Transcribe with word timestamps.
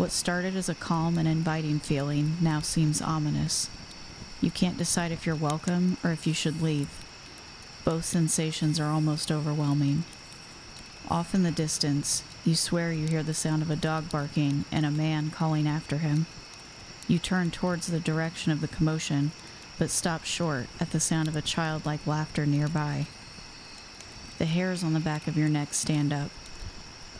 What 0.00 0.12
started 0.12 0.56
as 0.56 0.70
a 0.70 0.74
calm 0.74 1.18
and 1.18 1.28
inviting 1.28 1.78
feeling 1.78 2.38
now 2.40 2.60
seems 2.60 3.02
ominous. 3.02 3.68
You 4.40 4.50
can't 4.50 4.78
decide 4.78 5.12
if 5.12 5.26
you're 5.26 5.36
welcome 5.36 5.98
or 6.02 6.10
if 6.10 6.26
you 6.26 6.32
should 6.32 6.62
leave. 6.62 6.88
Both 7.84 8.06
sensations 8.06 8.80
are 8.80 8.90
almost 8.90 9.30
overwhelming. 9.30 10.04
Off 11.10 11.34
in 11.34 11.42
the 11.42 11.50
distance, 11.50 12.22
you 12.46 12.54
swear 12.54 12.92
you 12.92 13.08
hear 13.08 13.22
the 13.22 13.34
sound 13.34 13.60
of 13.60 13.70
a 13.70 13.76
dog 13.76 14.08
barking 14.08 14.64
and 14.72 14.86
a 14.86 14.90
man 14.90 15.28
calling 15.28 15.68
after 15.68 15.98
him. 15.98 16.24
You 17.06 17.18
turn 17.18 17.50
towards 17.50 17.88
the 17.88 18.00
direction 18.00 18.52
of 18.52 18.62
the 18.62 18.68
commotion, 18.68 19.32
but 19.78 19.90
stop 19.90 20.24
short 20.24 20.68
at 20.80 20.92
the 20.92 21.00
sound 21.00 21.28
of 21.28 21.36
a 21.36 21.42
childlike 21.42 22.06
laughter 22.06 22.46
nearby. 22.46 23.06
The 24.38 24.46
hairs 24.46 24.82
on 24.82 24.94
the 24.94 24.98
back 24.98 25.26
of 25.26 25.36
your 25.36 25.50
neck 25.50 25.74
stand 25.74 26.10
up. 26.10 26.30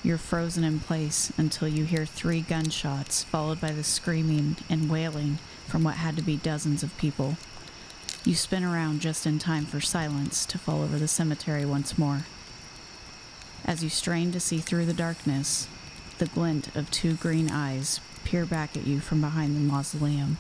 You're 0.03 0.19
frozen 0.19 0.64
in 0.64 0.80
place 0.80 1.30
until 1.37 1.69
you 1.69 1.85
hear 1.85 2.07
three 2.07 2.41
gunshots, 2.41 3.23
followed 3.23 3.61
by 3.61 3.73
the 3.73 3.85
screaming 3.85 4.57
and 4.70 4.91
wailing 4.91 5.38
from 5.66 5.84
what 5.84 5.97
had 5.97 6.16
to 6.16 6.23
be 6.23 6.37
dozens 6.37 6.83
of 6.83 6.97
people. 6.97 7.37
You 8.24 8.34
spin 8.34 8.65
around 8.65 9.01
just 9.01 9.27
in 9.27 9.38
time 9.38 9.66
for 9.66 9.80
silence 9.80 10.47
to 10.47 10.59
fall 10.59 10.83
over 10.83 10.98
the 10.98 11.09
cemetery 11.09 11.66
once 11.66 11.98
more. 11.98 12.24
As 13.65 13.84
you 13.84 13.91
strain 13.91 14.33
to 14.33 14.41
see 14.41 14.59
through 14.59 14.87
the 14.87 14.95
darkness, 14.95 15.69
the 16.19 16.27
glint 16.27 16.74
of 16.74 16.91
two 16.91 17.15
green 17.15 17.51
eyes 17.51 18.01
peer 18.24 18.46
back 18.46 18.77
at 18.77 18.87
you 18.87 19.01
from 19.01 19.21
behind 19.21 19.55
the 19.55 19.60
mausoleum. 19.60 20.38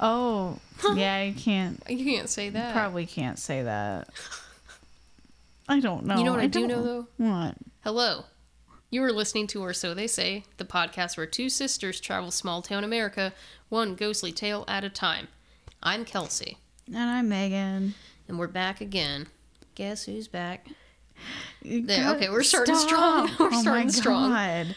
Oh, 0.00 0.58
yeah, 0.94 1.22
you 1.22 1.34
can't. 1.34 1.80
You 1.88 2.04
can't 2.04 2.28
say 2.28 2.50
that. 2.50 2.72
Probably 2.72 3.06
can't 3.06 3.38
say 3.38 3.62
that. 3.62 4.08
I 5.72 5.80
don't 5.80 6.04
know. 6.04 6.18
You 6.18 6.24
know 6.24 6.32
what 6.32 6.40
I, 6.40 6.46
do 6.48 6.60
don't- 6.60 6.68
know 6.68 6.82
though? 6.82 7.06
What? 7.16 7.54
Hello. 7.82 8.24
You 8.90 9.02
are 9.04 9.10
listening 9.12 9.46
to 9.48 9.62
Or 9.62 9.72
So 9.72 9.94
They 9.94 10.06
Say, 10.06 10.44
the 10.58 10.66
podcast 10.66 11.16
where 11.16 11.24
two 11.24 11.48
sisters 11.48 11.98
travel 11.98 12.30
small 12.30 12.60
town 12.60 12.84
America, 12.84 13.32
one 13.70 13.94
ghostly 13.94 14.32
tale 14.32 14.66
at 14.68 14.84
a 14.84 14.90
time. 14.90 15.28
I'm 15.82 16.04
Kelsey, 16.04 16.58
And 16.88 16.98
I'm 16.98 17.30
Megan. 17.30 17.94
and 18.28 18.38
we're 18.38 18.48
back 18.48 18.82
again. 18.82 19.28
Guess 19.76 20.04
who's 20.04 20.28
back? 20.28 20.66
There, 21.64 22.14
okay, 22.16 22.28
we're 22.28 22.42
starting 22.42 22.74
stop. 22.74 22.86
strong. 22.86 23.30
We're 23.40 23.56
oh 23.56 23.62
starting 23.62 23.86
my 23.86 23.90
strong. 23.92 24.30
God. 24.30 24.76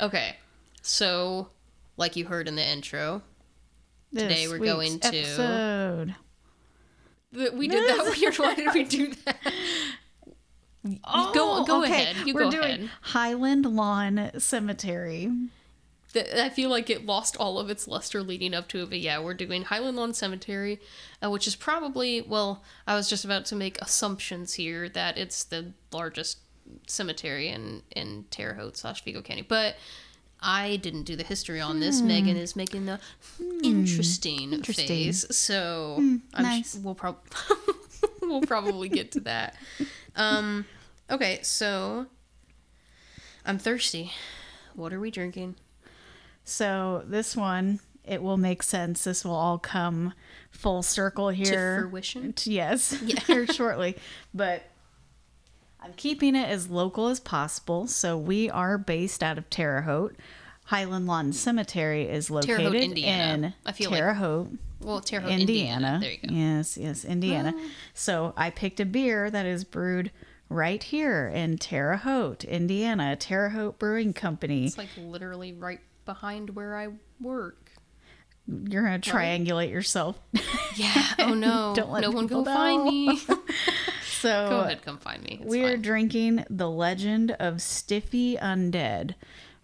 Okay, 0.00 0.36
so 0.82 1.48
like 1.96 2.14
you 2.14 2.26
heard 2.26 2.46
in 2.46 2.54
the 2.54 2.64
intro, 2.64 3.22
Today 4.14 4.46
we're 4.46 4.58
going 4.58 5.00
to- 5.00 5.08
episode. 5.08 6.14
we 7.32 7.66
did 7.66 7.88
that 7.88 8.14
weird. 8.20 8.36
Why 8.36 8.54
did 8.54 8.72
we 8.74 8.84
do 8.84 9.12
that? 9.24 9.38
go 10.86 11.64
go 11.64 11.64
Oh, 11.76 11.82
okay. 11.82 11.92
ahead. 11.92 12.16
You 12.26 12.34
we're 12.34 12.40
go 12.44 12.50
doing 12.50 12.64
ahead. 12.64 12.90
Highland 13.02 13.66
Lawn 13.66 14.30
Cemetery. 14.38 15.30
I 16.34 16.48
feel 16.48 16.70
like 16.70 16.88
it 16.88 17.04
lost 17.04 17.36
all 17.36 17.58
of 17.58 17.68
its 17.68 17.86
luster 17.86 18.22
leading 18.22 18.54
up 18.54 18.68
to 18.68 18.82
it, 18.82 18.88
but 18.88 19.00
yeah, 19.00 19.18
we're 19.20 19.34
doing 19.34 19.64
Highland 19.64 19.98
Lawn 19.98 20.14
Cemetery, 20.14 20.80
uh, 21.22 21.28
which 21.30 21.46
is 21.46 21.54
probably 21.54 22.22
well. 22.22 22.62
I 22.86 22.94
was 22.94 23.08
just 23.10 23.24
about 23.26 23.44
to 23.46 23.54
make 23.56 23.80
assumptions 23.82 24.54
here 24.54 24.88
that 24.88 25.18
it's 25.18 25.44
the 25.44 25.72
largest 25.92 26.38
cemetery 26.86 27.48
in 27.48 27.82
in 27.94 28.24
Terre 28.30 28.54
Haute 28.54 28.76
slash 28.78 29.04
Vigo 29.04 29.20
County, 29.20 29.42
but 29.42 29.76
I 30.40 30.76
didn't 30.76 31.02
do 31.02 31.16
the 31.16 31.22
history 31.22 31.60
on 31.60 31.80
this. 31.80 32.00
Megan 32.00 32.36
is 32.36 32.56
making 32.56 32.86
the 32.86 32.98
interesting, 33.62 34.48
Hmm. 34.48 34.54
Interesting. 34.54 34.86
face, 34.86 35.26
so 35.30 35.96
I'm 35.98 36.22
nice. 36.42 36.74
sh- 36.74 36.78
we'll 36.82 36.94
probably 36.94 37.20
we'll 38.22 38.40
probably 38.42 38.88
get 38.88 39.12
to 39.12 39.20
that. 39.20 39.54
Um, 40.14 40.64
okay, 41.10 41.40
so 41.42 42.06
I'm 43.44 43.58
thirsty. 43.58 44.12
What 44.74 44.92
are 44.92 45.00
we 45.00 45.10
drinking? 45.10 45.56
So 46.44 47.02
this 47.06 47.36
one, 47.36 47.80
it 48.04 48.22
will 48.22 48.36
make 48.36 48.62
sense. 48.62 49.04
This 49.04 49.24
will 49.24 49.34
all 49.34 49.58
come 49.58 50.12
full 50.50 50.82
circle 50.82 51.28
here. 51.30 51.76
To 51.76 51.88
fruition? 51.88 52.34
Yes, 52.44 52.90
here 53.26 53.46
shortly. 53.46 53.96
But 54.32 54.62
I'm 55.80 55.92
keeping 55.94 56.34
it 56.36 56.48
as 56.48 56.68
local 56.70 57.08
as 57.08 57.20
possible. 57.20 57.86
So 57.86 58.16
we 58.16 58.50
are 58.50 58.78
based 58.78 59.22
out 59.22 59.38
of 59.38 59.48
Terre 59.50 59.82
Haute. 59.82 60.16
Highland 60.66 61.06
Lawn 61.06 61.32
Cemetery 61.32 62.04
is 62.08 62.28
located 62.28 62.56
Terre 62.58 62.66
Haute, 62.70 62.74
Indiana. 62.82 63.46
in 63.46 63.54
I 63.64 63.72
feel 63.72 63.90
like- 63.90 64.00
Terre 64.00 64.14
Haute, 64.14 64.50
Well, 64.80 65.00
Terre 65.00 65.20
Haute, 65.20 65.30
Indiana. 65.32 65.94
Indiana. 65.94 65.98
There 66.00 66.10
you 66.10 66.18
go. 66.28 66.34
Yes, 66.34 66.76
yes, 66.76 67.04
Indiana. 67.04 67.54
Ah. 67.56 67.68
So 67.94 68.34
I 68.36 68.50
picked 68.50 68.80
a 68.80 68.84
beer 68.84 69.30
that 69.30 69.46
is 69.46 69.62
brewed 69.62 70.10
right 70.48 70.82
here 70.82 71.28
in 71.28 71.58
Terre 71.58 71.96
Haute, 71.96 72.44
Indiana. 72.44 73.16
Terre 73.16 73.50
Haute 73.50 73.78
Brewing 73.78 74.12
Company. 74.12 74.66
It's 74.66 74.78
like 74.78 74.88
literally 74.98 75.52
right 75.52 75.80
behind 76.04 76.50
where 76.50 76.76
I 76.76 76.88
work. 77.20 77.72
You're 78.46 78.84
gonna 78.84 78.98
triangulate 78.98 79.70
yourself. 79.70 80.18
Yeah. 80.76 81.14
Oh 81.20 81.32
no. 81.32 81.72
Don't 81.76 81.90
let 81.90 82.02
no 82.02 82.10
one 82.10 82.26
go 82.26 82.40
people 82.40 82.44
find 82.44 82.84
me. 82.84 83.18
So 84.20 84.48
go 84.48 84.60
ahead, 84.60 84.82
come 84.82 84.98
find 84.98 85.22
me. 85.22 85.38
It's 85.40 85.48
we're 85.48 85.76
drinking 85.76 86.44
the 86.48 86.70
Legend 86.70 87.32
of 87.32 87.60
Stiffy 87.60 88.36
Undead, 88.36 89.14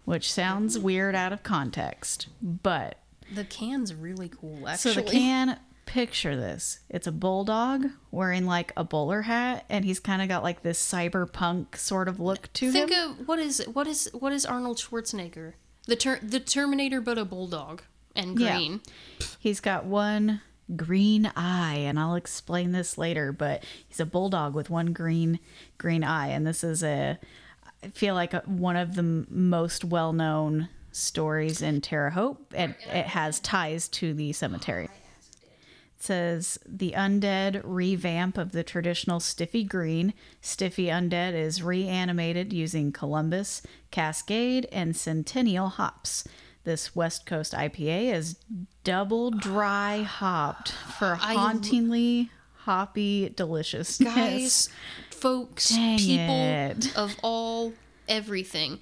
which 0.05 0.31
sounds 0.31 0.77
mm. 0.77 0.83
weird 0.83 1.15
out 1.15 1.33
of 1.33 1.41
context, 1.41 2.27
but 2.41 2.99
The 3.33 3.45
can's 3.45 3.93
really 3.95 4.29
cool. 4.29 4.61
so 4.61 4.91
Actually, 4.91 4.93
the 4.93 5.11
can. 5.11 5.59
Picture 5.85 6.35
this: 6.35 6.79
it's 6.89 7.07
a 7.07 7.11
bulldog 7.11 7.87
wearing 8.09 8.45
like 8.45 8.71
a 8.75 8.83
bowler 8.83 9.23
hat, 9.23 9.65
and 9.69 9.85
he's 9.85 9.99
kind 9.99 10.21
of 10.21 10.27
got 10.27 10.41
like 10.41 10.63
this 10.63 10.79
cyberpunk 10.83 11.75
sort 11.77 12.07
of 12.07 12.19
look 12.19 12.51
to 12.53 12.65
him. 12.67 12.71
Think 12.73 12.91
him. 12.91 13.11
of 13.19 13.27
what 13.27 13.39
is 13.39 13.63
what 13.71 13.85
is 13.87 14.09
what 14.13 14.31
is 14.33 14.45
Arnold 14.45 14.77
Schwarzenegger? 14.77 15.53
The 15.85 15.95
ter- 15.95 16.19
the 16.23 16.39
Terminator, 16.39 17.01
but 17.01 17.17
a 17.17 17.25
bulldog 17.25 17.83
and 18.15 18.39
Yeah. 18.39 18.55
green. 18.55 18.81
He's 19.39 19.59
got 19.59 19.85
one 19.85 20.41
green 20.75 21.31
eye, 21.35 21.75
and 21.75 21.99
I'll 21.99 22.15
explain 22.15 22.71
this 22.71 22.97
later. 22.97 23.31
But 23.31 23.63
he's 23.87 23.99
a 23.99 24.05
bulldog 24.05 24.55
with 24.55 24.69
one 24.69 24.93
green 24.93 25.39
green 25.77 26.03
eye, 26.03 26.27
and 26.29 26.47
this 26.47 26.63
is 26.63 26.81
a 26.83 27.19
I 27.83 27.89
feel 27.89 28.15
like 28.15 28.33
a, 28.33 28.41
one 28.45 28.77
of 28.77 28.95
the 28.95 29.01
m- 29.01 29.27
most 29.29 29.83
well 29.83 30.13
known 30.13 30.69
stories 30.93 31.61
in 31.61 31.81
Terre 31.81 32.11
Haute, 32.11 32.39
and 32.53 32.73
oh 32.87 32.97
it 32.97 33.07
has 33.07 33.39
ties 33.41 33.89
to 33.89 34.13
the 34.13 34.31
cemetery. 34.31 34.89
Says 36.03 36.59
the 36.67 36.91
undead 36.97 37.61
revamp 37.63 38.37
of 38.37 38.51
the 38.51 38.61
traditional 38.61 39.21
Stiffy 39.21 39.63
Green. 39.63 40.13
Stiffy 40.41 40.87
Undead 40.87 41.33
is 41.33 41.63
reanimated 41.63 42.51
using 42.51 42.91
Columbus, 42.91 43.61
Cascade, 43.89 44.67
and 44.69 44.97
Centennial 44.97 45.69
hops. 45.69 46.25
This 46.65 46.93
West 46.93 47.25
Coast 47.25 47.53
IPA 47.53 48.13
is 48.15 48.35
double 48.83 49.31
dry 49.31 50.01
hopped 50.01 50.73
for 50.73 51.15
hauntingly 51.15 52.29
hoppy 52.65 53.29
deliciousness. 53.29 54.13
Guys, 54.13 54.69
folks, 55.09 55.69
Dang 55.69 55.99
people 55.99 56.35
it. 56.35 56.97
of 56.97 57.15
all 57.23 57.71
everything. 58.09 58.79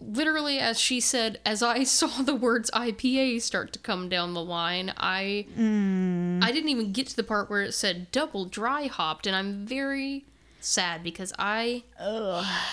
Literally, 0.00 0.58
as 0.58 0.78
she 0.80 1.00
said, 1.00 1.38
as 1.44 1.62
I 1.62 1.84
saw 1.98 2.22
the 2.22 2.34
words 2.34 2.70
IPA 2.72 3.40
start 3.42 3.72
to 3.74 3.78
come 3.78 4.08
down 4.08 4.34
the 4.34 4.42
line, 4.44 4.92
I 4.96 5.46
Mm. 5.58 6.42
I 6.42 6.52
didn't 6.52 6.70
even 6.70 6.92
get 6.92 7.06
to 7.08 7.16
the 7.16 7.22
part 7.24 7.50
where 7.50 7.62
it 7.62 7.72
said 7.72 8.10
double 8.12 8.44
dry 8.46 8.86
hopped, 8.86 9.26
and 9.26 9.34
I'm 9.36 9.66
very 9.66 10.24
sad 10.60 11.02
because 11.02 11.32
I 11.38 11.84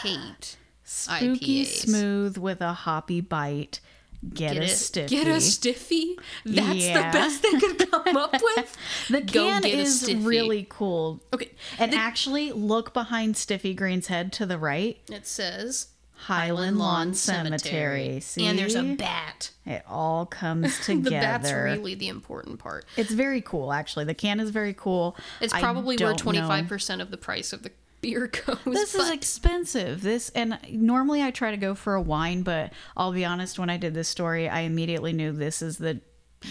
hate 0.01 0.57
spooky 0.83 1.63
IPAs. 1.63 1.67
smooth 1.67 2.37
with 2.37 2.61
a 2.61 2.73
hoppy 2.73 3.21
bite. 3.21 3.79
Get, 4.27 4.53
Get 4.53 4.57
a 4.57 4.63
it? 4.65 4.69
stiffy. 4.69 5.15
Get 5.15 5.27
a 5.27 5.39
stiffy. 5.39 6.17
That's 6.43 6.75
Yeah. 6.79 7.11
the 7.11 7.17
best 7.17 7.43
they 7.43 7.51
could 7.59 7.91
come 7.91 8.17
up 8.17 8.33
with. 8.41 8.75
The 9.09 9.21
Go 9.21 9.45
can 9.47 9.61
get 9.61 9.73
is 9.77 10.11
really 10.15 10.65
cool. 10.69 11.21
Okay, 11.33 11.51
And 11.77 11.93
actually, 11.93 12.51
look 12.51 12.93
behind 12.95 13.37
Stiffy 13.37 13.75
Green's 13.75 14.07
head 14.07 14.33
to 14.33 14.45
the 14.47 14.57
right. 14.57 14.97
it 15.11 15.27
says 15.27 15.89
Highland 16.17 16.77
Lawn 16.77 17.13
Cemetery. 17.13 18.19
See? 18.19 18.45
and 18.45 18.57
there's 18.57 18.75
a 18.75 18.95
bat. 18.95 19.51
It 19.65 19.83
all 19.87 20.25
comes 20.25 20.79
together. 20.85 21.03
The 21.07 21.09
bat's 21.11 21.51
really 21.51 21.95
the 21.95 22.07
important 22.09 22.59
part. 22.59 22.85
It's 22.97 23.11
very 23.11 23.41
cool, 23.41 23.71
actually. 23.71 24.05
The 24.05 24.13
can 24.13 24.39
is 24.39 24.49
very 24.49 24.73
cool. 24.73 25.15
It's 25.39 25.53
probably 25.53 25.95
where 25.97 26.13
don't 26.13 26.25
know- 26.35 26.47
25% 26.49 27.01
of 27.01 27.11
the 27.11 27.17
price 27.17 27.53
of 27.53 27.63
the 27.63 27.71
beer 28.01 28.27
goes. 28.45 28.57
This 28.65 28.95
is 28.95 29.09
expensive. 29.09 30.01
This 30.01 30.29
and 30.29 30.57
normally 30.69 31.21
I 31.23 31.31
try 31.31 31.51
to 31.51 31.57
go 31.57 31.75
for 31.75 31.95
a 31.95 32.01
wine, 32.01 32.43
but 32.43 32.73
I'll 32.95 33.11
be 33.13 33.25
honest. 33.25 33.57
When 33.59 33.69
I 33.69 33.77
did 33.77 33.93
this 33.93 34.07
story, 34.07 34.49
I 34.49 34.61
immediately 34.61 35.13
knew 35.13 35.31
this 35.31 35.61
is 35.61 35.77
the 35.77 35.99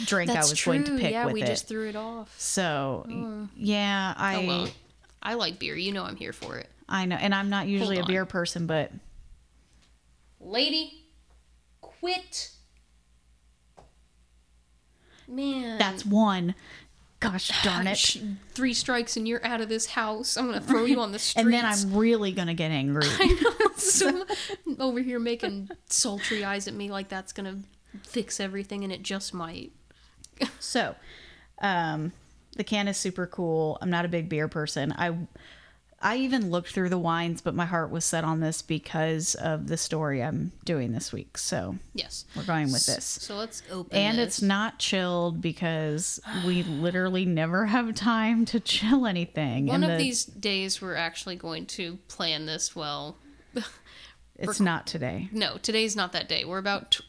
drink 0.07 0.31
I 0.31 0.39
was 0.39 0.53
true. 0.55 0.73
going 0.75 0.85
to 0.85 0.99
pick 0.99 1.13
yeah, 1.13 1.27
we 1.27 1.43
it. 1.43 1.47
just 1.47 1.69
threw 1.69 1.89
it 1.89 1.97
off. 1.97 2.35
So 2.39 3.07
yeah, 3.57 4.15
I 4.17 4.37
Oh 4.37 4.47
well. 4.47 4.69
I 5.23 5.35
like 5.35 5.59
beer. 5.59 5.77
You 5.77 5.93
know 5.93 6.05
I'm 6.05 6.17
here 6.17 6.33
for 6.33 6.57
it. 6.59 6.69
I 6.89 7.07
know, 7.07 7.17
and 7.17 7.35
I'm 7.35 7.51
not 7.51 7.67
usually 7.67 7.99
a 7.99 8.05
beer 8.05 8.25
person, 8.27 8.67
but 8.67 8.93
Lady, 10.47 11.09
quit. 11.81 12.53
Man. 15.27 15.77
that's 15.77 16.07
one. 16.07 16.55
Gosh 17.19 17.51
darn 17.65 17.89
it. 17.89 18.17
Three 18.51 18.73
strikes 18.73 19.17
and 19.17 19.27
you're 19.27 19.45
out 19.45 19.61
of 19.61 19.69
this 19.69 19.87
house. 19.87 20.37
I'm 20.37 20.47
gonna 20.47 20.61
throw 20.61 20.85
you 20.85 21.01
on 21.01 21.11
the 21.11 21.19
street. 21.19 21.43
And 21.47 21.53
then 21.53 21.65
I'm 21.65 21.95
really 21.97 22.31
going 22.31 22.47
to 22.47 22.55
get 22.55 22.71
angry. 22.71 23.03
I 23.09 23.27
know. 23.43 23.71
So 23.77 24.25
over 24.79 25.01
here 25.01 25.19
making 25.19 25.71
sultry 25.87 26.45
eyes 26.45 26.69
at 26.69 26.75
me 26.75 26.91
like 26.91 27.09
that's 27.09 27.33
gonna 27.33 27.59
fix 28.05 28.39
everything, 28.39 28.85
and 28.85 28.93
it 28.93 29.03
just 29.03 29.35
might. 29.35 29.73
So, 30.61 30.95
um, 31.61 32.13
the 32.57 32.65
can 32.65 32.87
is 32.87 32.97
super 32.97 33.27
cool. 33.27 33.79
I'm 33.81 33.91
not 33.91 34.05
a 34.05 34.09
big 34.09 34.29
beer 34.29 34.47
person. 34.47 34.93
I 34.93 35.17
I 36.01 36.17
even 36.19 36.51
looked 36.51 36.73
through 36.73 36.91
the 36.91 36.99
wines, 36.99 37.41
but 37.41 37.55
my 37.55 37.65
heart 37.65 37.91
was 37.91 38.05
set 38.05 38.23
on 38.23 38.41
this 38.41 38.61
because 38.61 39.35
of 39.35 39.67
the 39.69 39.77
story 39.79 40.23
I'm 40.23 40.53
doing 40.65 40.93
this 40.93 41.11
week. 41.13 41.39
So 41.39 41.77
Yes. 41.95 42.27
we're 42.37 42.45
going 42.45 42.71
with 42.71 42.85
this. 42.87 43.05
So 43.05 43.37
let's 43.37 43.63
open. 43.71 43.97
And 43.97 44.19
this. 44.19 44.27
it's 44.27 44.43
not 44.43 44.79
chilled 44.79 45.41
because 45.41 46.21
we 46.47 46.63
literally 46.65 47.25
never 47.25 47.67
have 47.77 47.95
time 47.95 48.45
to 48.47 48.61
chill 48.61 49.07
anything. 49.07 49.67
one 49.67 49.83
and 49.83 49.93
of 49.93 49.99
the- 49.99 50.05
these 50.05 50.25
days 50.27 50.83
we're 50.83 50.95
actually 50.97 51.37
going 51.37 51.65
to 51.67 51.97
plan 52.09 52.47
this 52.47 52.77
well. 52.77 53.17
It's 54.39 54.61
not 54.61 54.87
today. 54.87 55.31
No, 55.33 55.57
today's 55.57 55.97
not 55.97 56.13
that 56.13 56.29
day. 56.29 56.45
We're 56.45 56.59
about. 56.59 56.91
T- 56.91 57.05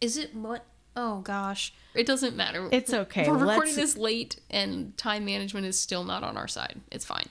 is 0.00 0.16
it 0.16 0.34
what? 0.34 0.64
Oh 0.96 1.20
gosh, 1.20 1.72
it 1.94 2.04
doesn't 2.04 2.34
matter. 2.34 2.68
It's 2.72 2.92
okay. 2.92 3.28
We're 3.28 3.34
recording 3.38 3.76
Let's- 3.76 3.76
this 3.76 3.96
late, 3.96 4.40
and 4.50 4.96
time 4.98 5.24
management 5.24 5.66
is 5.66 5.78
still 5.78 6.02
not 6.02 6.24
on 6.24 6.36
our 6.36 6.48
side. 6.48 6.80
It's 6.90 7.04
fine. 7.04 7.28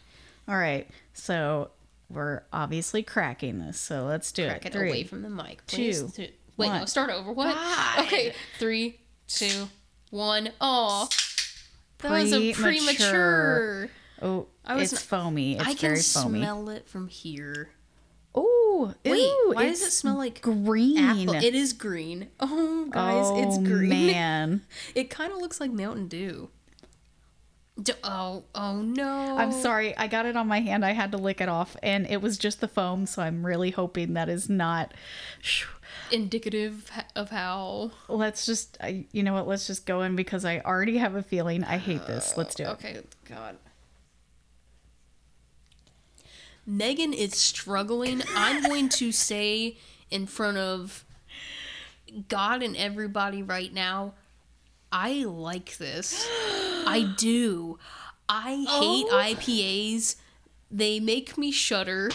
All 0.52 0.58
right. 0.58 0.88
So 1.14 1.72
we're 2.10 2.42
obviously 2.52 3.04
cracking 3.04 3.60
this. 3.60 3.80
So 3.80 4.04
let's 4.06 4.32
do 4.34 4.48
Crack 4.48 4.66
it. 4.66 4.76
it 4.76 4.78
Three. 4.78 4.90
away 4.90 5.04
from 5.04 5.22
the 5.22 5.30
mic, 5.30 5.66
please. 5.66 6.02
two, 6.02 6.10
Two- 6.28 6.32
Wait, 6.58 6.68
no, 6.70 6.86
start 6.86 7.10
over. 7.10 7.32
What? 7.32 7.56
God. 7.56 8.00
Okay, 8.06 8.34
three, 8.60 9.00
two, 9.28 9.70
one. 10.10 10.50
Oh, 10.60 11.08
that 12.00 12.12
was 12.12 12.34
a 12.34 12.52
Premature. 12.54 13.90
Oh, 14.22 14.48
I 14.66 14.76
was 14.76 14.92
it's 14.94 15.02
n- 15.02 15.08
foamy. 15.08 15.54
It's 15.56 15.62
I 15.64 15.74
can 15.74 15.78
very 15.78 16.02
foamy. 16.02 16.40
smell 16.40 16.70
it 16.70 16.88
from 16.88 17.08
here. 17.08 17.70
Oh, 18.36 18.94
Wait, 19.04 19.32
why 19.56 19.66
does 19.66 19.82
it 19.82 19.92
smell 19.92 20.16
like 20.18 20.42
green? 20.42 20.98
apple? 20.98 21.34
It 21.36 21.56
is 21.56 21.74
green. 21.74 22.28
Oh, 22.40 22.88
guys, 22.92 23.30
it's 23.48 23.58
Oh, 23.58 23.62
green. 23.64 23.90
man. 23.90 24.62
It 24.94 25.10
kind 25.10 25.32
of 25.32 25.40
looks 25.40 25.60
like 25.60 25.72
Mountain 25.72 26.08
Dew. 26.10 26.50
D- 27.82 27.94
oh, 28.04 28.44
oh 28.54 28.82
no. 28.82 29.38
I'm 29.38 29.52
sorry. 29.52 29.96
I 29.98 30.08
got 30.08 30.26
it 30.26 30.36
on 30.36 30.48
my 30.48 30.60
hand. 30.60 30.86
I 30.86 30.92
had 30.92 31.12
to 31.12 31.18
lick 31.18 31.42
it 31.42 31.50
off, 31.50 31.78
and 31.82 32.06
it 32.08 32.22
was 32.22 32.38
just 32.38 32.60
the 32.60 32.68
foam. 32.68 33.06
So 33.06 33.22
I'm 33.22 33.46
really 33.46 33.72
hoping 33.72 34.14
that 34.14 34.30
is 34.30 34.50
not. 34.50 34.94
Indicative 36.12 36.92
of 37.16 37.30
how. 37.30 37.92
Let's 38.10 38.46
just, 38.46 38.78
I, 38.82 39.06
you 39.12 39.24
know 39.24 39.34
what? 39.34 39.48
Let's 39.48 39.68
just 39.68 39.86
go 39.86 40.02
in 40.02 40.16
because 40.16 40.44
I 40.44 40.60
already 40.60 40.98
have 40.98 41.16
a 41.16 41.24
feeling. 41.24 41.64
I 41.64 41.78
hate 41.78 42.06
this. 42.08 42.36
Let's 42.36 42.56
do 42.56 42.64
it. 42.64 42.70
Okay, 42.70 43.00
God. 43.28 43.58
Megan 46.66 47.14
is 47.14 47.36
struggling. 47.36 48.22
I'm 48.36 48.62
going 48.62 48.90
to 48.90 49.12
say 49.12 49.78
in 50.10 50.28
front 50.28 50.58
of 50.58 51.06
God 52.28 52.62
and 52.62 52.76
everybody 52.76 53.42
right 53.42 53.74
now, 53.74 54.14
I 54.92 55.24
like 55.24 55.78
this. 55.78 56.28
I 56.86 57.14
do. 57.18 57.80
I 58.30 58.66
hate 58.68 59.08
Oh. 59.10 59.22
IPAs. 59.24 60.16
They 60.70 61.00
make 61.00 61.38
me 61.38 61.52
shudder. 61.52 62.10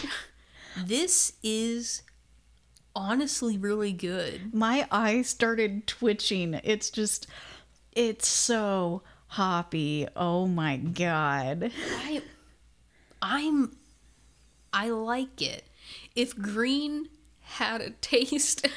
This 0.83 1.33
is 1.43 2.03
honestly 2.95 3.57
really 3.57 3.93
good. 3.93 4.53
My 4.53 4.87
eyes 4.91 5.27
started 5.29 5.85
twitching. 5.87 6.59
It's 6.63 6.89
just, 6.89 7.27
it's 7.93 8.27
so 8.27 9.03
hoppy. 9.27 10.07
Oh 10.15 10.47
my 10.47 10.77
god. 10.77 11.71
I 12.03 12.21
I'm 13.21 13.75
I 14.73 14.89
like 14.89 15.41
it. 15.41 15.63
If 16.15 16.37
green 16.37 17.09
had 17.41 17.81
a 17.81 17.91
taste 17.91 18.67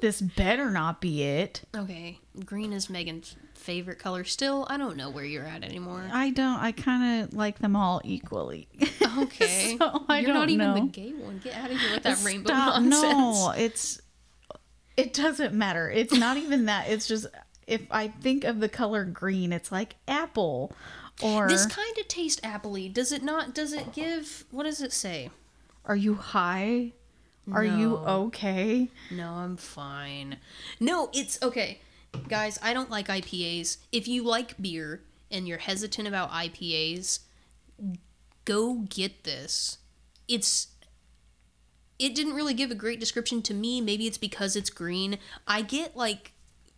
This 0.00 0.20
better 0.20 0.70
not 0.70 1.00
be 1.00 1.22
it. 1.22 1.62
Okay, 1.74 2.18
green 2.44 2.72
is 2.72 2.90
Megan's 2.90 3.36
favorite 3.64 3.98
color 3.98 4.24
still. 4.24 4.66
I 4.68 4.76
don't 4.76 4.96
know 4.96 5.08
where 5.10 5.24
you're 5.24 5.44
at 5.44 5.64
anymore. 5.64 6.04
I 6.12 6.30
don't. 6.30 6.58
I 6.60 6.72
kind 6.72 7.22
of 7.24 7.34
like 7.34 7.58
them 7.58 7.74
all 7.76 8.00
equally. 8.04 8.68
Okay. 9.16 9.76
So, 9.78 10.04
I 10.08 10.18
you're 10.18 10.32
don't 10.32 10.40
not 10.40 10.50
even 10.50 10.74
know. 10.74 10.74
the 10.74 10.90
gay 10.90 11.12
one. 11.12 11.40
Get 11.42 11.54
out 11.54 11.70
of 11.70 11.78
here 11.78 11.92
with 11.94 12.02
that 12.02 12.20
rainbow 12.24 12.52
nonsense. 12.52 12.90
No, 12.90 13.52
it's 13.56 14.00
it 14.96 15.12
doesn't 15.12 15.54
matter. 15.54 15.88
It's 15.88 16.12
not 16.12 16.36
even 16.36 16.64
that. 16.64 16.88
It's 16.88 17.06
just 17.06 17.26
if 17.68 17.82
I 17.92 18.08
think 18.08 18.42
of 18.42 18.58
the 18.58 18.68
color 18.68 19.04
green, 19.04 19.52
it's 19.52 19.70
like 19.70 19.94
apple 20.08 20.72
or 21.22 21.46
This 21.46 21.64
kind 21.66 21.96
of 21.96 22.08
tastes 22.08 22.40
appley. 22.40 22.92
Does 22.92 23.12
it 23.12 23.22
not? 23.22 23.54
Does 23.54 23.72
it 23.72 23.92
give 23.92 24.44
what 24.50 24.64
does 24.64 24.80
it 24.82 24.92
say? 24.92 25.30
are 25.84 25.96
you 25.96 26.14
high? 26.14 26.90
Are 27.52 27.64
you 27.64 27.98
okay? 27.98 28.88
No, 29.12 29.34
I'm 29.34 29.56
fine. 29.56 30.38
No, 30.80 31.10
it's 31.12 31.40
okay. 31.40 31.78
Guys, 32.28 32.58
I 32.62 32.72
don't 32.72 32.90
like 32.90 33.08
IPAs. 33.08 33.78
If 33.92 34.08
you 34.08 34.22
like 34.22 34.60
beer 34.60 35.02
and 35.30 35.46
you're 35.46 35.58
hesitant 35.58 36.08
about 36.08 36.30
IPAs, 36.30 37.20
go 38.44 38.84
get 38.88 39.24
this. 39.24 39.78
It's 40.28 40.68
it 41.98 42.14
didn't 42.14 42.34
really 42.34 42.54
give 42.54 42.70
a 42.70 42.74
great 42.74 43.00
description 43.00 43.40
to 43.42 43.54
me. 43.54 43.80
Maybe 43.80 44.06
it's 44.06 44.18
because 44.18 44.56
it's 44.56 44.70
green. 44.70 45.18
I 45.46 45.62
get 45.62 45.96
like 45.96 46.32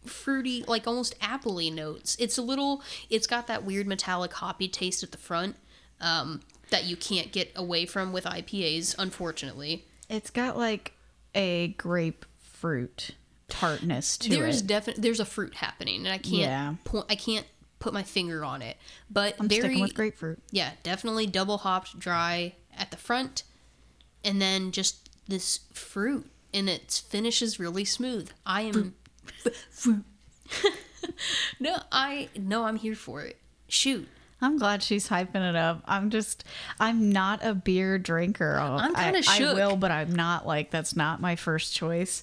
fruity, 0.04 0.64
like 0.66 0.86
almost 0.86 1.18
appley 1.20 1.72
notes. 1.72 2.16
It's 2.18 2.38
a 2.38 2.42
little 2.42 2.82
it's 3.10 3.26
got 3.26 3.46
that 3.46 3.64
weird 3.64 3.86
metallic 3.86 4.32
hoppy 4.34 4.68
taste 4.68 5.02
at 5.02 5.12
the 5.12 5.18
front. 5.18 5.56
Um 6.00 6.40
that 6.70 6.84
you 6.84 6.96
can't 6.96 7.30
get 7.30 7.52
away 7.54 7.86
from 7.86 8.12
with 8.12 8.24
IPAs, 8.24 8.96
unfortunately. 8.98 9.86
It's 10.08 10.30
got 10.30 10.56
like 10.56 10.92
a 11.34 11.68
grapefruit 11.78 13.12
tartness 13.48 14.16
to 14.18 14.28
it. 14.28 14.30
there's 14.36 14.60
it. 14.60 14.66
definitely 14.66 15.00
there's 15.02 15.20
a 15.20 15.24
fruit 15.24 15.54
happening 15.54 15.98
and 16.04 16.08
i 16.08 16.18
can't 16.18 16.34
Yeah. 16.34 16.74
point 16.84 17.06
i 17.08 17.14
can't 17.14 17.46
put 17.78 17.92
my 17.94 18.02
finger 18.02 18.44
on 18.44 18.62
it 18.62 18.76
but 19.10 19.34
I'm 19.38 19.48
very 19.48 19.60
sticking 19.60 19.80
with 19.82 19.94
grapefruit. 19.94 20.40
yeah 20.50 20.70
definitely 20.82 21.26
double 21.26 21.58
hopped 21.58 21.98
dry 21.98 22.54
at 22.76 22.90
the 22.90 22.96
front 22.96 23.44
and 24.24 24.40
then 24.42 24.72
just 24.72 25.08
this 25.28 25.60
fruit 25.72 26.26
and 26.52 26.68
its 26.68 26.98
finish 26.98 27.40
is 27.42 27.60
really 27.60 27.84
smooth 27.84 28.30
i 28.44 28.62
am 28.62 28.94
fruit 29.70 30.04
no 31.60 31.76
i 31.92 32.28
no 32.36 32.64
i'm 32.64 32.76
here 32.76 32.94
for 32.96 33.22
it 33.22 33.38
shoot 33.68 34.08
I'm 34.38 34.58
glad 34.58 34.82
she's 34.82 35.08
hyping 35.08 35.48
it 35.48 35.56
up. 35.56 35.80
I'm 35.86 36.10
just, 36.10 36.44
I'm 36.78 37.08
not 37.10 37.42
a 37.42 37.54
beer 37.54 37.98
drinker. 37.98 38.58
I'll- 38.60 38.78
I'm 38.78 38.94
kinda 38.94 39.20
I, 39.26 39.32
I 39.32 39.38
shook. 39.38 39.56
will, 39.56 39.76
but 39.76 39.90
I'm 39.90 40.14
not 40.14 40.46
like, 40.46 40.70
that's 40.70 40.94
not 40.94 41.22
my 41.22 41.36
first 41.36 41.74
choice. 41.74 42.22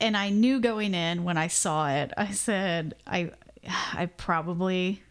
And 0.00 0.16
I 0.16 0.30
knew 0.30 0.60
going 0.60 0.94
in 0.94 1.24
when 1.24 1.36
I 1.36 1.48
saw 1.48 1.90
it, 1.90 2.12
I 2.16 2.30
said, 2.30 2.94
I, 3.06 3.32
I 3.92 4.06
probably 4.06 5.02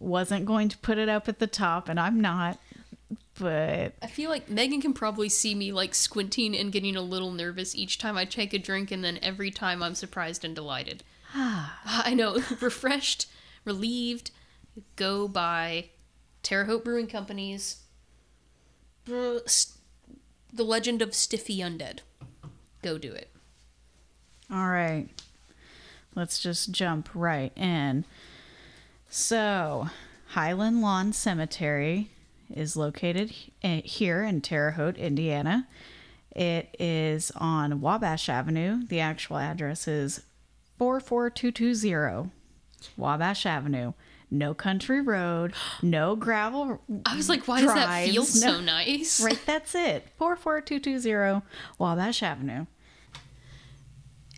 wasn't 0.00 0.44
going 0.44 0.68
to 0.68 0.78
put 0.78 0.98
it 0.98 1.08
up 1.08 1.28
at 1.28 1.38
the 1.38 1.46
top, 1.46 1.88
and 1.88 1.98
I'm 1.98 2.20
not. 2.20 2.58
But 3.38 3.94
I 4.00 4.06
feel 4.06 4.30
like 4.30 4.48
Megan 4.48 4.80
can 4.80 4.92
probably 4.92 5.28
see 5.28 5.54
me 5.54 5.72
like 5.72 5.94
squinting 5.94 6.56
and 6.56 6.70
getting 6.70 6.94
a 6.94 7.02
little 7.02 7.32
nervous 7.32 7.74
each 7.74 7.98
time 7.98 8.16
I 8.16 8.24
take 8.24 8.52
a 8.52 8.58
drink, 8.58 8.90
and 8.90 9.04
then 9.04 9.18
every 9.22 9.50
time 9.50 9.82
I'm 9.82 9.94
surprised 9.94 10.44
and 10.44 10.54
delighted. 10.54 11.02
I 11.34 12.14
know, 12.14 12.34
refreshed, 12.60 13.26
relieved. 13.64 14.30
Go 14.96 15.28
by 15.28 15.90
Terre 16.42 16.64
Haute 16.64 16.84
Brewing 16.84 17.06
Company's 17.06 17.82
uh, 19.08 19.38
The 20.52 20.64
Legend 20.64 21.02
of 21.02 21.14
Stiffy 21.14 21.58
Undead. 21.58 22.00
Go 22.82 22.98
do 22.98 23.12
it. 23.12 23.33
All 24.50 24.68
right. 24.68 25.08
Let's 26.14 26.38
just 26.38 26.70
jump 26.70 27.08
right 27.14 27.56
in. 27.56 28.04
So, 29.08 29.88
Highland 30.28 30.80
Lawn 30.82 31.12
Cemetery 31.12 32.10
is 32.52 32.76
located 32.76 33.32
eh, 33.62 33.80
here 33.82 34.22
in 34.22 34.40
Terre 34.40 34.72
Haute, 34.72 34.96
Indiana. 34.98 35.66
It 36.34 36.74
is 36.78 37.30
on 37.36 37.80
Wabash 37.80 38.28
Avenue. 38.28 38.86
The 38.88 39.00
actual 39.00 39.38
address 39.38 39.86
is 39.86 40.22
44220 40.78 42.30
Wabash 42.96 43.46
Avenue. 43.46 43.92
No 44.30 44.52
country 44.52 45.00
road, 45.00 45.54
no 45.82 46.16
gravel. 46.16 46.80
I 47.06 47.16
was 47.16 47.28
like, 47.28 47.46
why 47.46 47.60
does 47.60 47.72
that 47.72 48.04
feel 48.06 48.22
drives, 48.24 48.40
so 48.40 48.60
nice? 48.60 49.20
Right, 49.20 49.38
that's 49.46 49.74
it. 49.74 50.08
44220 50.18 51.42
Wabash 51.78 52.22
Avenue. 52.22 52.66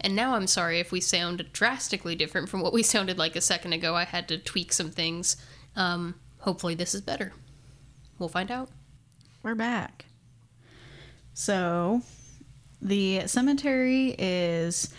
And 0.01 0.15
now 0.15 0.35
I'm 0.35 0.47
sorry 0.47 0.79
if 0.81 0.93
we 0.93 1.01
sound 1.01 1.47
drastically 1.53 2.15
different 2.15 2.49
from 2.49 2.61
what 2.61 2.73
we 2.73 2.83
sounded 2.83 3.19
like 3.19 3.35
a 3.37 3.41
second 3.41 3.73
ago. 3.73 3.95
I 3.95 4.05
had 4.05 4.29
to 4.29 4.39
tweak 4.39 4.73
some 4.73 4.91
things. 4.91 5.37
Um, 5.75 6.15
hopefully, 6.41 6.75
this 6.75 6.95
is 6.95 7.01
better. 7.01 7.33
We'll 8.19 8.29
find 8.29 8.51
out. 8.51 8.69
We're 9.43 9.55
back. 9.55 10.05
So, 11.35 12.03
the 12.81 13.27
cemetery 13.27 14.15
is 14.19 14.93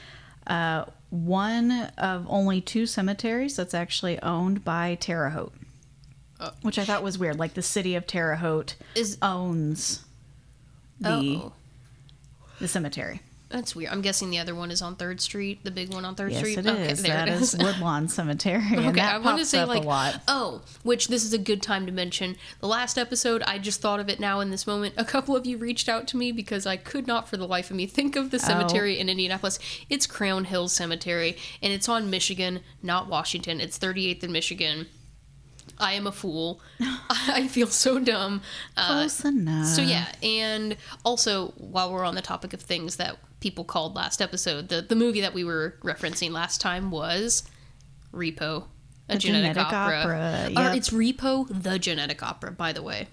uh, 0.48 0.86
one 1.10 1.72
of 1.98 2.26
only 2.30 2.62
two 2.62 2.86
cemeteries 2.86 3.56
that's 3.56 3.74
actually 3.74 4.22
owned 4.22 4.64
by 4.64 4.96
Terre 4.96 5.30
Haute, 5.30 5.54
Oh. 6.40 6.52
which 6.62 6.78
I 6.78 6.86
thought 6.86 7.02
was 7.04 7.18
weird. 7.18 7.40
Like 7.40 7.56
the 7.56 7.64
city 7.64 7.96
of 7.96 8.06
Terre 8.06 8.36
Haute 8.36 8.76
Is 8.94 9.18
owns 9.24 10.06
the 11.00 11.10
oh, 11.44 11.54
the 12.60 12.68
cemetery. 12.68 13.22
That's 13.50 13.76
weird. 13.76 13.92
I'm 13.92 14.02
guessing 14.02 14.30
the 14.30 14.40
other 14.40 14.54
one 14.54 14.72
is 14.72 14.82
on 14.82 14.96
Third 14.96 15.22
Street, 15.22 15.64
the 15.64 15.72
big 15.72 15.94
one 15.94 16.04
on 16.04 16.16
Third 16.16 16.32
Yes, 16.32 16.40
Street. 16.40 16.58
it 16.58 16.66
is. 16.66 17.04
That 17.04 17.30
is 17.30 17.56
Woodlawn 17.60 18.08
Cemetery, 18.08 18.62
Okay, 18.74 18.92
that 18.92 19.16
I 19.16 19.18
want 19.20 19.40
to 19.40 19.46
say 19.46 19.64
like 19.64 19.84
oh, 20.28 20.62
which 20.84 21.08
this 21.08 21.24
is 21.24 21.34
a 21.34 21.38
good 21.38 21.62
time 21.62 21.86
to 21.86 21.92
mention. 21.92 22.36
The 22.60 22.68
last 22.68 22.98
episode, 22.98 23.42
I 23.44 23.58
just 23.58 23.80
thought 23.82 24.00
of 24.00 24.10
it 24.10 24.20
now 24.20 24.42
in 24.42 24.50
this 24.52 24.68
moment. 24.68 24.96
A 24.98 25.06
couple 25.06 25.36
of 25.36 25.46
you 25.46 25.58
reached 25.58 25.88
out 25.88 26.08
to 26.10 26.18
me 26.18 26.32
because 26.32 26.66
I 26.66 26.76
could 26.78 27.08
not 27.08 27.30
for 27.30 27.38
the 27.38 27.48
life 27.48 27.70
of 27.70 27.78
me 27.78 27.86
think 27.86 28.16
of 28.16 28.32
the 28.32 28.40
cemetery 28.40 29.00
in 29.00 29.08
Indianapolis. 29.10 29.60
It's 29.90 30.08
Crown 30.08 30.46
Hill 30.46 30.68
Cemetery, 30.68 31.38
and 31.62 31.72
it's 31.72 31.88
on 31.88 32.10
Michigan, 32.10 32.60
not 32.84 33.08
Washington. 33.08 33.62
It's 33.62 33.80
38th 33.80 34.24
in 34.24 34.32
Michigan. 34.32 34.88
I 35.80 35.94
am 35.94 36.08
a 36.08 36.12
fool. 36.12 36.60
I 37.10 37.48
feel 37.48 37.68
so 37.68 38.00
dumb. 38.00 38.42
Uh, 38.76 38.88
Close 38.88 39.24
enough. 39.26 39.68
so 39.68 39.82
yeah, 39.82 40.08
and 40.24 40.76
also 41.06 41.50
while 41.58 41.94
we're 41.94 42.04
on 42.06 42.16
the 42.16 42.22
topic 42.22 42.54
of 42.54 42.62
things 42.62 42.96
that 42.98 43.18
people 43.40 43.64
called 43.64 43.96
last 43.96 44.22
episode, 44.22 44.70
the 44.70 44.82
the 44.82 44.96
movie 44.96 45.22
that 45.22 45.34
we 45.34 45.44
were 45.44 45.76
referencing 45.84 46.32
last 46.32 46.60
time 46.62 46.92
was 46.92 47.44
Repo, 48.14 48.66
a 49.10 49.14
The 49.14 49.18
genetic, 49.20 49.54
Genetic 49.56 49.74
opera. 49.74 50.00
Opera, 50.02 50.50
yep. 50.52 50.76
it's 50.76 50.90
Repo, 50.90 51.48
the 51.50 51.78
genetic 51.80 52.24
opera. 52.24 52.52
By 52.52 52.74
the 52.74 52.82
way, 52.82 53.08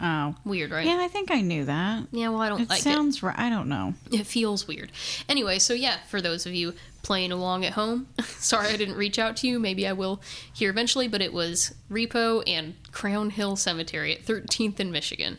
Oh, 0.00 0.34
weird, 0.44 0.72
right? 0.72 0.84
yeah, 0.86 0.98
I 1.00 1.06
think 1.08 1.30
I 1.30 1.42
knew 1.42 1.64
that. 1.66 2.04
Yeah, 2.10 2.30
well, 2.30 2.40
I 2.40 2.48
don't 2.48 2.58
like 2.58 2.66
It 2.66 2.70
like 2.70 2.82
sounds 2.82 3.22
right. 3.22 3.38
I 3.38 3.48
don't 3.50 3.68
know. 3.68 3.94
it. 4.10 4.20
It 4.20 4.26
feels 4.26 4.66
weird. 4.66 4.90
Anyway, 5.28 5.58
so 5.60 5.74
yeah, 5.74 5.98
for 6.08 6.20
those 6.20 6.44
of 6.44 6.54
you 6.54 6.74
playing 7.02 7.30
along 7.30 7.64
at 7.64 7.74
home, 7.74 8.08
sorry 8.24 8.68
I 8.68 8.76
didn't 8.76 8.96
reach 8.96 9.18
out 9.20 9.36
to 9.38 9.46
you. 9.46 9.60
Maybe 9.60 9.86
I 9.86 9.92
will 9.92 10.20
here 10.52 10.70
eventually, 10.70 11.06
but 11.08 11.20
it 11.20 11.32
was 11.32 11.72
Repo 11.90 12.42
and 12.48 12.74
Crown 12.90 13.30
Hill 13.30 13.54
Cemetery 13.56 14.12
at 14.14 14.24
13th 14.24 14.80
in 14.80 14.90
Michigan. 14.90 15.38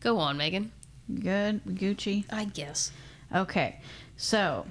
Go 0.00 0.18
on, 0.18 0.36
Megan. 0.36 0.72
Good, 1.08 1.64
Gucci. 1.64 2.24
I 2.30 2.44
guess. 2.46 2.90
Okay, 3.34 3.80
so 4.16 4.64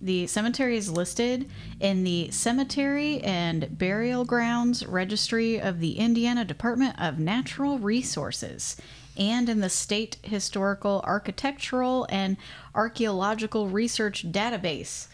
the 0.00 0.26
cemetery 0.26 0.78
is 0.78 0.90
listed 0.90 1.50
in 1.80 2.02
the 2.02 2.30
Cemetery 2.30 3.20
and 3.20 3.76
Burial 3.76 4.24
Grounds 4.24 4.86
Registry 4.86 5.60
of 5.60 5.80
the 5.80 5.98
Indiana 5.98 6.46
Department 6.46 6.98
of 6.98 7.18
Natural 7.18 7.78
Resources 7.78 8.76
and 9.18 9.50
in 9.50 9.60
the 9.60 9.68
State 9.68 10.16
Historical 10.22 11.02
Architectural 11.04 12.06
and 12.08 12.38
Archaeological 12.74 13.68
Research 13.68 14.32
Database. 14.32 15.08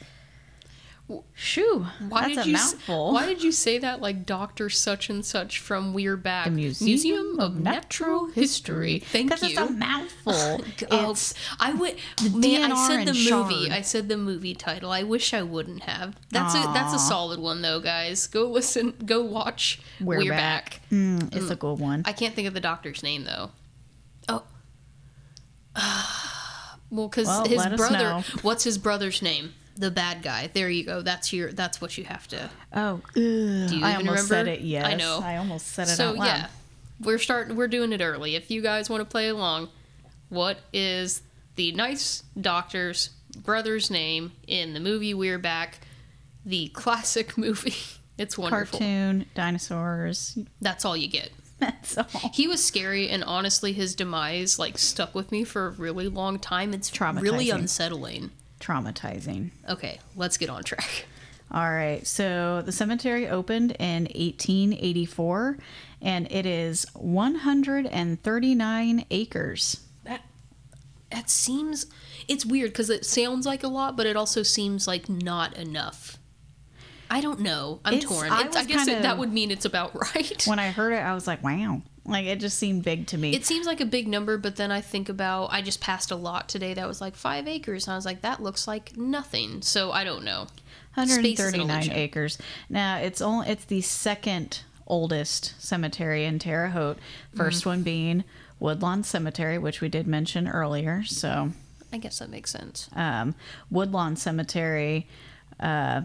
Shoo, 1.35 1.87
Why 2.09 2.23
that's 2.23 2.35
did 2.35 2.39
a 2.39 2.47
you 2.49 2.53
mouthful. 2.55 3.13
why 3.13 3.27
did 3.27 3.41
you 3.41 3.53
say 3.53 3.79
that 3.79 4.01
like 4.01 4.27
Doctor 4.27 4.69
such 4.69 5.09
and 5.09 5.25
such 5.25 5.61
from 5.61 5.95
We're 5.95 6.17
Back? 6.17 6.47
The 6.47 6.51
Museum, 6.51 7.39
of 7.39 7.61
Natural 7.61 8.27
History. 8.27 8.99
Thank 8.99 9.31
Because 9.31 9.43
you. 9.45 9.51
it's 9.61 9.71
a 9.71 9.73
mouthful. 9.73 10.61
Oh, 10.91 11.11
it's 11.13 11.33
I 11.61 11.73
would. 11.75 11.97
Man, 12.35 12.73
I 12.73 12.89
said 12.89 13.07
the 13.07 13.13
movie. 13.13 13.67
Shard. 13.67 13.71
I 13.73 13.83
said 13.83 14.09
the 14.09 14.17
movie 14.17 14.55
title. 14.55 14.91
I 14.91 15.05
wish 15.05 15.33
I 15.33 15.43
wouldn't 15.43 15.85
have. 15.85 16.17
That's 16.31 16.55
a 16.57 16.63
that's 16.75 16.93
a 16.95 16.99
solid 16.99 17.39
one 17.39 17.63
though, 17.63 17.79
guys. 17.81 18.27
Go 18.27 18.47
listen. 18.51 18.95
Go 19.05 19.23
watch. 19.23 19.81
We're, 20.01 20.19
We're, 20.19 20.31
back. 20.31 20.71
back. 20.71 20.81
Mm, 20.91 21.35
it's 21.37 21.51
a 21.51 21.57
good 21.57 21.79
one. 21.79 22.03
I 22.05 22.13
can't 22.13 22.35
think 22.35 22.49
of 22.49 22.55
the 22.55 22.61
doctor's 22.61 23.03
name 23.05 23.25
though. 23.25 23.51
Oh. 24.29 24.43
well, 26.91 27.09
because 27.09 27.27
Well, 27.29 27.45
his 27.47 27.65
brother. 27.77 28.25
What's 28.43 28.65
his 28.65 28.79
brother's 28.79 29.23
name? 29.23 29.55
The 29.77 29.91
bad 29.91 30.23
guy. 30.23 30.49
There 30.53 30.71
you 30.71 30.85
go. 30.85 31.03
That's 31.03 31.33
your. 31.33 31.53
That's 31.53 31.81
what 31.81 31.99
you 31.99 32.05
have 32.05 32.27
to. 32.29 32.51
Oh, 32.73 32.95
ugh. 32.95 33.13
Do 33.15 33.21
you 33.23 33.85
I 33.85 33.93
even 33.95 34.09
almost 34.09 34.09
remember? 34.09 34.27
said 34.27 34.49
it. 34.49 34.61
Yes, 34.61 34.87
I 34.87 34.95
know. 34.95 35.21
I 35.23 35.37
almost 35.37 35.67
said 35.69 35.89
it 35.89 35.91
so 35.93 36.09
out 36.11 36.17
loud. 36.17 36.27
yeah, 36.27 36.47
we're 37.01 37.19
starting. 37.19 37.57
We're 37.57 37.69
doing 37.69 37.93
it 37.93 38.01
early. 38.01 38.37
If 38.37 38.51
you 38.51 38.63
guys 38.63 38.89
want 38.89 39.03
to 39.03 39.05
play 39.05 39.29
along, 39.29 39.69
what 40.31 40.59
is 40.73 41.23
the 41.57 41.73
nice 41.73 42.23
doctor's 42.41 43.11
brother's 43.43 43.91
name 43.91 44.33
in 44.47 44.73
the 44.73 44.81
movie 44.81 45.13
We're 45.13 45.39
Back, 45.39 45.79
the 46.45 46.69
classic 46.69 47.37
movie? 47.39 47.75
It's 48.19 48.39
wonderful. 48.39 48.79
Cartoon 48.79 49.27
dinosaurs. 49.35 50.39
That's 50.63 50.87
all 50.87 50.97
you 50.97 51.09
get. 51.09 51.31
That's 51.59 51.99
all. 51.99 52.07
He 52.33 52.49
was 52.49 52.65
scary, 52.65 53.11
and 53.11 53.23
honestly, 53.25 53.75
his 53.75 53.95
demise 53.95 54.59
like 54.59 54.79
stuck 54.79 55.15
with 55.15 55.31
me 55.31 55.45
for 55.45 55.67
a 55.67 55.71
really 55.73 56.09
long 56.09 56.39
time. 56.39 56.73
It's 56.73 56.99
really 57.01 57.51
unsettling. 57.51 58.31
Traumatizing. 58.61 59.51
Okay, 59.69 59.99
let's 60.15 60.37
get 60.37 60.49
on 60.51 60.63
track. 60.65 61.07
All 61.53 61.71
right. 61.71 62.05
So 62.07 62.63
the 62.63 62.73
cemetery 62.73 63.29
opened 63.29 63.73
in 63.79 64.05
1884, 64.05 65.59
and 66.03 66.31
it 66.33 66.45
is 66.47 66.87
139 66.95 69.05
acres. 69.11 69.81
That 70.05 70.23
that 71.11 71.31
seems 71.31 71.87
it's 72.29 72.45
weird 72.45 72.73
because 72.73 72.91
it 72.91 73.07
sounds 73.07 73.47
like 73.47 73.63
a 73.63 73.69
lot, 73.69 73.97
but 73.97 74.07
it 74.07 74.17
also 74.17 74.43
seems 74.43 74.89
like 74.89 75.09
not 75.09 75.57
enough. 75.57 76.19
I 77.09 77.21
don't 77.21 77.39
know. 77.41 77.79
I'm 77.85 77.95
It's- 77.95 78.11
torn. 78.11 78.33
I 78.33 78.49
I, 78.53 78.65
guess 78.65 78.89
it, 78.89 79.03
that 79.03 79.17
would 79.19 79.33
mean 79.33 79.53
it's 79.53 79.65
about 79.65 79.95
right. 80.15 80.43
When 80.47 80.59
I 80.59 80.73
heard 80.73 80.93
it, 80.93 80.97
I 80.99 81.15
was 81.15 81.29
like, 81.29 81.45
"Wow!" 81.45 81.83
Like 82.09 82.27
it 82.27 82.39
just 82.41 82.59
seemed 82.59 82.85
big 82.85 83.07
to 83.09 83.19
me. 83.19 83.35
It 83.35 83.45
seems 83.45 83.67
like 83.67 83.81
a 83.81 83.85
big 83.87 84.07
number, 84.07 84.39
but 84.39 84.57
then 84.57 84.71
I 84.71 84.81
think 84.81 85.09
about 85.09 85.47
I 85.53 85.61
just 85.61 85.81
passed 85.81 86.11
a 86.11 86.17
lot 86.17 86.49
today 86.49 86.73
that 86.75 86.87
was 86.87 87.01
like 87.01 87.17
five 87.17 87.49
acres, 87.49 87.87
and 87.87 87.93
I 87.95 87.97
was 87.97 88.05
like, 88.05 88.23
that 88.23 88.41
looks 88.43 88.69
like 88.69 88.97
nothing. 88.97 89.61
So 89.63 89.91
I 89.91 90.05
don't 90.05 90.25
know. 90.25 90.47
Space 90.95 91.41
is 91.41 91.53
an 91.53 91.61
139 91.61 91.91
acres. 91.97 92.39
Now 92.71 92.99
it's 92.99 93.21
only 93.21 93.49
it's 93.49 93.65
the 93.65 93.81
second 93.81 94.61
oldest 94.87 95.55
cemetery 95.61 96.25
in 96.25 96.39
Terre 96.39 96.69
Haute. 96.69 96.99
1st 97.35 97.49
Mm-hmm. 97.49 97.69
one 97.69 97.83
being 97.83 98.25
Woodlawn 98.61 99.03
Cemetery, 99.03 99.59
which 99.59 99.81
we 99.81 99.89
did 99.89 100.07
mention 100.07 100.47
earlier. 100.49 101.03
So 101.05 101.51
I 101.93 101.99
guess 101.99 102.21
that 102.21 102.31
makes 102.31 102.51
sense. 102.53 102.89
um, 102.95 103.35
Woodlawn 103.71 104.15
Cemetery 104.17 105.07
uh, 105.61 106.03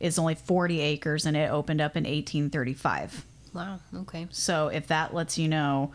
is 0.00 0.18
only 0.18 0.34
40 0.34 0.80
acres, 0.80 1.26
and 1.26 1.36
it 1.36 1.50
opened 1.50 1.80
up 1.82 1.94
in 1.96 2.04
1835. 2.04 3.26
Wow. 3.52 3.80
Okay. 3.94 4.26
So 4.30 4.68
if 4.68 4.86
that 4.88 5.14
lets 5.14 5.38
you 5.38 5.48
know. 5.48 5.92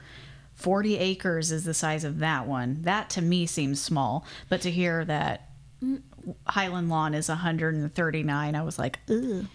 40 0.55 0.97
acres 0.97 1.51
is 1.51 1.65
the 1.65 1.74
size 1.74 2.05
of 2.05 2.19
that 2.19 2.47
one. 2.47 2.77
That 2.83 3.09
to 3.09 3.21
me 3.21 3.45
seems 3.45 3.81
small, 3.81 4.25
but 4.47 4.62
to 4.62 4.71
hear 4.71 5.03
that 5.03 5.50
mm. 5.83 6.01
Highland 6.47 6.89
Lawn 6.89 7.13
is 7.13 7.27
139, 7.29 8.55
I 8.55 8.62
was 8.62 8.79
like, 8.79 9.00
ugh. 9.09 9.45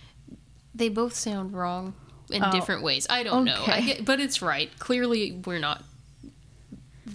They 0.74 0.88
both 0.88 1.14
sound 1.14 1.54
wrong 1.54 1.94
in 2.30 2.44
Oh, 2.44 2.52
different 2.52 2.82
ways. 2.82 3.06
I 3.10 3.22
don't 3.22 3.44
know. 3.44 3.64
I 3.66 3.78
okay. 3.78 3.86
get, 3.86 4.04
but 4.04 4.20
it's 4.20 4.40
right. 4.42 4.70
Clearly, 4.78 5.40
we're 5.44 5.58
not 5.58 5.82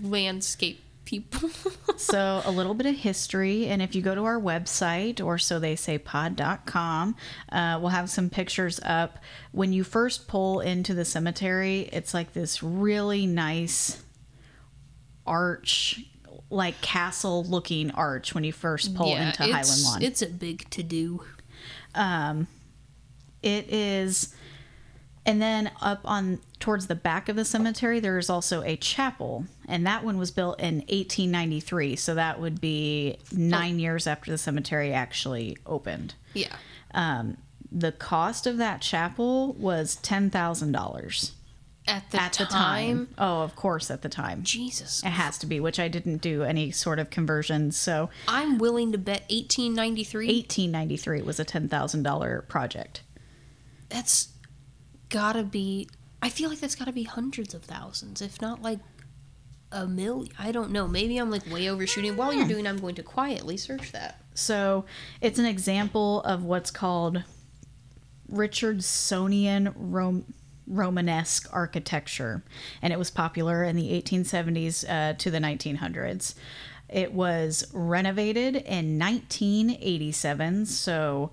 landscape 0.02 0.82
people. 1.06 1.50
so 1.98 2.42
a 2.46 2.52
little 2.52 2.74
bit 2.74 2.86
of 2.88 2.96
history 2.96 3.68
and 3.68 3.82
if 3.82 3.96
you 3.96 4.02
go 4.02 4.14
to 4.16 4.24
our 4.26 4.40
website 4.40 5.24
or 5.24 5.38
so 5.38 5.60
they 5.60 5.76
say 5.76 5.98
pod.com 5.98 7.16
uh, 7.52 7.78
we'll 7.80 7.90
have 7.90 8.10
some 8.10 8.30
pictures 8.30 8.80
up 8.84 9.20
when 9.52 9.72
you 9.72 9.84
first 9.84 10.28
pull 10.28 10.60
into 10.60 10.94
the 10.94 11.06
cemetery 11.06 11.90
it's 11.94 12.14
like 12.14 12.34
this 12.34 12.62
really 12.64 13.26
nice 13.26 14.04
arch 15.26 16.02
like 16.50 16.80
castle 16.82 17.44
looking 17.46 17.92
arch 17.92 18.36
when 18.36 18.44
you 18.44 18.52
first 18.54 18.94
pull 18.96 19.08
into 19.16 19.44
highland 19.44 19.84
lawn 19.84 20.02
It's 20.02 20.22
a 20.22 20.28
big 20.28 20.70
to 20.72 20.84
do. 20.84 21.24
um, 21.96 22.48
it 23.42 23.70
is 23.72 24.34
and 25.26 25.42
then 25.42 25.72
up 25.82 26.00
on 26.06 26.40
towards 26.60 26.88
the 26.88 26.96
back 26.96 27.28
of 27.30 27.36
the 27.36 27.46
cemetery 27.46 28.00
there 28.00 28.18
is 28.18 28.30
also 28.30 28.62
a 28.64 28.76
chapel 28.76 29.46
and 29.68 29.86
that 29.86 30.04
one 30.04 30.18
was 30.18 30.32
built 30.32 30.60
in 30.60 30.76
1893 30.88 31.96
so 31.96 32.16
that 32.16 32.40
would 32.40 32.60
be 32.62 33.18
nine 33.32 33.80
years 33.80 34.08
after 34.08 34.32
the 34.32 34.38
cemetery 34.38 34.94
actually 34.94 35.58
opened 35.66 36.14
Yeah. 36.34 36.56
um, 36.94 37.38
the 37.72 37.92
cost 37.92 38.48
of 38.48 38.58
that 38.58 38.82
chapel 38.82 39.54
was 39.54 39.98
$10000 40.02 41.32
At 41.88 42.10
the 42.12 42.22
at 42.22 42.34
time. 42.34 42.38
the 42.40 42.46
time 42.46 43.08
oh 43.18 43.42
of 43.42 43.56
course 43.56 43.92
at 43.92 44.02
the 44.02 44.10
time 44.10 44.44
Jesus. 44.44 45.04
it 45.04 45.10
has 45.10 45.38
to 45.40 45.46
be 45.46 45.60
which 45.60 45.80
i 45.80 45.88
didn't 45.88 46.18
do 46.22 46.44
any 46.44 46.72
sort 46.72 47.00
of 47.00 47.10
conversions 47.10 47.78
so 47.78 48.10
I'm 48.28 48.58
willing 48.58 48.92
to 48.94 48.98
bet 48.98 49.22
1893. 49.30 50.28
1893 50.28 51.22
was 51.22 51.40
a 51.40 51.46
$10000 51.46 52.48
project 52.48 53.02
That's 53.90 54.30
gotta 55.10 55.44
be. 55.44 55.88
I 56.22 56.30
feel 56.30 56.50
like 56.50 56.60
that's 56.60 56.76
gotta 56.76 56.92
be 56.92 57.04
hundreds 57.04 57.54
of 57.54 57.64
thousands, 57.64 58.22
if 58.22 58.42
not 58.42 58.62
like 58.62 58.80
a 59.72 59.86
million. 59.86 60.32
I 60.40 60.52
don't 60.52 60.72
know. 60.72 60.88
Maybe 60.88 61.18
I'm 61.18 61.30
like 61.30 61.50
way 61.52 61.70
overshooting. 61.70 62.16
While 62.16 62.34
you're 62.34 62.48
doing, 62.48 62.66
I'm 62.66 62.78
going 62.80 62.96
to 62.96 63.04
quietly 63.04 63.58
search 63.58 63.92
that. 63.92 64.22
So 64.34 64.86
it's 65.22 65.40
an 65.40 65.46
example 65.46 66.22
of 66.22 66.44
what's 66.44 66.72
called 66.72 67.24
Richardsonian 68.30 69.74
Rom- 69.76 70.34
Romanesque 70.68 71.48
architecture, 71.54 72.44
and 72.82 72.92
it 72.92 73.00
was 73.00 73.12
popular 73.12 73.64
in 73.64 73.76
the 73.76 74.02
1870s 74.02 74.90
uh, 74.90 75.14
to 75.14 75.30
the 75.32 75.40
1900s. 75.40 76.36
It 76.90 77.14
was 77.14 77.66
renovated 77.74 78.56
in 78.56 79.00
1987, 79.00 80.66
so 80.66 81.32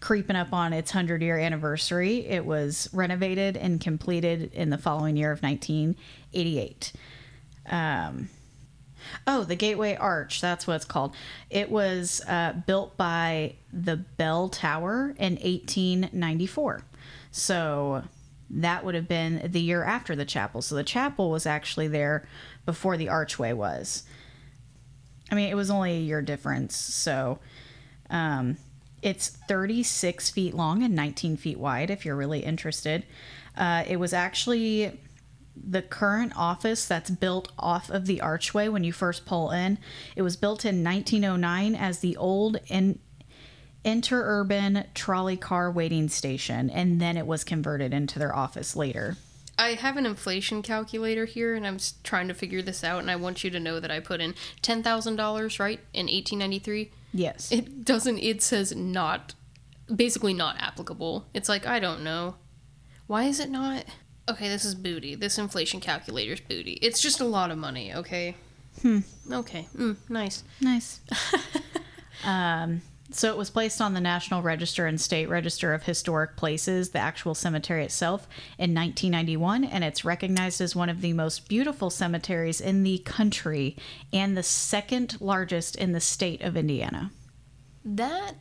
creeping 0.00 0.36
up 0.36 0.52
on 0.52 0.72
its 0.72 0.92
100 0.92 1.22
year 1.22 1.38
anniversary. 1.38 2.26
It 2.26 2.44
was 2.44 2.88
renovated 2.92 3.56
and 3.56 3.80
completed 3.80 4.52
in 4.52 4.70
the 4.70 4.78
following 4.78 5.16
year 5.16 5.32
of 5.32 5.42
1988. 5.42 6.92
Um, 7.70 8.28
oh, 9.26 9.44
the 9.44 9.56
Gateway 9.56 9.96
Arch, 9.96 10.40
that's 10.40 10.66
what 10.66 10.74
it's 10.74 10.84
called. 10.84 11.14
It 11.50 11.70
was 11.70 12.20
uh, 12.28 12.54
built 12.66 12.96
by 12.96 13.54
the 13.72 13.96
Bell 13.96 14.48
Tower 14.48 15.14
in 15.18 15.34
1894. 15.34 16.82
So 17.30 18.04
that 18.50 18.84
would 18.84 18.94
have 18.94 19.08
been 19.08 19.50
the 19.50 19.60
year 19.60 19.84
after 19.84 20.16
the 20.16 20.24
chapel. 20.24 20.62
So 20.62 20.74
the 20.74 20.84
chapel 20.84 21.30
was 21.30 21.46
actually 21.46 21.88
there 21.88 22.26
before 22.64 22.96
the 22.96 23.08
archway 23.08 23.52
was. 23.52 24.04
I 25.30 25.34
mean, 25.34 25.50
it 25.50 25.54
was 25.54 25.70
only 25.70 25.92
a 25.92 26.00
year 26.00 26.22
difference. 26.22 26.74
So 26.74 27.38
um, 28.08 28.56
it's 29.02 29.28
36 29.28 30.30
feet 30.30 30.54
long 30.54 30.82
and 30.82 30.94
19 30.94 31.36
feet 31.36 31.58
wide, 31.58 31.90
if 31.90 32.04
you're 32.04 32.16
really 32.16 32.40
interested. 32.40 33.04
Uh, 33.56 33.84
it 33.86 33.96
was 33.96 34.12
actually 34.12 34.98
the 35.56 35.82
current 35.82 36.32
office 36.36 36.86
that's 36.86 37.10
built 37.10 37.50
off 37.58 37.90
of 37.90 38.06
the 38.06 38.20
archway 38.20 38.68
when 38.68 38.84
you 38.84 38.92
first 38.92 39.26
pull 39.26 39.50
in. 39.50 39.78
It 40.16 40.22
was 40.22 40.36
built 40.36 40.64
in 40.64 40.84
1909 40.84 41.74
as 41.74 41.98
the 41.98 42.16
old 42.16 42.58
in- 42.68 42.98
interurban 43.84 44.86
trolley 44.94 45.36
car 45.36 45.70
waiting 45.70 46.08
station, 46.08 46.70
and 46.70 47.00
then 47.00 47.16
it 47.16 47.26
was 47.26 47.44
converted 47.44 47.92
into 47.92 48.18
their 48.18 48.34
office 48.34 48.76
later. 48.76 49.16
I 49.58 49.70
have 49.70 49.96
an 49.96 50.06
inflation 50.06 50.62
calculator 50.62 51.24
here, 51.24 51.54
and 51.54 51.66
I'm 51.66 51.78
trying 52.04 52.28
to 52.28 52.34
figure 52.34 52.62
this 52.62 52.84
out. 52.84 53.00
And 53.00 53.10
I 53.10 53.16
want 53.16 53.42
you 53.42 53.50
to 53.50 53.58
know 53.58 53.80
that 53.80 53.90
I 53.90 53.98
put 53.98 54.20
in 54.20 54.34
ten 54.62 54.82
thousand 54.84 55.16
dollars, 55.16 55.58
right, 55.58 55.80
in 55.92 56.06
1893. 56.06 56.92
Yes. 57.12 57.50
It 57.50 57.84
doesn't. 57.84 58.18
It 58.18 58.42
says 58.42 58.74
not, 58.74 59.34
basically 59.94 60.34
not 60.34 60.56
applicable. 60.58 61.26
It's 61.34 61.48
like 61.48 61.66
I 61.66 61.78
don't 61.78 62.02
know. 62.02 62.36
Why 63.06 63.24
is 63.24 63.40
it 63.40 63.50
not? 63.50 63.84
Okay, 64.28 64.48
this 64.48 64.64
is 64.64 64.74
booty. 64.74 65.14
This 65.14 65.38
inflation 65.38 65.80
calculator's 65.80 66.40
booty. 66.40 66.72
It's 66.82 67.00
just 67.00 67.20
a 67.20 67.24
lot 67.24 67.50
of 67.50 67.58
money. 67.58 67.94
Okay. 67.94 68.36
Hmm. 68.82 69.00
Okay. 69.32 69.66
Mm, 69.76 69.96
nice. 70.08 70.44
Nice. 70.60 71.00
um, 72.24 72.82
so 73.10 73.30
it 73.30 73.38
was 73.38 73.50
placed 73.50 73.80
on 73.80 73.94
the 73.94 74.00
National 74.00 74.42
Register 74.42 74.86
and 74.86 75.00
State 75.00 75.28
Register 75.28 75.72
of 75.74 75.84
Historic 75.84 76.36
Places, 76.36 76.90
the 76.90 76.98
actual 76.98 77.34
cemetery 77.34 77.84
itself, 77.84 78.28
in 78.58 78.74
1991, 78.74 79.64
and 79.64 79.82
it's 79.82 80.04
recognized 80.04 80.60
as 80.60 80.76
one 80.76 80.88
of 80.88 81.00
the 81.00 81.12
most 81.12 81.48
beautiful 81.48 81.90
cemeteries 81.90 82.60
in 82.60 82.82
the 82.82 82.98
country 82.98 83.76
and 84.12 84.36
the 84.36 84.42
second 84.42 85.20
largest 85.20 85.76
in 85.76 85.92
the 85.92 86.00
state 86.00 86.42
of 86.42 86.56
Indiana. 86.56 87.10
That 87.84 88.34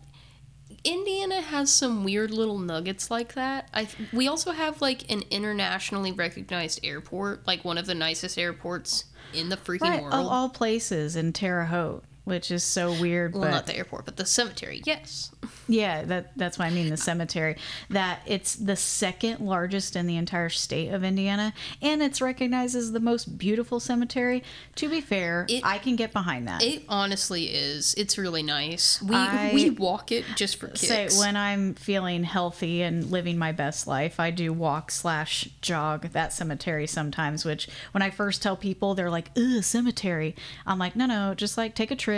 Indiana 0.83 1.41
has 1.41 1.71
some 1.71 2.03
weird 2.03 2.31
little 2.31 2.59
nuggets 2.59 3.09
like 3.09 3.33
that. 3.33 3.69
I 3.73 3.87
we 4.13 4.27
also 4.27 4.51
have 4.51 4.81
like 4.81 5.09
an 5.11 5.23
internationally 5.31 6.11
recognized 6.11 6.79
airport, 6.83 7.47
like 7.47 7.63
one 7.65 7.77
of 7.77 7.85
the 7.87 7.95
nicest 7.95 8.37
airports 8.37 9.05
in 9.33 9.49
the 9.49 9.57
freaking 9.57 9.81
Right, 9.81 10.01
world. 10.01 10.13
of 10.13 10.25
all 10.27 10.49
places 10.49 11.15
in 11.15 11.33
Terre 11.33 11.65
Haute, 11.65 12.03
which 12.27 12.51
is 12.51 12.61
so 12.63 12.91
weird. 12.99 13.33
well, 13.33 13.43
but 13.43 13.51
not 13.51 13.65
the 13.67 13.75
airport, 13.75 14.03
but 14.05 14.17
the 14.17 14.25
cemetery. 14.25 14.81
Yes. 14.85 15.31
Yeah, 15.69 16.03
that 16.03 16.31
that's 16.37 16.59
what 16.59 16.65
I 16.65 16.71
mean. 16.71 16.89
The 16.89 16.97
cemetery 16.97 17.55
that 17.89 18.21
it's 18.25 18.55
the 18.55 18.75
second 18.75 19.39
largest 19.39 19.95
in 19.95 20.05
the 20.07 20.17
entire 20.17 20.49
state 20.49 20.89
of 20.89 21.03
Indiana, 21.05 21.53
and 21.81 22.01
it's 22.03 22.19
recognized 22.21 22.75
as 22.75 22.91
the 22.91 22.99
most 22.99 23.37
beautiful 23.37 23.79
cemetery. 23.79 24.43
To 24.75 24.89
be 24.89 24.99
fair, 25.01 25.45
It- 25.49 25.63
I 25.65 25.77
can 25.77 25.95
get 25.95 26.11
behind 26.13 26.47
that. 26.49 26.61
It 26.63 26.83
honestly 26.89 27.45
is. 27.45 27.93
It's 27.97 28.17
really 28.17 28.43
nice. 28.43 29.01
We 29.01 29.15
I- 29.15 29.51
we 29.53 29.69
walk 29.69 30.11
it 30.11 30.25
just 30.35 30.57
for 30.57 30.75
Say 30.75 31.07
when 31.17 31.37
I'm 31.37 31.75
feeling 31.75 32.23
healthy 32.25 32.81
and 32.81 33.09
living 33.09 33.37
my 33.37 33.51
best 33.53 33.87
life, 33.87 34.19
I 34.19 34.31
do 34.31 34.51
walk 34.51 34.91
slash 34.91 35.47
jog 35.61 36.09
that 36.11 36.33
cemetery 36.33 36.87
sometimes. 36.87 37.45
Which 37.45 37.69
when 37.93 38.01
I 38.01 38.09
first 38.09 38.41
tell 38.41 38.57
people, 38.57 38.95
they're 38.95 39.09
like, 39.11 39.31
"Ugh, 39.37 39.63
cemetery." 39.63 40.35
I'm 40.65 40.79
like, 40.79 40.95
"No, 40.97 41.05
no, 41.05 41.33
just 41.33 41.57
like 41.57 41.73
take 41.75 41.91
a 41.91 41.95
trip, 41.95 42.16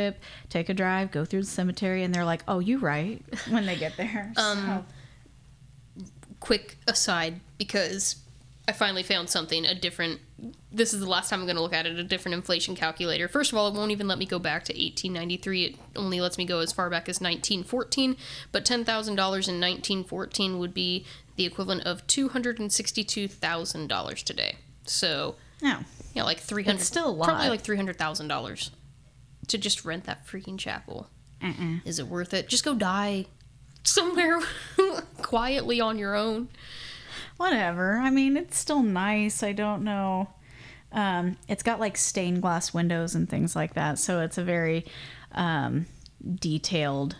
take 0.49 0.69
a 0.69 0.73
drive, 0.73 1.11
go 1.11 1.25
through 1.25 1.41
the 1.41 1.47
cemetery," 1.47 2.03
and 2.03 2.13
they're 2.13 2.25
like, 2.25 2.43
"Oh, 2.47 2.59
you 2.59 2.79
right." 2.79 3.21
When 3.49 3.65
they 3.65 3.75
get 3.75 3.97
there, 3.97 4.33
um, 4.37 4.85
Quick 6.39 6.77
aside, 6.87 7.41
because 7.57 8.15
I 8.69 8.71
finally 8.71 9.01
found 9.01 9.29
something 9.29 9.65
a 9.65 9.73
different. 9.73 10.19
This 10.71 10.93
is 10.93 10.99
the 10.99 11.09
last 11.09 11.29
time 11.29 11.39
I'm 11.39 11.47
going 11.47 11.55
to 11.55 11.61
look 11.61 11.73
at 11.73 11.87
it. 11.87 11.97
A 11.97 12.03
different 12.03 12.35
inflation 12.35 12.75
calculator. 12.75 13.27
First 13.27 13.51
of 13.51 13.57
all, 13.57 13.67
it 13.67 13.73
won't 13.73 13.89
even 13.89 14.07
let 14.07 14.19
me 14.19 14.27
go 14.27 14.37
back 14.37 14.63
to 14.65 14.73
1893. 14.73 15.65
It 15.65 15.75
only 15.95 16.21
lets 16.21 16.37
me 16.37 16.45
go 16.45 16.59
as 16.59 16.71
far 16.71 16.87
back 16.87 17.09
as 17.09 17.19
1914. 17.19 18.15
But 18.51 18.65
ten 18.65 18.85
thousand 18.85 19.15
dollars 19.15 19.47
in 19.47 19.55
1914 19.55 20.59
would 20.59 20.75
be 20.75 21.03
the 21.35 21.45
equivalent 21.45 21.83
of 21.87 22.05
two 22.05 22.29
hundred 22.29 22.59
and 22.59 22.71
sixty-two 22.71 23.27
thousand 23.27 23.87
dollars 23.87 24.21
today. 24.21 24.57
So 24.85 25.35
no. 25.63 25.79
yeah, 26.13 26.23
like 26.23 26.39
three 26.39 26.63
hundred. 26.63 26.81
It's 26.81 26.85
still 26.85 27.09
a 27.09 27.11
lot. 27.11 27.27
Probably 27.27 27.49
like 27.49 27.61
three 27.61 27.77
hundred 27.77 27.97
thousand 27.97 28.27
dollars 28.27 28.69
to 29.49 29.57
just 29.57 29.85
rent 29.85 30.05
that 30.05 30.25
freaking 30.25 30.57
chapel. 30.57 31.07
Uh-uh. 31.41 31.79
Is 31.85 31.99
it 31.99 32.07
worth 32.07 32.33
it? 32.33 32.47
Just 32.49 32.63
go 32.65 32.73
die 32.75 33.25
somewhere 33.83 34.39
quietly 35.21 35.79
on 35.81 35.97
your 35.97 36.15
own. 36.15 36.49
whatever. 37.37 37.97
I 37.97 38.09
mean, 38.09 38.35
it's 38.37 38.57
still 38.57 38.83
nice. 38.83 39.41
I 39.43 39.53
don't 39.53 39.83
know. 39.83 40.29
Um, 40.91 41.37
it's 41.47 41.63
got 41.63 41.79
like 41.79 41.97
stained 41.97 42.41
glass 42.41 42.73
windows 42.73 43.13
and 43.15 43.29
things 43.29 43.55
like 43.55 43.75
that, 43.75 43.99
so 43.99 44.21
it's 44.21 44.37
a 44.37 44.43
very 44.43 44.85
um, 45.33 45.85
detailed 46.35 47.15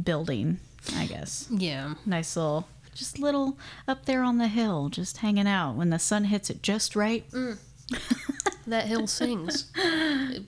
building. 0.00 0.60
I 0.94 1.06
guess 1.06 1.48
Yeah. 1.50 1.94
nice 2.04 2.36
little, 2.36 2.68
just 2.94 3.18
little 3.18 3.58
up 3.88 4.04
there 4.04 4.22
on 4.22 4.38
the 4.38 4.46
hill, 4.46 4.88
just 4.88 5.16
hanging 5.16 5.48
out 5.48 5.74
when 5.74 5.90
the 5.90 5.98
sun 5.98 6.24
hits 6.24 6.48
it 6.50 6.62
just 6.62 6.94
right. 6.94 7.24
That 8.68 8.86
hill 8.86 9.06
sings. 9.06 9.70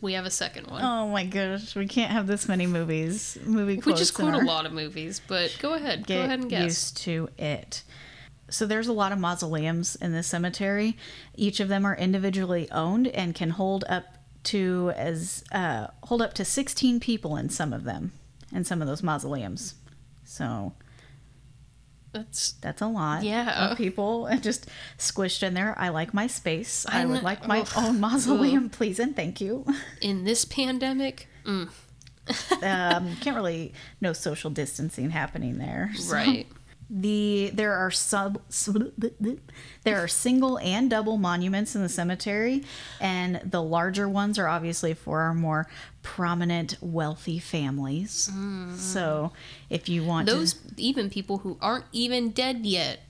we 0.00 0.14
have 0.14 0.26
a 0.26 0.30
second 0.30 0.66
one. 0.66 0.82
Oh 0.82 1.06
my 1.06 1.24
gosh, 1.24 1.76
we 1.76 1.86
can't 1.86 2.10
have 2.10 2.26
this 2.26 2.48
many 2.48 2.66
movies. 2.66 3.38
Movie 3.44 3.76
we 3.76 3.80
quotes 3.80 4.00
just 4.00 4.14
quote 4.14 4.34
a 4.34 4.38
lot 4.38 4.66
of 4.66 4.72
movies, 4.72 5.20
but 5.24 5.56
go 5.60 5.74
ahead. 5.74 6.04
get 6.04 6.16
go 6.16 6.24
ahead 6.24 6.40
and 6.40 6.50
guess. 6.50 6.64
used 6.64 6.96
to 6.98 7.28
it. 7.38 7.84
So 8.50 8.66
there's 8.66 8.88
a 8.88 8.92
lot 8.92 9.12
of 9.12 9.20
mausoleums 9.20 9.94
in 9.96 10.12
this 10.12 10.26
cemetery. 10.26 10.96
Each 11.36 11.60
of 11.60 11.68
them 11.68 11.84
are 11.84 11.96
individually 11.96 12.68
owned 12.72 13.06
and 13.06 13.36
can 13.36 13.50
hold 13.50 13.84
up 13.88 14.04
to 14.44 14.92
as 14.96 15.44
uh, 15.52 15.88
hold 16.04 16.20
up 16.20 16.34
to 16.34 16.44
16 16.44 16.98
people 16.98 17.36
in 17.36 17.50
some 17.50 17.72
of 17.72 17.84
them, 17.84 18.10
in 18.52 18.64
some 18.64 18.82
of 18.82 18.88
those 18.88 19.02
mausoleums. 19.02 19.76
So 20.24 20.72
That's 22.12 22.52
that's 22.52 22.80
a 22.82 22.86
lot 22.86 23.22
Yeah. 23.22 23.70
of 23.70 23.76
people 23.78 24.26
and 24.26 24.42
just 24.50 24.66
squished 24.98 25.42
in 25.42 25.54
there. 25.54 25.74
I 25.78 25.90
like 25.90 26.14
my 26.14 26.26
space. 26.26 26.86
I, 26.88 27.02
I 27.02 27.04
would 27.06 27.22
like 27.22 27.46
my 27.46 27.60
ugh. 27.60 27.68
own 27.76 28.00
mausoleum, 28.06 28.70
please 28.70 28.98
and 28.98 29.14
thank 29.14 29.40
you. 29.40 29.66
in 30.00 30.24
this 30.24 30.44
pandemic. 30.44 31.28
Mm, 31.44 31.68
um, 32.62 33.16
can't 33.20 33.36
really 33.36 33.72
no 34.00 34.12
social 34.12 34.50
distancing 34.50 35.10
happening 35.10 35.58
there. 35.58 35.90
so- 35.96 36.14
right. 36.14 36.46
The 36.90 37.50
there 37.52 37.74
are 37.74 37.90
sub 37.90 38.40
there 39.84 40.02
are 40.02 40.08
single 40.08 40.58
and 40.58 40.88
double 40.88 41.18
monuments 41.18 41.76
in 41.76 41.82
the 41.82 41.88
cemetery, 41.88 42.64
and 43.00 43.40
the 43.44 43.62
larger 43.62 44.08
ones 44.08 44.38
are 44.38 44.48
obviously 44.48 44.94
for 44.94 45.20
our 45.20 45.34
more 45.34 45.68
prominent, 46.02 46.76
wealthy 46.80 47.38
families. 47.38 48.30
Mm. 48.32 48.76
So, 48.76 49.32
if 49.68 49.88
you 49.88 50.02
want 50.04 50.26
Those 50.26 50.54
to, 50.54 50.60
even 50.78 51.10
people 51.10 51.38
who 51.38 51.58
aren't 51.60 51.84
even 51.92 52.30
dead 52.30 52.64
yet, 52.64 53.00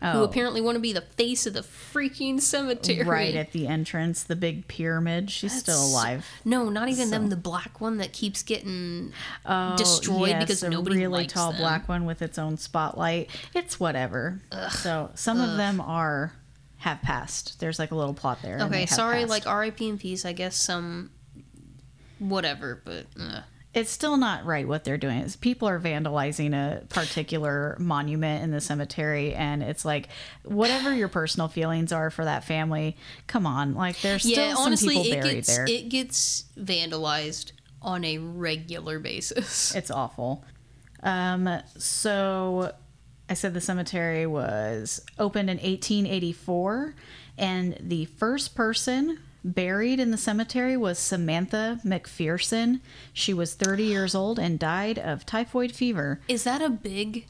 who 0.00 0.06
Oh. 0.06 0.22
apparently 0.24 0.60
want 0.60 0.76
to 0.76 0.80
be 0.80 0.92
the 0.92 1.00
face 1.02 1.46
of 1.46 1.52
the 1.52 1.60
freaking 1.60 2.40
cemetery. 2.40 3.04
right 3.06 3.34
at 3.34 3.52
the 3.52 3.66
entrance, 3.66 4.22
the 4.22 4.34
big 4.36 4.66
pyramid, 4.66 5.30
she's 5.30 5.56
still 5.58 5.84
alive. 5.84 6.26
No, 6.44 6.68
not 6.70 6.88
even 6.88 7.10
them. 7.10 7.28
The 7.28 7.36
black 7.36 7.80
one 7.80 7.98
that 7.98 8.12
keeps 8.12 8.42
getting 8.42 9.12
Oh, 9.44 9.76
destroyed 9.76 10.30
yes, 10.30 10.42
because 10.42 10.62
nobody 10.62 10.96
really 10.96 11.08
likes 11.08 11.32
tall 11.34 11.52
them. 11.52 11.60
black 11.60 11.88
one 11.88 12.06
with 12.06 12.22
its 12.22 12.38
own 12.38 12.56
spotlight. 12.56 13.28
It's 13.54 13.78
whatever. 13.78 14.40
so 14.70 15.10
some 15.14 15.40
of 15.40 15.56
them 15.56 15.80
are 15.80 16.32
have 16.78 17.02
passed. 17.02 17.60
There's 17.60 17.78
like 17.78 17.90
a 17.90 17.94
little 17.94 18.14
plot 18.14 18.38
there. 18.42 18.58
Okay, 18.62 18.86
sorry, 18.86 19.18
passed. 19.20 19.30
like 19.30 19.46
R.I.P. 19.46 19.86
in 19.86 19.98
peace. 19.98 20.24
I 20.24 20.32
guess 20.32 20.56
some 20.56 21.10
whatever, 22.18 22.80
but 22.84 23.04
uh, 23.20 23.40
it's 23.72 23.90
still 23.90 24.16
not 24.16 24.44
right 24.44 24.66
what 24.66 24.84
they're 24.84 24.98
doing. 24.98 25.18
Is 25.18 25.36
people 25.36 25.68
are 25.68 25.78
vandalizing 25.78 26.54
a 26.54 26.84
particular 26.86 27.76
monument 27.78 28.42
in 28.42 28.50
the 28.50 28.60
cemetery, 28.60 29.34
and 29.34 29.62
it's 29.62 29.84
like 29.84 30.08
whatever 30.42 30.94
your 30.94 31.08
personal 31.08 31.48
feelings 31.48 31.92
are 31.92 32.10
for 32.10 32.24
that 32.24 32.44
family. 32.44 32.96
Come 33.26 33.46
on, 33.46 33.74
like 33.74 34.00
there's 34.00 34.22
still 34.22 34.48
yeah, 34.48 34.54
some 34.54 34.66
honestly, 34.66 34.96
people 34.96 35.12
it 35.12 35.20
buried 35.20 35.34
gets 35.34 35.56
there. 35.56 35.66
it 35.68 35.88
gets 35.88 36.44
vandalized 36.58 37.52
on 37.80 38.04
a 38.04 38.18
regular 38.18 38.98
basis. 38.98 39.74
It's 39.80 39.90
awful. 39.90 40.44
Um, 41.02 41.48
so 41.78 42.72
I 43.28 43.34
said 43.34 43.54
the 43.54 43.60
cemetery 43.60 44.26
was 44.26 45.00
opened 45.18 45.48
in 45.48 45.58
1884, 45.58 46.94
and 47.38 47.76
the 47.80 48.06
first 48.06 48.54
person 48.56 49.20
buried 49.44 50.00
in 50.00 50.10
the 50.10 50.16
cemetery 50.16 50.76
was 50.76 50.98
Samantha 50.98 51.80
McPherson. 51.84 52.80
She 53.12 53.32
was 53.32 53.54
30 53.54 53.84
years 53.84 54.14
old 54.14 54.38
and 54.38 54.58
died 54.58 54.98
of 54.98 55.26
typhoid 55.26 55.72
fever. 55.72 56.20
Is 56.28 56.44
that 56.44 56.62
a 56.62 56.70
big 56.70 57.26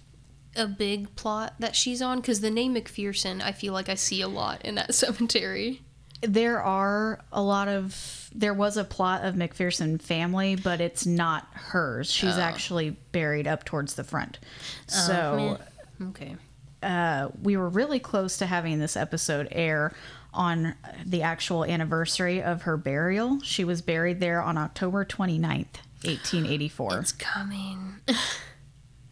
a 0.57 0.67
big 0.67 1.15
plot 1.15 1.55
that 1.61 1.77
she's 1.77 2.03
on 2.03 2.21
cuz 2.21 2.41
the 2.41 2.51
name 2.51 2.75
McPherson 2.75 3.41
I 3.41 3.53
feel 3.53 3.73
like 3.73 3.89
I 3.89 3.95
see 3.95 4.21
a 4.21 4.29
lot 4.29 4.63
in 4.63 4.75
that 4.75 4.95
cemetery. 4.95 5.83
There 6.23 6.61
are 6.61 7.21
a 7.33 7.41
lot 7.41 7.69
of 7.69 8.29
there 8.35 8.55
was 8.55 8.77
a 8.77 8.85
plot 8.85 9.25
of 9.25 9.35
McPherson 9.35 10.01
family, 10.01 10.55
but 10.57 10.81
it's 10.81 11.07
not 11.07 11.49
hers. 11.53 12.11
She's 12.11 12.37
actually 12.37 12.91
buried 13.13 13.47
up 13.47 13.65
towards 13.65 13.95
the 13.95 14.05
front. 14.05 14.39
So 14.87 15.59
Meh. 16.01 16.09
okay. 16.09 16.37
uh, 16.83 17.29
we 17.43 17.57
were 17.57 17.69
really 17.69 17.99
close 17.99 18.37
to 18.39 18.47
having 18.47 18.79
this 18.79 18.97
episode 18.97 19.49
air 19.51 19.93
on 20.33 20.75
the 21.05 21.23
actual 21.23 21.65
anniversary 21.65 22.43
of 22.43 22.63
her 22.63 22.77
burial. 22.77 23.41
She 23.43 23.65
was 23.65 23.83
buried 23.83 24.21
there 24.21 24.41
on 24.41 24.57
October 24.57 25.05
29th, 25.05 25.81
1884. 26.05 26.99
It's 26.99 27.13
coming. 27.13 27.97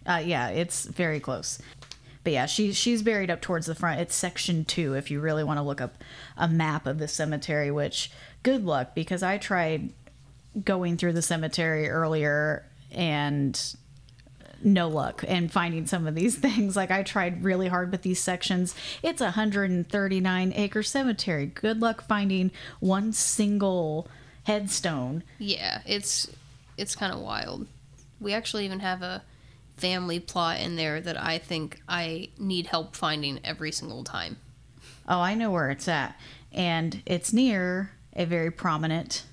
Uh, 0.08 0.22
yeah, 0.24 0.48
it's 0.48 0.86
very 0.86 1.20
close. 1.20 1.58
But 2.24 2.32
yeah, 2.32 2.46
she 2.46 2.72
she's 2.72 3.02
buried 3.02 3.30
up 3.30 3.42
towards 3.42 3.66
the 3.66 3.74
front. 3.74 4.00
It's 4.00 4.14
section 4.14 4.64
two 4.64 4.94
if 4.94 5.10
you 5.10 5.20
really 5.20 5.44
want 5.44 5.58
to 5.58 5.62
look 5.62 5.82
up 5.82 6.02
a 6.36 6.48
map 6.48 6.86
of 6.86 6.98
the 6.98 7.08
cemetery, 7.08 7.70
which 7.70 8.10
good 8.42 8.64
luck 8.64 8.94
because 8.94 9.22
I 9.22 9.36
tried 9.36 9.92
going 10.64 10.96
through 10.96 11.12
the 11.12 11.22
cemetery 11.22 11.88
earlier 11.88 12.64
and 12.90 13.76
no 14.62 14.88
luck 14.88 15.22
in 15.24 15.48
finding 15.48 15.86
some 15.86 16.06
of 16.06 16.14
these 16.14 16.36
things. 16.38 16.76
Like 16.76 16.90
I 16.90 17.02
tried 17.02 17.44
really 17.44 17.68
hard 17.68 17.90
with 17.90 18.02
these 18.02 18.20
sections. 18.20 18.74
It's 19.02 19.20
a 19.20 19.24
139 19.26 20.52
acre 20.54 20.82
cemetery. 20.82 21.46
Good 21.46 21.80
luck 21.80 22.02
finding 22.06 22.50
one 22.80 23.12
single 23.12 24.08
headstone. 24.44 25.22
yeah, 25.38 25.82
it's 25.86 26.28
it's 26.76 26.96
kind 26.96 27.12
of 27.12 27.20
wild. 27.20 27.66
We 28.20 28.32
actually 28.32 28.64
even 28.64 28.80
have 28.80 29.02
a 29.02 29.22
family 29.76 30.18
plot 30.20 30.58
in 30.60 30.76
there 30.76 31.00
that 31.00 31.20
I 31.22 31.38
think 31.38 31.80
I 31.88 32.30
need 32.38 32.66
help 32.66 32.96
finding 32.96 33.40
every 33.44 33.70
single 33.72 34.02
time. 34.04 34.38
Oh, 35.08 35.20
I 35.20 35.34
know 35.34 35.50
where 35.50 35.70
it's 35.70 35.86
at. 35.88 36.18
And 36.52 37.02
it's 37.06 37.32
near 37.32 37.90
a 38.14 38.24
very 38.24 38.50
prominent 38.50 39.24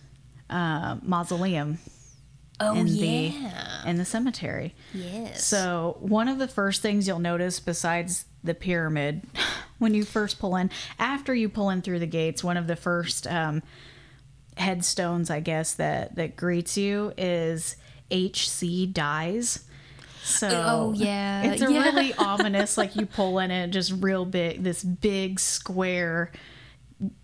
uh, 0.49 0.97
mausoleum 1.01 1.79
Oh 2.59 2.75
in 2.75 2.87
yeah. 2.87 3.81
the 3.83 3.89
in 3.89 3.97
the 3.97 4.05
cemetery. 4.05 4.73
yes. 4.93 5.43
So 5.43 5.97
one 5.99 6.27
of 6.27 6.37
the 6.39 6.47
first 6.47 6.81
things 6.81 7.07
you'll 7.07 7.19
notice 7.19 7.59
besides 7.59 8.25
the 8.43 8.53
pyramid 8.53 9.23
when 9.79 9.93
you 9.93 10.03
first 10.05 10.39
pull 10.39 10.55
in, 10.55 10.69
after 10.97 11.33
you 11.35 11.49
pull 11.49 11.69
in 11.69 11.81
through 11.81 11.99
the 11.99 12.07
gates, 12.07 12.43
one 12.43 12.57
of 12.57 12.67
the 12.67 12.75
first 12.75 13.27
um, 13.27 13.61
headstones, 14.57 15.29
I 15.29 15.39
guess, 15.41 15.73
that 15.75 16.15
that 16.15 16.35
greets 16.37 16.77
you 16.77 17.11
is 17.17 17.75
HC 18.11 18.91
dies. 18.93 19.65
So 20.23 20.49
Oh, 20.49 20.93
yeah, 20.95 21.51
it's 21.51 21.61
a 21.61 21.71
yeah. 21.71 21.83
really 21.83 22.13
ominous. 22.17 22.77
Like 22.77 22.95
you 22.95 23.05
pull 23.05 23.37
in 23.39 23.51
it, 23.51 23.67
just 23.69 23.91
real 24.01 24.25
big. 24.25 24.63
This 24.63 24.83
big 24.83 25.39
square 25.39 26.31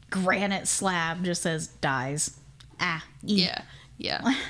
granite 0.10 0.68
slab 0.68 1.24
just 1.24 1.44
says 1.44 1.68
dies. 1.68 2.38
Ah, 2.80 3.04
E. 3.26 3.44
yeah. 3.46 3.62
Yeah. 3.98 4.34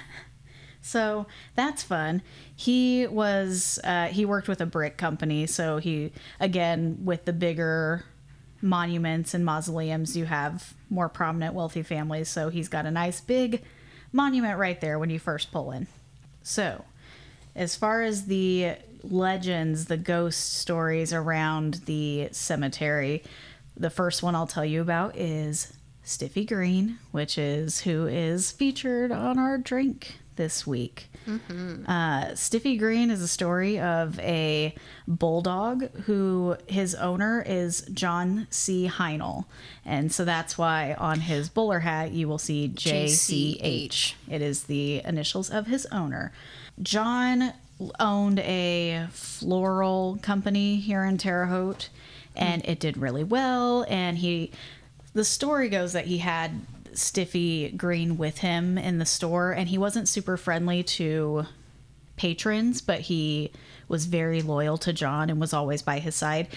So 0.81 1.27
that's 1.55 1.83
fun. 1.83 2.21
He 2.55 3.05
was 3.07 3.79
uh, 3.83 4.07
he 4.07 4.25
worked 4.25 4.47
with 4.47 4.61
a 4.61 4.65
brick 4.65 4.97
company, 4.97 5.45
so 5.45 5.77
he 5.77 6.11
again 6.39 6.99
with 7.03 7.25
the 7.25 7.33
bigger 7.33 8.03
monuments 8.61 9.33
and 9.33 9.43
mausoleums, 9.43 10.15
you 10.15 10.25
have 10.25 10.73
more 10.89 11.09
prominent 11.09 11.53
wealthy 11.53 11.83
families. 11.83 12.29
So 12.29 12.49
he's 12.49 12.67
got 12.67 12.85
a 12.85 12.91
nice 12.91 13.21
big 13.21 13.63
monument 14.11 14.57
right 14.59 14.79
there 14.79 14.99
when 14.99 15.09
you 15.09 15.19
first 15.19 15.51
pull 15.51 15.71
in. 15.71 15.87
So 16.43 16.85
as 17.55 17.75
far 17.75 18.03
as 18.03 18.25
the 18.25 18.75
legends, 19.03 19.85
the 19.85 19.97
ghost 19.97 20.59
stories 20.59 21.13
around 21.13 21.81
the 21.85 22.29
cemetery, 22.31 23.23
the 23.75 23.89
first 23.89 24.21
one 24.21 24.35
I'll 24.35 24.47
tell 24.47 24.65
you 24.65 24.81
about 24.81 25.17
is 25.17 25.73
Stiffy 26.03 26.45
Green, 26.45 26.99
which 27.11 27.37
is 27.37 27.81
who 27.81 28.05
is 28.07 28.51
featured 28.51 29.11
on 29.11 29.39
our 29.39 29.57
drink 29.57 30.20
this 30.35 30.65
week. 30.65 31.07
Uh, 31.87 32.33
Stiffy 32.35 32.77
Green 32.77 33.09
is 33.11 33.21
a 33.21 33.27
story 33.27 33.79
of 33.79 34.19
a 34.19 34.73
bulldog 35.07 35.89
who 36.05 36.55
his 36.67 36.95
owner 36.95 37.43
is 37.45 37.81
John 37.93 38.47
C. 38.49 38.87
Heinl. 38.87 39.45
And 39.85 40.11
so 40.11 40.25
that's 40.25 40.57
why 40.57 40.93
on 40.95 41.21
his 41.21 41.47
bowler 41.49 41.79
hat 41.79 42.11
you 42.11 42.27
will 42.27 42.39
see 42.39 42.69
JCH. 42.73 44.13
It 44.29 44.41
is 44.41 44.63
the 44.63 45.01
initials 45.05 45.49
of 45.49 45.67
his 45.67 45.85
owner. 45.87 46.31
John 46.81 47.53
owned 47.99 48.39
a 48.39 49.07
floral 49.11 50.17
company 50.21 50.77
here 50.77 51.03
in 51.03 51.17
Terre 51.17 51.47
Haute 51.47 51.89
and 52.35 52.63
it 52.65 52.79
did 52.79 52.95
really 52.97 53.23
well 53.23 53.85
and 53.89 54.19
he 54.19 54.51
the 55.13 55.25
story 55.25 55.67
goes 55.67 55.93
that 55.93 56.05
he 56.05 56.19
had 56.19 56.61
Stiffy 56.93 57.71
Green 57.71 58.17
with 58.17 58.39
him 58.39 58.77
in 58.77 58.97
the 58.97 59.05
store 59.05 59.51
and 59.51 59.69
he 59.69 59.77
wasn't 59.77 60.07
super 60.07 60.37
friendly 60.37 60.83
to 60.83 61.45
patrons, 62.15 62.81
but 62.81 63.01
he 63.01 63.51
was 63.87 64.05
very 64.05 64.41
loyal 64.41 64.77
to 64.77 64.93
John 64.93 65.29
and 65.29 65.39
was 65.39 65.53
always 65.53 65.81
by 65.81 65.99
his 65.99 66.15
side. 66.15 66.47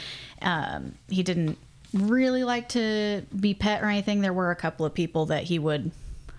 Um, 0.43 0.95
he 1.09 1.23
didn't 1.23 1.59
really 1.93 2.45
like 2.45 2.69
to 2.71 3.23
be 3.39 3.55
pet 3.55 3.83
or 3.83 3.87
anything. 3.87 4.21
There 4.21 4.33
were 4.33 4.51
a 4.51 4.57
couple 4.57 4.85
of 4.85 4.95
people 4.95 5.27
that 5.27 5.45
he 5.45 5.59
would 5.59 5.91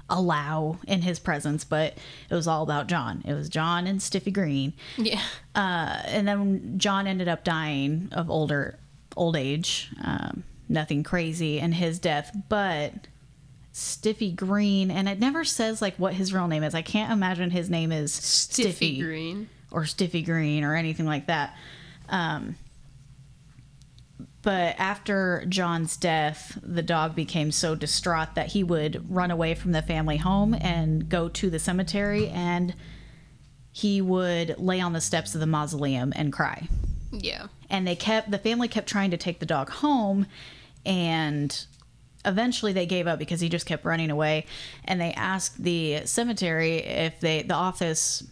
allow 0.09 0.77
in 0.87 1.01
his 1.01 1.17
presence, 1.19 1.63
but 1.63 1.97
it 2.29 2.35
was 2.35 2.47
all 2.47 2.63
about 2.63 2.87
John. 2.87 3.23
It 3.25 3.33
was 3.33 3.49
John 3.49 3.87
and 3.87 4.01
Stiffy 4.01 4.31
Green. 4.31 4.73
Yeah. 4.97 5.21
Uh, 5.55 6.01
and 6.05 6.27
then 6.27 6.77
John 6.77 7.07
ended 7.07 7.27
up 7.27 7.43
dying 7.43 8.09
of 8.11 8.29
older 8.29 8.77
old 9.17 9.35
age. 9.35 9.89
Um, 10.03 10.43
nothing 10.69 11.03
crazy 11.03 11.59
in 11.59 11.71
his 11.71 11.99
death, 11.99 12.35
but 12.49 13.07
Stiffy 13.77 14.31
Green, 14.31 14.89
and 14.89 15.09
it 15.09 15.19
never 15.19 15.43
says 15.43 15.81
like 15.81 15.95
what 15.97 16.13
his 16.13 16.33
real 16.33 16.47
name 16.47 16.63
is. 16.63 16.73
I 16.73 16.81
can't 16.81 17.11
imagine 17.11 17.49
his 17.51 17.69
name 17.69 17.91
is 17.91 18.13
Stiffy, 18.13 18.71
Stiffy, 18.71 19.01
Green. 19.01 19.49
or 19.69 19.85
Stiffy 19.85 20.21
Green 20.21 20.63
or 20.63 20.75
anything 20.75 21.05
like 21.05 21.27
that. 21.27 21.57
Um, 22.07 22.55
but 24.41 24.75
after 24.79 25.43
John's 25.49 25.97
death, 25.97 26.57
the 26.63 26.83
dog 26.83 27.15
became 27.15 27.51
so 27.51 27.75
distraught 27.75 28.35
that 28.35 28.47
he 28.53 28.63
would 28.63 29.03
run 29.09 29.31
away 29.31 29.55
from 29.55 29.71
the 29.73 29.81
family 29.81 30.17
home 30.17 30.53
and 30.53 31.09
go 31.09 31.27
to 31.29 31.49
the 31.49 31.59
cemetery 31.59 32.29
and 32.29 32.75
he 33.73 34.01
would 34.01 34.57
lay 34.57 34.79
on 34.79 34.93
the 34.93 35.01
steps 35.01 35.33
of 35.33 35.41
the 35.41 35.47
mausoleum 35.47 36.13
and 36.15 36.31
cry 36.31 36.69
Yeah. 37.11 37.47
and 37.69 37.85
they 37.85 37.95
kept 37.97 38.31
the 38.31 38.37
family 38.37 38.69
kept 38.69 38.87
trying 38.87 39.11
to 39.11 39.17
take 39.17 39.39
the 39.39 39.45
dog 39.45 39.69
home 39.69 40.27
and 40.85 41.65
eventually 42.25 42.73
they 42.73 42.85
gave 42.85 43.07
up 43.07 43.19
because 43.19 43.39
he 43.39 43.49
just 43.49 43.65
kept 43.65 43.85
running 43.85 44.09
away. 44.09 44.45
And 44.83 44.99
they 44.99 45.13
asked 45.13 45.63
the 45.63 46.05
cemetery 46.05 46.77
if 46.77 47.19
they 47.19 47.43
the 47.43 47.53
office 47.53 48.23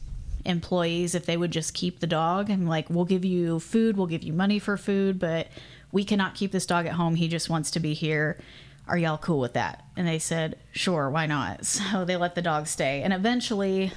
employees 0.45 1.15
if 1.15 1.25
they 1.25 1.37
would 1.37 1.51
just 1.51 1.73
keep 1.73 1.99
the 1.99 2.07
dog. 2.07 2.49
And 2.49 2.67
like 2.67 2.89
we'll 2.89 3.05
give 3.05 3.23
you 3.25 3.59
food 3.59 3.97
we'll 3.97 4.07
give 4.07 4.23
you 4.23 4.33
money 4.33 4.59
for 4.59 4.75
food 4.75 5.17
but 5.19 5.47
we 5.91 6.03
cannot 6.03 6.35
keep 6.35 6.51
this 6.51 6.65
dog 6.65 6.85
at 6.85 6.93
home. 6.93 7.15
He 7.15 7.27
just 7.27 7.49
wants 7.49 7.71
to 7.71 7.79
be 7.79 7.93
here. 7.93 8.37
Are 8.87 8.97
y'all 8.97 9.17
cool 9.17 9.39
with 9.39 9.53
that? 9.53 9.85
And 9.95 10.07
they 10.07 10.19
said 10.19 10.57
sure 10.71 11.09
why 11.09 11.25
not? 11.25 11.65
So 11.65 12.05
they 12.05 12.17
let 12.17 12.35
the 12.35 12.41
dog 12.41 12.67
stay. 12.67 13.01
And 13.03 13.13
eventually 13.13 13.91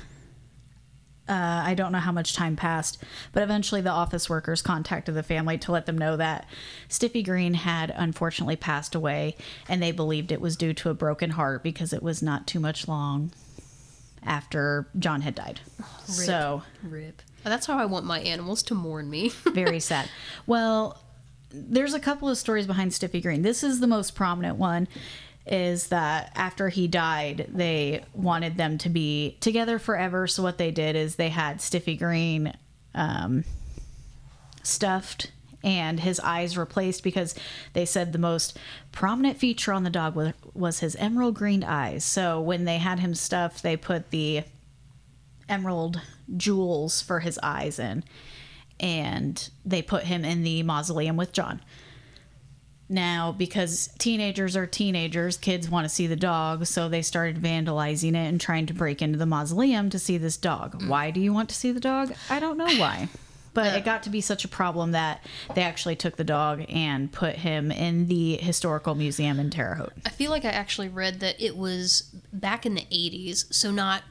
uh, 1.28 1.62
I 1.64 1.74
don't 1.74 1.92
know 1.92 1.98
how 1.98 2.12
much 2.12 2.34
time 2.34 2.56
passed, 2.56 3.02
but 3.32 3.42
eventually 3.42 3.80
the 3.80 3.90
office 3.90 4.30
workers 4.30 4.62
contacted 4.62 5.14
the 5.14 5.22
family 5.22 5.58
to 5.58 5.72
let 5.72 5.86
them 5.86 5.98
know 5.98 6.16
that 6.16 6.46
Stiffy 6.88 7.22
Green 7.22 7.54
had 7.54 7.92
unfortunately 7.96 8.56
passed 8.56 8.94
away, 8.94 9.36
and 9.68 9.82
they 9.82 9.92
believed 9.92 10.30
it 10.30 10.40
was 10.40 10.56
due 10.56 10.72
to 10.74 10.90
a 10.90 10.94
broken 10.94 11.30
heart 11.30 11.62
because 11.62 11.92
it 11.92 12.02
was 12.02 12.22
not 12.22 12.46
too 12.46 12.60
much 12.60 12.86
long 12.86 13.32
after 14.24 14.88
John 14.98 15.22
had 15.22 15.34
died. 15.34 15.60
So 16.04 16.62
Rip. 16.82 17.22
That's 17.42 17.66
how 17.66 17.78
I 17.78 17.84
want 17.84 18.04
my 18.04 18.20
animals 18.20 18.62
to 18.64 18.74
mourn 18.74 19.08
me. 19.08 19.28
very 19.52 19.80
sad. 19.80 20.08
Well, 20.46 21.00
there's 21.50 21.94
a 21.94 22.00
couple 22.00 22.28
of 22.28 22.36
stories 22.36 22.66
behind 22.66 22.92
Stiffy 22.92 23.20
Green. 23.20 23.42
This 23.42 23.62
is 23.62 23.80
the 23.80 23.86
most 23.86 24.14
prominent 24.14 24.56
one 24.56 24.88
is 25.46 25.88
that 25.88 26.32
after 26.34 26.68
he 26.68 26.88
died, 26.88 27.46
they 27.52 28.02
wanted 28.12 28.56
them 28.56 28.78
to 28.78 28.88
be 28.88 29.36
together 29.40 29.78
forever. 29.78 30.26
So 30.26 30.42
what 30.42 30.58
they 30.58 30.70
did 30.70 30.96
is 30.96 31.16
they 31.16 31.28
had 31.28 31.60
Stiffy 31.60 31.96
Green 31.96 32.52
um, 32.94 33.44
stuffed 34.62 35.30
and 35.62 36.00
his 36.00 36.20
eyes 36.20 36.56
replaced 36.56 37.02
because 37.02 37.34
they 37.72 37.84
said 37.84 38.12
the 38.12 38.18
most 38.18 38.58
prominent 38.92 39.38
feature 39.38 39.72
on 39.72 39.84
the 39.84 39.90
dog 39.90 40.14
was, 40.14 40.32
was 40.54 40.80
his 40.80 40.96
emerald 40.96 41.34
green 41.34 41.64
eyes. 41.64 42.04
So 42.04 42.40
when 42.40 42.64
they 42.64 42.78
had 42.78 43.00
him 43.00 43.14
stuffed, 43.14 43.62
they 43.62 43.76
put 43.76 44.10
the 44.10 44.44
emerald 45.48 46.00
jewels 46.36 47.02
for 47.02 47.20
his 47.20 47.38
eyes 47.42 47.78
in 47.78 48.04
and 48.78 49.48
they 49.64 49.82
put 49.82 50.04
him 50.04 50.24
in 50.24 50.42
the 50.42 50.62
mausoleum 50.62 51.16
with 51.16 51.32
John. 51.32 51.60
Now, 52.88 53.32
because 53.32 53.88
teenagers 53.98 54.56
are 54.56 54.66
teenagers, 54.66 55.36
kids 55.36 55.68
want 55.68 55.84
to 55.84 55.88
see 55.88 56.06
the 56.06 56.16
dog, 56.16 56.66
so 56.66 56.88
they 56.88 57.02
started 57.02 57.36
vandalizing 57.42 58.10
it 58.10 58.28
and 58.28 58.40
trying 58.40 58.66
to 58.66 58.74
break 58.74 59.02
into 59.02 59.18
the 59.18 59.26
mausoleum 59.26 59.90
to 59.90 59.98
see 59.98 60.18
this 60.18 60.36
dog. 60.36 60.84
Why 60.86 61.10
do 61.10 61.20
you 61.20 61.32
want 61.32 61.48
to 61.48 61.54
see 61.54 61.72
the 61.72 61.80
dog? 61.80 62.14
I 62.30 62.38
don't 62.38 62.56
know 62.56 62.74
why. 62.76 63.08
But 63.54 63.74
it 63.74 63.86
got 63.86 64.02
to 64.02 64.10
be 64.10 64.20
such 64.20 64.44
a 64.44 64.48
problem 64.48 64.92
that 64.92 65.24
they 65.54 65.62
actually 65.62 65.96
took 65.96 66.16
the 66.16 66.24
dog 66.24 66.66
and 66.68 67.10
put 67.10 67.36
him 67.36 67.72
in 67.72 68.06
the 68.06 68.36
historical 68.36 68.94
museum 68.94 69.40
in 69.40 69.48
Terre 69.48 69.76
Haute. 69.76 69.94
I 70.04 70.10
feel 70.10 70.30
like 70.30 70.44
I 70.44 70.50
actually 70.50 70.88
read 70.88 71.20
that 71.20 71.40
it 71.42 71.56
was 71.56 72.02
back 72.34 72.66
in 72.66 72.74
the 72.74 72.82
80s, 72.92 73.50
so 73.54 73.70
not 73.70 74.02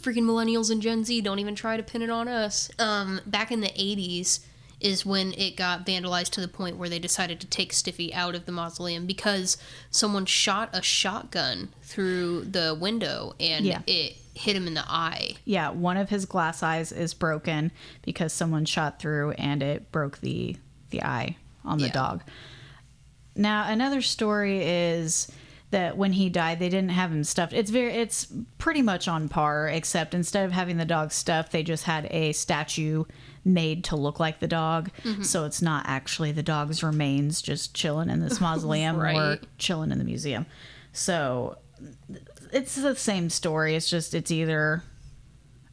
freaking 0.00 0.22
millennials 0.22 0.70
and 0.70 0.80
Gen 0.80 1.04
Z, 1.04 1.20
don't 1.20 1.40
even 1.40 1.54
try 1.54 1.76
to 1.76 1.82
pin 1.82 2.00
it 2.00 2.08
on 2.08 2.26
us. 2.26 2.70
Um, 2.78 3.20
back 3.26 3.52
in 3.52 3.60
the 3.60 3.68
80s 3.68 4.40
is 4.80 5.06
when 5.06 5.32
it 5.34 5.56
got 5.56 5.86
vandalized 5.86 6.30
to 6.30 6.40
the 6.40 6.48
point 6.48 6.76
where 6.76 6.88
they 6.88 6.98
decided 6.98 7.40
to 7.40 7.46
take 7.46 7.72
Stiffy 7.72 8.12
out 8.12 8.34
of 8.34 8.44
the 8.44 8.52
mausoleum 8.52 9.06
because 9.06 9.56
someone 9.90 10.26
shot 10.26 10.68
a 10.72 10.82
shotgun 10.82 11.70
through 11.82 12.42
the 12.44 12.76
window 12.78 13.34
and 13.40 13.64
Yeah. 13.64 13.80
it 13.86 14.16
hit 14.34 14.54
him 14.54 14.66
in 14.66 14.74
the 14.74 14.84
eye. 14.86 15.36
Yeah, 15.46 15.70
one 15.70 15.96
of 15.96 16.10
his 16.10 16.26
glass 16.26 16.62
eyes 16.62 16.92
is 16.92 17.14
broken 17.14 17.72
because 18.02 18.34
someone 18.34 18.66
shot 18.66 18.98
through 19.00 19.30
and 19.32 19.62
it 19.62 19.90
broke 19.92 20.20
the 20.20 20.56
the 20.90 21.02
eye 21.02 21.36
on 21.64 21.78
the 21.78 21.86
Yeah. 21.86 21.92
dog. 21.92 22.22
Now, 23.34 23.68
another 23.68 24.00
story 24.02 24.62
is 24.62 25.30
that 25.70 25.96
when 25.96 26.12
he 26.12 26.28
died, 26.28 26.58
they 26.58 26.68
didn't 26.68 26.90
have 26.90 27.10
him 27.10 27.24
stuffed. 27.24 27.52
It's 27.52 27.70
very 27.70 27.92
it's 27.92 28.28
pretty 28.58 28.82
much 28.82 29.08
on 29.08 29.28
par 29.28 29.68
except 29.68 30.14
instead 30.14 30.44
of 30.46 30.52
having 30.52 30.76
the 30.76 30.84
dog 30.84 31.12
stuffed, 31.12 31.50
they 31.52 31.62
just 31.62 31.84
had 31.84 32.06
a 32.10 32.32
statue 32.32 33.04
made 33.46 33.84
to 33.84 33.96
look 33.96 34.20
like 34.20 34.40
the 34.40 34.48
dog. 34.48 34.90
So 35.22 35.44
it's 35.44 35.62
not 35.62 35.84
actually 35.86 36.32
the 36.32 36.42
dog's 36.42 36.82
remains 36.82 37.40
just 37.40 37.74
chilling 37.74 38.10
in 38.10 38.20
this 38.20 38.40
mausoleum 38.42 39.00
or 39.00 39.38
chilling 39.58 39.90
in 39.92 39.98
the 39.98 40.04
museum. 40.04 40.44
So 40.92 41.58
it's 42.52 42.74
the 42.74 42.96
same 42.96 43.30
story. 43.30 43.74
It's 43.76 43.88
just 43.88 44.14
it's 44.14 44.30
either 44.30 44.82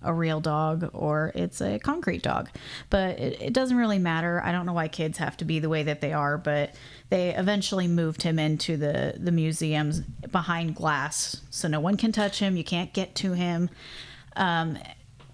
a 0.04 0.14
real 0.14 0.42
dog 0.42 0.90
or 0.94 1.32
it's 1.34 1.62
a 1.62 1.80
concrete 1.80 2.22
dog. 2.22 2.50
But 2.90 3.20
it, 3.20 3.42
it 3.42 3.54
doesn't 3.54 3.78
really 3.78 4.00
matter. 4.00 4.42
I 4.44 4.52
don't 4.52 4.66
know 4.66 4.74
why 4.74 4.88
kids 4.90 5.18
have 5.18 5.38
to 5.38 5.46
be 5.46 5.60
the 5.60 5.70
way 5.70 5.84
that 5.84 6.02
they 6.02 6.14
are, 6.14 6.38
but 6.38 6.76
they 7.10 7.34
eventually 7.34 7.88
moved 7.88 8.24
him 8.24 8.38
into 8.38 8.78
the 8.78 9.16
the 9.18 9.32
museums 9.32 10.02
behind 10.32 10.76
glass, 10.76 11.42
so 11.50 11.68
no 11.68 11.80
one 11.80 11.98
can 11.98 12.12
touch 12.12 12.40
him. 12.40 12.58
You 12.58 12.64
can't 12.64 12.94
get 12.94 13.16
to 13.16 13.34
him. 13.34 13.70
Um, 14.36 14.78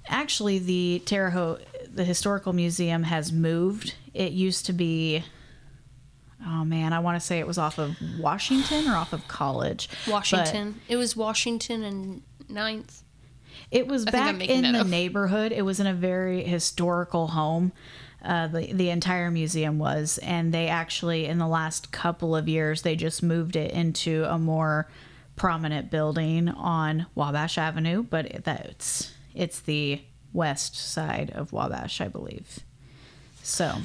actually, 0.08 0.60
the 0.60 1.02
Terre 1.06 1.32
Haute, 1.32 1.63
the 1.93 2.04
historical 2.04 2.54
museum, 2.54 3.04
has 3.04 3.32
moved. 3.32 3.95
It 4.13 4.32
used 4.32 4.65
to 4.67 4.73
be. 4.73 5.23
Oh 6.45 6.63
man, 6.63 6.93
I 6.93 6.99
want 6.99 7.19
to 7.19 7.25
say 7.25 7.39
it 7.39 7.47
was 7.47 7.58
off 7.58 7.78
of 7.78 7.97
Washington 8.17 8.88
or 8.88 8.95
off 8.95 9.12
of 9.12 9.28
College. 9.28 9.89
Washington. 10.08 10.80
it 10.88 10.95
was 10.95 11.15
Washington 11.15 11.84
and 11.84 12.21
Ninth. 12.47 13.04
It 13.71 13.88
was 13.88 14.06
I'm 14.08 14.12
back 14.12 14.49
in 14.49 14.71
the 14.71 14.80
up. 14.80 14.88
neighborhood. 14.88 15.52
It 15.52 15.63
was 15.63 15.80
in 15.80 15.88
a 15.88 15.93
very 15.93 16.43
historical 16.43 17.28
home. 17.28 17.71
Uh, 18.23 18.47
the 18.47 18.73
the 18.73 18.89
entire 18.89 19.32
museum 19.32 19.80
was, 19.80 20.17
and 20.19 20.54
they 20.54 20.67
actually 20.67 21.25
in 21.25 21.38
the 21.38 21.47
last 21.47 21.91
couple 21.91 22.36
of 22.36 22.47
years 22.49 22.82
they 22.82 22.95
just 22.95 23.21
moved 23.23 23.56
it 23.56 23.71
into 23.71 24.25
a 24.25 24.38
more 24.38 24.89
prominent 25.36 25.89
building 25.89 26.49
on 26.49 27.06
Wabash 27.15 27.58
Avenue, 27.58 28.04
but 28.04 28.43
that's 28.43 29.13
it's 29.34 29.62
the 29.62 30.02
west 30.34 30.76
side 30.76 31.32
of 31.32 31.52
Wabash, 31.54 32.02
I 32.02 32.08
believe. 32.08 32.60
So 33.44 33.76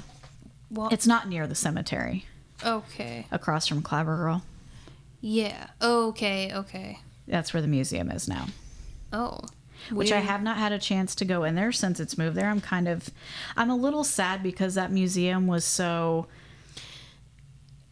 Well, 0.71 0.89
it's 0.91 1.07
not 1.07 1.29
near 1.29 1.47
the 1.47 1.55
cemetery, 1.55 2.27
okay. 2.65 3.27
across 3.31 3.67
from 3.67 3.83
Clabber 3.83 4.17
Girl. 4.17 4.43
Yeah. 5.21 5.69
Okay. 5.81 6.53
Okay. 6.53 6.99
That's 7.27 7.55
where 7.55 7.63
the 7.63 7.69
museum 7.69 8.11
is 8.11 8.29
now. 8.29 8.49
Oh. 9.13 9.41
which 9.91 10.13
I 10.13 10.21
have 10.21 10.43
not 10.43 10.57
had 10.57 10.73
a 10.73 10.79
chance 10.79 11.15
to 11.15 11.25
go 11.25 11.45
in 11.45 11.55
there 11.55 11.71
since 11.73 12.01
it's 12.01 12.19
moved 12.19 12.37
there. 12.37 12.49
I'm 12.51 12.61
kind 12.61 12.89
of, 12.89 13.11
I'm 13.57 13.71
a 13.71 13.77
little 13.77 14.03
sad 14.05 14.43
because 14.43 14.75
that 14.75 14.91
museum 14.91 15.47
was 15.47 15.65
so, 15.65 16.27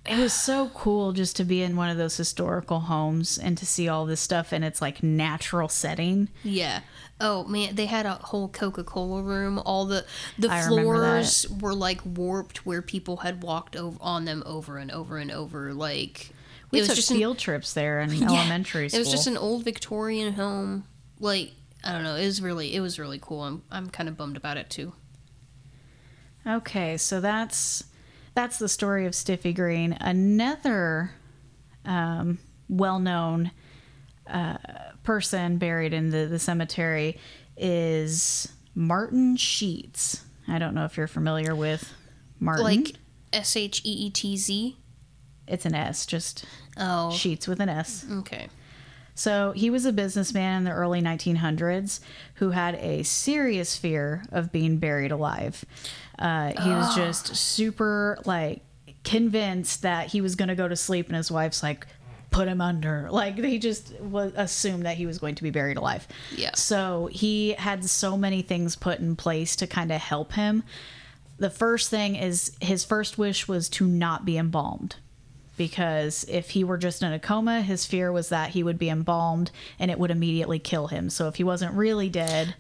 it 0.04 0.18
was 0.18 0.32
so 0.32 0.68
cool 0.74 1.12
just 1.12 1.36
to 1.36 1.44
be 1.44 1.62
in 1.62 1.76
one 1.76 1.88
of 1.88 1.96
those 1.96 2.16
historical 2.16 2.80
homes 2.80 3.38
and 3.38 3.56
to 3.58 3.64
see 3.66 3.88
all 3.88 4.04
this 4.04 4.20
stuff 4.20 4.52
in 4.52 4.62
its 4.64 4.80
like 4.82 5.02
natural 5.02 5.68
setting. 5.68 6.28
Yeah. 6.42 6.80
Oh 7.20 7.44
man, 7.44 7.76
they 7.76 7.86
had 7.86 8.04
a 8.04 8.14
whole 8.14 8.48
Coca 8.48 8.82
Cola 8.82 9.22
room. 9.22 9.60
All 9.64 9.84
the 9.86 10.04
the 10.38 10.50
I 10.50 10.62
floors 10.62 11.46
were 11.48 11.74
like 11.74 12.00
warped, 12.04 12.66
where 12.66 12.82
people 12.82 13.18
had 13.18 13.42
walked 13.44 13.76
over 13.76 13.96
on 14.00 14.24
them 14.24 14.42
over 14.44 14.76
and 14.76 14.90
over 14.90 15.18
and 15.18 15.30
over. 15.30 15.72
Like 15.72 16.30
We 16.72 16.80
it 16.80 16.82
was 16.82 16.88
took 16.88 16.96
just 16.96 17.10
an- 17.12 17.18
field 17.18 17.38
trips 17.38 17.72
there 17.72 18.00
in 18.00 18.10
Yeah, 18.14 18.26
elementary 18.26 18.88
school. 18.88 18.98
It 18.98 19.04
was 19.04 19.10
just 19.12 19.28
an 19.28 19.36
old 19.36 19.62
Victorian 19.64 20.32
home. 20.32 20.84
Like 21.20 21.52
I 21.84 21.92
don't 21.92 22.02
know. 22.02 22.16
It 22.16 22.24
was 22.26 22.42
really 22.42 22.74
it 22.74 22.80
was 22.80 22.98
really 22.98 23.20
cool. 23.22 23.42
I'm 23.42 23.62
I'm 23.70 23.88
kind 23.88 24.08
of 24.08 24.16
bummed 24.16 24.36
about 24.36 24.56
it 24.56 24.68
too. 24.68 24.92
Okay, 26.46 26.96
so 26.96 27.20
that's 27.20 27.84
that's 28.34 28.58
the 28.58 28.68
story 28.68 29.06
of 29.06 29.14
Stiffy 29.14 29.52
Green. 29.52 29.92
Another 30.00 31.12
um, 31.84 32.38
well-known 32.68 33.50
uh, 34.26 34.56
person 35.02 35.58
buried 35.58 35.92
in 35.92 36.10
the, 36.10 36.26
the 36.26 36.38
cemetery 36.38 37.18
is 37.56 38.50
Martin 38.74 39.36
Sheets. 39.36 40.24
I 40.48 40.58
don't 40.58 40.74
know 40.74 40.84
if 40.84 40.96
you're 40.96 41.06
familiar 41.06 41.54
with 41.54 41.92
Martin. 42.40 42.64
Like 42.64 42.92
S 43.32 43.56
H 43.56 43.80
E 43.84 43.90
E 44.06 44.10
T 44.10 44.36
Z. 44.36 44.76
it's 45.46 45.66
an 45.66 45.74
S, 45.74 46.06
just 46.06 46.44
Oh. 46.78 47.10
Sheets 47.10 47.46
with 47.46 47.60
an 47.60 47.68
S. 47.68 48.06
Okay. 48.10 48.48
So 49.14 49.52
he 49.52 49.68
was 49.68 49.84
a 49.84 49.92
businessman 49.92 50.58
in 50.58 50.64
the 50.64 50.70
early 50.70 51.02
1900s 51.02 52.00
who 52.36 52.50
had 52.50 52.76
a 52.76 53.02
serious 53.02 53.76
fear 53.76 54.24
of 54.32 54.50
being 54.50 54.78
buried 54.78 55.12
alive. 55.12 55.64
Uh, 56.18 56.52
he 56.62 56.70
was 56.70 56.94
just 56.94 57.34
super 57.34 58.18
like 58.24 58.62
convinced 59.04 59.82
that 59.82 60.08
he 60.08 60.20
was 60.20 60.36
going 60.36 60.48
to 60.48 60.54
go 60.54 60.68
to 60.68 60.76
sleep, 60.76 61.08
and 61.08 61.16
his 61.16 61.30
wife's 61.30 61.62
like, 61.62 61.86
"Put 62.30 62.48
him 62.48 62.60
under." 62.60 63.08
Like 63.12 63.36
they 63.36 63.58
just 63.58 63.98
was 64.00 64.32
assumed 64.36 64.86
that 64.86 64.96
he 64.96 65.06
was 65.06 65.18
going 65.18 65.34
to 65.36 65.42
be 65.42 65.50
buried 65.50 65.76
alive. 65.76 66.06
Yeah. 66.34 66.54
So 66.54 67.08
he 67.12 67.52
had 67.52 67.84
so 67.84 68.16
many 68.16 68.42
things 68.42 68.76
put 68.76 68.98
in 68.98 69.16
place 69.16 69.56
to 69.56 69.66
kind 69.66 69.90
of 69.90 70.00
help 70.00 70.32
him. 70.32 70.62
The 71.38 71.50
first 71.50 71.90
thing 71.90 72.14
is 72.16 72.56
his 72.60 72.84
first 72.84 73.18
wish 73.18 73.48
was 73.48 73.68
to 73.70 73.86
not 73.86 74.24
be 74.24 74.38
embalmed 74.38 74.96
because 75.56 76.24
if 76.28 76.50
he 76.50 76.64
were 76.64 76.78
just 76.78 77.02
in 77.02 77.12
a 77.12 77.18
coma, 77.18 77.62
his 77.62 77.86
fear 77.86 78.10
was 78.10 78.30
that 78.30 78.50
he 78.50 78.62
would 78.62 78.78
be 78.78 78.88
embalmed 78.88 79.50
and 79.78 79.90
it 79.90 79.98
would 79.98 80.10
immediately 80.10 80.58
kill 80.58 80.88
him. 80.88 81.10
So 81.10 81.28
if 81.28 81.36
he 81.36 81.44
wasn't 81.44 81.74
really 81.74 82.08
dead, 82.08 82.54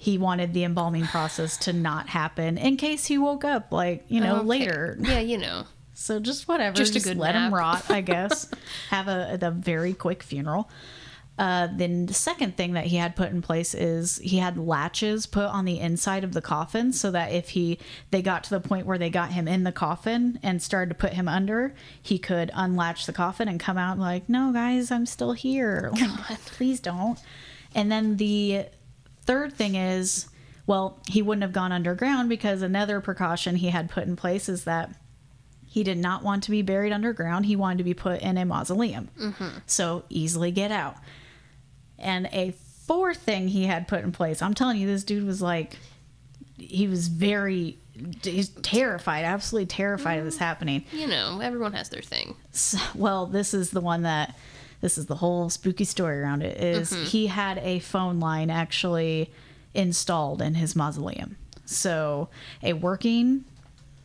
he 0.00 0.16
wanted 0.16 0.54
the 0.54 0.64
embalming 0.64 1.04
process 1.04 1.58
to 1.58 1.74
not 1.74 2.08
happen 2.08 2.56
in 2.56 2.78
case 2.78 3.04
he 3.04 3.18
woke 3.18 3.44
up, 3.44 3.70
like, 3.70 4.06
you 4.08 4.18
know, 4.18 4.36
Okay. 4.36 4.46
later. 4.46 4.96
Yeah, 4.98 5.20
you 5.20 5.36
know. 5.36 5.64
So 5.92 6.18
just 6.18 6.48
whatever. 6.48 6.74
Just 6.74 6.94
Just, 6.94 7.14
let 7.16 7.34
him 7.34 7.52
rot, 7.52 7.84
I 7.90 8.00
guess. 8.00 8.50
Have 8.88 9.08
a, 9.08 9.38
a 9.42 9.50
very 9.50 9.92
quick 9.92 10.22
funeral. 10.22 10.70
Uh, 11.38 11.68
then 11.76 12.06
the 12.06 12.14
second 12.14 12.56
thing 12.56 12.72
that 12.72 12.86
he 12.86 12.96
had 12.96 13.14
put 13.14 13.30
in 13.30 13.42
place 13.42 13.74
is 13.74 14.16
he 14.24 14.38
had 14.38 14.56
latches 14.56 15.26
put 15.26 15.44
on 15.46 15.66
the 15.66 15.78
inside 15.80 16.24
of 16.24 16.32
the 16.32 16.40
coffin 16.40 16.94
so 16.94 17.10
that 17.10 17.30
if 17.32 17.50
he 17.50 17.78
they 18.10 18.22
got 18.22 18.42
to 18.44 18.50
the 18.50 18.60
point 18.60 18.86
where 18.86 18.96
they 18.98 19.10
got 19.10 19.32
him 19.32 19.46
in 19.46 19.64
the 19.64 19.72
coffin 19.72 20.38
and 20.42 20.62
started 20.62 20.88
to 20.88 20.94
put 20.94 21.12
him 21.12 21.28
under, 21.28 21.74
he 22.02 22.18
could 22.18 22.50
unlatch 22.54 23.04
the 23.04 23.12
coffin 23.12 23.48
and 23.48 23.60
come 23.60 23.76
out 23.76 23.98
like, 23.98 24.30
"No, 24.30 24.50
guys, 24.50 24.90
I'm 24.90 25.04
still 25.04 25.32
here. 25.32 25.90
Like, 26.30 26.40
please 26.46 26.80
don't." 26.80 27.18
And 27.74 27.92
then 27.92 28.16
the 28.16 28.64
third 29.30 29.52
thing 29.52 29.76
is, 29.76 30.26
well, 30.66 30.98
he 31.08 31.22
wouldn't 31.22 31.42
have 31.42 31.52
gone 31.52 31.70
underground 31.70 32.28
because 32.28 32.62
another 32.62 33.00
precaution 33.00 33.54
he 33.54 33.68
had 33.68 33.88
put 33.88 34.08
in 34.08 34.16
place 34.16 34.48
is 34.48 34.64
that 34.64 34.90
he 35.68 35.84
did 35.84 35.98
not 35.98 36.24
want 36.24 36.42
to 36.42 36.50
be 36.50 36.62
buried 36.62 36.92
underground. 36.92 37.46
He 37.46 37.54
wanted 37.54 37.78
to 37.78 37.84
be 37.84 37.94
put 37.94 38.22
in 38.22 38.36
a 38.36 38.44
mausoleum. 38.44 39.08
Mm-hmm. 39.16 39.58
So 39.66 40.02
easily 40.08 40.50
get 40.50 40.72
out. 40.72 40.96
And 41.96 42.28
a 42.32 42.50
fourth 42.88 43.18
thing 43.18 43.46
he 43.46 43.66
had 43.66 43.86
put 43.86 44.02
in 44.02 44.10
place, 44.10 44.42
I'm 44.42 44.54
telling 44.54 44.78
you, 44.78 44.88
this 44.88 45.04
dude 45.04 45.24
was 45.24 45.40
like, 45.40 45.76
he 46.58 46.88
was 46.88 47.06
very, 47.06 47.78
he's 48.24 48.48
terrified, 48.48 49.24
absolutely 49.24 49.66
terrified 49.66 50.18
of 50.18 50.24
this 50.24 50.34
mm-hmm. 50.34 50.44
happening. 50.44 50.84
You 50.90 51.06
know, 51.06 51.38
everyone 51.40 51.72
has 51.74 51.88
their 51.88 52.02
thing. 52.02 52.34
S- 52.52 52.74
well, 52.96 53.26
this 53.26 53.54
is 53.54 53.70
the 53.70 53.80
one 53.80 54.02
that 54.02 54.34
this 54.80 54.96
is 54.96 55.06
the 55.06 55.16
whole 55.16 55.50
spooky 55.50 55.84
story 55.84 56.18
around 56.18 56.42
it 56.42 56.56
is 56.58 56.90
mm-hmm. 56.90 57.04
he 57.04 57.26
had 57.26 57.58
a 57.58 57.78
phone 57.80 58.18
line 58.20 58.50
actually 58.50 59.30
installed 59.74 60.40
in 60.42 60.54
his 60.54 60.74
mausoleum. 60.74 61.36
So, 61.64 62.28
a 62.62 62.72
working 62.72 63.44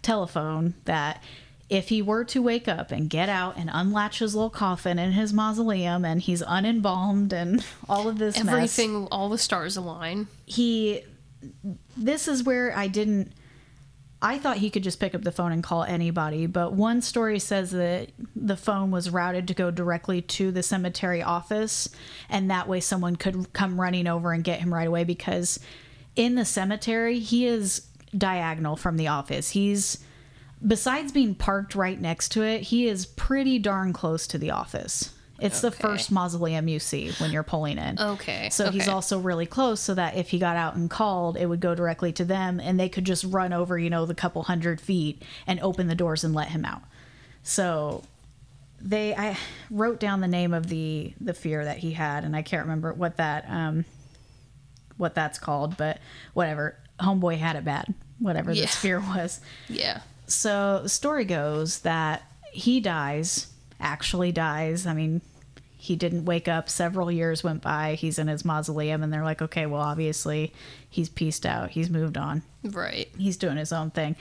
telephone 0.01 0.75
that 0.85 1.23
if 1.67 1.89
he 1.89 2.01
were 2.01 2.23
to 2.25 2.41
wake 2.41 2.67
up 2.67 2.91
and 2.91 3.09
get 3.09 3.27
out 3.27 3.57
and 3.57 3.71
unlatch 3.73 4.19
his 4.19 4.35
little 4.35 4.51
coffin 4.51 4.99
in 4.99 5.13
his 5.13 5.33
mausoleum 5.33 6.05
and 6.05 6.21
he's 6.21 6.43
unembalmed 6.43 7.33
and 7.33 7.65
all 7.89 8.07
of 8.07 8.19
this 8.19 8.37
mess, 8.43 8.53
Everything, 8.53 9.07
all 9.11 9.29
the 9.29 9.37
stars 9.37 9.75
align. 9.75 10.27
he 10.45 11.01
this 11.97 12.27
is 12.27 12.43
where 12.43 12.75
I 12.75 12.87
didn't 12.87 13.31
I 14.25 14.39
thought 14.39 14.57
he 14.57 14.71
could 14.71 14.81
just 14.81 14.99
pick 14.99 15.13
up 15.13 15.21
the 15.21 15.31
phone 15.31 15.51
and 15.51 15.61
call 15.61 15.83
anybody, 15.83 16.47
but 16.47 16.73
one 16.73 17.03
story 17.03 17.37
says 17.37 17.69
that 17.69 18.09
the 18.35 18.57
phone 18.57 18.89
was 18.89 19.11
routed 19.11 19.47
to 19.49 19.53
go 19.53 19.69
directly 19.69 20.19
to 20.23 20.51
the 20.51 20.63
cemetery 20.63 21.21
office, 21.21 21.89
and 22.27 22.49
that 22.49 22.67
way 22.67 22.79
someone 22.79 23.17
could 23.17 23.53
come 23.53 23.79
running 23.79 24.07
over 24.07 24.33
and 24.33 24.43
get 24.43 24.61
him 24.61 24.73
right 24.73 24.87
away 24.87 25.03
because 25.03 25.59
in 26.15 26.33
the 26.33 26.43
cemetery, 26.43 27.19
he 27.19 27.45
is 27.45 27.87
diagonal 28.17 28.75
from 28.75 28.97
the 28.97 29.09
office. 29.09 29.51
He's 29.51 30.03
besides 30.65 31.11
being 31.11 31.35
parked 31.35 31.75
right 31.75 32.01
next 32.01 32.29
to 32.29 32.41
it, 32.41 32.63
he 32.63 32.87
is 32.87 33.05
pretty 33.05 33.59
darn 33.59 33.93
close 33.93 34.25
to 34.25 34.39
the 34.39 34.49
office. 34.49 35.13
It's 35.39 35.59
the 35.61 35.71
first 35.71 36.11
mausoleum 36.11 36.67
you 36.67 36.79
see 36.79 37.11
when 37.17 37.31
you're 37.31 37.43
pulling 37.43 37.77
in. 37.77 37.99
Okay. 37.99 38.49
So 38.51 38.71
he's 38.71 38.87
also 38.87 39.19
really 39.19 39.45
close 39.45 39.81
so 39.81 39.93
that 39.93 40.15
if 40.15 40.29
he 40.29 40.39
got 40.39 40.55
out 40.55 40.75
and 40.75 40.89
called, 40.89 41.35
it 41.35 41.45
would 41.47 41.59
go 41.59 41.75
directly 41.75 42.13
to 42.13 42.23
them 42.25 42.59
and 42.59 42.79
they 42.79 42.87
could 42.87 43.03
just 43.05 43.23
run 43.25 43.51
over, 43.51 43.77
you 43.77 43.89
know, 43.89 44.05
the 44.05 44.15
couple 44.15 44.43
hundred 44.43 44.79
feet 44.79 45.21
and 45.45 45.59
open 45.59 45.87
the 45.87 45.95
doors 45.95 46.23
and 46.23 46.33
let 46.33 46.47
him 46.49 46.63
out. 46.63 46.81
So 47.43 48.03
they 48.81 49.13
I 49.15 49.37
wrote 49.69 49.99
down 49.99 50.21
the 50.21 50.27
name 50.27 50.53
of 50.53 50.67
the 50.67 51.13
the 51.19 51.33
fear 51.33 51.65
that 51.65 51.77
he 51.79 51.91
had 51.93 52.23
and 52.23 52.35
I 52.35 52.41
can't 52.41 52.63
remember 52.63 52.93
what 52.93 53.17
that 53.17 53.45
um 53.49 53.83
what 54.97 55.15
that's 55.15 55.37
called, 55.39 55.75
but 55.75 55.99
whatever. 56.33 56.77
Homeboy 56.99 57.37
had 57.37 57.57
it 57.57 57.65
bad, 57.65 57.93
whatever 58.19 58.53
Yeah. 58.53 58.61
this 58.61 58.75
fear 58.77 58.99
was. 59.01 59.41
Yeah. 59.67 59.99
So 60.27 60.79
the 60.83 60.89
story 60.89 61.25
goes 61.25 61.79
that 61.79 62.23
he 62.53 62.79
dies, 62.79 63.47
actually 63.79 64.31
dies. 64.31 64.85
I 64.85 64.93
mean, 64.93 65.21
he 65.77 65.95
didn't 65.95 66.25
wake 66.25 66.47
up. 66.47 66.69
Several 66.69 67.11
years 67.11 67.43
went 67.43 67.61
by. 67.61 67.93
He's 67.95 68.17
in 68.17 68.27
his 68.27 68.43
mausoleum, 68.43 69.03
and 69.03 69.13
they're 69.13 69.23
like, 69.23 69.41
okay, 69.41 69.65
well, 69.65 69.81
obviously, 69.81 70.51
he's 70.89 71.09
pieced 71.09 71.45
out. 71.45 71.69
He's 71.71 71.89
moved 71.89 72.17
on. 72.17 72.41
Right. 72.63 73.09
He's 73.17 73.37
doing 73.37 73.57
his 73.57 73.71
own 73.71 73.91
thing. 73.91 74.15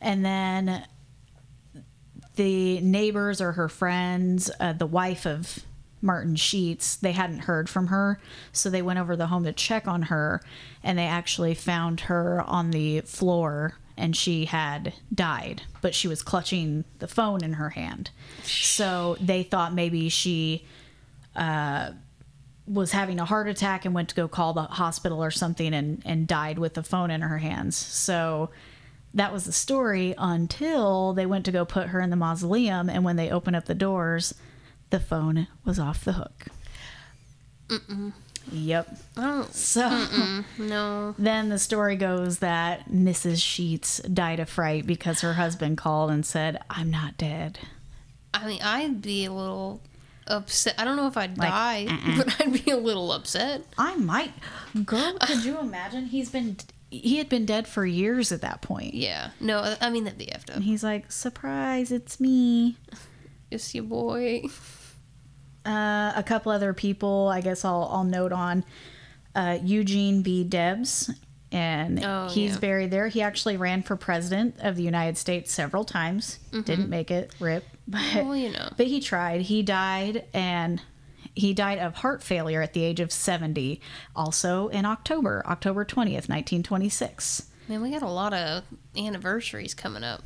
And 0.00 0.24
then 0.24 0.84
the 2.34 2.80
neighbors 2.80 3.40
or 3.40 3.52
her 3.52 3.68
friends, 3.68 4.50
uh, 4.58 4.72
the 4.72 4.86
wife 4.86 5.26
of 5.26 5.60
Martin 6.02 6.36
Sheets, 6.36 6.96
they 6.96 7.12
hadn't 7.12 7.40
heard 7.40 7.68
from 7.68 7.86
her. 7.86 8.20
So 8.52 8.68
they 8.68 8.82
went 8.82 8.98
over 8.98 9.16
the 9.16 9.28
home 9.28 9.44
to 9.44 9.52
check 9.52 9.86
on 9.86 10.02
her, 10.02 10.42
and 10.82 10.98
they 10.98 11.06
actually 11.06 11.54
found 11.54 12.00
her 12.00 12.42
on 12.42 12.70
the 12.72 13.02
floor 13.02 13.74
and 13.96 14.14
she 14.14 14.44
had 14.44 14.92
died, 15.14 15.62
but 15.80 15.94
she 15.94 16.08
was 16.08 16.22
clutching 16.22 16.84
the 16.98 17.08
phone 17.08 17.42
in 17.42 17.54
her 17.54 17.70
hand. 17.70 18.10
So 18.44 19.16
they 19.20 19.42
thought 19.42 19.72
maybe 19.72 20.08
she 20.08 20.66
uh, 21.34 21.92
was 22.66 22.92
having 22.92 23.20
a 23.20 23.24
heart 23.24 23.48
attack 23.48 23.84
and 23.84 23.94
went 23.94 24.08
to 24.10 24.14
go 24.14 24.28
call 24.28 24.52
the 24.52 24.62
hospital 24.62 25.22
or 25.22 25.30
something 25.30 25.72
and, 25.72 26.02
and 26.04 26.26
died 26.26 26.58
with 26.58 26.74
the 26.74 26.82
phone 26.82 27.10
in 27.10 27.22
her 27.22 27.38
hands. 27.38 27.76
So 27.76 28.50
that 29.14 29.32
was 29.32 29.44
the 29.44 29.52
story 29.52 30.14
until 30.18 31.14
they 31.14 31.26
went 31.26 31.44
to 31.46 31.52
go 31.52 31.64
put 31.64 31.88
her 31.88 32.00
in 32.00 32.10
the 32.10 32.16
mausoleum. 32.16 32.90
And 32.90 33.04
when 33.04 33.16
they 33.16 33.30
opened 33.30 33.56
up 33.56 33.64
the 33.64 33.74
doors, 33.74 34.34
the 34.90 35.00
phone 35.00 35.48
was 35.64 35.78
off 35.78 36.04
the 36.04 36.12
hook. 36.12 36.46
Yep. 38.52 38.88
Oh 39.16 39.48
So 39.50 40.42
no. 40.58 41.14
then 41.18 41.48
the 41.48 41.58
story 41.58 41.96
goes 41.96 42.38
that 42.38 42.90
Mrs. 42.90 43.42
Sheets 43.42 43.98
died 44.00 44.40
of 44.40 44.48
fright 44.48 44.86
because 44.86 45.20
her 45.22 45.34
husband 45.34 45.78
called 45.78 46.10
and 46.10 46.24
said, 46.24 46.62
I'm 46.70 46.90
not 46.90 47.16
dead. 47.18 47.58
I 48.34 48.46
mean, 48.46 48.60
I'd 48.62 49.00
be 49.02 49.24
a 49.24 49.32
little 49.32 49.80
upset. 50.26 50.74
I 50.78 50.84
don't 50.84 50.96
know 50.96 51.06
if 51.06 51.16
I'd 51.16 51.38
Like, 51.38 51.48
die, 51.48 51.86
uh-uh. 51.88 52.16
but 52.24 52.40
I'd 52.40 52.64
be 52.64 52.70
a 52.70 52.76
little 52.76 53.12
upset. 53.12 53.62
I 53.78 53.96
might. 53.96 54.32
Girl, 54.84 55.16
could 55.22 55.44
you 55.44 55.58
imagine? 55.58 56.06
He's 56.06 56.30
been. 56.30 56.56
He 56.90 57.16
had 57.18 57.28
been 57.28 57.46
dead 57.46 57.66
for 57.66 57.84
years 57.84 58.30
at 58.32 58.42
that 58.42 58.62
point. 58.62 58.94
Yeah. 58.94 59.30
No, 59.40 59.76
I 59.80 59.90
mean 59.90 60.04
that'd 60.04 60.18
be 60.18 60.26
effed 60.26 60.50
up. 60.50 60.56
And 60.56 60.64
he's 60.64 60.84
like, 60.84 61.10
surprise, 61.10 61.90
it's 61.90 62.20
me. 62.20 62.76
It's 63.50 63.74
your 63.74 63.84
boy. 63.84 64.44
Uh, 65.66 66.12
a 66.14 66.22
couple 66.22 66.52
other 66.52 66.72
people, 66.72 67.28
I 67.28 67.40
guess 67.40 67.64
I'll, 67.64 67.88
I'll 67.90 68.04
note 68.04 68.32
on 68.32 68.64
uh, 69.34 69.58
Eugene 69.62 70.22
V. 70.22 70.44
Debs, 70.44 71.10
and 71.52 72.02
Oh, 72.04 72.28
he's 72.28 72.52
yeah. 72.54 72.58
buried 72.60 72.90
there. 72.90 73.08
He 73.08 73.20
actually 73.22 73.56
ran 73.56 73.82
for 73.82 73.96
president 73.96 74.56
of 74.60 74.76
the 74.76 74.82
United 74.82 75.18
States 75.18 75.52
several 75.52 75.84
times. 75.84 76.38
Didn't 76.52 76.88
make 76.88 77.10
it, 77.10 77.34
rip. 77.40 77.64
But, 77.88 78.00
Mm-hmm. 78.00 78.28
Well, 78.28 78.36
you 78.36 78.50
know. 78.52 78.68
but 78.76 78.86
he 78.88 78.98
tried. 79.00 79.42
He 79.42 79.62
died, 79.62 80.24
and 80.34 80.82
he 81.34 81.54
died 81.54 81.78
of 81.78 81.94
heart 81.96 82.20
failure 82.22 82.60
at 82.60 82.72
the 82.72 82.82
age 82.82 82.98
of 82.98 83.12
70, 83.12 83.80
also 84.16 84.66
in 84.68 84.84
October, 84.84 85.42
October 85.46 85.84
20th, 85.84 86.28
1926. 86.28 87.46
Man, 87.68 87.82
we 87.82 87.90
got 87.90 88.02
a 88.02 88.08
lot 88.08 88.32
of 88.32 88.64
anniversaries 88.96 89.72
coming 89.74 90.02
up. 90.02 90.22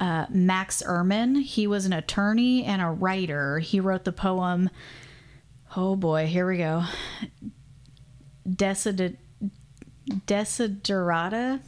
Uh, 0.00 0.24
Max 0.30 0.82
Ehrmann. 0.82 1.42
He 1.42 1.66
was 1.66 1.84
an 1.84 1.92
attorney 1.92 2.64
and 2.64 2.80
a 2.80 2.88
writer. 2.88 3.58
He 3.58 3.78
wrote 3.80 4.04
the 4.04 4.12
poem. 4.12 4.70
Oh 5.76 5.94
boy, 5.94 6.26
here 6.26 6.48
we 6.48 6.56
go. 6.56 6.84
Desid- 8.48 9.18
Desiderata. 10.26 11.60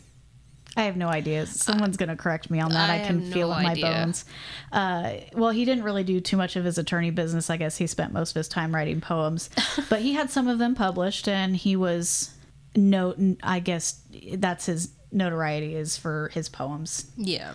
I 0.74 0.84
have 0.84 0.96
no 0.96 1.08
idea. 1.08 1.44
Someone's 1.44 1.98
going 1.98 2.08
to 2.08 2.16
correct 2.16 2.50
me 2.50 2.58
on 2.58 2.70
that. 2.72 2.88
I 2.88 2.96
I, 3.02 3.06
can 3.06 3.20
have 3.20 3.28
no 3.28 3.34
feel 3.34 3.52
it 3.52 3.58
in 3.58 3.62
my 3.62 3.74
bones. 3.74 4.24
Uh, 4.72 5.12
well, 5.34 5.50
he 5.50 5.66
didn't 5.66 5.84
really 5.84 6.02
do 6.02 6.18
too 6.18 6.38
much 6.38 6.56
of 6.56 6.64
his 6.64 6.78
attorney 6.78 7.10
business. 7.10 7.50
I 7.50 7.58
guess 7.58 7.76
he 7.76 7.86
spent 7.86 8.14
most 8.14 8.30
of 8.30 8.36
his 8.36 8.48
time 8.48 8.74
writing 8.74 9.02
poems, 9.02 9.50
but 9.90 10.00
he 10.00 10.14
had 10.14 10.30
some 10.30 10.48
of 10.48 10.58
them 10.58 10.74
published, 10.74 11.28
and 11.28 11.54
he 11.54 11.76
was 11.76 12.30
note. 12.74 13.18
I 13.42 13.60
guess 13.60 14.00
that's 14.32 14.64
his 14.64 14.88
notoriety 15.12 15.74
is 15.74 15.98
for 15.98 16.30
his 16.32 16.48
poems 16.48 17.10
Yeah. 17.18 17.52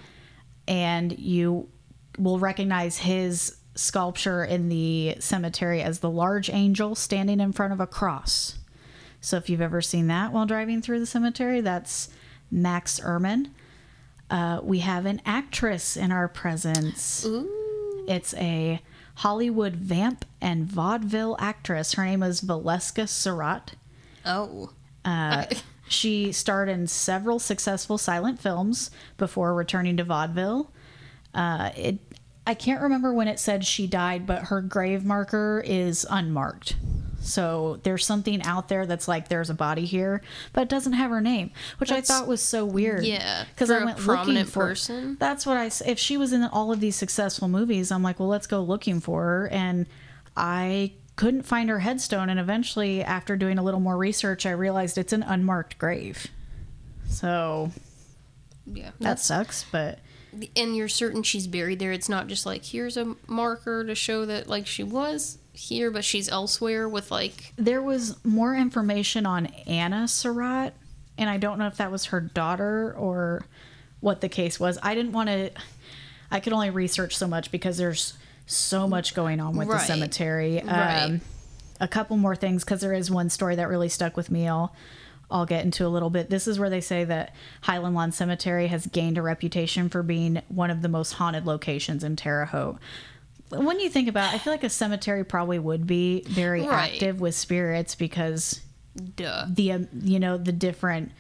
And 0.68 1.18
you 1.18 1.70
will 2.18 2.40
recognize 2.40 2.98
his 2.98 3.58
sculpture 3.76 4.44
in 4.44 4.70
the 4.70 5.16
cemetery 5.20 5.82
as 5.82 6.00
the 6.00 6.10
large 6.10 6.50
angel 6.50 6.96
standing 6.96 7.40
in 7.40 7.54
front 7.54 7.74
of 7.74 7.80
a 7.80 7.88
cross. 7.88 8.58
So 9.22 9.38
if 9.38 9.50
you've 9.50 9.62
ever 9.62 9.82
seen 9.82 10.08
that 10.08 10.32
while 10.32 10.46
driving 10.46 10.82
through 10.82 11.00
the 11.00 11.06
cemetery, 11.06 11.62
that's 11.62 12.10
Max 12.52 13.00
Ehrmann. 13.00 13.52
Uh, 14.30 14.60
we 14.64 14.80
have 14.80 15.06
an 15.06 15.22
actress 15.26 15.96
in 15.96 16.12
our 16.12 16.28
presence. 16.28 17.26
Ooh. 17.26 18.06
It's 18.08 18.34
a 18.36 18.82
Hollywood 19.16 19.76
vamp 19.76 20.26
and 20.42 20.66
vaudeville 20.66 21.36
actress. 21.40 21.94
Her 21.94 22.06
name 22.06 22.24
is 22.24 22.42
Valeska 22.42 23.04
Suratt. 23.04 23.74
Oh. 24.26 24.72
Uh, 25.06 25.46
she 25.88 26.32
starred 26.32 26.70
in 26.70 26.88
several 26.88 27.40
successful 27.40 27.98
silent 27.98 28.40
films 28.40 28.92
before 29.18 29.54
returning 29.54 29.98
to 29.98 30.04
vaudeville. 30.04 30.72
Uh, 31.34 31.72
it, 31.76 32.00
I 32.46 32.54
can't 32.54 32.82
remember 32.82 33.14
when 33.14 33.28
it 33.28 33.40
said 33.40 33.66
she 33.66 33.88
died, 33.88 34.26
but 34.26 34.44
her 34.46 34.62
grave 34.62 35.04
marker 35.04 35.62
is 35.66 36.06
unmarked. 36.10 36.76
So 37.20 37.80
there's 37.84 38.06
something 38.06 38.42
out 38.44 38.70
there 38.70 38.86
that's 38.86 39.08
like 39.08 39.28
there's 39.28 39.50
a 39.50 39.54
body 39.54 39.86
here, 39.86 40.22
but 40.54 40.62
it 40.62 40.70
doesn't 40.70 40.94
have 40.94 41.12
her 41.12 41.20
name, 41.20 41.52
which 41.78 41.90
That's- 41.90 42.10
I 42.10 42.20
thought 42.20 42.28
was 42.28 42.42
so 42.42 42.64
weird. 42.64 43.06
Yeah, 43.06 43.46
because 43.50 43.70
I 43.70 43.84
went 43.84 43.98
looking 43.98 44.04
prominent 44.06 44.50
for 44.50 44.68
person. 44.68 45.18
That's 45.20 45.46
what 45.46 45.58
I. 45.58 45.70
If 45.86 46.00
she 46.00 46.16
was 46.16 46.32
in 46.32 46.44
all 46.44 46.72
of 46.72 46.80
these 46.80 46.96
successful 46.96 47.50
movies, 47.50 47.92
I'm 47.92 48.04
like, 48.04 48.20
well, 48.20 48.30
let's 48.30 48.48
go 48.48 48.62
looking 48.64 49.02
for 49.02 49.24
her, 49.24 49.48
and 49.50 49.88
I 50.38 50.94
couldn't 51.18 51.44
find 51.44 51.70
her 51.70 51.80
headstone. 51.80 52.30
And 52.30 52.40
eventually, 52.40 53.04
after 53.04 53.36
doing 53.36 53.58
a 53.58 53.64
little 53.64 53.82
more 53.82 53.98
research, 53.98 54.46
I 54.46 54.52
realized 54.52 54.98
it's 54.98 55.12
an 55.14 55.24
unmarked 55.24 55.78
grave. 55.78 56.28
So 57.10 57.72
Yeah. 58.66 58.92
that 59.02 59.20
sucks, 59.20 59.66
but 59.72 60.00
and 60.56 60.76
you're 60.76 60.88
certain 60.90 61.24
she's 61.24 61.48
buried 61.48 61.80
there. 61.80 61.92
It's 61.92 62.10
not 62.10 62.28
just 62.28 62.46
like 62.46 62.64
here's 62.66 62.96
a 62.98 63.16
marker 63.28 63.84
to 63.84 63.96
show 63.96 64.26
that 64.26 64.48
like 64.48 64.68
she 64.68 64.84
was 64.84 65.38
here, 65.54 65.90
but 65.90 66.06
she's 66.06 66.30
elsewhere 66.30 66.88
with 66.88 67.10
like 67.12 67.54
there 67.58 67.82
was 67.82 68.24
more 68.24 68.56
information 68.56 69.26
on 69.26 69.48
Anna 69.66 70.08
Surratt, 70.08 70.74
and 71.18 71.30
I 71.30 71.38
don't 71.38 71.58
know 71.58 71.68
if 71.68 71.78
that 71.78 71.92
was 71.92 72.06
her 72.06 72.22
daughter 72.22 72.94
or 72.98 73.46
what 74.00 74.22
the 74.22 74.30
case 74.30 74.60
was. 74.60 74.78
I 74.84 74.94
didn't 74.94 75.14
want 75.14 75.30
to. 75.30 75.50
I 76.30 76.40
could 76.42 76.54
only 76.54 76.70
research 76.70 77.16
so 77.18 77.26
much 77.28 77.50
because 77.52 77.78
there's 77.78 78.14
so 78.48 78.88
much 78.88 79.14
going 79.14 79.40
on 79.40 79.56
with 79.56 79.68
the 79.68 79.76
Right. 79.76 79.86
cemetery. 79.88 80.62
Right. 80.66 81.04
Um, 81.04 81.22
a 81.80 81.88
couple 81.88 82.18
more 82.18 82.36
things 82.36 82.64
because 82.64 82.82
there 82.82 82.94
is 82.94 83.12
one 83.12 83.30
story 83.30 83.56
that 83.58 83.68
really 83.70 83.90
stuck 83.90 84.18
with 84.18 84.32
me. 84.32 84.48
I'll 84.48 84.74
I'll 85.30 85.46
get 85.46 85.66
into 85.66 85.86
a 85.86 85.90
little 85.90 86.10
bit. 86.10 86.30
This 86.30 86.48
is 86.48 86.58
where 86.58 86.70
they 86.70 86.80
say 86.80 87.04
that 87.04 87.36
Highland 87.62 87.94
Lawn 87.96 88.14
Cemetery 88.14 88.68
has 88.68 88.88
gained 88.88 89.18
a 89.18 89.22
reputation 89.22 89.90
for 89.90 90.02
being 90.02 90.42
one 90.48 90.72
of 90.72 90.82
the 90.82 90.88
most 90.88 91.12
haunted 91.14 91.46
locations 91.46 92.02
in 92.04 92.16
Terre 92.16 92.46
Haute. 92.46 92.78
When 93.50 93.80
you 93.82 93.90
think 93.90 94.08
about, 94.08 94.34
it, 94.34 94.36
I 94.36 94.40
feel 94.40 94.54
like 94.54 94.64
a 94.64 94.70
cemetery 94.70 95.26
probably 95.26 95.60
would 95.60 95.86
be 95.86 96.22
very 96.28 96.62
Right. 96.66 96.94
active 96.94 97.20
with 97.20 97.36
spirits 97.36 97.94
because 97.94 98.62
duh. 99.18 99.46
the 99.50 99.74
um, 99.74 99.88
you 100.02 100.18
know 100.20 100.38
the 100.38 100.54
different 100.54 101.12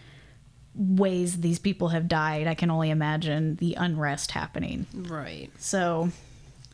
ways 0.73 1.41
these 1.41 1.59
people 1.59 1.89
have 1.89 2.07
died. 2.07 2.47
I 2.47 2.53
can 2.53 2.69
only 2.71 2.89
imagine 2.89 3.55
the 3.57 3.75
unrest 3.75 4.31
happening. 4.31 4.85
Right. 4.93 5.49
So, 5.57 6.11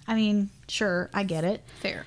I 0.07 0.15
mean, 0.15 0.49
sure, 0.67 1.09
I 1.13 1.23
get 1.23 1.43
it. 1.43 1.63
Fair. 1.79 2.05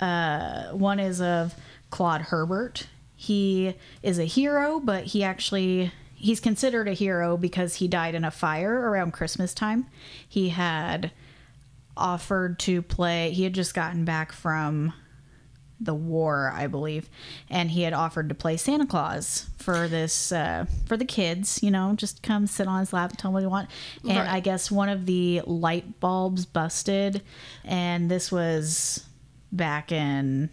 Uh, 0.00 0.68
one 0.72 1.00
is 1.00 1.20
of 1.20 1.54
Claude 1.90 2.22
Herbert. 2.22 2.86
He 3.16 3.74
is 4.02 4.18
a 4.18 4.24
hero, 4.24 4.80
but 4.80 5.04
he 5.04 5.22
actually 5.22 5.92
he's 6.14 6.40
considered 6.40 6.88
a 6.88 6.92
hero 6.92 7.36
because 7.36 7.76
he 7.76 7.88
died 7.88 8.14
in 8.14 8.24
a 8.24 8.30
fire 8.30 8.88
around 8.88 9.12
Christmas 9.12 9.52
time. 9.52 9.86
He 10.28 10.50
had 10.50 11.10
offered 11.96 12.58
to 12.60 12.82
play. 12.82 13.32
He 13.32 13.44
had 13.44 13.52
just 13.52 13.74
gotten 13.74 14.04
back 14.04 14.32
from 14.32 14.92
the 15.82 15.94
war, 15.94 16.52
I 16.54 16.66
believe, 16.66 17.08
and 17.50 17.70
he 17.70 17.82
had 17.82 17.92
offered 17.92 18.28
to 18.28 18.34
play 18.34 18.56
Santa 18.56 18.86
Claus 18.86 19.48
for 19.58 19.88
this 19.88 20.32
uh, 20.32 20.66
for 20.86 20.96
the 20.96 21.04
kids. 21.04 21.62
You 21.62 21.70
know, 21.70 21.94
just 21.96 22.22
come 22.22 22.46
sit 22.46 22.66
on 22.66 22.80
his 22.80 22.92
lap 22.92 23.10
and 23.10 23.18
tell 23.18 23.30
him 23.30 23.34
what 23.34 23.42
you 23.42 23.48
want. 23.50 23.68
And 24.08 24.16
Right. 24.18 24.28
I 24.28 24.40
guess 24.40 24.70
one 24.70 24.88
of 24.88 25.06
the 25.06 25.42
light 25.46 26.00
bulbs 26.00 26.46
busted, 26.46 27.22
and 27.64 28.10
this 28.10 28.30
was 28.30 29.04
back 29.50 29.92
in 29.92 30.50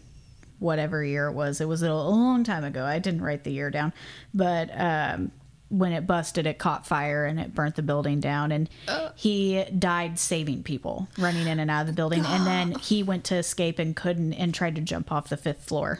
whatever 0.59 1.03
year 1.03 1.27
it 1.27 1.33
was. 1.33 1.61
It 1.61 1.67
was 1.67 1.83
a, 1.83 1.89
a 1.89 1.93
long 1.93 2.43
time 2.43 2.63
ago. 2.65 2.83
I 2.85 2.99
didn't 2.99 3.21
write 3.21 3.43
the 3.45 3.51
year 3.51 3.69
down, 3.69 3.93
but 4.33 4.69
um, 4.73 5.31
when 5.69 5.91
it 5.91 6.07
busted, 6.07 6.47
it 6.47 6.57
caught 6.57 6.85
fire 6.85 7.25
and 7.25 7.39
it 7.39 7.53
burnt 7.53 7.75
the 7.75 7.83
building 7.83 8.19
down. 8.19 8.51
And 8.51 8.69
he 9.15 9.63
died 9.65 10.19
saving 10.19 10.63
people, 10.63 11.07
running 11.17 11.47
in 11.47 11.59
and 11.59 11.69
out 11.69 11.81
of 11.81 11.87
the 11.87 11.93
building. 11.93 12.25
And 12.25 12.45
then 12.45 12.71
he 12.79 13.03
went 13.03 13.23
to 13.25 13.35
escape 13.35 13.79
and 13.79 13.95
couldn't, 13.95 14.33
and 14.33 14.53
tried 14.53 14.75
to 14.75 14.81
jump 14.81 15.11
off 15.11 15.29
the 15.29 15.37
fifth 15.37 15.65
floor 15.65 15.99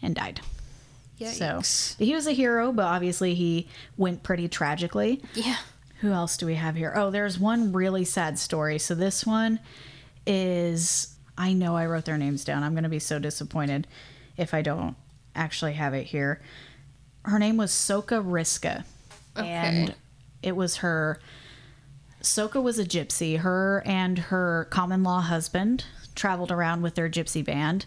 and 0.00 0.14
died. 0.14 0.40
Yikes. 1.20 1.64
So 1.64 2.04
he 2.04 2.14
was 2.14 2.26
a 2.26 2.32
hero, 2.32 2.72
but 2.72 2.86
obviously 2.86 3.34
he 3.34 3.68
went 3.96 4.22
pretty 4.22 4.48
tragically. 4.48 5.22
Yeah. 5.34 5.56
Who 6.00 6.10
else 6.10 6.36
do 6.36 6.46
we 6.46 6.56
have 6.56 6.74
here? 6.74 6.92
Oh, 6.96 7.10
there's 7.10 7.38
one 7.38 7.72
really 7.72 8.04
sad 8.04 8.38
story. 8.38 8.78
So 8.78 8.94
this 8.94 9.24
one 9.24 9.60
is 10.26 11.14
I 11.38 11.52
know 11.52 11.76
I 11.76 11.86
wrote 11.86 12.06
their 12.06 12.18
names 12.18 12.44
down. 12.44 12.62
I'm 12.62 12.72
going 12.72 12.82
to 12.82 12.88
be 12.88 12.98
so 12.98 13.18
disappointed 13.18 13.86
if 14.36 14.54
I 14.54 14.62
don't 14.62 14.96
actually 15.34 15.74
have 15.74 15.94
it 15.94 16.06
here. 16.06 16.40
Her 17.24 17.38
name 17.38 17.56
was 17.56 17.70
Soka 17.70 18.22
Riska. 18.24 18.84
And 19.36 19.94
it 20.42 20.56
was 20.56 20.76
her 20.78 21.20
Soka 22.20 22.62
was 22.62 22.78
a 22.78 22.84
gypsy. 22.84 23.38
Her 23.38 23.82
and 23.84 24.18
her 24.18 24.66
common 24.70 25.02
law 25.02 25.20
husband 25.20 25.84
traveled 26.14 26.52
around 26.52 26.82
with 26.82 26.94
their 26.94 27.08
gypsy 27.08 27.44
band, 27.44 27.86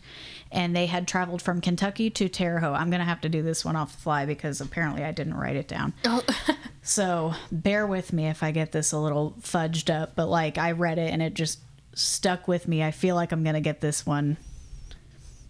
and 0.51 0.75
they 0.75 0.87
had 0.87 1.07
traveled 1.07 1.41
from 1.41 1.61
Kentucky 1.61 2.09
to 2.09 2.27
Terre 2.27 2.59
Haute. 2.59 2.75
I'm 2.75 2.89
going 2.89 2.99
to 2.99 3.05
have 3.05 3.21
to 3.21 3.29
do 3.29 3.41
this 3.43 3.63
one 3.63 3.75
off 3.75 3.95
the 3.95 4.01
fly 4.01 4.25
because 4.25 4.59
apparently 4.59 5.03
I 5.03 5.11
didn't 5.11 5.35
write 5.35 5.55
it 5.55 5.67
down. 5.67 5.93
Oh, 6.05 6.23
So 6.81 7.33
bear 7.51 7.87
with 7.87 8.13
me 8.13 8.27
if 8.27 8.43
I 8.43 8.51
get 8.51 8.71
this 8.71 8.91
a 8.91 8.99
little 8.99 9.33
fudged 9.41 9.91
up, 9.93 10.15
but 10.15 10.27
like 10.27 10.59
I 10.59 10.71
read 10.71 10.99
it 10.99 11.11
and 11.11 11.19
it 11.19 11.33
just 11.33 11.59
stuck 11.95 12.47
with 12.47 12.67
me. 12.67 12.83
I 12.83 12.91
feel 12.91 13.15
like 13.15 13.31
I'm 13.31 13.41
going 13.41 13.55
to 13.55 13.59
get 13.61 13.81
this 13.81 14.05
one 14.05 14.37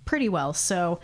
pretty 0.06 0.30
well. 0.30 0.54
So 0.54 1.02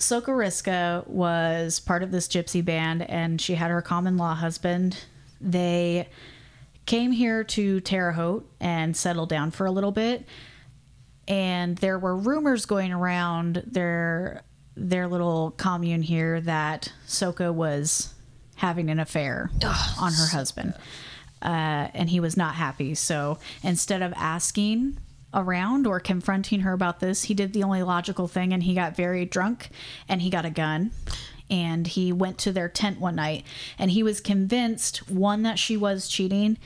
Sokoriska 0.00 1.06
was 1.06 1.78
part 1.78 2.02
of 2.02 2.10
this 2.10 2.26
gypsy 2.26 2.64
band 2.64 3.02
and 3.02 3.40
she 3.40 3.54
had 3.54 3.70
her 3.70 3.82
common 3.82 4.16
law 4.16 4.34
husband. 4.34 5.04
They 5.40 6.08
came 6.86 7.12
here 7.12 7.44
to 7.44 7.80
Terre 7.80 8.12
Haute 8.12 8.50
and 8.60 8.96
settled 8.96 9.28
down 9.28 9.50
for 9.50 9.66
a 9.66 9.70
little 9.70 9.92
bit. 9.92 10.26
And 11.28 11.76
there 11.78 11.98
were 11.98 12.16
rumors 12.16 12.66
going 12.66 12.92
around 12.92 13.62
their 13.66 14.42
their 14.74 15.06
little 15.06 15.50
commune 15.52 16.02
here 16.02 16.40
that 16.40 16.92
Soka 17.06 17.52
was 17.52 18.14
having 18.56 18.88
an 18.88 18.98
affair 18.98 19.50
on 20.00 20.12
her 20.12 20.26
husband. 20.28 20.74
Uh, 21.42 21.88
and 21.92 22.08
he 22.08 22.20
was 22.20 22.36
not 22.36 22.54
happy. 22.54 22.94
So 22.94 23.38
instead 23.62 24.00
of 24.00 24.12
asking 24.16 24.98
around 25.32 25.86
or 25.86 26.00
confronting 26.00 26.60
her 26.60 26.72
about 26.72 27.00
this, 27.00 27.24
he 27.24 27.34
did 27.34 27.52
the 27.52 27.62
only 27.62 27.82
logical 27.82 28.28
thing 28.28 28.52
and 28.52 28.62
he 28.62 28.74
got 28.74 28.96
very 28.96 29.24
drunk 29.24 29.70
and 30.08 30.22
he 30.22 30.30
got 30.30 30.44
a 30.44 30.50
gun. 30.50 30.90
And 31.48 31.84
he 31.84 32.12
went 32.12 32.38
to 32.38 32.52
their 32.52 32.68
tent 32.68 33.00
one 33.00 33.16
night 33.16 33.44
and 33.76 33.90
he 33.90 34.04
was 34.04 34.20
convinced 34.20 35.10
one, 35.10 35.42
that 35.42 35.58
she 35.58 35.76
was 35.76 36.06
cheating, 36.06 36.58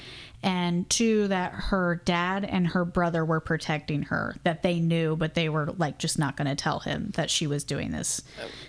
and 0.42 0.88
two, 0.90 1.26
that 1.28 1.52
her 1.52 2.02
dad 2.04 2.44
and 2.44 2.66
her 2.66 2.84
brother 2.84 3.24
were 3.24 3.40
protecting 3.40 4.02
her, 4.02 4.36
that 4.44 4.62
they 4.62 4.80
knew, 4.80 5.16
but 5.16 5.32
they 5.32 5.48
were 5.48 5.72
like 5.78 5.96
just 5.96 6.18
not 6.18 6.36
going 6.36 6.48
to 6.48 6.54
tell 6.54 6.80
him 6.80 7.12
that 7.14 7.30
she 7.30 7.46
was 7.46 7.64
doing 7.64 7.92
this. 7.92 8.20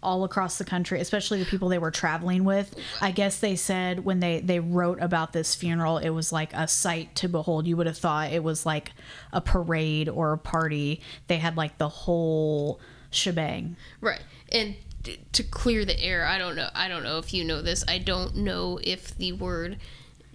all 0.04 0.24
across 0.24 0.58
the 0.58 0.66
country 0.66 1.00
especially 1.00 1.40
the 1.40 1.46
people 1.46 1.70
they 1.70 1.80
were 1.80 1.92
traveling 1.92 2.44
with 2.44 2.76
i 3.02 3.12
guess 3.12 3.40
they 3.40 3.56
said 3.56 4.04
when 4.06 4.20
they 4.20 4.40
they 4.40 4.60
wrote 4.60 5.02
about 5.02 5.34
this 5.34 5.56
funeral 5.56 5.98
it 5.98 6.10
was 6.10 6.32
like 6.32 6.54
a 6.54 6.68
sight 6.68 7.16
to 7.16 7.28
behold 7.28 7.66
you 7.66 7.76
would 7.76 7.88
have 7.88 7.98
thought 7.98 8.32
it 8.32 8.44
was 8.44 8.66
like 8.66 8.92
a 9.32 9.42
parade 9.42 10.08
or 10.10 10.34
a 10.34 10.38
party 10.38 11.02
they 11.28 11.38
had 11.38 11.58
like 11.58 11.78
the 11.78 11.90
whole 11.90 12.80
shebang 13.10 13.76
Right. 14.02 14.22
And 14.52 14.76
to 15.34 15.44
clear 15.44 15.86
the 15.86 16.00
air, 16.02 16.26
I 16.26 16.38
don't 16.38 16.56
know. 16.56 16.70
I 16.74 16.88
don't 16.88 17.04
know 17.04 17.18
if 17.18 17.34
you 17.34 17.44
know 17.44 17.62
this. 17.62 17.84
I 17.88 17.98
don't 17.98 18.36
know 18.38 18.80
if 18.84 19.18
the 19.18 19.34
word 19.34 19.78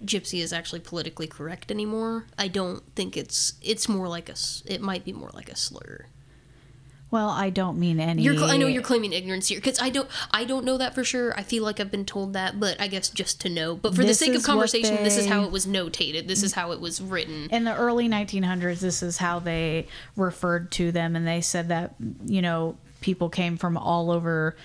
gypsy 0.03 0.41
is 0.41 0.53
actually 0.53 0.79
politically 0.79 1.27
correct 1.27 1.71
anymore. 1.71 2.25
I 2.37 2.47
don't 2.47 2.83
think 2.95 3.17
it's. 3.17 3.53
It's 3.61 3.89
more 3.89 4.07
like 4.07 4.29
a 4.29 4.35
It 4.65 4.81
might 4.81 5.05
be 5.05 5.13
more 5.13 5.31
like 5.33 5.49
a 5.49 5.55
slur. 5.55 6.05
Well 7.11 7.29
i 7.29 7.49
don't 7.49 7.79
mean 7.79 7.99
any 7.99 8.23
You're. 8.23 8.35
I 8.43 8.57
know 8.57 8.67
you're 8.67 8.81
claiming 8.81 9.13
ignorance 9.13 9.47
here 9.47 9.59
because 9.59 9.79
I 9.81 9.89
don't. 9.89 10.09
I 10.31 10.43
don't 10.43 10.65
know 10.65 10.77
that 10.77 10.95
for 10.95 11.03
sure. 11.03 11.37
I 11.37 11.43
feel 11.43 11.63
like 11.63 11.79
I've 11.79 11.91
been 11.91 12.05
told 12.05 12.33
that, 12.33 12.59
but 12.59 12.79
I 12.79 12.87
guess 12.87 13.09
just 13.09 13.41
to 13.41 13.49
know. 13.49 13.75
But 13.75 13.95
for 13.95 14.03
the 14.03 14.13
sake 14.13 14.35
of 14.35 14.43
conversation, 14.43 14.95
this 15.03 15.17
is 15.17 15.25
how 15.25 15.43
it 15.43 15.51
was 15.51 15.65
notated. 15.65 16.27
This 16.27 16.43
is 16.43 16.53
how 16.53 16.71
it 16.71 16.79
was 16.79 17.01
written. 17.01 17.47
in 17.49 17.63
the 17.63 17.75
early 17.75 18.07
1900s 18.09 18.79
this 18.79 19.03
is 19.03 19.17
how 19.17 19.39
they 19.39 19.87
referred 20.15 20.71
to 20.71 20.91
them 20.91 21.15
and 21.15 21.27
they 21.27 21.41
said 21.41 21.69
that 21.69 21.95
you 22.25 22.41
know 22.41 22.77
people 23.01 23.29
came 23.29 23.57
from 23.57 23.77
all 23.77 24.11
over 24.11 24.55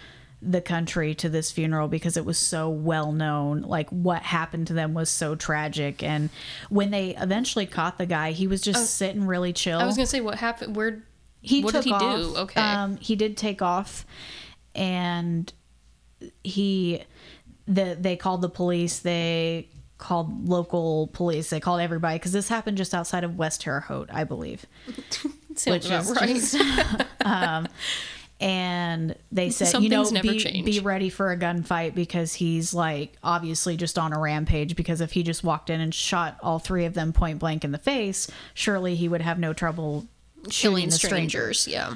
the 0.43 0.61
country 0.61 1.15
to 1.15 1.29
this 1.29 1.51
funeral 1.51 1.89
because 1.89 2.17
it 2.17 2.25
was 2.25 2.37
so 2.37 2.69
well 2.69 3.13
known 3.13 3.63
like 3.63 3.89
what 3.91 4.23
happened 4.23 4.67
to 4.67 4.75
them 4.75 4.93
was 4.93 5.09
so 5.09 5.35
tragic 5.35 6.03
and 6.03 6.29
when 6.69 6.91
they 6.91 7.17
eventually 7.17 7.67
caught 7.67 7.97
the 7.99 8.07
guy 8.07 8.33
he 8.33 8.47
was 8.47 8.61
just 8.61 8.81
oh. 8.81 8.85
sitting 8.85 9.27
really 9.27 9.53
chill 9.53 9.79
I 9.79 9.87
was 9.87 9.97
gonna 9.97 10.07
say 10.07 10.21
what 10.21 10.37
happened. 10.37 10.77
Where? 10.77 11.03
He 11.45 11.63
what 11.63 11.73
took 11.73 11.85
did 11.85 11.89
he 11.91 11.95
off. 11.95 12.17
do? 12.17 12.37
Okay. 12.39 12.61
Um, 12.61 12.97
he 12.97 13.17
did 13.17 13.37
take 13.37 13.63
off, 13.63 14.07
and 14.75 15.53
he 16.43 17.03
the 17.67 17.97
they 18.01 18.17
called 18.17 18.43
the 18.43 18.49
police. 18.49 19.01
They 19.01 19.69
called 19.99 20.49
local 20.49 21.09
police. 21.09 21.51
They 21.51 21.61
called 21.61 21.81
everybody 21.81 22.17
because 22.19 22.33
this 22.33 22.49
happened 22.49 22.77
just 22.77 22.95
outside 22.95 23.25
of 23.25 23.37
West 23.37 23.61
Terre 23.63 23.81
Haute, 23.81 24.11
I 24.13 24.25
believe. 24.25 24.67
which 25.67 25.89
is 25.89 26.11
right. 26.11 26.35
just- 26.37 26.57
um, 27.25 27.69
and 28.41 29.15
they 29.31 29.51
said, 29.51 29.69
Some 29.69 29.85
you 29.85 29.89
know, 29.89 30.03
never 30.03 30.33
be, 30.33 30.39
change. 30.39 30.67
be 30.67 30.81
ready 30.81 31.09
for 31.09 31.31
a 31.31 31.39
gunfight 31.39 31.95
because 31.95 32.35
he's 32.35 32.75
like 32.75 33.17
obviously 33.23 33.77
just 33.77 33.99
on 33.99 34.13
a 34.13 34.19
rampage. 34.19 34.75
Because 34.77 35.01
if 35.01 35.13
he 35.13 35.23
just 35.23 35.45
walked 35.45 35.71
in 35.71 35.81
and 35.81 35.95
shot 35.95 36.37
all 36.43 36.59
three 36.59 36.85
of 36.85 36.95
them 36.95 37.13
point 37.13 37.39
blank 37.39 37.65
in 37.65 37.71
the 37.71 37.79
face, 37.79 38.29
surely 38.53 38.97
he 38.97 39.09
would 39.09 39.23
have 39.23 39.39
no 39.39 39.53
trouble 39.53 40.07
Killing 40.51 40.87
the 40.87 40.93
stranger 40.93 41.53
strangers. 41.53 41.69
Yeah. 41.69 41.95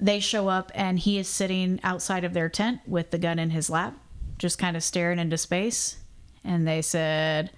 they 0.00 0.20
show 0.20 0.48
up 0.48 0.70
and 0.74 0.98
he 0.98 1.18
is 1.18 1.28
sitting 1.28 1.80
outside 1.82 2.24
of 2.24 2.32
their 2.34 2.48
tent 2.48 2.80
with 2.86 3.10
the 3.10 3.18
gun 3.18 3.38
in 3.38 3.50
his 3.50 3.70
lap, 3.70 3.94
just 4.38 4.58
kind 4.58 4.76
of 4.76 4.82
staring 4.82 5.18
into 5.18 5.36
space. 5.38 5.96
And 6.44 6.66
they 6.66 6.82
said, 6.82 7.50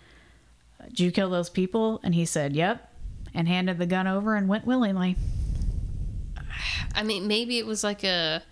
Did 0.89 1.01
you 1.01 1.11
kill 1.11 1.31
those 1.31 1.51
people? 1.51 2.01
And 2.05 2.15
he 2.15 2.25
said, 2.25 2.55
Yep. 2.55 2.93
And 3.35 3.49
handed 3.49 3.79
the 3.79 3.87
gun 3.87 4.07
over 4.07 4.35
and 4.35 4.49
went 4.49 4.67
willingly. 4.67 5.17
I 6.95 7.03
mean, 7.03 7.27
maybe 7.27 7.59
it 7.59 7.67
was 7.67 7.85
like 7.85 8.03
a 8.05 8.43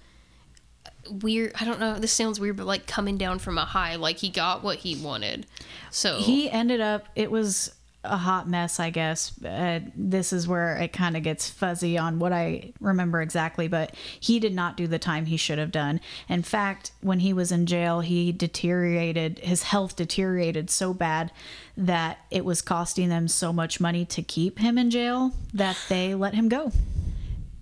weird. 1.11 1.53
I 1.59 1.65
don't 1.65 1.81
know. 1.81 1.99
This 1.99 2.13
sounds 2.13 2.39
weird, 2.39 2.57
but 2.57 2.67
like 2.67 2.87
coming 2.87 3.17
down 3.17 3.39
from 3.39 3.57
a 3.57 3.65
high, 3.65 3.97
like 3.97 4.19
he 4.19 4.29
got 4.29 4.63
what 4.63 4.79
he 4.79 4.97
wanted. 4.97 5.47
So 5.91 6.19
he 6.19 6.51
ended 6.51 6.81
up 6.81 7.07
it 7.17 7.31
was 7.31 7.75
a 8.05 8.17
hot 8.17 8.49
mess 8.49 8.79
i 8.79 8.91
guess 8.91 9.33
uh, 9.45 9.81
this 9.97 10.33
is 10.33 10.47
where 10.47 10.77
it 10.77 10.93
kind 10.93 11.17
of 11.17 11.23
gets 11.23 11.49
fuzzy 11.49 11.97
on 11.99 12.19
what 12.19 12.33
i 12.33 12.73
remember 12.81 13.21
exactly 13.23 13.67
but 13.67 13.95
he 14.21 14.39
did 14.39 14.55
not 14.55 14.77
do 14.77 14.87
the 14.87 14.99
time 14.99 15.27
he 15.27 15.37
should 15.37 15.59
have 15.59 15.73
done 15.73 16.01
in 16.29 16.43
fact 16.43 16.93
when 17.01 17.21
he 17.21 17.33
was 17.33 17.51
in 17.51 17.67
jail 17.67 18.01
he 18.01 18.31
deteriorated 18.33 19.39
his 19.41 19.65
health 19.65 19.97
deteriorated 19.97 20.69
so 20.71 20.93
bad 20.95 21.33
that 21.77 22.19
it 22.31 22.45
was 22.45 22.61
costing 22.63 23.09
them 23.09 23.27
so 23.27 23.53
much 23.53 23.81
money 23.81 24.05
to 24.05 24.23
keep 24.23 24.59
him 24.59 24.77
in 24.79 24.91
jail 24.91 25.33
that 25.53 25.77
they 25.89 26.15
let 26.15 26.35
him 26.35 26.49
go 26.49 26.71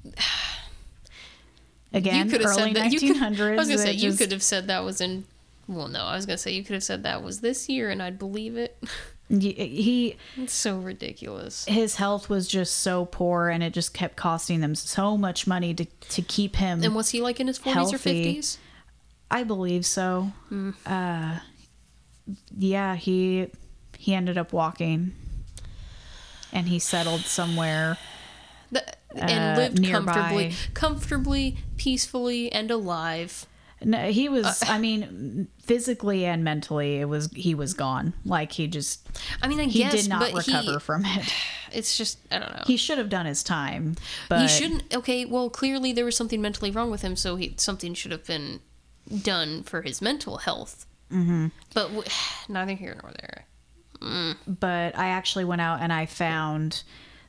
again 1.93 2.26
you 2.26 2.32
could 2.32 2.40
have 2.40 2.51
early 2.51 2.74
said 2.74 2.76
that. 2.76 2.93
1900s 2.93 2.93
You 2.93 3.14
could, 3.14 3.22
I 3.22 3.55
was 3.57 3.68
gonna 3.68 3.78
say 3.78 3.93
you 3.93 4.01
just- 4.09 4.18
could 4.18 4.32
have 4.32 4.43
said 4.43 4.66
that 4.68 4.84
was 4.84 5.01
in. 5.01 5.24
Well, 5.68 5.88
no, 5.88 6.01
I 6.05 6.16
was 6.16 6.26
gonna 6.26 6.38
say 6.38 6.51
you 6.53 6.64
could 6.64 6.74
have 6.74 6.82
said 6.82 7.05
that 7.05 7.22
was 7.22 7.40
this 7.40 7.68
year, 7.68 7.88
and 7.88 8.03
I'd 8.03 8.18
believe 8.18 8.57
it. 8.57 8.82
he 9.29 10.16
it's 10.37 10.53
so 10.53 10.77
ridiculous. 10.79 11.64
his 11.66 11.97
health 11.97 12.29
was 12.29 12.47
just 12.47 12.77
so 12.79 13.07
poor 13.07 13.49
and 13.49 13.62
it 13.62 13.73
just 13.73 13.95
kept 13.95 14.16
costing 14.16 14.61
them 14.61 14.75
so 14.75 15.16
much 15.16 15.47
money 15.47 15.73
to, 15.75 15.85
to 16.11 16.20
keep 16.23 16.57
him 16.57 16.83
And 16.85 16.95
was 16.95 17.11
he 17.11 17.20
like 17.23 17.41
in 17.41 17.47
his 17.47 17.59
forties 17.59 17.93
or 17.95 17.99
fifties? 17.99 18.59
i 19.31 19.43
believe 19.43 19.87
so 19.87 20.33
uh 20.87 21.39
yeah 22.57 22.95
he 22.97 23.49
he 23.97 24.14
ended 24.14 24.37
up 24.37 24.53
walking 24.53 25.12
and 26.53 26.68
he 26.68 26.79
settled 26.79 27.23
somewhere 27.23 27.97
And 29.14 29.59
Uh, 29.59 29.61
lived 29.62 29.79
nearby. 29.79 30.12
comfortably, 30.12 30.53
comfortably, 30.75 31.57
peacefully, 31.77 32.51
and 32.51 32.70
alive. 32.70 33.47
No, 33.85 33.99
he 34.11 34.28
was 34.28 34.47
Uh, 34.62 34.66
i 34.68 34.78
mean 34.78 35.49
physically 35.62 36.24
and 36.24 36.43
mentally 36.45 36.99
it 36.99 37.07
was 37.07 37.30
he 37.35 37.55
was 37.55 37.74
gone 37.74 38.12
like 38.24 38.53
he 38.53 38.66
just 38.66 39.09
I 39.43 39.49
mean, 39.49 39.61
I 39.61 39.64
he 39.64 39.80
guess, 39.80 39.93
did 39.93 40.09
not 40.09 40.33
recover 40.33 40.72
he, 40.74 40.78
from 40.78 41.05
it 41.05 41.33
it's 41.72 41.97
just 41.97 42.18
I 42.30 42.39
don't 42.39 42.51
know. 42.53 42.62
he 42.66 42.76
should 42.76 42.99
have 42.99 43.09
done 43.09 43.26
his 43.26 43.43
time 43.43 43.97
but 44.28 44.41
he 44.43 44.49
shouldn't. 44.49 44.95
Okay, 44.95 45.24
well, 45.24 45.49
clearly 45.51 45.93
there 45.93 46.05
was 46.05 46.16
something 46.16 46.41
mentally 46.43 46.70
wrong 46.70 46.91
with 46.91 47.01
him, 47.03 47.16
so 47.16 47.37
he 47.37 47.55
something 47.57 47.95
should 47.95 48.12
have 48.12 48.26
been 48.26 48.61
done 49.22 49.62
for 49.62 49.80
his 49.83 50.03
mental 50.03 50.39
health. 50.39 50.85
Mm-hmm. 51.11 51.47
But 51.74 51.85
w- 51.89 52.03
neither 52.49 52.74
here 52.74 52.99
nor 53.03 53.12
there. 53.12 53.47
but 54.47 54.99
I 54.99 55.09
actually 55.09 55.45
went 55.45 55.61
out 55.62 55.80
and 55.80 55.93
I 55.93 56.07
found 56.07 56.83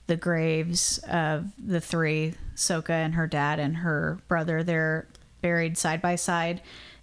the 0.08 0.18
graves 0.18 0.98
of 1.10 1.52
the 1.58 1.80
three 1.80 2.34
Soka 2.56 2.90
and 2.90 3.16
her 3.16 3.28
dad 3.28 3.60
and 3.60 3.78
her 3.78 4.20
brother. 4.28 4.64
They're 4.64 5.08
buried 5.44 5.78
side 5.78 6.02
by 6.02 6.16
side. 6.16 6.62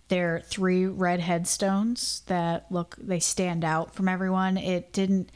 They're 0.09 0.41
three 0.45 0.87
red 0.87 1.21
headstones 1.21 2.23
that 2.27 2.67
look, 2.73 2.97
they 2.99 3.21
stand 3.21 3.65
out 3.65 3.95
from 3.95 4.09
everyone. 4.09 4.57
It 4.57 4.93
didn't, 4.93 5.31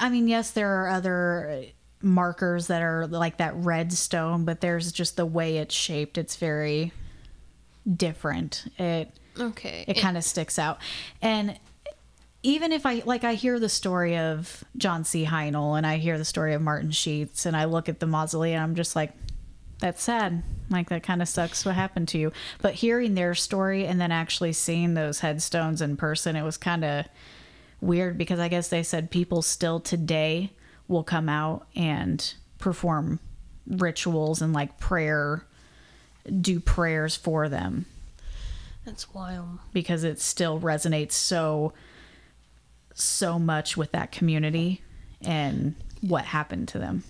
I 0.00 0.08
mean, 0.08 0.28
yes, 0.28 0.52
there 0.52 0.82
are 0.82 0.88
other 0.88 1.64
markers 2.00 2.68
that 2.68 2.80
are 2.80 3.06
like 3.06 3.36
that 3.36 3.54
red 3.56 3.92
stone, 3.92 4.46
but 4.46 4.62
there's 4.62 4.90
just 4.92 5.16
the 5.16 5.26
way 5.26 5.58
it's 5.58 5.74
shaped. 5.74 6.16
It's 6.16 6.36
very 6.36 6.92
different. 7.86 8.64
It, 8.78 9.12
Okay, 9.38 9.84
it 9.86 9.94
kind 9.94 10.16
of 10.16 10.24
sticks 10.24 10.58
out. 10.58 10.78
And 11.22 11.58
even 12.42 12.72
if 12.72 12.86
I 12.86 13.02
like 13.04 13.24
I 13.24 13.34
hear 13.34 13.60
the 13.60 13.68
story 13.68 14.16
of 14.16 14.64
John 14.76 15.04
C. 15.04 15.24
Heinl 15.24 15.76
and 15.76 15.86
I 15.86 15.98
hear 15.98 16.18
the 16.18 16.24
story 16.24 16.54
of 16.54 16.62
Martin 16.62 16.90
Sheets 16.90 17.46
and 17.46 17.56
I 17.56 17.66
look 17.66 17.88
at 17.88 18.00
the 18.00 18.06
mausoleum, 18.06 18.62
I'm 18.62 18.74
just 18.74 18.96
like, 18.96 19.12
that's 19.80 20.02
sad. 20.02 20.42
Like 20.70 20.88
that 20.90 21.02
kind 21.02 21.22
of 21.22 21.28
sucks 21.28 21.64
what 21.64 21.74
happened 21.74 22.08
to 22.08 22.18
you. 22.18 22.32
But 22.60 22.74
hearing 22.74 23.14
their 23.14 23.34
story 23.34 23.86
and 23.86 24.00
then 24.00 24.12
actually 24.12 24.52
seeing 24.52 24.94
those 24.94 25.20
headstones 25.20 25.80
in 25.80 25.96
person, 25.96 26.36
it 26.36 26.42
was 26.42 26.56
kind 26.56 26.84
of 26.84 27.06
weird 27.80 28.18
because 28.18 28.40
I 28.40 28.48
guess 28.48 28.68
they 28.68 28.82
said 28.82 29.10
people 29.10 29.40
still 29.42 29.80
today 29.80 30.50
will 30.88 31.04
come 31.04 31.28
out 31.28 31.66
and 31.76 32.34
perform 32.58 33.20
rituals 33.66 34.42
and 34.42 34.52
like 34.52 34.78
prayer, 34.78 35.44
do 36.40 36.60
prayers 36.60 37.16
for 37.16 37.48
them 37.48 37.86
that's 38.88 39.12
wild. 39.12 39.58
because 39.74 40.02
it 40.02 40.18
still 40.18 40.58
resonates 40.58 41.12
so 41.12 41.74
so 42.94 43.38
much 43.38 43.76
with 43.76 43.92
that 43.92 44.10
community 44.10 44.80
and 45.20 45.74
what 46.00 46.24
happened 46.24 46.66
to 46.68 46.78
them. 46.78 47.04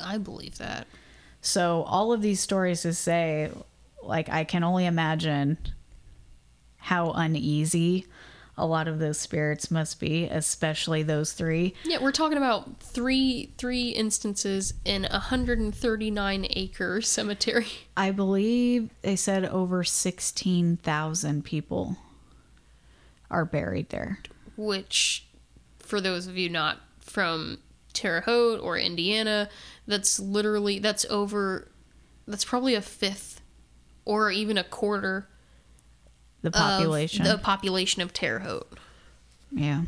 I 0.00 0.18
believe 0.18 0.58
that. 0.58 0.88
So 1.44 1.82
all 1.82 2.12
of 2.12 2.22
these 2.22 2.40
stories 2.40 2.82
to 2.82 2.94
say 2.94 3.50
like 4.02 4.28
I 4.30 4.44
can 4.44 4.64
only 4.64 4.86
imagine 4.86 5.58
how 6.78 7.10
uneasy 7.12 8.06
a 8.56 8.64
lot 8.64 8.86
of 8.88 8.98
those 8.98 9.18
spirits 9.18 9.70
must 9.70 9.98
be, 9.98 10.24
especially 10.26 11.02
those 11.02 11.32
three. 11.32 11.74
Yeah, 11.84 11.98
we're 12.00 12.12
talking 12.12 12.38
about 12.38 12.80
three 12.80 13.52
three 13.58 13.88
instances 13.88 14.74
in 14.84 15.04
a 15.06 15.18
hundred 15.18 15.58
and 15.58 15.74
thirty 15.74 16.10
nine 16.10 16.46
acre 16.50 17.00
cemetery. 17.02 17.66
I 17.96 18.10
believe 18.10 18.90
they 19.02 19.16
said 19.16 19.44
over 19.44 19.84
16,000 19.84 21.44
people 21.44 21.96
are 23.30 23.44
buried 23.44 23.88
there. 23.90 24.18
which 24.56 25.26
for 25.78 26.00
those 26.00 26.26
of 26.26 26.38
you 26.38 26.48
not 26.48 26.78
from 27.00 27.58
Terre 27.94 28.20
Haute 28.22 28.60
or 28.60 28.76
Indiana, 28.76 29.48
that's 29.86 30.20
literally 30.20 30.78
that's 30.78 31.04
over 31.06 31.68
that's 32.26 32.44
probably 32.44 32.74
a 32.74 32.82
fifth 32.82 33.40
or 34.04 34.30
even 34.30 34.58
a 34.58 34.64
quarter 34.64 35.26
The 36.42 36.50
population. 36.50 37.22
of 37.22 37.28
the 37.28 37.38
population 37.38 38.02
of 38.02 38.12
Terre 38.12 38.40
Haute. 38.40 38.78
yeah. 39.50 39.82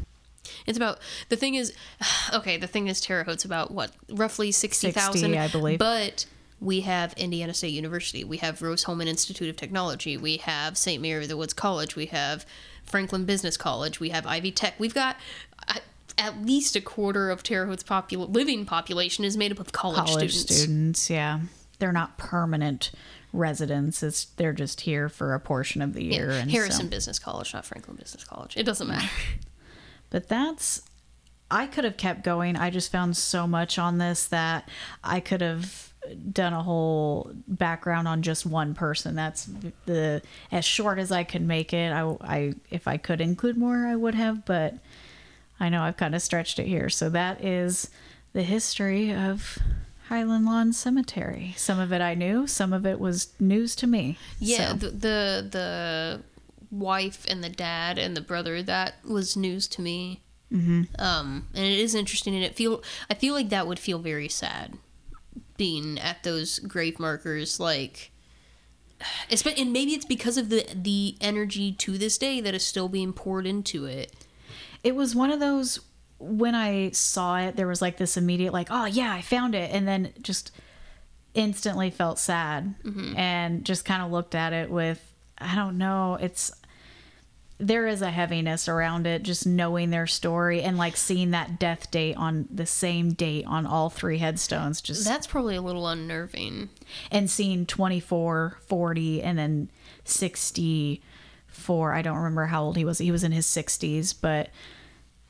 It's 0.64 0.78
about 0.78 1.00
the 1.28 1.36
thing 1.36 1.57
is 1.57 1.72
okay, 2.32 2.57
the 2.57 2.68
thing 2.68 2.86
is 2.88 3.00
Terre 3.00 3.24
Haute's 3.24 3.44
about 3.44 3.72
what 3.72 3.90
roughly 4.09 4.52
60,000 4.52 5.12
60, 5.20 5.36
I 5.38 5.48
believe. 5.48 5.78
But 5.78 6.26
we 6.61 6.82
have 6.82 7.12
Indiana 7.14 7.52
State 7.52 7.72
University, 7.74 8.22
we 8.24 8.36
have 8.38 8.62
Rose 8.62 8.84
Hulman 8.84 9.09
Institute 9.09 9.48
of 9.50 9.57
Technology, 9.57 10.16
we 10.16 10.36
have 10.38 10.78
St. 10.78 11.02
Mary 11.02 11.24
of 11.24 11.28
the 11.28 11.36
Woods 11.36 11.52
College, 11.52 11.96
we 11.96 12.07
have 12.07 12.46
Franklin 12.84 13.24
Business 13.24 13.57
College, 13.57 13.98
we 14.00 14.11
have 14.11 14.24
Ivy 14.26 14.52
Tech. 14.52 14.74
We've 14.78 14.94
got 14.94 15.16
uh, 15.68 15.80
at 16.19 16.45
least 16.45 16.77
a 16.77 16.81
quarter 16.81 17.31
of 17.31 17.43
Terre 17.43 17.67
Haute's 17.67 17.83
popul- 17.83 18.33
living 18.35 18.64
population 18.64 19.25
is 19.25 19.37
made 19.37 19.53
up 19.53 19.59
of 19.59 19.73
college, 19.73 19.99
college 19.99 20.35
students. 20.35 20.57
students. 20.57 21.11
yeah 21.11 21.41
they're 21.79 21.93
not 21.93 22.17
permanent 22.17 22.91
residents 23.33 24.03
it's 24.03 24.25
they're 24.37 24.53
just 24.53 24.83
here 24.83 25.09
for 25.09 25.35
a 25.35 25.41
portion 25.41 25.83
of 25.83 25.93
the 25.93 26.03
year 26.03 26.31
and 26.31 26.51
Harrison 26.51 26.87
so. 26.87 26.91
Business 26.91 27.19
College, 27.19 27.53
not 27.53 27.67
Franklin 27.67 27.97
Business 27.97 28.25
College. 28.25 28.57
It 28.57 28.62
doesn't 28.64 28.89
matter. 28.89 29.09
but 30.11 30.29
that's 30.29 30.83
i 31.51 31.67
could 31.67 31.85
have 31.85 31.97
kept 31.97 32.25
going 32.25 32.57
i 32.57 32.71
just 32.71 32.91
found 32.91 33.17
so 33.17 33.47
much 33.47 33.79
on 33.79 33.99
this 33.99 34.27
that 34.27 34.69
i 35.05 35.21
could 35.21 35.41
have 35.41 35.93
done 36.33 36.53
a 36.53 36.62
whole 36.62 37.31
background 37.49 38.07
on 38.09 38.23
just 38.23 38.47
one 38.47 38.75
person 38.75 39.14
that's 39.14 39.49
the 39.87 40.23
as 40.53 40.64
short 40.64 40.99
as 40.99 41.11
i 41.12 41.25
could 41.25 41.43
make 41.43 41.73
it 41.73 41.93
i, 41.93 42.17
I 42.21 42.55
if 42.71 42.89
i 42.89 42.97
could 42.97 43.21
include 43.21 43.57
more 43.57 43.87
i 43.87 43.97
would 43.97 44.14
have 44.14 44.45
but 44.45 44.75
i 45.61 45.68
know 45.68 45.82
i've 45.82 45.96
kind 45.96 46.14
of 46.14 46.22
stretched 46.22 46.59
it 46.59 46.66
here 46.66 46.88
so 46.88 47.09
that 47.11 47.42
is 47.44 47.90
the 48.32 48.42
history 48.42 49.12
of 49.12 49.59
highland 50.09 50.44
lawn 50.44 50.72
cemetery 50.72 51.54
some 51.57 51.78
of 51.78 51.92
it 51.92 52.00
i 52.00 52.14
knew 52.14 52.46
some 52.46 52.72
of 52.72 52.84
it 52.86 53.00
was 53.00 53.32
news 53.40 53.74
to 53.76 53.86
me 53.86 54.18
Yeah, 54.38 54.70
So- 54.70 54.76
the, 54.76 54.90
the 54.90 55.48
the 55.50 56.20
wife 56.70 57.24
and 57.28 57.42
the 57.44 57.48
dad 57.48 57.98
and 57.98 58.16
the 58.16 58.20
brother 58.20 58.62
that 58.62 58.96
was 59.09 59.36
news 59.36 59.68
to 59.68 59.80
me. 59.80 60.20
Mm-hmm. 60.52 60.82
Um, 61.00 61.46
and 61.54 61.64
it 61.64 61.78
is 61.78 61.94
interesting, 61.94 62.34
and 62.34 62.44
it 62.44 62.54
feel 62.57 62.82
I 63.09 63.14
feel 63.14 63.34
like 63.34 63.48
that 63.50 63.66
would 63.68 63.78
feel 63.78 63.98
very 64.00 64.28
sad, 64.28 64.74
being 65.57 65.98
at 65.98 66.22
those 66.24 66.59
grave 66.59 66.98
markers, 66.98 67.59
like. 67.61 68.11
espe- 69.30 69.61
And 69.61 69.72
maybe 69.72 69.92
it's 69.92 70.04
because 70.04 70.36
of 70.36 70.48
the 70.48 70.66
the 70.74 71.16
energy 71.20 71.72
to 71.72 71.98
this 71.98 72.18
day 72.18 72.40
that 72.40 72.54
is 72.54 72.64
still 72.66 72.88
being 72.88 73.12
poured 73.12 73.46
into 73.46 73.84
it. 73.86 74.12
It 74.87 74.95
was 74.95 75.16
one 75.16 75.32
of 75.32 75.41
those 75.41 75.80
when 76.18 76.55
I 76.55 76.91
saw 76.91 77.39
it, 77.39 77.57
there 77.57 77.66
was 77.66 77.82
like 77.82 77.97
this 77.97 78.16
immediate 78.16 78.53
like, 78.53 78.68
oh 78.70 78.84
yeah, 78.84 79.12
I 79.12 79.20
found 79.20 79.57
it, 79.57 79.72
and 79.72 79.87
then 79.87 80.12
just 80.22 80.53
instantly 81.34 81.91
felt 81.91 82.20
sad 82.20 82.76
mm-hmm. 82.84 83.16
and 83.18 83.64
just 83.64 83.84
kind 83.84 84.01
of 84.03 84.12
looked 84.12 84.37
at 84.37 84.53
it 84.53 84.70
with, 84.70 85.12
I 85.39 85.57
don't 85.57 85.76
know, 85.76 86.16
it's 86.20 86.53
there 87.59 87.89
is 87.89 88.01
a 88.01 88.11
heaviness 88.11 88.68
around 88.68 89.07
it 89.07 89.22
just 89.22 89.45
knowing 89.45 89.91
their 89.91 90.07
story 90.07 90.62
and 90.62 90.76
like 90.78 90.97
seeing 90.97 91.32
that 91.32 91.59
death 91.59 91.91
date 91.91 92.16
on 92.16 92.47
the 92.51 92.66
same 92.66 93.12
date 93.14 93.45
on 93.47 93.66
all 93.66 93.89
three 93.89 94.18
headstones 94.18 94.82
just 94.82 95.07
That's 95.07 95.26
probably 95.26 95.57
a 95.57 95.62
little 95.62 95.89
unnerving. 95.89 96.68
and 97.11 97.30
seeing 97.30 97.64
24 97.64 98.59
40 98.61 99.22
and 99.22 99.39
then 99.39 99.70
64 100.05 101.95
i 101.95 102.03
don't 102.03 102.18
remember 102.18 102.45
how 102.45 102.62
old 102.62 102.76
he 102.76 102.84
was 102.84 102.99
he 102.99 103.11
was 103.11 103.24
in 103.24 103.32
his 103.32 103.47
60s 103.47 104.14
but 104.20 104.51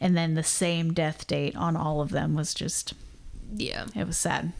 and 0.00 0.16
then 0.16 0.34
the 0.34 0.42
same 0.42 0.92
death 0.92 1.26
date 1.26 1.56
on 1.56 1.76
all 1.76 2.00
of 2.00 2.10
them 2.10 2.34
was 2.34 2.52
just 2.54 2.94
Yeah, 3.54 3.86
it 3.94 4.06
was 4.06 4.16
sad 4.16 4.52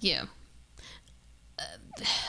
yeah. 0.00 0.26
Uh, 1.58 1.62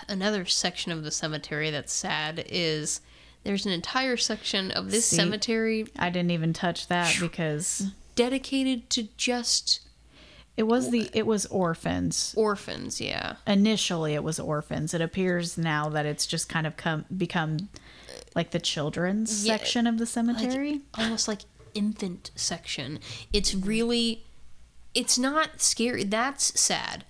another 0.07 0.45
section 0.45 0.91
of 0.91 1.03
the 1.03 1.11
cemetery 1.11 1.69
that's 1.69 1.93
sad 1.93 2.43
is 2.49 3.01
there's 3.43 3.65
an 3.65 3.71
entire 3.71 4.17
section 4.17 4.71
of 4.71 4.89
this 4.91 5.05
See? 5.05 5.15
cemetery 5.15 5.85
I 5.97 6.09
didn't 6.09 6.31
even 6.31 6.51
touch 6.53 6.87
that 6.87 7.15
because 7.19 7.91
dedicated 8.15 8.89
to 8.91 9.07
just 9.17 9.81
it 10.57 10.63
was 10.63 10.89
the 10.91 11.09
it 11.13 11.25
was 11.25 11.45
orphans. 11.45 12.33
orphans. 12.35 12.99
Yeah. 12.99 13.35
Initially, 13.47 14.13
it 14.13 14.23
was 14.25 14.41
orphans. 14.41 14.93
It 14.93 14.99
appears 14.99 15.57
now 15.57 15.87
that 15.87 16.05
it's 16.05 16.25
just 16.27 16.49
kind 16.49 16.67
of 16.67 16.75
come 16.75 17.05
become 17.15 17.69
like 18.35 18.51
the 18.51 18.59
children's 18.59 19.45
Yeah, 19.47 19.55
section 19.55 19.87
of 19.87 19.97
the 19.99 20.05
cemetery. 20.05 20.81
almost 20.97 21.29
like 21.29 21.41
infant 21.73 22.31
section. 22.35 22.99
It's 23.33 23.53
really 23.53 24.25
it's 24.93 25.17
not 25.17 25.61
scary. 25.61 26.03
That's 26.03 26.59
sad. 26.59 27.05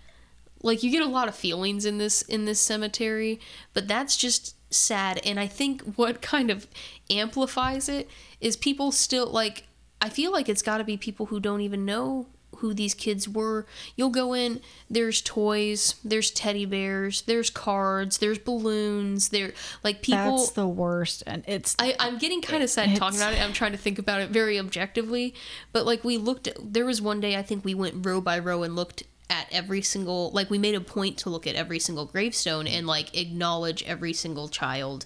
Like 0.62 0.84
you 0.84 0.92
get 0.92 1.02
a 1.02 1.08
lot 1.08 1.28
of 1.28 1.36
feelings 1.36 1.86
in 1.86 1.98
this 1.98 2.22
in 2.24 2.46
this 2.46 2.60
cemetery, 2.60 3.40
but 3.74 3.88
that's 3.88 4.18
just 4.18 4.56
sad 4.72 5.20
and 5.26 5.40
I 5.40 5.48
think 5.48 5.82
what 5.96 6.22
kind 6.22 6.52
of 6.52 6.68
amplifies 7.10 7.90
it 7.90 8.08
is 8.40 8.56
people 8.56 8.92
still 8.92 9.28
like 9.28 9.64
I 10.02 10.10
feel 10.10 10.32
like 10.32 10.48
it's 10.48 10.62
got 10.62 10.78
to 10.78 10.84
be 10.84 10.96
people 10.96 11.26
who 11.28 11.40
don't 11.40 11.62
even 11.62 11.86
know 11.86 12.28
who 12.60 12.74
these 12.74 12.94
kids 12.94 13.28
were. 13.28 13.66
You'll 13.96 14.10
go 14.10 14.34
in, 14.34 14.62
there's 14.90 15.22
toys, 15.22 15.96
there's 16.04 16.32
teddy 16.32 16.66
bears, 16.66 17.24
there's 17.24 17.50
cards, 17.50 18.20
there's 18.20 18.40
balloons, 18.40 19.30
there 19.30 19.54
like 19.84 20.02
people 20.02 20.38
That's 20.38 20.52
the 20.52 20.68
worst, 20.68 21.24
and 21.28 21.44
it's 21.48 21.76
I, 21.80 21.96
I'm 22.00 22.18
getting 22.18 22.42
kind 22.42 22.64
of 22.64 22.70
sad 22.70 22.96
talking 22.96 23.20
about 23.20 23.34
it. 23.34 23.42
I'm 23.42 23.54
trying 23.54 23.72
to 23.72 23.78
think 23.78 24.00
about 24.00 24.22
it 24.22 24.30
very 24.30 24.60
objectively. 24.60 25.34
But 25.72 25.86
like 25.86 26.04
we 26.04 26.18
looked 26.18 26.48
at, 26.48 26.58
there 26.62 26.86
was 26.86 27.02
one 27.02 27.20
day 27.20 27.36
I 27.36 27.42
think 27.42 27.66
we 27.66 27.74
went 27.74 28.06
row 28.06 28.22
by 28.22 28.40
row 28.40 28.64
and 28.64 28.76
looked 28.76 29.04
at 29.30 29.48
every 29.52 29.82
single, 29.82 30.32
like 30.32 30.50
we 30.50 30.58
made 30.58 30.76
a 30.76 30.82
point 30.82 31.18
to 31.20 31.30
look 31.30 31.46
at 31.46 31.56
every 31.56 31.80
single 31.80 32.06
gravestone 32.06 32.68
and 32.68 32.88
like 32.88 33.16
acknowledge 33.16 33.84
every 33.84 34.14
single 34.14 34.48
child. 34.48 35.06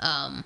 Um, 0.00 0.44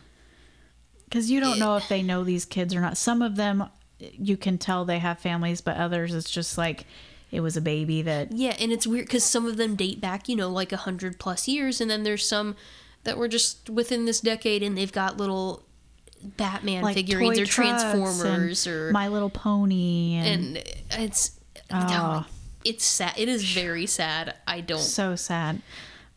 because 1.04 1.30
you 1.30 1.40
don't 1.40 1.58
know 1.58 1.76
if 1.76 1.88
they 1.88 2.02
know 2.02 2.24
these 2.24 2.46
kids 2.46 2.74
or 2.74 2.80
not. 2.80 2.96
Some 2.96 3.20
of 3.20 3.36
them, 3.36 3.68
you 4.12 4.36
can 4.36 4.58
tell 4.58 4.84
they 4.84 4.98
have 4.98 5.18
families, 5.18 5.60
but 5.60 5.76
others, 5.76 6.14
it's 6.14 6.30
just 6.30 6.56
like 6.58 6.86
it 7.30 7.40
was 7.40 7.56
a 7.56 7.60
baby 7.60 8.02
that 8.02 8.32
yeah, 8.32 8.54
and 8.60 8.72
it's 8.72 8.86
weird 8.86 9.06
because 9.06 9.24
some 9.24 9.46
of 9.46 9.56
them 9.56 9.74
date 9.76 10.00
back, 10.00 10.28
you 10.28 10.36
know, 10.36 10.48
like 10.48 10.72
a 10.72 10.76
hundred 10.78 11.18
plus 11.18 11.48
years, 11.48 11.80
and 11.80 11.90
then 11.90 12.02
there's 12.02 12.26
some 12.26 12.56
that 13.04 13.16
were 13.18 13.28
just 13.28 13.68
within 13.68 14.04
this 14.04 14.20
decade 14.20 14.62
and 14.62 14.78
they've 14.78 14.92
got 14.92 15.16
little 15.16 15.62
Batman 16.22 16.82
like 16.82 16.94
figurines 16.94 17.38
or 17.38 17.46
Transformers 17.46 18.66
or 18.66 18.92
My 18.92 19.08
Little 19.08 19.30
Pony, 19.30 20.14
and, 20.16 20.56
and 20.58 21.02
it's 21.02 21.32
Oh. 21.70 21.78
Ah. 21.80 22.28
it's 22.64 22.84
sad. 22.84 23.14
It 23.16 23.28
is 23.28 23.44
very 23.44 23.86
sad. 23.86 24.34
I 24.46 24.60
don't. 24.60 24.78
so 24.78 25.16
sad. 25.16 25.62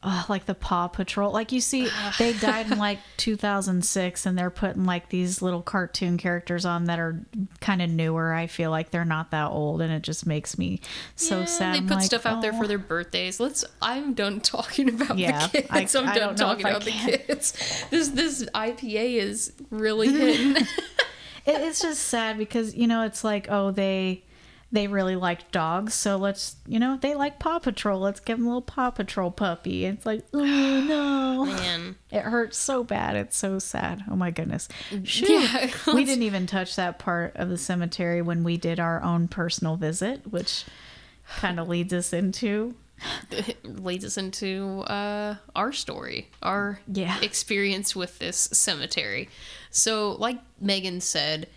Oh, 0.07 0.23
like 0.29 0.45
the 0.45 0.53
Paw 0.53 0.87
Patrol. 0.87 1.31
Like 1.31 1.51
you 1.51 1.59
see, 1.59 1.89
they 2.19 2.33
died 2.33 2.71
in 2.71 2.77
like 2.77 2.99
2006, 3.17 4.27
and 4.27 4.37
they're 4.37 4.51
putting 4.51 4.85
like 4.85 5.09
these 5.09 5.41
little 5.41 5.63
cartoon 5.63 6.17
characters 6.17 6.63
on 6.63 6.85
that 6.85 6.99
are 6.99 7.25
kind 7.59 7.81
of 7.81 7.89
newer. 7.89 8.31
I 8.31 8.45
feel 8.45 8.69
like 8.69 8.91
they're 8.91 9.03
not 9.03 9.31
that 9.31 9.49
old, 9.49 9.81
and 9.81 9.91
it 9.91 10.03
just 10.03 10.27
makes 10.27 10.59
me 10.59 10.79
so 11.15 11.39
Yeah, 11.39 11.45
sad. 11.45 11.75
They 11.75 11.81
put 11.81 11.89
like, 11.95 12.03
stuff 12.03 12.27
out 12.27 12.43
there 12.43 12.53
for 12.53 12.65
"Oh." 12.65 12.67
their 12.67 12.77
birthdays. 12.77 13.39
Let's. 13.39 13.65
I'm 13.81 14.13
done 14.13 14.41
talking 14.41 14.89
about 14.89 15.17
Yeah, 15.17 15.47
the 15.47 15.63
kids. 15.63 15.95
I, 15.95 15.99
am 15.99 16.15
done 16.15 16.35
talking 16.35 16.67
about 16.67 16.83
the 16.83 16.91
kids. 16.91 17.53
This 17.89 18.09
this 18.09 18.45
IPA 18.53 19.15
is 19.17 19.53
really 19.71 20.07
hitting. 20.11 20.57
It, 20.57 20.67
it's 21.47 21.81
just 21.81 22.03
sad 22.03 22.37
because 22.37 22.75
you 22.75 22.85
know 22.87 23.01
it's 23.03 23.23
like 23.23 23.47
oh 23.49 23.71
they 23.71 24.23
they 24.71 24.87
really 24.87 25.15
like 25.15 25.51
dogs, 25.51 25.93
so 25.93 26.17
let's 26.17 26.57
you 26.67 26.79
know 26.79 26.97
they 27.01 27.15
like 27.15 27.39
Paw 27.39 27.59
Patrol. 27.59 27.99
Let's 27.99 28.19
give 28.19 28.37
them 28.37 28.45
a 28.45 28.49
little 28.49 28.61
Paw 28.61 28.89
Patrol 28.91 29.31
puppy. 29.31 29.85
It's 29.85 30.05
like 30.05 30.25
oh 30.33 30.39
no. 30.87 31.45
Man, 31.45 31.95
It 32.11 32.21
hurts 32.23 32.57
so 32.57 32.83
bad. 32.83 33.15
It's 33.15 33.37
so 33.37 33.59
sad. 33.59 34.03
Oh 34.09 34.15
my 34.15 34.31
goodness. 34.31 34.67
Shoot. 35.03 35.29
Yeah, 35.29 35.69
we 35.93 36.03
didn't 36.03 36.23
even 36.23 36.47
touch 36.47 36.75
that 36.75 36.99
part 36.99 37.35
of 37.35 37.49
the 37.49 37.57
cemetery 37.57 38.21
when 38.21 38.43
we 38.43 38.57
did 38.57 38.79
our 38.79 39.01
own 39.03 39.27
personal 39.27 39.75
visit, 39.77 40.31
which 40.31 40.65
kind 41.37 41.59
of 41.59 41.67
leads 41.69 41.93
us 41.93 42.11
into 42.13 42.75
it 43.31 43.63
leads 43.65 44.05
us 44.05 44.17
into 44.17 44.79
uh, 44.87 45.35
our 45.55 45.71
story, 45.73 46.29
our 46.41 46.79
Yeah. 46.91 47.19
experience 47.21 47.95
with 47.95 48.19
this 48.19 48.37
cemetery. 48.53 49.27
So, 49.69 50.13
like 50.13 50.39
Megan 50.61 51.01
said, 51.01 51.47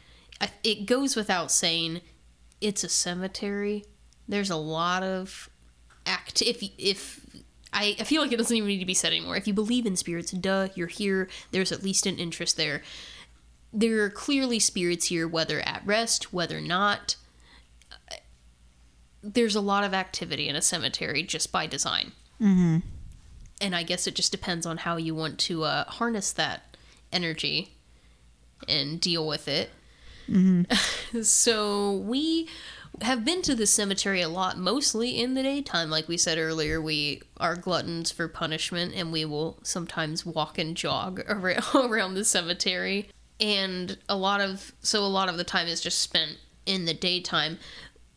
it 0.64 0.86
goes 0.86 1.14
without 1.14 1.52
saying, 1.52 2.00
it's 2.60 2.84
a 2.84 2.88
cemetery. 2.88 3.84
There's 4.26 4.50
a 4.50 4.56
lot 4.56 5.02
of 5.02 5.48
act. 6.06 6.42
If 6.42 6.62
if 6.78 7.24
I, 7.72 7.96
I 8.00 8.04
feel 8.04 8.22
like 8.22 8.32
it 8.32 8.38
doesn't 8.38 8.56
even 8.56 8.68
need 8.68 8.78
to 8.78 8.86
be 8.86 8.94
said 8.94 9.12
anymore. 9.12 9.36
If 9.36 9.46
you 9.46 9.54
believe 9.54 9.86
in 9.86 9.96
spirits, 9.96 10.32
duh, 10.32 10.68
you're 10.74 10.86
here. 10.86 11.28
There's 11.50 11.72
at 11.72 11.82
least 11.82 12.06
an 12.06 12.18
interest 12.18 12.56
there. 12.56 12.82
There 13.72 14.02
are 14.04 14.10
clearly 14.10 14.58
spirits 14.58 15.06
here, 15.06 15.28
whether 15.28 15.60
at 15.60 15.82
rest, 15.84 16.32
whether 16.32 16.60
not 16.60 17.16
there's 19.22 19.56
a 19.56 19.60
lot 19.60 19.84
of 19.84 19.92
activity 19.92 20.48
in 20.48 20.56
a 20.56 20.62
cemetery 20.62 21.22
just 21.22 21.52
by 21.52 21.66
design. 21.66 22.12
Mm-hmm. 22.40 22.78
And 23.60 23.74
I 23.74 23.82
guess 23.82 24.06
it 24.06 24.14
just 24.14 24.32
depends 24.32 24.64
on 24.64 24.78
how 24.78 24.96
you 24.96 25.14
want 25.14 25.38
to 25.40 25.64
uh, 25.64 25.84
harness 25.84 26.32
that 26.32 26.76
energy 27.12 27.74
and 28.68 29.00
deal 29.00 29.26
with 29.26 29.48
it. 29.48 29.70
Mm-hmm. 30.28 31.22
so 31.22 31.92
we 31.92 32.48
have 33.02 33.24
been 33.24 33.42
to 33.42 33.54
the 33.54 33.66
cemetery 33.66 34.20
a 34.20 34.28
lot, 34.28 34.58
mostly 34.58 35.20
in 35.20 35.34
the 35.34 35.42
daytime. 35.42 35.90
Like 35.90 36.08
we 36.08 36.16
said 36.16 36.38
earlier, 36.38 36.80
we 36.80 37.22
are 37.36 37.56
gluttons 37.56 38.10
for 38.10 38.28
punishment, 38.28 38.94
and 38.94 39.12
we 39.12 39.24
will 39.24 39.58
sometimes 39.62 40.26
walk 40.26 40.58
and 40.58 40.76
jog 40.76 41.20
around 41.74 42.14
the 42.14 42.24
cemetery. 42.24 43.08
And 43.40 43.98
a 44.08 44.16
lot 44.16 44.40
of 44.40 44.72
so 44.80 45.04
a 45.04 45.06
lot 45.06 45.28
of 45.28 45.36
the 45.36 45.44
time 45.44 45.68
is 45.68 45.80
just 45.80 46.00
spent 46.00 46.38
in 46.66 46.84
the 46.84 46.94
daytime. 46.94 47.58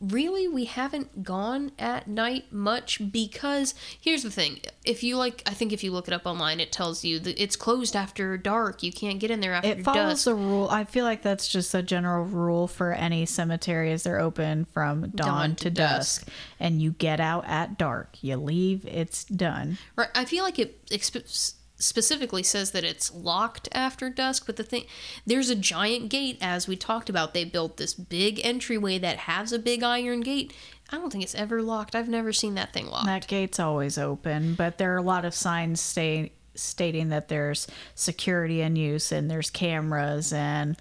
Really, 0.01 0.47
we 0.47 0.65
haven't 0.65 1.21
gone 1.23 1.71
at 1.77 2.07
night 2.07 2.51
much 2.51 2.99
because 3.11 3.75
here's 3.99 4.23
the 4.23 4.31
thing: 4.31 4.59
if 4.83 5.03
you 5.03 5.15
like, 5.15 5.43
I 5.45 5.51
think 5.51 5.71
if 5.71 5.83
you 5.83 5.91
look 5.91 6.07
it 6.07 6.13
up 6.13 6.25
online, 6.25 6.59
it 6.59 6.71
tells 6.71 7.03
you 7.03 7.19
that 7.19 7.39
it's 7.41 7.55
closed 7.55 7.95
after 7.95 8.35
dark. 8.35 8.81
You 8.81 8.91
can't 8.91 9.19
get 9.19 9.29
in 9.29 9.41
there 9.41 9.53
after 9.53 9.69
it 9.69 9.83
follows 9.83 10.13
dusk. 10.13 10.25
the 10.25 10.33
rule. 10.33 10.67
I 10.71 10.85
feel 10.85 11.05
like 11.05 11.21
that's 11.21 11.47
just 11.47 11.75
a 11.75 11.83
general 11.83 12.25
rule 12.25 12.67
for 12.67 12.93
any 12.93 13.27
cemetery 13.27 13.91
is 13.91 14.01
they're 14.01 14.19
open 14.19 14.65
from 14.73 15.09
dawn, 15.11 15.27
Dawn 15.27 15.55
to, 15.57 15.63
to 15.65 15.69
dusk. 15.69 16.27
and 16.59 16.81
you 16.81 16.91
get 16.93 17.19
out 17.19 17.45
at 17.47 17.77
dark. 17.77 18.17
You 18.21 18.37
leave, 18.37 18.85
it's 18.87 19.23
done. 19.23 19.77
Right. 19.95 20.09
I 20.15 20.25
feel 20.25 20.43
like 20.43 20.57
it 20.57 20.83
exp- 20.87 21.53
specifically 21.81 22.43
says 22.43 22.71
that 22.71 22.83
it's 22.83 23.13
locked 23.13 23.67
after 23.73 24.09
dusk, 24.09 24.45
but 24.45 24.55
the 24.55 24.63
thing 24.63 24.85
there's 25.25 25.49
a 25.49 25.55
giant 25.55 26.09
gate 26.09 26.37
as 26.41 26.67
we 26.67 26.75
talked 26.75 27.09
about. 27.09 27.33
They 27.33 27.43
built 27.43 27.77
this 27.77 27.93
big 27.93 28.39
entryway 28.43 28.97
that 28.99 29.17
has 29.19 29.51
a 29.51 29.59
big 29.59 29.83
iron 29.83 30.21
gate. 30.21 30.53
I 30.89 30.97
don't 30.97 31.09
think 31.11 31.23
it's 31.23 31.35
ever 31.35 31.61
locked. 31.61 31.95
I've 31.95 32.09
never 32.09 32.33
seen 32.33 32.55
that 32.55 32.73
thing 32.73 32.87
locked. 32.87 33.05
That 33.07 33.27
gate's 33.27 33.59
always 33.59 33.97
open, 33.97 34.55
but 34.55 34.77
there 34.77 34.93
are 34.93 34.97
a 34.97 35.01
lot 35.01 35.23
of 35.25 35.33
signs 35.33 35.79
stay, 35.81 36.33
stating 36.55 37.09
that 37.09 37.29
there's 37.29 37.65
security 37.95 38.61
in 38.61 38.75
use 38.75 39.11
and 39.11 39.31
there's 39.31 39.49
cameras 39.49 40.33
and 40.33 40.75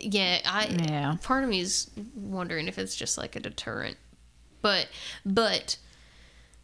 yeah, 0.00 0.40
I 0.46 0.66
Yeah. 0.88 1.16
part 1.22 1.42
of 1.44 1.50
me 1.50 1.60
is 1.60 1.90
wondering 2.14 2.68
if 2.68 2.78
it's 2.78 2.94
just 2.96 3.18
like 3.18 3.34
a 3.36 3.40
deterrent. 3.40 3.96
But 4.62 4.86
but 5.26 5.76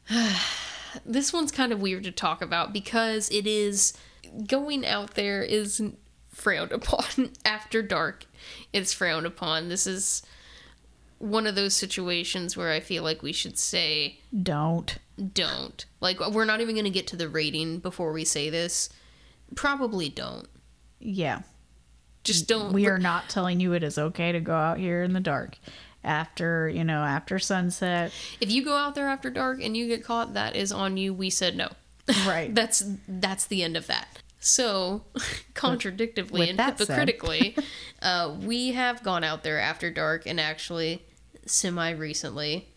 this 1.05 1.33
one's 1.33 1.53
kind 1.53 1.73
of 1.73 1.81
weird 1.81 2.05
to 2.05 2.13
talk 2.13 2.43
about 2.43 2.73
because 2.73 3.29
it 3.31 3.47
is 3.47 3.93
going 4.47 4.87
out 4.87 5.15
there 5.15 5.43
is 5.43 5.83
frowned 6.29 6.73
upon 6.73 7.31
after 7.45 7.83
dark. 7.83 8.27
It's 8.73 8.93
frowned 8.93 9.27
upon. 9.27 9.69
This 9.69 9.87
is 9.87 10.23
one 11.19 11.47
of 11.47 11.57
those 11.57 11.75
situations 11.75 12.57
where 12.57 12.71
I 12.71 12.81
feel 12.81 13.03
like 13.03 13.23
we 13.23 13.33
should 13.33 13.59
say 13.59 14.21
don't. 14.43 14.99
don't. 15.33 15.85
Like 16.01 16.21
we're 16.31 16.45
not 16.45 16.61
even 16.61 16.75
going 16.75 16.85
to 16.85 16.91
get 16.91 17.09
to 17.09 17.17
the 17.17 17.29
rating 17.29 17.79
before 17.81 18.13
we 18.13 18.25
say 18.25 18.51
this. 18.51 18.89
Probably 19.55 20.09
don't. 20.09 20.47
Yeah. 21.01 21.43
Just 22.23 22.47
don't. 22.47 22.73
We 22.73 22.87
are 22.89 22.99
not 22.99 23.29
telling 23.29 23.59
you 23.59 23.73
it 23.73 23.83
is 23.83 23.99
okay 23.99 24.33
to 24.33 24.41
go 24.41 24.55
out 24.55 24.79
here 24.79 25.03
in 25.03 25.13
the 25.13 25.21
dark 25.21 25.57
after, 26.05 26.69
you 26.69 26.85
know, 26.85 27.03
after 27.05 27.39
sunset. 27.39 28.13
If 28.41 28.51
you 28.51 28.65
go 28.65 28.77
out 28.77 28.95
there 28.95 29.09
after 29.09 29.31
dark 29.31 29.63
and 29.63 29.77
you 29.77 29.89
get 29.89 30.05
caught, 30.05 30.35
that 30.35 30.57
is 30.57 30.73
on 30.73 30.97
you. 30.97 31.13
We 31.13 31.31
said 31.31 31.57
no. 31.57 31.71
Right. 32.27 32.55
that's 32.55 32.85
that's 33.07 33.47
the 33.47 33.63
end 33.63 33.77
of 33.77 33.87
that. 33.87 34.23
So, 34.41 35.03
contradictively 35.55 36.31
with 36.31 36.51
and 36.51 36.61
hypocritically, 36.61 37.57
uh, 38.03 38.37
we 38.41 38.73
have 38.73 39.03
gone 39.03 39.25
out 39.25 39.43
there 39.43 39.61
after 39.61 39.91
dark 39.91 40.27
and 40.27 40.41
actually 40.41 41.03
semi 41.45 41.91
recently, 41.91 42.69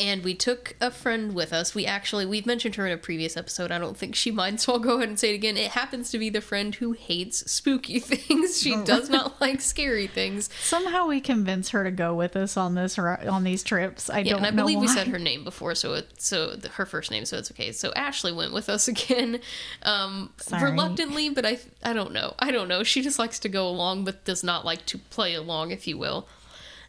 and 0.00 0.24
we 0.24 0.34
took 0.34 0.74
a 0.80 0.90
friend 0.90 1.34
with 1.34 1.52
us. 1.52 1.74
We 1.74 1.84
actually 1.84 2.24
we've 2.24 2.46
mentioned 2.46 2.76
her 2.76 2.86
in 2.86 2.92
a 2.92 2.96
previous 2.96 3.36
episode. 3.36 3.70
I 3.70 3.78
don't 3.78 3.96
think 3.96 4.14
she 4.16 4.30
minds, 4.30 4.64
so 4.64 4.72
I'll 4.72 4.78
go 4.78 4.96
ahead 4.96 5.10
and 5.10 5.18
say 5.18 5.32
it 5.32 5.34
again. 5.34 5.56
It 5.56 5.72
happens 5.72 6.10
to 6.10 6.18
be 6.18 6.30
the 6.30 6.40
friend 6.40 6.74
who 6.74 6.92
hates 6.92 7.50
spooky 7.50 7.98
things. 8.00 8.60
She 8.60 8.74
does 8.84 9.10
not 9.10 9.40
like 9.40 9.60
scary 9.60 10.06
things. 10.06 10.48
Somehow 10.60 11.06
we 11.06 11.20
convince 11.20 11.68
her 11.70 11.84
to 11.84 11.90
go 11.90 12.14
with 12.14 12.34
us 12.34 12.56
on 12.56 12.74
this 12.74 12.98
on 12.98 13.44
these 13.44 13.62
trips. 13.62 14.08
I 14.08 14.20
Yeah, 14.20 14.32
don't 14.32 14.44
and 14.44 14.46
I 14.46 14.50
believe 14.50 14.80
we 14.80 14.88
said 14.88 15.08
her 15.08 15.18
name 15.18 15.44
before, 15.44 15.74
so 15.74 15.94
it, 15.94 16.20
so 16.20 16.56
the, 16.56 16.70
her 16.70 16.86
first 16.86 17.10
name, 17.10 17.26
so 17.26 17.36
it's 17.36 17.50
okay. 17.50 17.70
So 17.72 17.92
Ashley 17.94 18.32
went 18.32 18.54
with 18.54 18.68
us 18.70 18.88
again, 18.94 19.40
um, 19.82 20.32
reluctantly, 20.50 21.28
but 21.28 21.44
I 21.44 21.58
I 21.84 21.92
don't 21.92 22.12
know, 22.12 22.34
I 22.38 22.50
don't 22.50 22.68
know. 22.68 22.82
She 22.82 23.02
just 23.02 23.18
likes 23.18 23.38
to 23.40 23.48
go 23.48 23.68
along, 23.68 24.04
but 24.04 24.24
does 24.24 24.42
not 24.42 24.64
like 24.64 24.86
to 24.86 24.98
play 24.98 25.34
along, 25.34 25.70
if 25.70 25.86
you 25.86 25.98
will. 25.98 26.26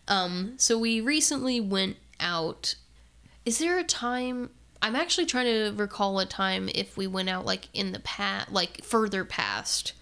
Um, 0.08 0.54
so 0.58 0.78
we 0.78 1.02
recently 1.02 1.60
went 1.60 1.98
out. 2.20 2.76
Is 3.46 3.60
there 3.60 3.78
a 3.80 3.84
time? 3.84 4.50
I'm 4.82 4.96
actually 4.96 5.26
trying 5.28 5.46
to 5.46 5.72
recall 5.76 6.20
a 6.20 6.26
time 6.26 6.70
if 6.74 6.98
we 6.98 7.08
went 7.08 7.30
out 7.30 7.46
like 7.46 7.70
in 7.74 7.92
the 7.92 8.00
past, 8.00 8.52
like 8.52 8.84
further 8.84 9.24
past. 9.26 9.94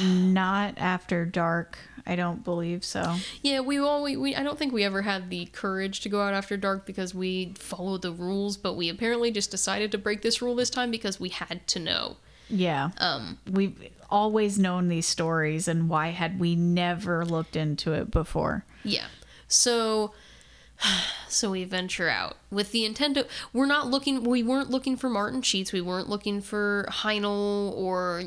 Not 0.00 0.74
after 0.76 1.24
dark. 1.24 1.78
I 2.06 2.16
don't 2.16 2.42
believe 2.42 2.84
so. 2.84 3.16
Yeah, 3.42 3.60
we 3.60 3.78
always 3.78 4.16
we 4.18 4.34
I 4.34 4.42
don't 4.42 4.58
think 4.58 4.72
we 4.72 4.84
ever 4.84 5.02
had 5.02 5.30
the 5.30 5.46
courage 5.46 6.00
to 6.00 6.08
go 6.08 6.20
out 6.22 6.34
after 6.34 6.56
dark 6.56 6.86
because 6.86 7.14
we 7.14 7.54
followed 7.56 8.02
the 8.02 8.12
rules, 8.12 8.56
but 8.56 8.74
we 8.74 8.88
apparently 8.88 9.30
just 9.30 9.50
decided 9.50 9.92
to 9.92 9.98
break 9.98 10.22
this 10.22 10.40
rule 10.42 10.54
this 10.54 10.70
time 10.70 10.90
because 10.90 11.20
we 11.20 11.28
had 11.28 11.66
to 11.68 11.78
know. 11.78 12.16
Yeah. 12.48 12.90
Um 12.98 13.38
We've 13.50 13.90
always 14.10 14.58
known 14.58 14.88
these 14.88 15.06
stories, 15.06 15.68
and 15.68 15.88
why 15.88 16.08
had 16.08 16.40
we 16.40 16.54
never 16.56 17.24
looked 17.24 17.56
into 17.56 17.92
it 17.92 18.10
before? 18.10 18.64
yeah. 18.84 19.06
So 19.48 20.12
so 21.28 21.50
we 21.50 21.64
venture 21.64 22.08
out 22.08 22.36
with 22.50 22.72
the 22.72 22.84
intent 22.84 23.16
of 23.16 23.26
we're 23.52 23.66
not 23.66 23.88
looking 23.88 24.24
we 24.24 24.42
weren't 24.42 24.70
looking 24.70 24.96
for 24.96 25.08
Martin 25.08 25.42
Sheets, 25.42 25.72
we 25.72 25.80
weren't 25.80 26.08
looking 26.08 26.40
for 26.40 26.86
Heinl 26.90 27.72
or 27.76 28.22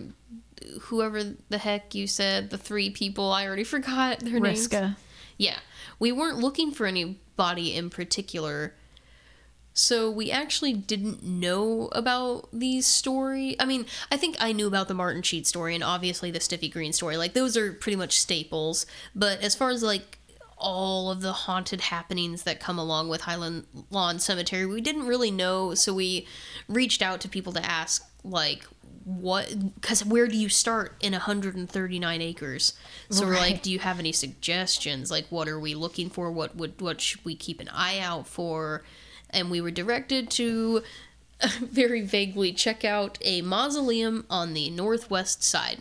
whoever 0.81 1.23
the 1.49 1.57
heck 1.57 1.95
you 1.95 2.07
said, 2.07 2.49
the 2.49 2.57
three 2.57 2.89
people, 2.89 3.31
I 3.31 3.45
already 3.45 3.63
forgot 3.75 4.19
their 4.19 4.39
names. 4.39 4.67
Riska. 4.67 4.95
Yeah. 5.37 5.59
We 5.99 6.11
weren't 6.11 6.37
looking 6.37 6.71
for 6.71 6.85
anybody 6.85 7.75
in 7.75 7.89
particular. 7.89 8.73
So 9.73 10.11
we 10.11 10.29
actually 10.29 10.73
didn't 10.73 11.23
know 11.23 11.87
about 11.93 12.49
these 12.51 12.85
story. 12.85 13.55
I 13.57 13.65
mean, 13.65 13.85
I 14.11 14.17
think 14.17 14.35
I 14.39 14.51
knew 14.51 14.67
about 14.67 14.89
the 14.89 14.93
Martin 14.93 15.21
Sheet 15.21 15.47
story 15.47 15.75
and 15.75 15.83
obviously 15.83 16.29
the 16.29 16.41
Stiffy 16.41 16.67
Green 16.67 16.91
story. 16.91 17.15
Like 17.15 17.33
those 17.33 17.55
are 17.55 17.71
pretty 17.71 17.95
much 17.95 18.19
staples. 18.19 18.85
But 19.15 19.41
as 19.41 19.55
far 19.55 19.69
as 19.69 19.81
like 19.81 20.19
all 20.61 21.11
of 21.11 21.21
the 21.21 21.33
haunted 21.33 21.81
happenings 21.81 22.43
that 22.43 22.59
come 22.59 22.77
along 22.79 23.09
with 23.09 23.21
Highland 23.21 23.65
Lawn 23.89 24.19
Cemetery, 24.19 24.65
we 24.65 24.81
didn't 24.81 25.07
really 25.07 25.31
know. 25.31 25.73
So 25.73 25.93
we 25.93 26.27
reached 26.69 27.01
out 27.01 27.19
to 27.21 27.29
people 27.29 27.51
to 27.53 27.65
ask 27.65 28.05
like 28.23 28.65
what 29.03 29.75
because 29.75 30.05
where 30.05 30.27
do 30.27 30.37
you 30.37 30.47
start 30.47 30.95
in 31.01 31.13
139 31.13 32.21
acres? 32.21 32.73
So 33.09 33.25
we're 33.25 33.37
like 33.37 33.61
do 33.63 33.71
you 33.71 33.79
have 33.79 33.99
any 33.99 34.11
suggestions? 34.11 35.09
Like 35.09 35.25
what 35.29 35.47
are 35.47 35.59
we 35.59 35.73
looking 35.75 36.09
for? 36.09 36.31
What 36.31 36.55
would 36.55 36.79
what 36.79 37.01
should 37.01 37.25
we 37.25 37.35
keep 37.35 37.59
an 37.59 37.69
eye 37.73 37.99
out 37.99 38.27
for? 38.27 38.83
And 39.31 39.49
we 39.49 39.59
were 39.59 39.71
directed 39.71 40.29
to 40.31 40.83
very 41.59 42.01
vaguely 42.01 42.53
check 42.53 42.85
out 42.85 43.17
a 43.21 43.41
mausoleum 43.41 44.25
on 44.29 44.53
the 44.53 44.69
northwest 44.69 45.43
side. 45.43 45.79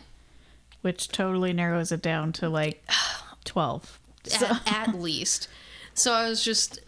Which 0.81 1.09
totally 1.09 1.53
narrows 1.53 1.91
it 1.91 2.01
down 2.01 2.31
to 2.33 2.49
like 2.49 2.83
12. 3.45 3.99
So, 4.23 4.45
at, 4.45 4.89
at 4.89 4.95
least. 4.95 5.47
So 5.93 6.13
I 6.13 6.29
was 6.29 6.43
just, 6.43 6.79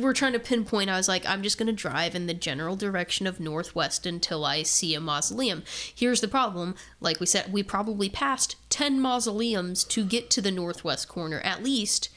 we're 0.00 0.12
trying 0.12 0.32
to 0.32 0.40
pinpoint. 0.40 0.90
I 0.90 0.96
was 0.96 1.08
like, 1.08 1.24
I'm 1.26 1.42
just 1.42 1.56
going 1.56 1.68
to 1.68 1.72
drive 1.72 2.14
in 2.14 2.26
the 2.26 2.34
general 2.34 2.74
direction 2.74 3.26
of 3.26 3.38
northwest 3.38 4.06
until 4.06 4.44
I 4.44 4.64
see 4.64 4.94
a 4.94 5.00
mausoleum. 5.00 5.62
Here's 5.94 6.20
the 6.20 6.28
problem. 6.28 6.74
Like 7.00 7.20
we 7.20 7.26
said, 7.26 7.52
we 7.52 7.62
probably 7.62 8.08
passed 8.08 8.56
10 8.70 9.00
mausoleums 9.00 9.84
to 9.84 10.04
get 10.04 10.30
to 10.30 10.42
the 10.42 10.50
northwest 10.50 11.08
corner 11.08 11.40
at 11.40 11.62
least. 11.62 12.08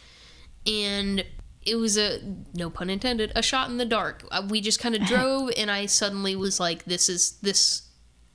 And 0.66 1.24
it 1.64 1.76
was 1.76 1.98
a, 1.98 2.20
no 2.54 2.70
pun 2.70 2.90
intended, 2.90 3.32
a 3.36 3.44
shot 3.44 3.70
in 3.70 3.78
the 3.78 3.86
dark. 3.86 4.26
Uh, 4.32 4.48
We 4.50 4.60
just 4.60 4.80
kind 4.80 4.96
of 4.96 5.02
drove, 5.08 5.52
and 5.56 5.70
I 5.70 5.86
suddenly 5.86 6.36
was 6.36 6.60
like, 6.60 6.86
this 6.86 7.10
is, 7.10 7.34
this 7.42 7.84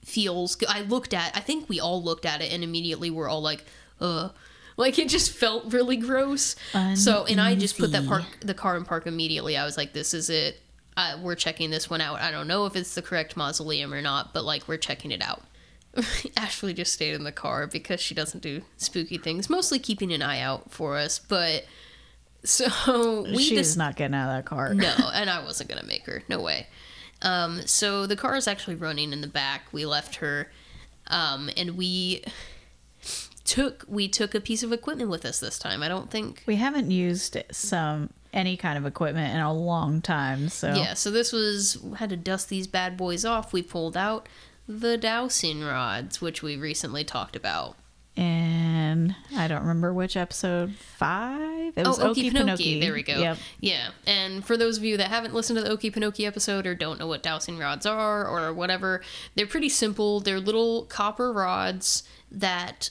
feels 0.05 0.55
good. 0.55 0.69
I 0.69 0.81
looked 0.83 1.15
at 1.15 1.37
I 1.37 1.41
think 1.41 1.69
we 1.69 1.79
all 1.79 2.03
looked 2.03 2.27
at 2.27 2.43
it 2.43 2.53
and 2.53 2.65
immediately 2.65 3.11
we're 3.11 3.29
all 3.29 3.43
like, 3.43 3.65
uh 4.01 4.31
like 4.77 4.99
it 4.99 5.09
just 5.09 5.33
felt 5.33 5.73
really 5.73 5.97
gross. 5.97 6.57
So 6.95 7.25
and 7.27 7.41
I 7.41 7.55
just 7.55 7.79
put 7.79 7.93
that 7.93 8.07
park 8.07 8.25
the 8.41 8.55
car 8.55 8.77
in 8.77 8.85
park 8.85 9.07
immediately. 9.07 9.57
I 9.57 9.65
was 9.65 9.77
like, 9.77 9.93
this 9.93 10.15
is 10.15 10.31
it. 10.31 10.61
Uh, 10.97 11.19
we're 11.23 11.35
checking 11.35 11.71
this 11.71 11.89
one 11.89 12.01
out. 12.01 12.21
I 12.21 12.31
don't 12.31 12.47
know 12.47 12.67
if 12.67 12.77
it's 12.77 12.95
the 12.95 13.03
correct 13.03 13.37
mausoleum 13.37 13.95
or 13.95 14.03
not, 14.03 14.35
but 14.35 14.45
like 14.45 14.69
we're 14.69 14.77
checking 14.77 15.11
it 15.11 15.23
out. 15.23 15.43
Ashley 16.37 16.73
just 16.75 16.93
stayed 16.93 17.15
in 17.15 17.25
the 17.25 17.33
car 17.33 17.67
because 17.67 18.01
she 18.01 18.15
doesn't 18.15 18.43
do 18.43 18.63
spooky 18.77 19.19
things, 19.19 19.51
mostly 19.51 19.79
keeping 19.79 20.13
an 20.13 20.23
eye 20.23 20.41
out 20.41 20.71
for 20.71 20.97
us. 20.97 21.19
But 21.19 21.65
so 22.45 23.23
we 23.23 23.43
she 23.43 23.57
just 23.57 23.79
not 23.79 23.97
getting 23.97 24.15
out 24.15 24.31
of 24.31 24.37
that 24.37 24.45
car. 24.45 24.75
no, 24.75 24.95
and 25.15 25.31
I 25.31 25.43
wasn't 25.43 25.71
gonna 25.71 25.87
make 25.87 26.07
her. 26.07 26.23
No 26.29 26.41
way. 26.41 26.67
Um, 27.21 27.63
so 27.67 28.07
the 28.07 28.17
car 28.17 28.35
is 28.37 28.49
actually 28.49 28.75
running 28.75 29.13
in 29.13 29.21
the 29.21 29.29
back. 29.29 29.67
We 29.73 29.87
left 29.87 30.17
her, 30.17 30.51
um, 31.07 31.51
and 31.57 31.77
we 31.77 32.25
took 33.45 33.85
we 33.89 34.09
took 34.09 34.35
a 34.35 34.41
piece 34.41 34.63
of 34.63 34.73
equipment 34.73 35.11
with 35.11 35.25
us 35.25 35.41
this 35.41 35.59
time. 35.59 35.83
I 35.83 35.89
don't 35.89 36.11
think. 36.11 36.43
We 36.47 36.57
haven't 36.57 36.91
used 36.91 37.37
some 37.51 38.11
any 38.33 38.57
kind 38.57 38.79
of 38.79 38.87
equipment 38.87 39.35
in 39.35 39.41
a 39.41 39.53
long 39.53 40.01
time, 40.01 40.49
so 40.49 40.75
Yeah. 40.75 40.95
So 40.95 41.11
this 41.11 41.33
was 41.33 41.79
had 41.97 42.11
to 42.11 42.17
dust 42.17 42.49
these 42.49 42.67
bad 42.67 42.97
boys 42.97 43.25
off. 43.25 43.53
We 43.53 43.63
pulled 43.63 43.97
out 43.97 44.29
the 44.69 44.97
dowsing 44.97 45.63
rods, 45.63 46.21
which 46.21 46.43
we 46.43 46.57
recently 46.57 47.05
talked 47.05 47.37
about. 47.37 47.77
and 48.17 49.15
I 49.35 49.49
don't 49.49 49.63
remember 49.63 49.93
which 49.93 50.17
episode 50.17 50.75
five. 50.75 51.73
It 51.77 51.87
was 51.87 51.99
oh, 51.99 52.13
Okie. 52.13 52.31
Pinokie. 52.31 52.81
There 52.81 52.93
we 52.93 53.03
go. 53.03 53.19
Yep. 53.19 53.39
Yeah. 53.61 53.89
And 54.07 54.45
for 54.45 54.57
those 54.59 54.77
of 54.77 54.85
you 54.85 54.99
that 54.99 55.09
haven't 55.09 55.33
listened 55.33 55.57
to 55.57 55.63
the 55.63 55.71
Okie 55.75 55.93
Pinokie 55.93 56.27
episode 56.27 56.67
or 56.67 56.75
don't 56.75 56.99
know 56.99 57.07
what 57.07 57.23
dowsing 57.23 57.59
rods 57.59 57.87
are 57.87 58.27
or 58.27 58.53
whatever, 58.53 59.01
they're 59.35 59.47
pretty 59.47 59.71
simple. 59.71 60.21
They're 60.21 60.41
little 60.41 60.85
copper 60.85 61.33
rods 61.33 62.03
that 62.31 62.91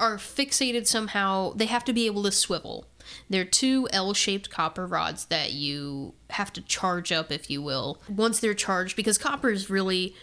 are 0.00 0.16
fixated 0.16 0.86
somehow. 0.86 1.52
They 1.52 1.66
have 1.66 1.84
to 1.84 1.92
be 1.92 2.06
able 2.06 2.24
to 2.24 2.32
swivel. 2.32 2.86
They're 3.28 3.44
two 3.44 3.88
L 3.92 4.14
shaped 4.14 4.50
copper 4.50 4.86
rods 4.86 5.26
that 5.26 5.52
you 5.52 6.14
have 6.30 6.52
to 6.54 6.60
charge 6.60 7.12
up, 7.12 7.30
if 7.30 7.50
you 7.50 7.62
will. 7.62 8.00
Once 8.08 8.40
they're 8.40 8.54
charged, 8.54 8.96
because 8.96 9.18
copper 9.18 9.50
is 9.50 9.70
really 9.70 10.14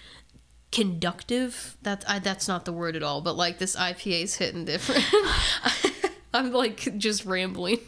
conductive. 0.71 1.77
That's 1.81 2.05
I, 2.05 2.19
that's 2.19 2.47
not 2.47 2.65
the 2.65 2.73
word 2.73 2.95
at 2.95 3.03
all, 3.03 3.21
but 3.21 3.35
like 3.35 3.59
this 3.59 3.75
IPA 3.75 4.23
is 4.23 4.35
hitting 4.35 4.65
different. 4.65 5.05
I'm 6.33 6.51
like 6.51 6.97
just 6.97 7.25
rambling. 7.25 7.79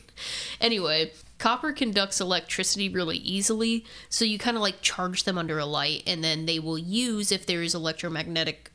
Anyway, 0.59 1.11
copper 1.37 1.71
conducts 1.71 2.19
electricity 2.19 2.89
really 2.89 3.17
easily, 3.17 3.85
so 4.09 4.25
you 4.25 4.37
kind 4.37 4.57
of 4.57 4.61
like 4.61 4.81
charge 4.81 5.23
them 5.23 5.37
under 5.37 5.59
a 5.59 5.65
light, 5.65 6.03
and 6.05 6.23
then 6.23 6.45
they 6.45 6.59
will 6.59 6.77
use 6.77 7.31
if 7.31 7.45
there 7.45 7.61
is 7.61 7.73
electromagnetic 7.73 8.71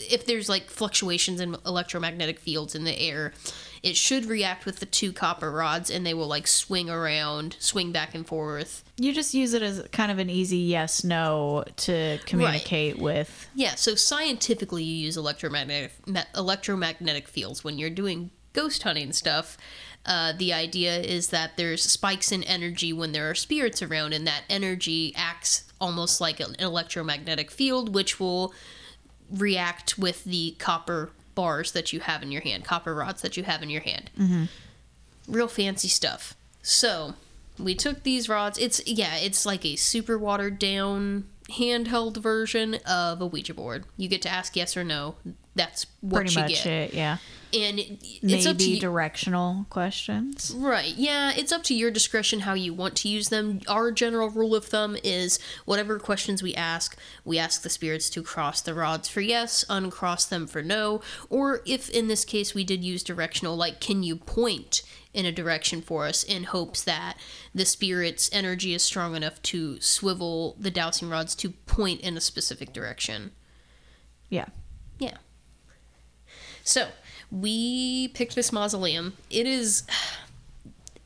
if 0.00 0.26
there's 0.26 0.48
like 0.48 0.70
fluctuations 0.70 1.40
in 1.40 1.56
electromagnetic 1.66 2.38
fields 2.38 2.74
in 2.74 2.84
the 2.84 2.98
air, 2.98 3.32
it 3.82 3.96
should 3.96 4.26
react 4.26 4.66
with 4.66 4.80
the 4.80 4.86
two 4.86 5.12
copper 5.12 5.50
rods 5.50 5.90
and 5.90 6.04
they 6.04 6.14
will 6.14 6.26
like 6.26 6.46
swing 6.46 6.90
around, 6.90 7.56
swing 7.58 7.92
back 7.92 8.14
and 8.14 8.26
forth. 8.26 8.84
You 8.96 9.12
just 9.12 9.34
use 9.34 9.54
it 9.54 9.62
as 9.62 9.86
kind 9.92 10.10
of 10.10 10.18
an 10.18 10.30
easy 10.30 10.58
yes 10.58 11.04
no 11.04 11.64
to 11.76 12.18
communicate 12.26 12.98
with. 12.98 13.48
Yeah, 13.54 13.74
so 13.74 13.94
scientifically 13.94 14.82
you 14.82 15.06
use 15.06 15.16
electromagnetic 15.16 15.92
ma- 16.06 16.24
electromagnetic 16.36 17.28
fields 17.28 17.62
when 17.62 17.78
you're 17.78 17.90
doing 17.90 18.30
ghost 18.52 18.82
hunting 18.82 19.12
stuff. 19.12 19.56
Uh, 20.06 20.32
the 20.36 20.52
idea 20.52 20.98
is 20.98 21.28
that 21.28 21.56
there's 21.56 21.82
spikes 21.82 22.32
in 22.32 22.42
energy 22.44 22.92
when 22.92 23.12
there 23.12 23.28
are 23.28 23.34
spirits 23.34 23.82
around, 23.82 24.14
and 24.14 24.26
that 24.26 24.42
energy 24.48 25.12
acts 25.14 25.64
almost 25.80 26.20
like 26.20 26.40
an 26.40 26.56
electromagnetic 26.58 27.50
field, 27.50 27.94
which 27.94 28.18
will 28.18 28.54
react 29.30 29.98
with 29.98 30.24
the 30.24 30.54
copper 30.58 31.10
bars 31.34 31.72
that 31.72 31.92
you 31.92 32.00
have 32.00 32.22
in 32.22 32.32
your 32.32 32.42
hand, 32.42 32.64
copper 32.64 32.94
rods 32.94 33.22
that 33.22 33.36
you 33.36 33.44
have 33.44 33.62
in 33.62 33.70
your 33.70 33.82
hand. 33.82 34.10
Mm-hmm. 34.18 34.44
Real 35.28 35.48
fancy 35.48 35.88
stuff. 35.88 36.34
So 36.62 37.14
we 37.58 37.74
took 37.74 38.02
these 38.02 38.28
rods. 38.28 38.58
It's 38.58 38.84
yeah, 38.86 39.16
it's 39.16 39.44
like 39.44 39.64
a 39.64 39.76
super 39.76 40.18
watered 40.18 40.58
down 40.58 41.28
handheld 41.50 42.16
version 42.18 42.74
of 42.86 43.20
a 43.20 43.26
Ouija 43.26 43.54
board. 43.54 43.84
You 43.96 44.08
get 44.08 44.22
to 44.22 44.28
ask 44.28 44.56
yes 44.56 44.76
or 44.76 44.84
no. 44.84 45.16
That's 45.54 45.86
what 46.00 46.20
Pretty 46.20 46.34
you 46.34 46.40
much 46.40 46.64
get. 46.64 46.66
it, 46.66 46.94
yeah. 46.94 47.18
And 47.52 47.78
it, 47.78 47.98
it's 48.22 48.46
up 48.46 48.58
to 48.58 48.70
you. 48.70 48.80
directional 48.80 49.66
questions. 49.70 50.54
Right. 50.56 50.94
Yeah, 50.96 51.32
it's 51.34 51.52
up 51.52 51.62
to 51.64 51.74
your 51.74 51.90
discretion 51.90 52.40
how 52.40 52.54
you 52.54 52.74
want 52.74 52.96
to 52.96 53.08
use 53.08 53.28
them. 53.28 53.60
Our 53.68 53.90
general 53.90 54.28
rule 54.28 54.54
of 54.54 54.66
thumb 54.66 54.96
is 55.02 55.38
whatever 55.64 55.98
questions 55.98 56.42
we 56.42 56.54
ask, 56.54 56.96
we 57.24 57.38
ask 57.38 57.62
the 57.62 57.70
spirits 57.70 58.10
to 58.10 58.22
cross 58.22 58.60
the 58.60 58.74
rods 58.74 59.08
for 59.08 59.20
yes, 59.20 59.64
uncross 59.68 60.26
them 60.26 60.46
for 60.46 60.62
no, 60.62 61.00
or 61.30 61.60
if 61.64 61.88
in 61.90 62.08
this 62.08 62.24
case 62.24 62.54
we 62.54 62.64
did 62.64 62.84
use 62.84 63.02
directional, 63.02 63.56
like 63.56 63.80
can 63.80 64.02
you 64.02 64.16
point 64.16 64.82
in 65.14 65.24
a 65.24 65.32
direction 65.32 65.80
for 65.82 66.06
us 66.06 66.22
in 66.22 66.44
hopes 66.44 66.84
that 66.84 67.16
the 67.54 67.64
spirit's 67.64 68.30
energy 68.32 68.74
is 68.74 68.82
strong 68.82 69.16
enough 69.16 69.40
to 69.42 69.80
swivel 69.80 70.54
the 70.60 70.70
dowsing 70.70 71.08
rods 71.08 71.34
to 71.34 71.50
point 71.50 72.00
in 72.02 72.16
a 72.16 72.20
specific 72.20 72.72
direction. 72.72 73.32
Yeah. 74.28 74.46
Yeah. 74.98 75.16
So 76.62 76.88
we 77.30 78.08
picked 78.08 78.34
this 78.34 78.52
mausoleum. 78.52 79.16
It 79.30 79.46
is. 79.46 79.84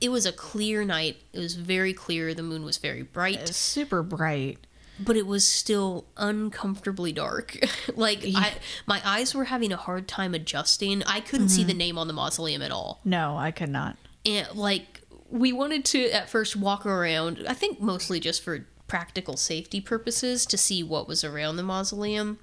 It 0.01 0.11
was 0.11 0.27
a 0.27 0.33
clear 0.33 0.85
night. 0.85 1.19
It 1.33 1.39
was 1.39 1.55
very 1.55 1.93
clear. 1.93 2.35
The 2.35 2.43
moon 2.43 2.65
was 2.65 2.77
very 2.77 3.03
bright, 3.05 3.37
It's 3.37 3.57
super 3.57 4.03
bright. 4.03 4.59
but 4.99 5.17
it 5.17 5.29
was 5.29 5.47
still 5.47 6.07
uncomfortably 6.17 7.13
dark. 7.13 7.57
like 7.95 8.25
I, 8.35 8.55
my 8.85 9.01
eyes 9.05 9.33
were 9.33 9.45
having 9.45 9.73
a 9.73 9.77
hard 9.77 10.09
time 10.09 10.35
adjusting. 10.35 11.05
I 11.05 11.21
couldn't 11.21 11.51
see 11.51 11.63
the 11.63 11.71
mm-hmm. 11.71 11.79
name 11.79 11.99
on 11.99 12.09
the 12.09 12.15
mausoleum 12.15 12.63
at 12.63 12.73
all. 12.73 12.99
No, 13.05 13.37
I 13.37 13.53
could 13.53 13.69
not. 13.69 13.97
And 14.27 14.49
like 14.57 15.03
we 15.31 15.53
wanted 15.53 15.85
to 15.87 16.11
at 16.11 16.29
first 16.29 16.55
walk 16.57 16.85
around. 16.85 17.45
I 17.49 17.55
think 17.55 17.81
mostly 17.81 18.21
just 18.21 18.43
for 18.43 18.67
practical 18.87 19.37
safety 19.37 19.81
purposes 19.81 20.45
to 20.47 20.59
see 20.59 20.83
what 20.83 21.09
was 21.09 21.25
around 21.25 21.57
the 21.57 21.63
mausoleum. 21.63 22.39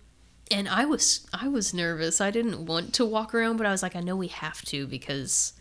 And 0.52 0.68
I 0.68 0.86
was 0.86 1.28
I 1.34 1.48
was 1.48 1.74
nervous. 1.74 2.20
I 2.22 2.32
didn't 2.32 2.66
want 2.66 2.94
to 2.96 3.06
walk 3.06 3.36
around, 3.36 3.58
but 3.58 3.68
I 3.68 3.72
was 3.72 3.84
like, 3.84 3.96
I 3.96 4.00
know 4.00 4.16
we 4.16 4.28
have 4.28 4.62
to 4.66 4.88
because 4.88 5.54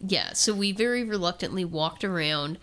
yeah. 0.00 0.32
So 0.32 0.54
we 0.54 0.72
very 0.72 1.04
reluctantly 1.04 1.64
walked 1.64 2.04
around. 2.04 2.58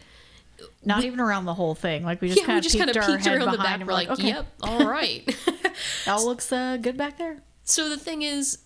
Not 0.86 1.03
even 1.03 1.19
around 1.19 1.45
the 1.45 1.53
whole 1.53 1.73
thing. 1.73 2.03
Like 2.03 2.21
we 2.21 2.27
just 2.27 2.41
yeah, 2.41 2.45
kind 2.45 2.65
of 2.65 2.71
peeked, 2.71 2.89
of 2.89 2.97
our 2.97 3.07
peeked 3.07 3.25
head 3.25 3.38
around 3.38 3.51
the 3.51 3.57
back. 3.57 3.79
and 3.79 3.88
We're 3.88 3.93
like, 3.93 4.09
okay, 4.09 4.27
yep, 4.27 4.47
all 4.61 4.88
right. 4.88 5.25
that 6.05 6.21
looks 6.21 6.51
uh, 6.51 6.77
good 6.77 6.97
back 6.97 7.17
there. 7.17 7.38
So 7.63 7.89
the 7.89 7.97
thing 7.97 8.21
is, 8.21 8.59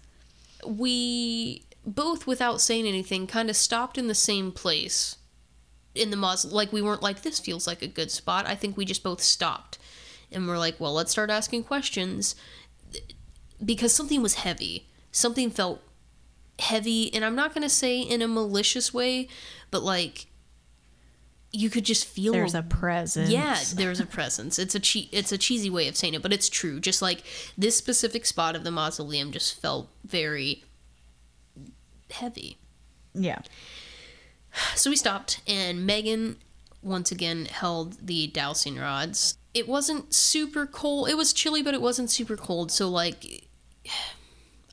we 0.66 1.64
both, 1.86 2.26
without 2.28 2.62
saying 2.62 2.86
anything, 2.86 3.28
kind 3.28 3.50
of 3.50 3.56
stopped 3.56 3.98
in 3.98 4.08
the 4.08 4.16
same 4.16 4.52
place 4.52 5.18
in 5.94 6.10
the 6.10 6.18
mausoleum. 6.18 6.56
Like 6.56 6.74
we 6.74 6.82
weren't 6.82 7.04
like, 7.04 7.22
this 7.22 7.40
feels 7.40 7.68
like 7.68 7.82
a 7.82 7.88
good 7.88 8.12
spot. 8.12 8.48
I 8.48 8.56
think 8.56 8.76
we 8.76 8.86
just 8.86 9.04
both 9.04 9.22
stopped, 9.22 9.78
and 10.32 10.48
we're 10.48 10.58
like, 10.58 10.80
well, 10.80 10.94
let's 10.94 11.12
start 11.12 11.30
asking 11.30 11.64
questions 11.64 12.36
because 13.64 13.94
something 13.94 14.22
was 14.22 14.36
heavy. 14.36 14.88
Something 15.12 15.50
felt 15.50 15.82
heavy, 16.60 17.14
and 17.14 17.24
I'm 17.26 17.36
not 17.36 17.54
gonna 17.54 17.70
say 17.70 18.00
in 18.02 18.22
a 18.22 18.28
malicious 18.28 18.94
way, 18.94 19.28
but 19.72 19.84
like 19.84 20.28
you 21.52 21.70
could 21.70 21.86
just 21.86 22.06
feel 22.06 22.34
There's 22.34 22.54
a 22.54 22.64
presence. 22.64 23.30
yeah, 23.30 23.58
there's 23.76 24.02
a 24.02 24.06
presence. 24.06 24.60
It's 24.60 24.76
a 24.76 24.80
che- 24.80 25.08
it's 25.14 25.32
a 25.32 25.38
cheesy 25.38 25.70
way 25.70 25.88
of 25.88 25.96
saying 25.96 26.14
it, 26.14 26.22
but 26.22 26.34
it's 26.34 26.50
true. 26.50 26.82
Just 26.82 27.02
like 27.02 27.24
this 27.58 27.78
specific 27.78 28.26
spot 28.26 28.58
of 28.58 28.66
the 28.66 28.72
mausoleum 28.72 29.32
just 29.32 29.62
felt 29.62 29.90
very 30.04 30.66
heavy. 32.12 32.58
Yeah. 33.14 33.40
So 34.76 34.90
we 34.90 34.96
stopped, 34.98 35.42
and 35.48 35.86
Megan 35.86 36.38
once 36.86 37.12
again 37.12 37.46
held 37.46 37.98
the 38.06 38.28
dowsing 38.28 38.78
rods. 38.78 39.38
It 39.54 39.68
wasn't 39.68 40.14
super 40.14 40.66
cold. 40.66 41.10
It 41.10 41.18
was 41.18 41.34
chilly, 41.34 41.64
but 41.64 41.74
it 41.74 41.82
wasn't 41.82 42.12
super 42.12 42.38
cold. 42.38 42.72
So 42.72 42.90
like, 42.90 43.48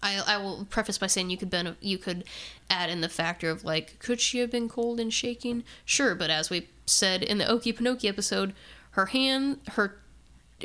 I 0.03 0.23
I 0.27 0.37
will 0.37 0.67
preface 0.69 0.99
by 0.99 1.07
saying 1.07 1.31
you 1.31 1.37
could 1.37 1.51
ben- 1.51 1.77
you 1.81 1.99
could 1.99 2.25
add 2.69 2.91
in 2.91 3.01
the 3.01 3.09
factor 3.09 3.51
of 3.51 3.65
like, 3.65 3.99
could 3.99 4.21
she 4.21 4.39
have 4.39 4.51
been 4.51 4.69
cold 4.69 5.01
and 5.01 5.13
shaking? 5.13 5.65
Sure, 5.85 6.15
but 6.15 6.31
as 6.31 6.51
we 6.51 6.69
said 6.87 7.23
in 7.23 7.39
the 7.39 7.45
Okie 7.45 7.77
Pinokie 7.77 8.09
episode, 8.09 8.53
her 8.91 9.07
hand, 9.07 9.61
her 9.71 9.99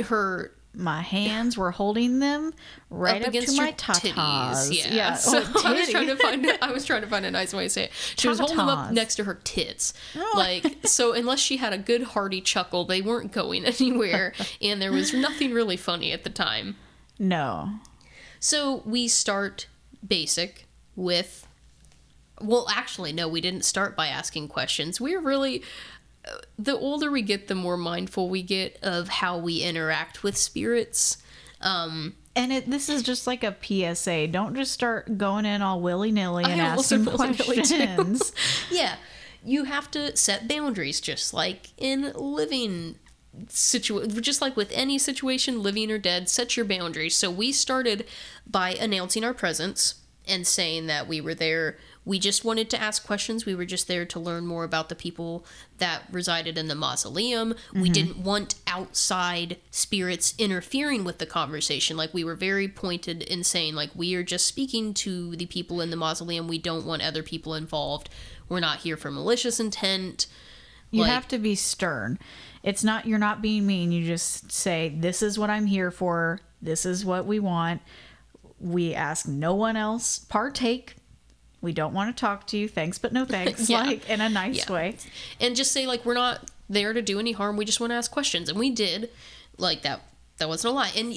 her 0.06 0.52
My 0.78 1.01
hands 1.01 1.57
were 1.57 1.71
holding 1.71 2.19
them 2.19 2.53
right 2.91 3.25
up, 3.25 3.34
to 3.34 3.51
my 3.57 3.65
her 3.67 3.71
tatas. 3.71 4.71
Yeah. 4.93 5.15
So 5.17 5.41
Oh, 5.55 5.61
I 5.65 5.73
was 5.73 5.89
trying 5.89 6.07
to 6.07 6.15
find 6.15 6.47
I 6.61 6.71
was 6.71 6.86
trying 6.86 7.01
to 7.01 7.07
find 7.07 7.25
a 7.25 7.32
nice 7.32 7.51
way 7.51 7.63
to 7.63 7.69
say 7.69 7.84
it. 7.86 7.91
She 8.15 8.28
was 8.28 8.38
holding 8.38 8.57
them 8.57 8.69
up 8.69 8.91
next 8.91 9.15
to 9.15 9.23
her 9.23 9.39
tits. 9.43 9.93
Oh. 10.15 10.34
Like 10.36 10.78
so 10.86 11.13
unless 11.13 11.39
she 11.39 11.57
had 11.57 11.73
a 11.73 11.80
good 11.80 12.03
hearty 12.03 12.41
chuckle, 12.41 12.86
they 12.86 13.01
weren't 13.01 13.32
going 13.32 13.65
anywhere 13.80 14.34
and 14.61 14.80
there 14.80 14.91
was 14.91 15.13
nothing 15.13 15.51
really 15.51 15.78
funny 15.78 16.11
at 16.11 16.23
the 16.23 16.30
time. 16.30 16.75
No. 17.17 17.71
So 18.39 18.84
we 18.86 19.07
start 19.07 19.67
basic 20.07 20.67
with 20.95 21.47
well 22.39 22.67
actually 22.69 23.11
no, 23.11 23.28
we 23.28 23.41
didn't 23.41 23.65
start 23.65 23.95
by 23.95 24.07
asking 24.07 24.47
questions. 24.49 25.01
We're 25.01 25.21
really 25.21 25.63
the 26.57 26.78
older 26.78 27.11
we 27.11 27.21
get, 27.21 27.47
the 27.47 27.55
more 27.55 27.78
mindful 27.78 28.30
we 28.30 28.41
get 28.43 28.78
of 28.82 29.07
how 29.07 29.38
we 29.38 29.61
interact 29.61 30.23
with 30.23 30.38
spirits. 30.38 31.17
Um, 31.61 32.15
And 32.36 32.51
it, 32.53 32.69
this 32.69 32.88
is 32.89 33.01
just 33.01 33.25
like 33.28 33.43
a 33.43 33.55
PSA. 33.61 34.28
Don't 34.28 34.55
just 34.55 34.71
start 34.71 35.17
going 35.17 35.45
in 35.45 35.61
all 35.61 35.82
willy 35.82 36.11
nilly 36.11 36.43
and 36.45 36.61
asking 36.61 37.03
said 37.03 37.05
willy-nilly, 37.05 37.38
too. 37.38 37.43
questions. 37.43 38.32
Yeah, 38.71 38.95
you 39.43 39.63
have 39.65 39.89
to 39.91 40.15
set 40.15 40.47
boundaries, 40.47 41.01
just 41.01 41.34
like 41.34 41.69
in 41.78 42.11
living 42.13 42.95
situation 43.49 44.21
just 44.21 44.41
like 44.41 44.55
with 44.57 44.71
any 44.73 44.97
situation 44.97 45.61
living 45.61 45.91
or 45.91 45.99
dead 45.99 46.28
set 46.28 46.57
your 46.57 46.65
boundaries 46.65 47.15
so 47.15 47.30
we 47.30 47.51
started 47.51 48.03
by 48.47 48.71
announcing 48.71 49.23
our 49.23 49.34
presence 49.34 49.95
and 50.28 50.47
saying 50.47 50.88
that 50.88 51.07
we 51.07 51.21
were 51.21 51.36
there 51.36 51.78
we 52.08 52.18
just 52.20 52.45
wanted 52.45 52.70
to 52.70 52.82
ask 52.82 53.05
questions 53.05 53.45
we 53.45 53.53
were 53.53 53.66
just 53.66 53.88
there 53.89 54.05
to 54.05 54.20
learn 54.20 54.47
more 54.47 54.64
about 54.64 54.88
the 54.88 54.95
people 54.95 55.45
that 55.78 56.03
resided 56.10 56.58
in 56.58 56.70
the 56.70 56.76
mausoleum 56.76 57.53
we 57.74 57.82
mm-hmm. 57.82 57.91
didn't 57.91 58.18
want 58.18 58.55
outside 58.66 59.58
spirits 59.70 60.34
interfering 60.38 61.03
with 61.03 61.18
the 61.18 61.26
conversation 61.26 61.97
like 61.97 62.14
we 62.14 62.24
were 62.24 62.36
very 62.36 62.68
pointed 62.68 63.22
in 63.24 63.43
saying 63.43 63.76
like 63.76 63.89
we 63.93 64.16
are 64.16 64.24
just 64.24 64.45
speaking 64.45 64.93
to 64.93 65.36
the 65.36 65.45
people 65.45 65.82
in 65.82 65.89
the 65.89 65.97
mausoleum 65.97 66.47
we 66.47 66.58
don't 66.58 66.86
want 66.86 67.01
other 67.01 67.22
people 67.22 67.53
involved 67.53 68.10
we're 68.47 68.62
not 68.62 68.80
here 68.80 68.95
for 68.97 69.12
malicious 69.12 69.60
intent 69.60 70.28
You 70.89 71.01
Like- 71.01 71.12
have 71.12 71.28
to 71.30 71.38
be 71.38 71.55
stern. 71.55 72.18
It's 72.64 72.84
not 72.84 73.05
you're 73.05 73.20
not 73.20 73.41
being 73.41 73.68
mean. 73.68 73.91
You 73.91 74.05
just 74.05 74.51
say 74.51 74.95
this 74.97 75.22
is 75.22 75.38
what 75.38 75.49
I'm 75.49 75.66
here 75.66 75.91
for. 75.91 76.39
This 76.62 76.86
is 76.86 77.03
what 77.03 77.26
we 77.26 77.39
want. 77.39 77.82
We 78.60 78.93
ask 78.93 79.28
no 79.28 79.53
one 79.53 79.76
else 79.76 80.20
partake. 80.20 80.95
We 81.62 81.74
don't 81.74 81.93
want 81.93 82.16
to 82.16 82.20
talk 82.20 82.47
to 82.47 82.58
you. 82.58 82.68
Thanks, 82.68 82.97
but 82.97 83.12
no 83.14 83.26
thanks. 83.36 83.70
Yeah. 83.70 83.82
Like 83.84 84.10
in 84.10 84.22
a 84.22 84.30
nice 84.30 84.58
Yeah. 84.68 84.74
way. 84.74 84.95
and 85.39 85.55
just 85.55 85.72
say 85.72 85.88
like 85.88 86.05
we're 86.05 86.14
not 86.14 86.49
there 86.70 86.91
to 86.93 87.01
do 87.01 87.18
any 87.18 87.32
harm 87.32 87.55
we 87.55 87.64
just 87.64 87.80
want 87.80 87.91
to 87.91 87.95
ask 87.95 88.12
questions 88.12 88.49
and 88.49 88.60
we 88.60 88.70
did 88.70 89.10
like 89.58 89.84
that 89.84 90.01
that 90.38 90.49
wasn't 90.49 90.70
a 90.70 90.76
lie 90.76 90.91
and 90.97 91.14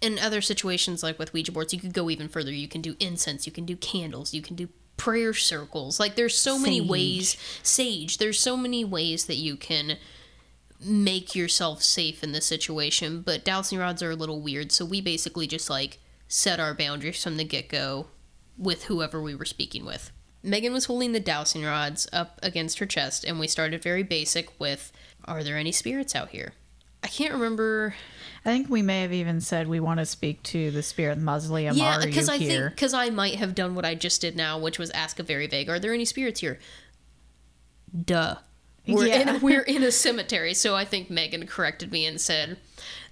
in 0.00 0.18
other 0.18 0.40
situations 0.40 1.04
like 1.04 1.20
with 1.20 1.32
ouija 1.32 1.52
boards 1.52 1.72
you 1.72 1.78
could 1.78 1.92
go 1.92 2.10
even 2.10 2.26
further 2.28 2.50
you 2.50 2.66
can 2.66 2.80
do 2.80 2.96
incense 2.98 3.46
you 3.46 3.52
can 3.52 3.64
do 3.64 3.76
candles 3.76 4.34
you 4.34 4.42
can 4.42 4.56
do 4.56 4.68
prayer 4.96 5.32
circles 5.32 6.00
like 6.00 6.16
there's 6.16 6.36
so 6.36 6.58
many 6.58 6.80
ways 6.80 7.36
sage 7.62 8.18
there's 8.18 8.40
so 8.40 8.56
many 8.56 8.84
ways 8.84 9.26
that 9.26 9.36
you 9.36 9.54
can 9.54 9.96
make 10.84 11.36
yourself 11.36 11.80
safe 11.80 12.24
in 12.24 12.32
this 12.32 12.44
situation 12.44 13.20
but 13.22 13.44
dowsing 13.44 13.78
rods 13.78 14.02
are 14.02 14.10
a 14.10 14.16
little 14.16 14.40
weird 14.40 14.72
so 14.72 14.84
we 14.84 15.00
basically 15.00 15.46
just 15.46 15.70
like 15.70 15.98
set 16.26 16.58
our 16.58 16.74
boundaries 16.74 17.22
from 17.22 17.36
the 17.36 17.44
get-go 17.44 18.08
with 18.58 18.84
whoever 18.84 19.20
we 19.22 19.34
were 19.34 19.44
speaking 19.44 19.84
with 19.84 20.10
megan 20.42 20.72
was 20.72 20.86
holding 20.86 21.12
the 21.12 21.20
dowsing 21.20 21.64
rods 21.64 22.08
up 22.12 22.38
against 22.42 22.78
her 22.78 22.86
chest 22.86 23.24
and 23.24 23.38
we 23.38 23.46
started 23.46 23.82
very 23.82 24.02
basic 24.02 24.48
with 24.60 24.90
are 25.24 25.42
there 25.44 25.56
any 25.56 25.72
spirits 25.72 26.14
out 26.14 26.30
here 26.30 26.52
i 27.02 27.08
can't 27.08 27.32
remember 27.34 27.94
I 28.44 28.48
think 28.50 28.68
we 28.68 28.82
may 28.82 29.02
have 29.02 29.12
even 29.12 29.40
said 29.40 29.68
we 29.68 29.78
want 29.78 30.00
to 30.00 30.04
speak 30.06 30.42
to 30.44 30.72
the 30.72 30.82
spirit 30.82 31.16
mausoleum. 31.16 31.76
yeah 31.76 32.04
because 32.04 32.28
i 32.28 32.38
here? 32.38 32.62
think 32.64 32.70
because 32.74 32.92
i 32.92 33.08
might 33.08 33.36
have 33.36 33.54
done 33.54 33.74
what 33.76 33.84
i 33.84 33.94
just 33.94 34.20
did 34.20 34.34
now 34.36 34.58
which 34.58 34.78
was 34.80 34.90
ask 34.90 35.18
a 35.20 35.22
very 35.22 35.46
vague 35.46 35.68
are 35.68 35.78
there 35.78 35.92
any 35.94 36.04
spirits 36.04 36.40
here 36.40 36.58
duh 38.04 38.36
we're, 38.86 39.06
Yeah. 39.06 39.36
in, 39.36 39.40
we're 39.40 39.62
in 39.62 39.82
a 39.84 39.92
cemetery 40.04 40.54
so 40.54 40.74
i 40.74 40.84
think 40.84 41.08
megan 41.10 41.46
corrected 41.46 41.92
me 41.92 42.04
and 42.06 42.20
said 42.20 42.56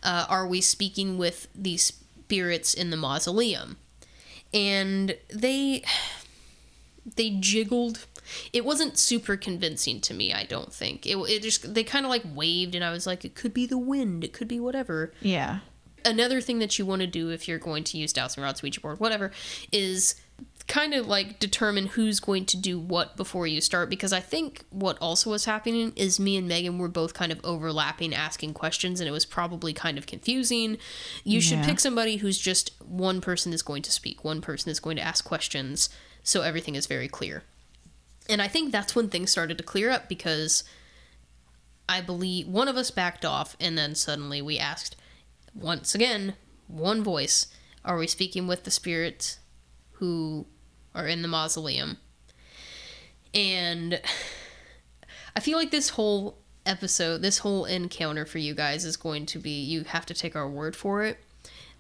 uh, 0.03 0.27
are 0.29 0.47
we 0.47 0.61
speaking 0.61 1.17
with 1.19 1.47
the 1.55 1.77
spirits 1.77 2.75
in 2.75 2.91
the 2.91 2.97
mausoleum 2.97 3.77
and 4.53 5.17
they 5.33 5.85
they 7.17 7.31
jiggled. 7.31 8.07
It 8.53 8.65
wasn't 8.65 8.97
super 8.97 9.37
convincing 9.37 10.01
to 10.03 10.15
me 10.15 10.33
i 10.33 10.45
don't 10.45 10.73
think. 10.73 11.05
It, 11.07 11.17
it 11.17 11.43
just 11.43 11.75
they 11.75 11.83
kind 11.85 12.05
of 12.07 12.11
like 12.11 12.23
waved 12.33 12.75
and 12.75 12.85
i 12.85 12.91
was 12.93 13.07
like 13.07 13.25
it 13.25 13.35
could 13.35 13.53
be 13.53 13.67
the 13.67 13.79
wind 13.79 14.23
it 14.25 14.33
could 14.33 14.49
be 14.49 14.61
whatever. 14.61 15.13
Yeah. 15.21 15.61
another 16.05 16.41
thing 16.41 16.61
that 16.61 16.79
you 16.79 16.87
want 16.87 17.01
to 17.01 17.07
do 17.07 17.31
if 17.31 17.47
you're 17.49 17.59
going 17.59 17.85
to 17.85 17.99
use 17.99 18.13
dowsing 18.13 18.43
rods, 18.43 18.63
Ouija 18.63 18.81
board, 18.81 19.01
whatever, 19.01 19.33
is 19.73 20.15
kind 20.69 20.95
of 20.95 21.07
like 21.07 21.39
determine 21.39 21.87
who's 21.87 22.21
going 22.21 22.47
to 22.47 22.57
do 22.57 22.79
what 22.79 23.17
before 23.17 23.47
you 23.47 23.61
start. 23.61 23.91
Because 23.91 24.13
I 24.13 24.21
think 24.21 24.65
what 24.71 24.97
also 25.01 25.31
was 25.31 25.45
happening 25.45 25.93
is 25.97 26.21
me 26.21 26.37
and 26.37 26.47
Megan 26.47 26.79
were 26.79 26.89
both 26.89 27.15
kind 27.15 27.33
of 27.33 27.41
overlapping, 27.45 28.15
asking 28.15 28.55
questions, 28.55 29.01
and 29.01 29.09
it 29.09 29.13
was 29.13 29.27
probably 29.27 29.73
kind 29.73 29.99
of 29.99 30.07
confusing. 30.07 30.79
You 31.25 31.41
should 31.41 31.63
pick 31.63 31.81
somebody 31.81 32.19
who's 32.19 32.39
just 32.39 32.73
one 32.85 33.21
person 33.21 33.53
is 33.53 33.63
going 33.63 33.83
to 33.83 33.93
speak, 33.93 34.25
one 34.25 34.41
person 34.41 34.71
is 34.71 34.81
going 34.81 34.97
to 34.97 35.03
ask 35.03 35.25
questions, 35.25 35.91
so 36.23 36.43
everything 36.43 36.75
is 36.75 36.87
very 36.87 37.09
clear. 37.09 37.43
And 38.29 38.41
I 38.41 38.47
think 38.47 38.71
that's 38.71 38.95
when 38.95 39.09
things 39.09 39.33
started 39.33 39.59
to 39.59 39.65
clear 39.65 39.91
up 39.91 40.09
because 40.09 40.63
I 41.89 42.01
believe 42.01 42.47
one 42.47 42.69
of 42.69 42.77
us 42.77 42.93
backed 42.93 43.25
off, 43.25 43.57
and 43.59 43.77
then 43.77 43.97
suddenly 43.97 44.41
we 44.41 44.57
asked, 44.57 44.95
once 45.53 45.97
again, 45.97 46.35
one 46.69 47.03
voice, 47.03 47.49
are 47.85 47.99
we 47.99 48.07
speaking 48.07 48.47
with 48.47 48.63
the 48.63 48.71
spirits 48.71 49.40
who 50.01 50.47
are 50.95 51.07
in 51.07 51.23
the 51.23 51.29
mausoleum? 51.29 51.99
And 53.33 54.01
I 55.37 55.41
feel 55.41 55.57
like 55.57 55.71
this 55.71 55.91
whole 55.91 56.39
episode, 56.67 57.23
this 57.23 57.39
whole 57.39 57.65
encounter 57.65 58.27
for 58.27 58.39
you 58.39 58.55
guys 58.55 58.85
is 58.85 58.97
going 58.97 59.27
to 59.27 59.39
be 59.39 59.51
you 59.63 59.85
have 59.85 60.05
to 60.07 60.15
take 60.15 60.35
our 60.35 60.49
word 60.49 60.75
for 60.75 61.05
it. 61.05 61.19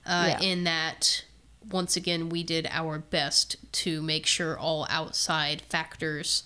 Uh, 0.06 0.26
Yeah. 0.28 0.40
In 0.40 0.64
that, 0.64 1.24
once 1.70 1.96
again, 1.96 2.28
we 2.28 2.42
did 2.42 2.68
our 2.70 2.98
best 2.98 3.56
to 3.72 4.00
make 4.02 4.24
sure 4.26 4.56
all 4.58 4.86
outside 4.88 5.60
factors 5.62 6.44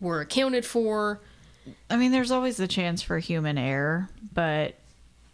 were 0.00 0.20
accounted 0.20 0.64
for. 0.64 1.20
I 1.88 1.96
mean, 1.96 2.10
there's 2.10 2.30
always 2.32 2.56
the 2.56 2.66
chance 2.66 3.02
for 3.02 3.18
human 3.20 3.56
error, 3.58 4.08
but 4.32 4.74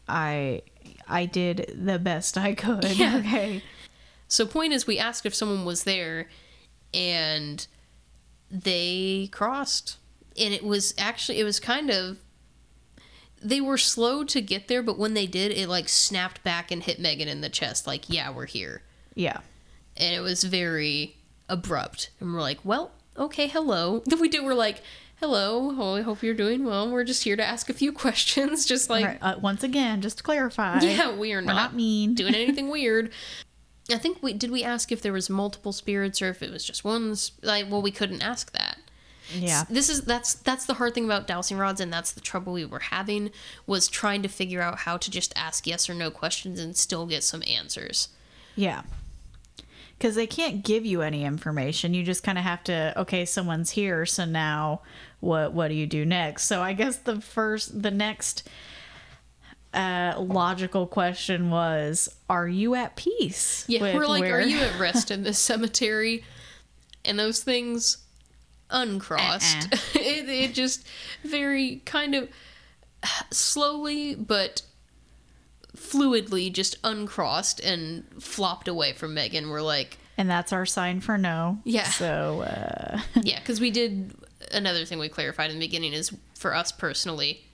I 0.07 0.63
I 1.09 1.25
did 1.25 1.73
the 1.75 1.99
best 1.99 2.37
I 2.37 2.55
could. 2.55 2.85
Yeah. 2.99 3.17
Okay. 3.19 3.63
So, 4.29 4.47
point 4.47 4.73
is, 4.73 4.87
we 4.87 4.99
asked 4.99 5.25
if 5.27 5.35
someone 5.35 5.65
was 5.65 5.85
there, 5.85 6.29
and 6.95 7.67
they 8.51 9.29
crossed, 9.33 9.97
and 10.39 10.53
it 10.55 10.63
was 10.65 10.95
actually 10.99 11.39
it 11.41 11.45
was 11.45 11.59
kind 11.61 11.91
of 11.91 12.19
they 13.41 13.61
were 13.61 13.79
slow 13.79 14.25
to 14.25 14.41
get 14.41 14.69
there, 14.69 14.83
but 14.83 14.99
when 14.99 15.15
they 15.15 15.27
did, 15.27 15.53
it 15.53 15.69
like 15.69 15.89
snapped 15.89 16.43
back 16.43 16.71
and 16.71 16.83
hit 16.83 16.99
Megan 16.99 17.29
in 17.29 17.41
the 17.41 17.49
chest, 17.49 17.87
like, 17.87 18.05
"Yeah, 18.09 18.31
we're 18.31 18.47
here," 18.47 18.83
Yeah. 19.15 19.39
and 19.97 20.15
it 20.15 20.21
was 20.21 20.45
very 20.45 21.17
abrupt, 21.49 22.11
and 22.21 22.33
we're 22.35 22.41
like, 22.41 22.59
"Well, 22.65 22.93
okay, 23.17 23.47
hello." 23.49 24.03
Then 24.07 24.21
we 24.21 24.29
do, 24.29 24.45
we're 24.45 24.55
like. 24.55 24.83
Hello, 25.21 25.75
oh, 25.77 25.95
I 25.97 26.03
hope 26.03 26.23
you're 26.23 26.33
doing 26.33 26.65
well. 26.65 26.89
We're 26.93 27.03
just 27.03 27.25
here 27.25 27.35
to 27.35 27.43
ask 27.45 27.69
a 27.69 27.73
few 27.73 27.91
questions, 28.05 28.65
just 28.65 28.89
like 28.89 29.05
Right, 29.05 29.19
uh, 29.21 29.35
once 29.41 29.65
again, 29.65 30.01
just 30.01 30.19
to 30.19 30.23
clarify. 30.23 30.79
yeah, 30.79 31.11
we 31.13 31.33
are 31.33 31.39
we're 31.39 31.43
not, 31.43 31.55
not 31.57 31.75
mean. 31.75 32.15
doing 32.15 32.37
anything 32.37 32.69
weird. 32.71 33.11
I 33.91 33.97
think 33.99 34.23
we 34.23 34.33
did 34.35 34.51
we 34.51 34.63
ask 34.63 34.93
if 34.93 35.01
there 35.03 35.13
was 35.13 35.31
multiple 35.31 35.73
spirits 35.73 36.21
or 36.21 36.29
if 36.29 36.43
it 36.43 36.51
was 36.51 36.65
just 36.65 36.85
one. 36.85 37.17
sp- 37.17 37.41
Like, 37.43 37.71
well, 37.71 37.83
we 37.83 37.91
couldn't 37.91 38.23
ask 38.23 38.53
that. 38.53 38.79
Yeah. 39.33 39.65
This 39.69 39.89
is 39.89 40.03
that's 40.03 40.35
that's 40.35 40.67
the 40.67 40.75
hard 40.75 40.95
thing 40.95 41.05
about 41.05 41.27
dowsing 41.27 41.59
rods, 41.59 41.81
and 41.81 41.93
that's 41.93 42.13
the 42.13 42.21
trouble 42.21 42.53
we 42.55 42.65
were 42.65 42.79
having 42.79 43.31
was 43.67 43.89
trying 43.89 44.23
to 44.23 44.29
figure 44.29 44.63
out 44.63 44.81
how 44.81 44.97
to 44.97 45.11
just 45.11 45.33
ask 45.37 45.67
yes 45.67 45.89
or 45.89 45.95
no 45.95 46.11
questions 46.11 46.59
and 46.61 46.77
still 46.77 47.07
get 47.07 47.23
some 47.23 47.43
answers. 47.47 48.09
Yeah. 48.57 48.83
Because 49.99 50.15
they 50.15 50.27
can't 50.29 50.65
give 50.65 50.87
you 50.87 51.03
any 51.03 51.25
information. 51.25 51.93
You 51.93 52.05
just 52.05 52.23
kind 52.23 52.39
of 52.39 52.45
have 52.45 52.63
to, 52.65 52.95
okay, 52.97 53.25
someone's 53.25 53.71
here, 53.71 54.07
so 54.07 54.25
now 54.25 54.81
what 55.21 55.53
what 55.53 55.69
do 55.69 55.75
you 55.75 55.87
do 55.87 56.05
next? 56.05 56.45
So 56.45 56.63
I 56.63 56.73
guess 56.73 56.97
the 56.97 57.21
first 57.21 57.83
the 57.83 57.91
next 57.91 58.49
uh 59.75 60.15
logical 60.19 60.87
question 60.87 61.51
was, 61.51 62.09
are 62.29 62.49
you 62.49 62.75
at 62.75 62.97
peace? 62.97 63.65
Yeah, 63.69 63.83
with 63.83 63.95
we're 63.95 64.07
like, 64.07 64.23
where- 64.23 64.39
are 64.39 64.43
you 64.43 64.59
at 64.59 64.79
rest 64.79 65.11
in 65.11 65.23
this 65.23 65.39
cemetery? 65.39 66.25
And 67.05 67.19
those 67.19 67.43
things 67.43 67.99
uncrossed. 68.71 69.69
Uh-uh. 69.73 69.79
it, 70.01 70.29
it 70.29 70.55
just 70.55 70.87
very 71.25 71.83
kind 71.85 72.15
of 72.15 72.29
slowly 73.31 74.15
but 74.15 74.63
fluidly 75.77 76.53
just 76.53 76.77
uncrossed 76.83 77.61
and 77.61 78.05
flopped 78.21 78.69
away 78.69 78.93
from 78.93 79.15
Megan. 79.15 79.49
We're 79.49 79.63
like, 79.63 79.99
And 80.17 80.29
that's 80.29 80.53
our 80.53 80.67
sign 80.67 81.01
for 81.01 81.17
no. 81.17 81.59
Yeah. 81.65 81.85
So 81.85 82.43
uh 82.43 83.01
yeah, 83.23 83.39
because 83.39 83.61
we 83.61 83.71
did 83.71 84.15
another 84.53 84.85
thing 84.85 84.99
we 84.99 85.09
clarified 85.09 85.51
in 85.51 85.59
the 85.59 85.65
beginning 85.65 85.93
is 85.93 86.13
for 86.35 86.55
us 86.55 86.73
personally, 86.73 87.45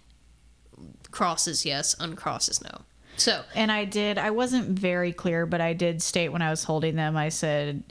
crosses 1.14 1.64
yes, 1.64 1.94
uncrosses 1.94 2.62
no. 2.62 2.82
So 3.16 3.42
And 3.54 3.70
I 3.70 3.84
did, 3.84 4.18
I 4.18 4.30
wasn't 4.32 4.76
very 4.76 5.12
clear, 5.12 5.46
but 5.46 5.60
I 5.60 5.72
did 5.72 6.02
state 6.02 6.30
when 6.30 6.42
I 6.42 6.50
was 6.50 6.64
holding 6.64 6.96
them, 6.96 7.16
I 7.16 7.28
said, 7.28 7.84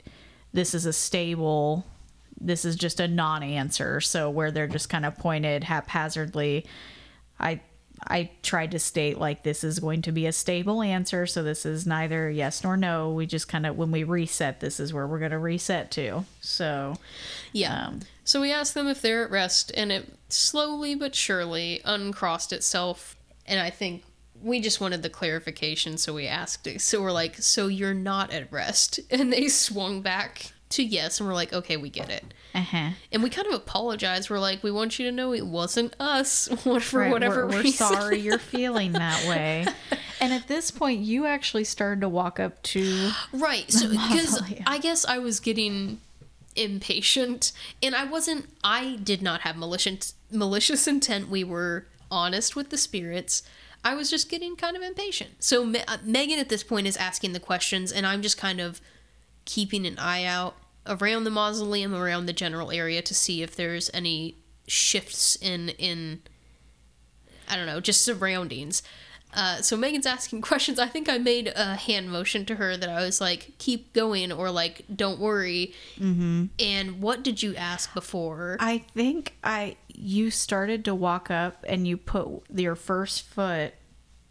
this 0.52 0.74
is 0.74 0.84
a 0.84 0.92
stable, 0.92 1.86
this 2.38 2.66
is 2.66 2.76
just 2.76 3.00
a 3.00 3.08
non 3.08 3.42
answer. 3.42 4.02
So 4.02 4.28
where 4.28 4.50
they're 4.50 4.68
just 4.68 4.90
kind 4.90 5.06
of 5.06 5.16
pointed 5.16 5.64
haphazardly, 5.64 6.66
I. 7.40 7.60
I 8.06 8.30
tried 8.42 8.70
to 8.72 8.78
state 8.78 9.18
like 9.18 9.42
this 9.42 9.64
is 9.64 9.78
going 9.78 10.02
to 10.02 10.12
be 10.12 10.26
a 10.26 10.32
stable 10.32 10.82
answer, 10.82 11.26
so 11.26 11.42
this 11.42 11.64
is 11.64 11.86
neither 11.86 12.30
yes 12.30 12.62
nor 12.62 12.76
no. 12.76 13.12
We 13.12 13.26
just 13.26 13.48
kind 13.48 13.66
of 13.66 13.76
when 13.76 13.90
we 13.90 14.04
reset, 14.04 14.60
this 14.60 14.80
is 14.80 14.92
where 14.92 15.06
we're 15.06 15.18
going 15.18 15.30
to 15.30 15.38
reset 15.38 15.90
to. 15.92 16.24
So, 16.40 16.96
Yeah. 17.52 17.86
Um, 17.86 18.00
so 18.24 18.40
we 18.40 18.52
asked 18.52 18.74
them 18.74 18.88
if 18.88 19.02
they're 19.02 19.24
at 19.24 19.30
rest, 19.30 19.70
and 19.74 19.92
it 19.92 20.18
slowly 20.28 20.94
but 20.94 21.14
surely 21.14 21.80
uncrossed 21.84 22.52
itself. 22.52 23.16
And 23.46 23.60
I 23.60 23.70
think 23.70 24.02
we 24.42 24.60
just 24.60 24.80
wanted 24.80 25.02
the 25.02 25.10
clarification, 25.10 25.98
so 25.98 26.14
we 26.14 26.26
asked 26.26 26.66
it. 26.66 26.80
So 26.80 27.02
we're 27.02 27.12
like, 27.12 27.36
"So 27.42 27.66
you're 27.68 27.94
not 27.94 28.32
at 28.32 28.50
rest?" 28.52 29.00
And 29.10 29.32
they 29.32 29.48
swung 29.48 30.00
back 30.00 30.53
to 30.74 30.82
yes, 30.82 31.18
and 31.20 31.28
we're 31.28 31.34
like, 31.34 31.52
"Okay, 31.52 31.76
we 31.76 31.90
get 31.90 32.10
it." 32.10 32.24
uh 32.54 32.60
huh. 32.60 32.90
And 33.10 33.22
we 33.22 33.30
kind 33.30 33.48
of 33.48 33.54
apologize. 33.54 34.30
We're 34.30 34.38
like, 34.38 34.62
"We 34.62 34.70
want 34.70 34.98
you 34.98 35.06
to 35.06 35.12
know 35.12 35.32
it 35.32 35.46
wasn't 35.46 35.94
us 35.98 36.48
for 36.62 37.00
Right, 37.00 37.10
whatever 37.10 37.46
we're, 37.46 37.62
we're 37.62 37.66
sorry 37.72 38.20
you're 38.20 38.38
feeling 38.56 38.92
that 38.92 39.26
way. 39.28 39.66
And 40.20 40.32
at 40.32 40.46
this 40.48 40.70
point, 40.70 41.00
you 41.00 41.26
actually 41.26 41.64
started 41.64 42.00
to 42.02 42.08
walk 42.08 42.38
up 42.38 42.62
to 42.64 43.10
Right. 43.32 43.70
So 43.72 43.88
because. 43.90 44.40
I 44.66 44.78
guess 44.78 45.04
I 45.04 45.18
was 45.18 45.40
getting 45.40 46.00
impatient 46.56 47.50
and 47.82 47.94
I 47.96 48.04
wasn't 48.04 48.46
I 48.62 48.96
did 49.02 49.20
not 49.22 49.40
have 49.40 49.56
malicious 49.56 50.14
malicious 50.30 50.86
intent. 50.86 51.28
We 51.28 51.44
were 51.44 51.86
honest 52.10 52.54
with 52.56 52.70
the 52.70 52.78
spirits. 52.78 53.42
I 53.84 53.94
was 53.94 54.08
just 54.08 54.30
getting 54.30 54.56
kind 54.56 54.76
of 54.76 54.82
impatient. 54.82 55.32
So 55.40 55.64
Me- 55.64 55.82
uh, 55.86 55.98
Megan 56.04 56.38
at 56.38 56.48
this 56.48 56.62
point 56.62 56.86
is 56.86 56.96
asking 56.96 57.32
the 57.32 57.40
questions 57.40 57.92
and 57.92 58.06
I'm 58.06 58.22
just 58.22 58.38
kind 58.38 58.60
of 58.60 58.80
keeping 59.44 59.84
an 59.86 59.98
eye 59.98 60.24
out 60.24 60.54
around 60.86 61.24
the 61.24 61.30
mausoleum, 61.30 61.94
around 61.94 62.26
the 62.26 62.32
general 62.32 62.70
area 62.70 63.02
to 63.02 63.14
see 63.14 63.42
if 63.42 63.56
there's 63.56 63.90
any 63.94 64.36
shifts 64.66 65.36
in 65.36 65.70
in 65.70 66.22
I 67.48 67.56
don't 67.56 67.66
know, 67.66 67.80
just 67.80 68.02
surroundings. 68.02 68.82
Uh, 69.34 69.60
so 69.60 69.76
Megan's 69.76 70.06
asking 70.06 70.40
questions. 70.42 70.78
I 70.78 70.86
think 70.86 71.08
I 71.08 71.18
made 71.18 71.52
a 71.54 71.74
hand 71.74 72.10
motion 72.10 72.46
to 72.46 72.54
her 72.54 72.76
that 72.76 72.88
I 72.88 73.04
was 73.04 73.20
like, 73.20 73.52
"Keep 73.58 73.92
going," 73.92 74.32
or 74.32 74.50
like, 74.50 74.84
"Don't 74.94 75.18
worry." 75.18 75.74
Mm-hmm. 75.98 76.46
And 76.58 77.02
what 77.02 77.22
did 77.22 77.42
you 77.42 77.54
ask 77.56 77.92
before? 77.92 78.56
I 78.60 78.78
think 78.78 79.34
I 79.42 79.76
you 79.88 80.30
started 80.30 80.84
to 80.86 80.94
walk 80.94 81.30
up 81.30 81.64
and 81.68 81.86
you 81.86 81.96
put 81.96 82.28
your 82.54 82.74
first 82.74 83.22
foot 83.22 83.74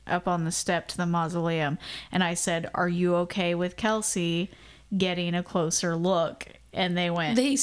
up 0.06 0.28
on 0.28 0.43
the 0.43 0.51
step 0.51 0.88
to 0.89 0.97
the 0.97 1.06
mausoleum 1.06 1.78
and 2.12 2.24
I 2.24 2.34
said, 2.34 2.70
"Are 2.74 2.89
you 2.89 3.16
okay 3.16 3.54
with 3.56 3.76
Kelsey 3.78 4.49
getting 4.98 5.36
a 5.36 5.44
closer 5.44 5.96
look?" 5.96 6.48
And 6.74 6.98
they 6.98 7.10
went 7.10 7.36
They 7.36 7.56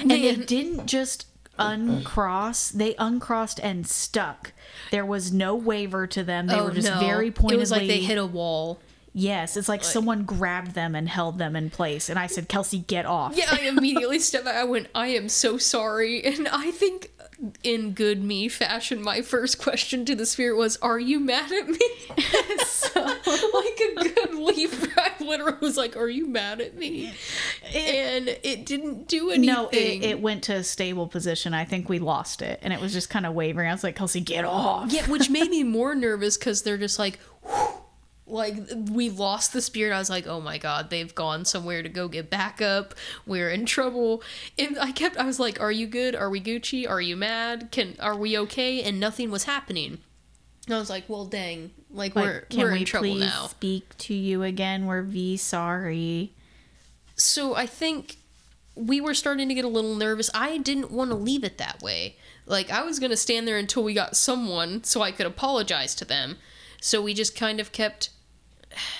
and 0.00 0.10
they 0.10 0.36
man. 0.36 0.46
didn't 0.46 0.86
just 0.86 1.26
uncross, 1.58 2.70
they 2.70 2.94
uncrossed 2.98 3.60
and 3.60 3.86
stuck. 3.86 4.52
There 4.90 5.04
was 5.04 5.32
no 5.32 5.54
waver 5.54 6.06
to 6.06 6.22
them. 6.22 6.46
They 6.46 6.54
oh, 6.54 6.64
were 6.66 6.70
just 6.70 6.88
very 7.00 7.30
pointedly 7.30 7.54
Oh, 7.54 7.58
It 7.58 7.60
was 7.60 7.70
like 7.70 7.86
they 7.86 8.00
hit 8.00 8.18
a 8.18 8.26
wall. 8.26 8.78
Yes, 9.14 9.56
it's 9.56 9.68
like 9.68 9.82
someone 9.82 10.24
grabbed 10.24 10.74
them 10.74 10.94
and 10.94 11.08
held 11.08 11.38
them 11.38 11.56
in 11.56 11.70
place 11.70 12.08
and 12.08 12.18
I 12.18 12.26
said, 12.26 12.48
"Kelsey, 12.48 12.78
get 12.78 13.04
off." 13.04 13.36
Yeah, 13.36 13.48
I 13.50 13.62
immediately 13.62 14.18
stepped 14.20 14.44
back. 14.44 14.56
I 14.56 14.64
went, 14.64 14.88
"I 14.94 15.08
am 15.08 15.28
so 15.28 15.58
sorry." 15.58 16.22
And 16.24 16.46
I 16.48 16.70
think, 16.70 17.10
in 17.62 17.92
good 17.92 18.22
me 18.22 18.48
fashion, 18.48 19.02
my 19.02 19.22
first 19.22 19.58
question 19.58 20.04
to 20.04 20.14
the 20.14 20.26
spirit 20.26 20.56
was, 20.56 20.76
"Are 20.78 20.98
you 20.98 21.20
mad 21.20 21.52
at 21.52 21.68
me?" 21.68 21.78
so, 22.66 23.00
like 23.00 23.80
a 23.80 23.94
good 23.94 24.34
Libra, 24.34 24.88
I 24.96 25.12
literally 25.20 25.58
was 25.60 25.76
like, 25.76 25.96
"Are 25.96 26.08
you 26.08 26.26
mad 26.26 26.60
at 26.60 26.76
me?" 26.76 27.12
and 27.74 28.28
it 28.28 28.66
didn't 28.66 29.08
do 29.08 29.30
anything. 29.30 29.46
No, 29.54 29.68
it, 29.68 30.02
it 30.02 30.20
went 30.20 30.44
to 30.44 30.54
a 30.54 30.64
stable 30.64 31.06
position. 31.06 31.54
I 31.54 31.64
think 31.64 31.88
we 31.88 31.98
lost 31.98 32.42
it, 32.42 32.58
and 32.62 32.72
it 32.72 32.80
was 32.80 32.92
just 32.92 33.10
kind 33.10 33.26
of 33.26 33.34
wavering. 33.34 33.68
I 33.68 33.72
was 33.72 33.84
like, 33.84 33.96
"Kelsey, 33.96 34.20
get 34.20 34.44
off!" 34.44 34.92
Yeah, 34.92 35.06
which 35.06 35.30
made 35.30 35.50
me 35.50 35.62
more 35.62 35.94
nervous 35.94 36.36
because 36.36 36.62
they're 36.62 36.78
just 36.78 36.98
like, 36.98 37.18
whew, 37.42 37.78
like 38.28 38.56
we 38.90 39.10
lost 39.10 39.52
the 39.52 39.60
spirit. 39.62 39.94
I 39.94 39.98
was 39.98 40.10
like, 40.10 40.26
oh 40.26 40.40
my 40.40 40.58
god, 40.58 40.90
they've 40.90 41.14
gone 41.14 41.44
somewhere 41.44 41.82
to 41.82 41.88
go 41.88 42.08
get 42.08 42.30
backup. 42.30 42.94
We're 43.26 43.50
in 43.50 43.64
trouble. 43.66 44.22
And 44.58 44.78
I 44.78 44.92
kept, 44.92 45.16
I 45.16 45.24
was 45.24 45.40
like, 45.40 45.60
are 45.60 45.72
you 45.72 45.86
good? 45.86 46.14
Are 46.14 46.30
we 46.30 46.40
Gucci? 46.40 46.88
Are 46.88 47.00
you 47.00 47.16
mad? 47.16 47.68
Can 47.70 47.96
are 48.00 48.16
we 48.16 48.36
okay? 48.38 48.82
And 48.82 49.00
nothing 49.00 49.30
was 49.30 49.44
happening. 49.44 49.98
And 50.66 50.74
I 50.74 50.78
was 50.78 50.90
like, 50.90 51.04
well, 51.08 51.24
dang, 51.24 51.70
like, 51.90 52.14
Like, 52.14 52.24
we're 52.24 52.40
can 52.42 52.60
we're 52.60 52.72
we 52.72 52.78
in 52.80 52.84
trouble 52.84 53.08
please 53.08 53.20
now. 53.20 53.46
speak 53.46 53.96
to 53.98 54.12
you 54.14 54.42
again? 54.42 54.84
We're 54.86 55.00
V 55.02 55.36
sorry. 55.38 56.32
so 57.16 57.54
I 57.54 57.64
think 57.66 58.16
we 58.74 59.00
were 59.00 59.14
starting 59.14 59.48
to 59.48 59.54
get 59.54 59.64
a 59.64 59.68
little 59.68 59.96
nervous. 59.96 60.30
I 60.34 60.58
didn't 60.58 60.90
want 60.90 61.10
to 61.10 61.16
leave 61.16 61.42
it 61.42 61.58
that 61.58 61.80
way. 61.82 62.16
Like 62.46 62.70
I 62.70 62.82
was 62.82 62.98
going 62.98 63.10
to 63.10 63.16
stand 63.16 63.48
there 63.48 63.56
until 63.58 63.82
we 63.82 63.94
got 63.94 64.14
someone 64.16 64.84
so 64.84 65.00
I 65.02 65.10
could 65.12 65.26
apologize 65.26 65.94
to 65.96 66.04
them. 66.04 66.36
So 66.80 67.02
we 67.02 67.12
just 67.14 67.34
kind 67.34 67.58
of 67.58 67.72
kept 67.72 68.10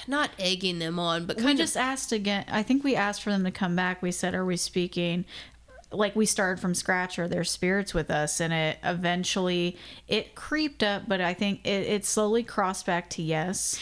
not 0.07 0.31
egging 0.39 0.79
them 0.79 0.99
on, 0.99 1.27
but 1.27 1.37
We 1.37 1.43
kind 1.43 1.59
just 1.59 1.77
asked 1.77 2.13
again. 2.13 2.45
I 2.49 2.63
think 2.63 2.85
we 2.85 2.97
asked 2.97 3.23
for 3.23 3.31
them 3.31 3.45
to 3.45 3.51
come 3.51 3.77
back. 3.77 4.03
We 4.03 4.13
said, 4.13 4.35
"Are 4.35 4.45
we 4.45 4.57
speaking?" 4.57 5.25
Like 5.91 6.15
we 6.15 6.27
started 6.27 6.61
from 6.61 6.75
scratch. 6.75 7.19
Are 7.19 7.29
there 7.29 7.45
spirits 7.45 7.95
with 7.95 8.11
us? 8.11 8.41
And 8.41 8.53
it 8.53 8.79
eventually 8.85 9.79
it 10.07 10.35
creeped 10.35 10.83
up, 10.83 11.05
but 11.09 11.23
I 11.23 11.33
think 11.33 11.65
it, 11.65 11.87
it 11.87 12.05
slowly 12.05 12.43
crossed 12.43 12.85
back 12.85 13.09
to 13.11 13.23
yes. 13.23 13.79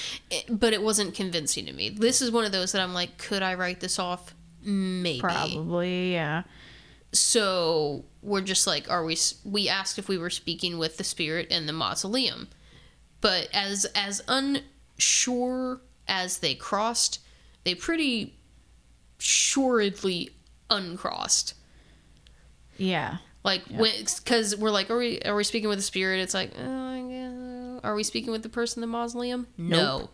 but 0.48 0.72
it 0.72 0.82
wasn't 0.82 1.14
convincing 1.14 1.66
to 1.66 1.72
me. 1.72 1.88
This 1.88 2.22
is 2.22 2.30
one 2.30 2.44
of 2.44 2.52
those 2.52 2.70
that 2.72 2.80
I'm 2.80 2.94
like, 2.94 3.18
could 3.18 3.42
I 3.42 3.54
write 3.54 3.80
this 3.80 3.98
off? 3.98 4.34
Maybe. 4.62 5.20
Probably, 5.20 6.12
yeah. 6.12 6.42
so 7.12 8.04
we're 8.22 8.40
just 8.40 8.66
like, 8.66 8.90
are 8.90 9.04
we? 9.04 9.16
We 9.44 9.68
asked 9.68 9.98
if 9.98 10.08
we 10.08 10.18
were 10.18 10.30
speaking 10.30 10.78
with 10.78 10.98
the 10.98 11.04
spirit 11.04 11.48
in 11.48 11.66
the 11.66 11.72
mausoleum, 11.72 12.48
but 13.20 13.48
as 13.52 13.84
as 13.94 14.22
unsure 14.96 15.80
as 16.08 16.38
they 16.38 16.54
crossed, 16.54 17.20
they 17.64 17.74
pretty 17.74 18.34
suredly 19.18 20.30
uncrossed. 20.70 21.54
Yeah. 22.76 23.18
Like 23.44 23.64
because 23.68 24.56
we're 24.56 24.70
like, 24.70 24.90
are 24.90 24.98
we 24.98 25.20
are 25.22 25.34
we 25.34 25.44
speaking 25.44 25.68
with 25.68 25.78
the 25.78 25.84
spirit? 25.84 26.20
It's 26.20 26.34
like, 26.34 26.52
oh, 26.58 27.80
are 27.84 27.94
we 27.94 28.02
speaking 28.02 28.32
with 28.32 28.42
the 28.42 28.48
person 28.48 28.82
in 28.82 28.88
the 28.88 28.92
mausoleum? 28.92 29.46
No. 29.56 30.10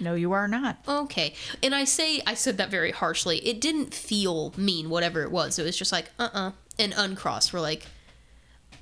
No, 0.00 0.14
you 0.14 0.32
are 0.32 0.48
not. 0.48 0.78
Okay. 0.88 1.34
And 1.62 1.74
I 1.74 1.84
say 1.84 2.22
I 2.26 2.32
said 2.34 2.56
that 2.56 2.70
very 2.70 2.92
harshly. 2.92 3.38
It 3.46 3.60
didn't 3.60 3.92
feel 3.92 4.54
mean, 4.56 4.88
whatever 4.88 5.22
it 5.22 5.30
was. 5.30 5.58
It 5.58 5.64
was 5.64 5.76
just 5.76 5.92
like, 5.92 6.10
uh 6.18 6.30
uh 6.32 6.52
And 6.78 6.94
uncrossed. 6.96 7.52
We're 7.52 7.60
like, 7.60 7.86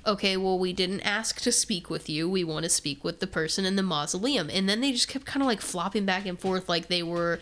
okay, 0.07 0.37
well, 0.37 0.57
we 0.59 0.73
didn't 0.73 1.01
ask 1.01 1.41
to 1.41 1.51
speak 1.51 1.89
with 1.89 2.09
you. 2.09 2.29
We 2.29 2.43
want 2.43 2.63
to 2.63 2.69
speak 2.69 3.03
with 3.03 3.19
the 3.19 3.27
person 3.27 3.65
in 3.65 3.75
the 3.75 3.83
mausoleum. 3.83 4.49
And 4.51 4.67
then 4.69 4.81
they 4.81 4.91
just 4.91 5.07
kept 5.07 5.25
kind 5.25 5.41
of 5.41 5.47
like 5.47 5.61
flopping 5.61 6.05
back 6.05 6.25
and 6.25 6.39
forth 6.39 6.69
like 6.69 6.87
they 6.87 7.03
were 7.03 7.39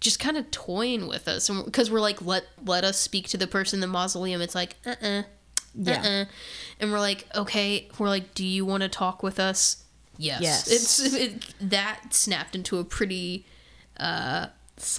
just 0.00 0.18
kind 0.18 0.36
of 0.36 0.50
toying 0.50 1.06
with 1.06 1.28
us. 1.28 1.48
Because 1.48 1.90
we're 1.90 2.00
like, 2.00 2.20
let 2.22 2.44
let 2.64 2.84
us 2.84 2.98
speak 2.98 3.28
to 3.28 3.36
the 3.36 3.46
person 3.46 3.78
in 3.78 3.80
the 3.80 3.86
mausoleum. 3.86 4.40
It's 4.40 4.54
like, 4.54 4.76
uh 4.86 4.94
uh 5.02 5.22
Yeah. 5.74 6.00
uh-uh. 6.02 6.24
And 6.80 6.92
we're 6.92 6.98
like, 7.00 7.26
okay. 7.34 7.88
We're 7.98 8.08
like, 8.08 8.34
do 8.34 8.44
you 8.44 8.64
want 8.64 8.82
to 8.82 8.88
talk 8.88 9.22
with 9.22 9.38
us? 9.38 9.84
Yes. 10.18 10.40
Yes. 10.40 10.70
It's 10.70 11.14
it, 11.14 11.54
that 11.70 12.14
snapped 12.14 12.54
into 12.54 12.78
a 12.78 12.84
pretty 12.84 13.44
Solid, 13.98 14.52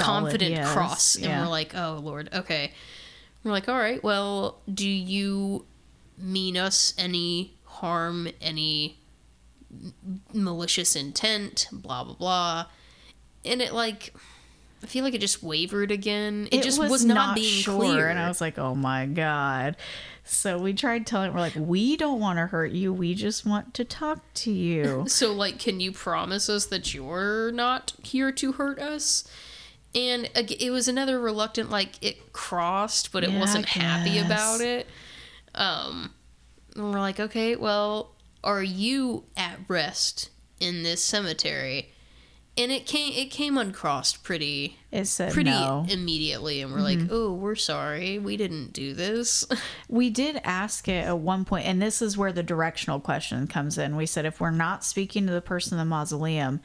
confident 0.06 0.52
yes. 0.52 0.74
cross, 0.74 1.16
and 1.16 1.26
Yeah. 1.26 1.42
we're 1.42 1.50
like, 1.50 1.76
oh 1.76 2.00
lord, 2.04 2.30
okay. 2.34 2.72
We're 3.44 3.52
like, 3.52 3.70
all 3.70 3.78
right. 3.78 4.04
Well, 4.04 4.60
do 4.72 4.88
you 4.88 5.66
mean 6.18 6.58
us 6.58 6.94
any 6.98 7.54
harm, 7.66 8.28
any 8.42 8.98
malicious 10.34 10.96
intent? 10.96 11.68
Blah 11.72 12.04
blah 12.04 12.14
blah. 12.14 12.66
And 13.46 13.62
it 13.62 13.74
like. 13.74 14.14
I 14.84 14.86
feel 14.86 15.04
like 15.04 15.16
it 15.16 15.22
just 15.22 15.42
wavered 15.42 15.90
again. 15.90 16.48
It, 16.52 16.62
just 16.62 16.80
was, 16.80 17.04
not, 17.04 17.34
being 17.34 17.64
clear. 17.64 18.10
and 18.10 18.20
I 18.20 18.28
was 18.28 18.40
like, 18.40 18.60
"Oh 18.60 18.76
my 18.76 19.08
god!" 19.08 19.76
So 20.24 20.60
we 20.60 20.74
tried 20.74 21.08
telling. 21.08 21.34
We're 21.34 21.40
like, 21.40 21.56
"We 21.56 21.98
don't 21.98 22.20
want 22.20 22.38
to 22.38 22.46
hurt 22.46 22.72
you. 22.74 22.94
We 22.94 23.16
just 23.16 23.44
want 23.44 23.74
to 23.74 23.84
talk 23.84 24.20
to 24.36 24.52
you." 24.52 25.06
So, 25.10 25.34
like, 25.34 25.58
can 25.58 25.80
you 25.80 25.92
promise 25.92 26.48
us 26.48 26.68
that 26.68 26.94
you're 26.94 27.52
not 27.52 27.94
here 28.04 28.32
to 28.34 28.52
hurt 28.52 28.78
us? 28.78 29.28
And 29.96 30.30
it 30.36 30.70
was 30.72 30.88
another 30.88 31.20
reluctant, 31.20 31.72
like, 31.72 31.94
it 32.04 32.32
crossed, 32.32 33.12
but 33.12 33.24
it 33.24 33.32
Yeah, 33.32 33.40
wasn't 33.40 33.66
happy 33.66 34.20
about 34.20 34.62
it. 34.62 34.86
Um, 35.58 36.14
and 36.76 36.92
we're 36.94 37.00
like, 37.00 37.20
okay, 37.20 37.56
well, 37.56 38.16
are 38.44 38.64
you 38.64 39.26
at 39.36 39.60
rest 39.68 40.30
in 40.60 40.84
this 40.84 41.04
cemetery? 41.04 41.92
And 42.60 42.72
it 42.72 42.88
came, 42.88 43.14
it 43.14 43.30
came 43.30 43.56
uncrossed 43.56 44.24
pretty, 44.24 44.78
It 44.92 45.06
said 45.06 45.32
pretty 45.32 45.52
no. 45.52 45.86
immediately, 45.90 46.62
and 46.62 46.74
we're 46.74 46.80
like, 46.82 46.98
oh, 47.12 47.34
we're 47.34 47.54
sorry, 47.54 48.18
we 48.18 48.36
didn't 48.36 48.74
do 48.74 48.94
this. 48.94 49.46
We 49.90 50.10
did 50.10 50.42
ask 50.44 50.88
it 50.88 51.06
at 51.06 51.20
one 51.20 51.46
point, 51.46 51.66
and 51.68 51.80
this 51.82 52.02
is 52.02 52.18
where 52.18 52.34
the 52.34 52.44
directional 52.44 53.00
question 53.00 53.48
comes 53.48 53.78
in. 53.78 53.96
We 53.96 54.06
said, 54.08 54.26
if 54.26 54.42
we're 54.42 54.50
not 54.52 54.84
speaking 54.84 55.28
to 55.28 55.34
the 55.34 55.42
person 55.42 55.76
in 55.76 55.78
the 55.78 55.86
mausoleum, 55.86 56.60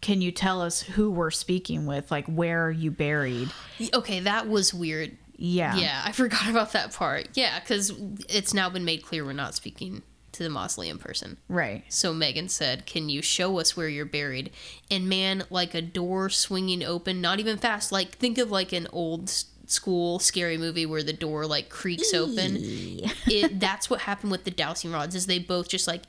can 0.00 0.20
you 0.20 0.32
tell 0.32 0.60
us 0.60 0.80
who 0.82 1.10
we're 1.10 1.30
speaking 1.30 1.86
with? 1.86 2.10
Like, 2.10 2.26
where 2.26 2.66
are 2.66 2.70
you 2.70 2.90
buried? 2.90 3.50
okay, 3.94 4.20
that 4.20 4.48
was 4.48 4.74
weird. 4.74 5.16
Yeah. 5.42 5.74
Yeah, 5.76 6.02
I 6.04 6.12
forgot 6.22 6.48
about 6.50 6.72
that 6.72 6.92
part. 6.92 7.28
Yeah, 7.34 7.58
because 7.60 7.92
it's 8.28 8.52
now 8.54 8.68
been 8.68 8.84
made 8.84 9.02
clear 9.02 9.24
we're 9.24 9.32
not 9.32 9.54
speaking 9.54 10.02
to 10.32 10.42
the 10.44 10.50
mausoleum 10.50 10.98
person. 10.98 11.38
Right. 11.48 11.82
So 11.88 12.12
Megan 12.12 12.48
said, 12.48 12.84
Can 12.86 13.08
you 13.08 13.22
show 13.22 13.58
us 13.58 13.76
where 13.76 13.88
you're 13.88 14.04
buried? 14.04 14.50
And 14.90 15.08
man, 15.08 15.44
like 15.50 15.74
a 15.74 15.82
door 15.82 16.28
swinging 16.28 16.84
open, 16.84 17.20
not 17.20 17.40
even 17.40 17.56
fast. 17.56 17.90
Like, 17.90 18.16
think 18.18 18.36
of 18.38 18.50
like 18.50 18.72
an 18.72 18.86
old 18.92 19.28
school 19.66 20.18
scary 20.18 20.58
movie 20.58 20.84
where 20.84 21.02
the 21.02 21.12
door 21.12 21.46
like 21.46 21.68
creaks 21.68 22.12
open. 22.12 22.56
It, 22.60 23.58
that's 23.60 23.88
what 23.88 24.00
happened 24.02 24.30
with 24.32 24.44
the 24.44 24.50
dowsing 24.50 24.92
rods, 24.92 25.14
is 25.14 25.26
they 25.26 25.38
both 25.38 25.68
just 25.68 25.86
like 25.88 26.02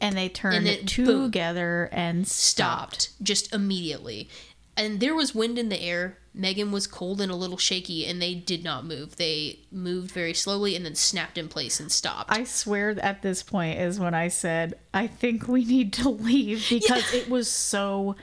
And 0.00 0.16
they 0.16 0.28
turned 0.28 0.66
it- 0.66 0.94
boom. 0.96 1.24
together 1.30 1.88
and 1.92 2.26
stopped. 2.26 3.02
stopped 3.02 3.22
just 3.22 3.54
immediately. 3.54 4.28
And 4.76 5.00
there 5.00 5.14
was 5.14 5.34
wind 5.34 5.58
in 5.58 5.68
the 5.68 5.80
air. 5.80 6.18
Megan 6.34 6.72
was 6.72 6.88
cold 6.88 7.20
and 7.20 7.30
a 7.30 7.36
little 7.36 7.56
shaky, 7.56 8.04
and 8.04 8.20
they 8.20 8.34
did 8.34 8.64
not 8.64 8.84
move. 8.84 9.16
They 9.16 9.60
moved 9.70 10.10
very 10.10 10.34
slowly 10.34 10.74
and 10.74 10.84
then 10.84 10.96
snapped 10.96 11.38
in 11.38 11.48
place 11.48 11.78
and 11.78 11.92
stopped. 11.92 12.32
I 12.32 12.42
swear 12.42 12.96
at 13.00 13.22
this 13.22 13.44
point 13.44 13.78
is 13.78 14.00
when 14.00 14.14
I 14.14 14.28
said, 14.28 14.74
I 14.92 15.06
think 15.06 15.46
we 15.46 15.64
need 15.64 15.92
to 15.94 16.08
leave 16.10 16.66
because 16.68 17.14
it 17.14 17.30
was 17.30 17.48
so 17.50 18.16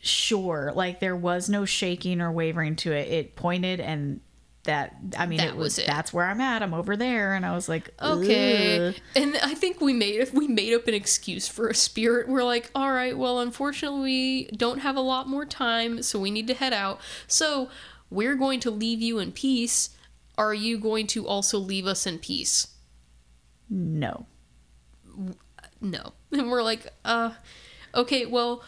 sure. 0.00 0.72
Like 0.74 1.00
there 1.00 1.16
was 1.16 1.48
no 1.48 1.64
shaking 1.64 2.20
or 2.20 2.30
wavering 2.30 2.76
to 2.76 2.92
it. 2.92 3.08
It 3.08 3.36
pointed 3.36 3.80
and 3.80 4.20
that 4.64 4.96
I 5.18 5.26
mean 5.26 5.38
That 5.38 5.48
it 5.48 5.56
was, 5.56 5.64
was 5.64 5.78
it. 5.80 5.86
that's 5.86 6.12
where 6.12 6.24
I'm 6.26 6.40
at. 6.40 6.62
I'm 6.62 6.74
over 6.74 6.96
there 6.96 7.34
and 7.34 7.44
I 7.46 7.54
was 7.54 7.68
like, 7.68 7.90
okay. 8.00 8.88
"Ugh." 8.88 8.94
And 9.14 9.36
I 9.42 9.54
think 9.54 9.80
we 9.80 9.92
made 9.92 10.20
if 10.20 10.32
we 10.34 10.48
made 10.48 10.72
up 10.74 10.88
an 10.88 10.94
excuse 10.94 11.46
for 11.48 11.68
a 11.68 11.74
spirit. 11.74 12.28
We're 12.28 12.44
like, 12.44 12.70
all 12.74 12.92
right, 12.92 13.16
well, 13.16 13.40
unfortunately, 13.40 14.00
we 14.02 14.44
don't 14.56 14.78
have 14.78 14.96
a 14.96 15.00
lot 15.00 15.28
more 15.28 15.44
time, 15.44 16.02
so 16.02 16.18
we 16.18 16.30
need 16.30 16.46
to 16.48 16.54
head 16.54 16.72
out. 16.72 17.00
So 17.26 17.68
we're 18.10 18.34
going 18.36 18.60
to 18.60 18.70
leave 18.70 19.00
you 19.02 19.18
in 19.18 19.32
peace. 19.32 19.90
Are 20.36 20.54
you 20.54 20.78
going 20.78 21.06
to 21.08 21.26
also 21.26 21.58
leave 21.58 21.86
us 21.86 22.06
in 22.06 22.18
peace? 22.18 22.68
No. 23.70 24.26
No. 25.80 26.12
And 26.32 26.50
we're 26.50 26.62
like, 26.64 26.88
uh, 27.04 27.34
okay, 27.94 28.26
well, 28.26 28.64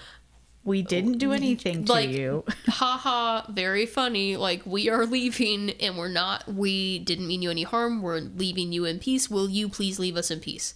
We 0.67 0.83
didn't 0.83 1.19
do 1.19 1.31
oh, 1.31 1.35
anything 1.35 1.85
to 1.85 1.93
like 1.93 2.11
you. 2.11 2.45
haha 2.69 3.49
very 3.51 3.87
funny 3.87 4.37
like 4.37 4.62
we 4.67 4.91
are 4.91 5.07
leaving 5.07 5.71
and 5.81 5.97
we're 5.97 6.09
not 6.09 6.53
we 6.53 6.99
didn't 6.99 7.29
mean 7.29 7.41
you 7.41 7.53
any 7.53 7.62
harm 7.62 8.03
we're 8.03 8.19
leaving 8.19 8.73
you 8.73 8.85
in 8.85 8.99
peace 8.99 9.31
will 9.31 9.49
you 9.49 9.69
please 9.69 10.01
leave 10.01 10.17
us 10.17 10.29
in 10.29 10.41
peace 10.41 10.75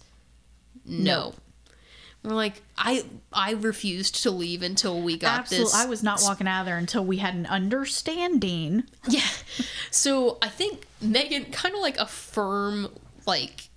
no, 0.85 1.33
we're 2.23 2.31
like 2.33 2.61
i 2.77 3.03
i 3.33 3.51
refused 3.51 4.23
to 4.23 4.31
leave 4.31 4.61
until 4.61 5.01
we 5.01 5.17
got 5.17 5.41
Absolutely. 5.41 5.65
this 5.65 5.75
I 5.75 5.85
was 5.85 6.03
not 6.03 6.21
walking 6.23 6.47
out 6.47 6.61
of 6.61 6.65
there 6.67 6.77
until 6.77 7.03
we 7.03 7.17
had 7.17 7.35
an 7.35 7.45
understanding. 7.45 8.83
yeah 9.09 9.21
so 9.89 10.37
i 10.41 10.47
think 10.47 10.87
megan 11.01 11.45
kind 11.51 11.75
of 11.75 11.81
like 11.81 11.97
a 11.97 12.05
firm 12.05 12.87
like 13.25 13.69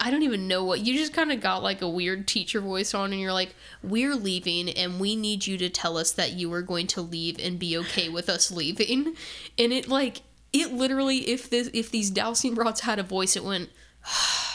I 0.00 0.10
don't 0.10 0.22
even 0.22 0.48
know 0.48 0.64
what 0.64 0.80
you 0.80 0.94
just 0.96 1.12
kind 1.12 1.32
of 1.32 1.40
got 1.40 1.62
like 1.62 1.82
a 1.82 1.88
weird 1.88 2.26
teacher 2.26 2.60
voice 2.60 2.94
on, 2.94 3.12
and 3.12 3.20
you're 3.20 3.32
like, 3.32 3.54
"We're 3.82 4.14
leaving, 4.14 4.70
and 4.70 5.00
we 5.00 5.16
need 5.16 5.46
you 5.46 5.58
to 5.58 5.68
tell 5.68 5.96
us 5.96 6.12
that 6.12 6.32
you 6.32 6.52
are 6.52 6.62
going 6.62 6.86
to 6.88 7.02
leave 7.02 7.38
and 7.38 7.58
be 7.58 7.76
okay 7.78 8.08
with 8.08 8.28
us 8.28 8.50
leaving." 8.50 9.16
And 9.58 9.72
it 9.72 9.88
like 9.88 10.22
it 10.52 10.72
literally, 10.72 11.28
if 11.28 11.50
this 11.50 11.70
if 11.72 11.90
these 11.90 12.10
dowsing 12.10 12.54
rods 12.54 12.80
had 12.80 12.98
a 12.98 13.02
voice, 13.02 13.36
it 13.36 13.44
went, 13.44 13.70
ah. 14.06 14.53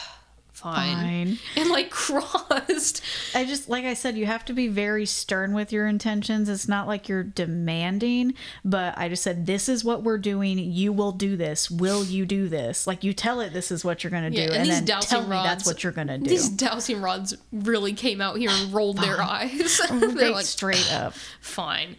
"Fine,", 0.62 0.97
Fine. 0.97 1.39
and 1.55 1.70
like 1.70 1.89
crossed. 1.91 3.01
I 3.34 3.45
just 3.45 3.70
like 3.70 3.86
I 3.86 3.93
said, 3.93 4.18
you 4.18 4.26
have 4.26 4.45
to 4.45 4.53
be 4.53 4.68
very 4.68 5.05
stern 5.05 5.53
with 5.53 5.72
your 5.72 5.88
intentions. 5.88 6.49
It's 6.49 6.68
not 6.68 6.88
like 6.88 7.07
you're 7.07 7.24
demanding, 7.24 8.34
but 8.66 8.97
I 8.97 9.10
just 9.10 9.24
said 9.24 9.45
this 9.45 9.70
is 9.70 9.84
what 9.84 10.03
we're 10.03 10.18
doing. 10.18 10.60
You 10.60 10.91
will 10.91 11.12
do 11.12 11.36
this. 11.38 11.70
Will 11.72 12.03
you 12.03 12.26
do 12.26 12.47
this? 12.47 12.88
Like 12.88 13.03
you 13.03 13.14
tell 13.14 13.39
it 13.41 13.53
this 13.53 13.72
is 13.72 13.86
what 13.86 14.03
you're 14.03 14.12
gonna 14.12 14.30
do, 14.30 14.38
Yeah, 14.38 14.47
and 14.47 14.55
and, 14.55 14.66
these 14.66 14.84
then 14.84 15.01
tell 15.01 15.24
me 15.24 15.30
that's 15.30 15.66
what 15.66 15.84
you're 15.84 15.93
gonna 15.93 16.18
do. 16.18 16.30
These 16.30 16.49
dowsing 16.49 17.01
rods 17.01 17.36
really 17.51 17.93
came 17.93 18.22
out 18.22 18.38
here 18.38 18.49
and 18.51 18.74
rolled 18.74 18.97
their 18.97 19.22
eyes. 19.22 19.81
They're 19.90 20.31
like, 20.31 20.45
straight 20.45 20.91
up. 20.91 21.14
"Fine." 21.41 21.95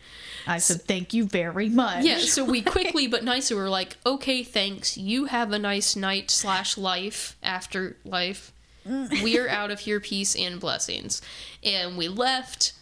I 0.47 0.59
said 0.59 0.83
thank 0.83 1.13
you 1.15 1.25
very 1.25 1.69
much. 1.69 2.05
Yeah, 2.05 2.19
so 2.19 2.45
we 2.45 2.63
quickly 2.77 3.07
but 3.07 3.25
nicely 3.25 3.57
were 3.57 3.69
like, 3.69 3.97
okay, 4.05 4.43
thanks. 4.43 4.97
You 4.97 5.27
have 5.27 5.53
a 5.53 5.59
nice 5.59 5.97
night 5.97 6.31
slash 6.31 6.77
life 6.79 7.37
after 7.43 7.97
life. 8.05 8.53
Mm. 8.87 9.23
We're 9.23 9.49
out 9.49 9.71
of 9.71 9.81
here, 9.81 10.01
peace 10.01 10.35
and 10.35 10.59
blessings. 10.59 11.21
And 11.63 11.97
we 11.97 12.09
left. 12.09 12.73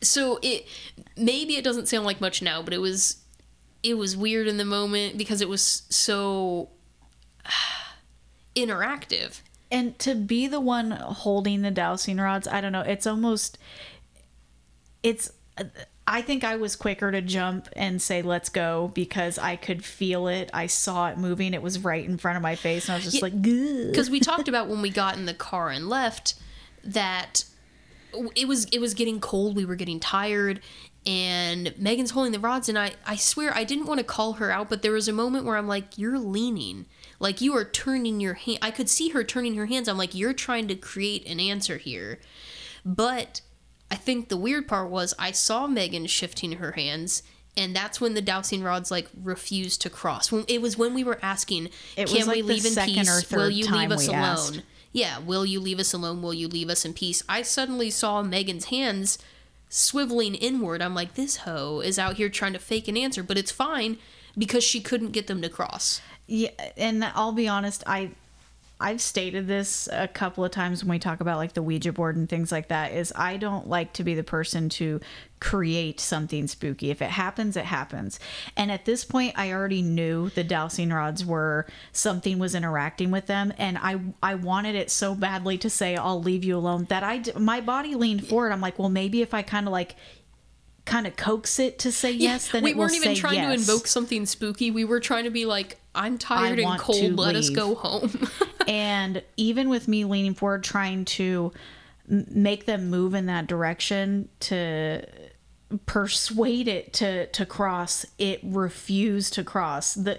So 0.00 0.38
it 0.42 0.66
maybe 1.16 1.56
it 1.56 1.64
doesn't 1.64 1.86
sound 1.88 2.04
like 2.04 2.20
much 2.20 2.42
now, 2.42 2.62
but 2.62 2.72
it 2.72 2.78
was 2.78 3.18
it 3.82 3.94
was 3.94 4.16
weird 4.16 4.46
in 4.46 4.56
the 4.56 4.64
moment 4.64 5.16
because 5.16 5.40
it 5.40 5.48
was 5.48 5.82
so 5.88 6.68
interactive. 8.56 9.40
and 9.70 9.98
to 9.98 10.14
be 10.14 10.46
the 10.46 10.60
one 10.60 10.90
holding 10.90 11.62
the 11.62 11.70
dowsing 11.70 12.16
rods 12.18 12.48
i 12.48 12.60
don't 12.60 12.72
know 12.72 12.80
it's 12.80 13.06
almost 13.06 13.58
it's 15.02 15.30
uh, 15.56 15.64
i 16.08 16.22
think 16.22 16.42
i 16.44 16.56
was 16.56 16.74
quicker 16.74 17.12
to 17.12 17.20
jump 17.20 17.68
and 17.74 18.00
say 18.02 18.22
let's 18.22 18.48
go 18.48 18.90
because 18.94 19.38
i 19.38 19.56
could 19.56 19.84
feel 19.84 20.26
it 20.28 20.50
i 20.52 20.66
saw 20.66 21.08
it 21.08 21.18
moving 21.18 21.54
it 21.54 21.62
was 21.62 21.78
right 21.78 22.04
in 22.04 22.18
front 22.18 22.36
of 22.36 22.42
my 22.42 22.54
face 22.54 22.88
and 22.88 22.94
i 22.94 22.96
was 22.96 23.04
just 23.04 23.16
Yeah, 23.16 23.22
like 23.22 23.42
because 23.42 24.10
we 24.10 24.20
talked 24.20 24.48
about 24.52 24.68
when 24.68 24.82
we 24.82 24.90
got 24.90 25.16
in 25.16 25.26
the 25.26 25.34
car 25.34 25.70
and 25.70 25.88
left 25.88 26.34
that 26.82 27.44
it 28.34 28.48
was 28.48 28.64
it 28.66 28.80
was 28.80 28.94
getting 28.94 29.20
cold. 29.20 29.56
We 29.56 29.64
were 29.64 29.74
getting 29.74 30.00
tired, 30.00 30.60
and 31.04 31.74
Megan's 31.78 32.12
holding 32.12 32.32
the 32.32 32.40
rods, 32.40 32.68
and 32.68 32.78
I 32.78 32.92
I 33.06 33.16
swear 33.16 33.54
I 33.54 33.64
didn't 33.64 33.86
want 33.86 33.98
to 33.98 34.04
call 34.04 34.34
her 34.34 34.50
out, 34.50 34.68
but 34.68 34.82
there 34.82 34.92
was 34.92 35.08
a 35.08 35.12
moment 35.12 35.44
where 35.44 35.56
I'm 35.56 35.68
like, 35.68 35.98
you're 35.98 36.18
leaning, 36.18 36.86
like 37.20 37.40
you 37.40 37.54
are 37.54 37.64
turning 37.64 38.20
your 38.20 38.34
hand. 38.34 38.58
I 38.62 38.70
could 38.70 38.88
see 38.88 39.10
her 39.10 39.24
turning 39.24 39.54
her 39.56 39.66
hands. 39.66 39.88
I'm 39.88 39.98
like, 39.98 40.14
you're 40.14 40.32
trying 40.32 40.68
to 40.68 40.74
create 40.74 41.26
an 41.26 41.40
answer 41.40 41.76
here, 41.76 42.18
but 42.84 43.42
I 43.90 43.94
think 43.96 44.28
the 44.28 44.36
weird 44.36 44.68
part 44.68 44.90
was 44.90 45.14
I 45.18 45.32
saw 45.32 45.66
Megan 45.66 46.06
shifting 46.06 46.52
her 46.52 46.72
hands. 46.72 47.22
And 47.56 47.74
that's 47.74 48.00
when 48.00 48.14
the 48.14 48.22
dowsing 48.22 48.62
rods 48.62 48.90
like 48.92 49.08
refused 49.20 49.80
to 49.82 49.90
cross. 49.90 50.30
When 50.30 50.44
it 50.46 50.62
was 50.62 50.78
when 50.78 50.94
we 50.94 51.02
were 51.02 51.18
asking, 51.22 51.70
It 51.96 52.06
"Can 52.06 52.26
like, 52.28 52.36
we 52.36 52.42
leave 52.42 52.64
in 52.64 52.74
peace? 52.84 53.32
or 53.32 53.36
Will 53.36 53.50
you 53.50 53.66
leave 53.68 53.90
us 53.90 54.06
alone?" 54.06 54.20
asked. 54.20 54.62
Yeah, 54.92 55.18
will 55.18 55.44
you 55.44 55.58
leave 55.58 55.80
us 55.80 55.92
alone? 55.92 56.22
Will 56.22 56.34
you 56.34 56.46
leave 56.46 56.70
us 56.70 56.84
in 56.84 56.94
peace? 56.94 57.22
I 57.28 57.42
suddenly 57.42 57.90
saw 57.90 58.22
Megan's 58.22 58.66
hands 58.66 59.18
swiveling 59.70 60.38
inward. 60.40 60.80
I'm 60.80 60.94
like, 60.94 61.14
this 61.14 61.38
hoe 61.38 61.80
is 61.80 61.98
out 61.98 62.16
here 62.16 62.28
trying 62.28 62.52
to 62.54 62.58
fake 62.58 62.88
an 62.88 62.96
answer, 62.96 63.22
but 63.22 63.36
it's 63.36 63.50
fine 63.50 63.98
because 64.36 64.64
she 64.64 64.80
couldn't 64.80 65.10
get 65.10 65.26
them 65.26 65.42
to 65.42 65.48
cross. 65.48 66.00
Yeah, 66.26 66.50
and 66.76 67.04
I'll 67.04 67.32
be 67.32 67.48
honest, 67.48 67.82
I 67.86 68.10
I've 68.80 69.00
stated 69.00 69.48
this 69.48 69.88
a 69.90 70.06
couple 70.06 70.44
of 70.44 70.52
times 70.52 70.84
when 70.84 70.90
we 70.90 70.98
talk 71.00 71.20
about 71.20 71.38
like 71.38 71.54
the 71.54 71.62
Ouija 71.62 71.92
board 71.92 72.14
and 72.16 72.28
things 72.28 72.52
like 72.52 72.68
that 72.68 72.92
is 72.92 73.12
I 73.16 73.36
don't 73.36 73.68
like 73.68 73.92
to 73.94 74.04
be 74.04 74.14
the 74.14 74.22
person 74.22 74.68
to 74.70 75.00
create 75.40 75.98
something 75.98 76.46
spooky. 76.46 76.90
If 76.90 77.02
it 77.02 77.10
happens, 77.10 77.56
it 77.56 77.64
happens. 77.64 78.20
And 78.56 78.70
at 78.70 78.84
this 78.84 79.04
point 79.04 79.34
I 79.36 79.52
already 79.52 79.82
knew 79.82 80.30
the 80.30 80.44
dowsing 80.44 80.90
rods 80.90 81.24
were 81.24 81.66
something 81.92 82.38
was 82.38 82.54
interacting 82.54 83.10
with 83.10 83.26
them 83.26 83.52
and 83.58 83.78
I 83.78 84.00
I 84.22 84.36
wanted 84.36 84.76
it 84.76 84.90
so 84.90 85.16
badly 85.16 85.58
to 85.58 85.70
say 85.70 85.96
I'll 85.96 86.22
leave 86.22 86.44
you 86.44 86.56
alone 86.56 86.86
that 86.88 87.02
I 87.02 87.22
my 87.36 87.60
body 87.60 87.96
leaned 87.96 88.28
forward. 88.28 88.52
I'm 88.52 88.60
like, 88.60 88.78
well 88.78 88.90
maybe 88.90 89.22
if 89.22 89.34
I 89.34 89.42
kind 89.42 89.66
of 89.66 89.72
like 89.72 89.96
kind 90.88 91.06
of 91.06 91.16
coax 91.16 91.58
it 91.58 91.78
to 91.80 91.92
say 91.92 92.10
yes, 92.10 92.50
then 92.50 92.64
we 92.64 92.70
it 92.70 92.76
weren't 92.76 92.94
even 92.94 93.14
trying 93.14 93.42
to 93.42 93.52
invoke 93.52 93.86
something 93.86 94.26
spooky. 94.26 94.70
We 94.70 94.84
were 94.84 95.00
trying 95.00 95.24
to 95.24 95.30
be 95.30 95.44
like, 95.44 95.78
I'm 95.94 96.18
tired 96.18 96.58
and 96.58 96.80
cold. 96.80 97.16
Let 97.16 97.36
us 97.36 97.50
go 97.50 97.74
home. 97.74 98.28
and 98.68 99.22
even 99.36 99.68
with 99.68 99.86
me 99.86 100.04
leaning 100.04 100.34
forward 100.34 100.64
trying 100.64 101.04
to 101.04 101.52
make 102.08 102.64
them 102.64 102.88
move 102.88 103.14
in 103.14 103.26
that 103.26 103.46
direction 103.46 104.28
to 104.40 105.06
persuade 105.84 106.66
it 106.66 106.94
to 106.94 107.26
to 107.26 107.44
cross 107.44 108.06
it 108.18 108.40
refused 108.42 109.34
to 109.34 109.44
cross 109.44 109.92
the 109.92 110.18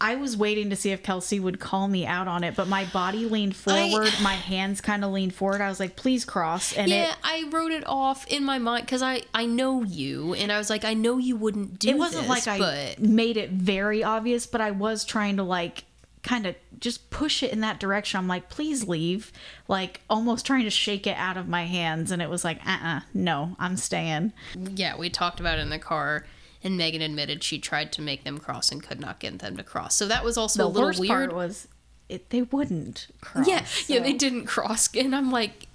I 0.00 0.14
was 0.14 0.36
waiting 0.36 0.70
to 0.70 0.76
see 0.76 0.92
if 0.92 1.02
Kelsey 1.02 1.38
would 1.38 1.60
call 1.60 1.86
me 1.88 2.06
out 2.06 2.26
on 2.26 2.42
it, 2.42 2.56
but 2.56 2.68
my 2.68 2.86
body 2.86 3.26
leaned 3.26 3.54
forward, 3.54 4.12
my 4.22 4.34
hands 4.34 4.80
kind 4.80 5.04
of 5.04 5.12
leaned 5.12 5.34
forward. 5.34 5.60
I 5.60 5.68
was 5.68 5.78
like, 5.78 5.96
"Please 5.96 6.24
cross," 6.24 6.72
and 6.72 6.90
yeah, 6.90 7.10
it 7.10 7.16
I 7.22 7.48
wrote 7.50 7.70
it 7.72 7.84
off 7.86 8.26
in 8.26 8.44
my 8.44 8.58
mind 8.58 8.86
because 8.86 9.02
I 9.02 9.22
I 9.34 9.46
know 9.46 9.82
you, 9.82 10.34
and 10.34 10.50
I 10.50 10.58
was 10.58 10.70
like, 10.70 10.84
I 10.84 10.94
know 10.94 11.18
you 11.18 11.36
wouldn't 11.36 11.78
do. 11.78 11.88
it 11.88 11.92
It 11.92 11.98
wasn't 11.98 12.28
this, 12.28 12.46
like 12.46 12.48
I 12.48 12.58
but 12.58 12.98
made 13.00 13.36
it 13.36 13.50
very 13.50 14.02
obvious, 14.02 14.46
but 14.46 14.60
I 14.60 14.70
was 14.70 15.04
trying 15.04 15.36
to 15.36 15.42
like 15.42 15.84
kind 16.22 16.46
of 16.46 16.54
just 16.78 17.10
push 17.10 17.42
it 17.42 17.52
in 17.52 17.60
that 17.60 17.80
direction. 17.80 18.18
I'm 18.18 18.28
like, 18.28 18.48
please 18.48 18.86
leave. 18.86 19.32
Like 19.68 20.00
almost 20.08 20.44
trying 20.46 20.64
to 20.64 20.70
shake 20.70 21.06
it 21.06 21.16
out 21.16 21.36
of 21.36 21.48
my 21.48 21.64
hands. 21.64 22.10
And 22.10 22.20
it 22.20 22.28
was 22.28 22.44
like, 22.44 22.58
uh 22.66 22.78
uh 22.82 23.00
no, 23.14 23.56
I'm 23.58 23.76
staying. 23.76 24.32
yeah, 24.74 24.96
we 24.96 25.10
talked 25.10 25.40
about 25.40 25.58
it 25.58 25.62
in 25.62 25.70
the 25.70 25.78
car, 25.78 26.26
and 26.62 26.76
Megan 26.76 27.02
admitted 27.02 27.42
she 27.42 27.58
tried 27.58 27.92
to 27.92 28.02
make 28.02 28.24
them 28.24 28.38
cross 28.38 28.70
and 28.70 28.82
could 28.82 29.00
not 29.00 29.18
get 29.20 29.38
them 29.38 29.56
to 29.56 29.62
cross. 29.62 29.94
So 29.94 30.06
that 30.08 30.24
was 30.24 30.36
also 30.36 30.62
The 30.62 30.66
a 30.66 30.68
little 30.68 30.88
worst 30.88 31.00
weird. 31.00 31.30
part 31.30 31.32
was 31.34 31.68
it, 32.08 32.30
they 32.30 32.42
wouldn't 32.42 33.06
cross. 33.20 33.46
yeah, 33.48 33.64
yeah, 33.86 34.00
they 34.00 34.12
didn't 34.12 34.46
cross, 34.46 34.94
and 34.96 35.14
I'm 35.14 35.30
like. 35.30 35.66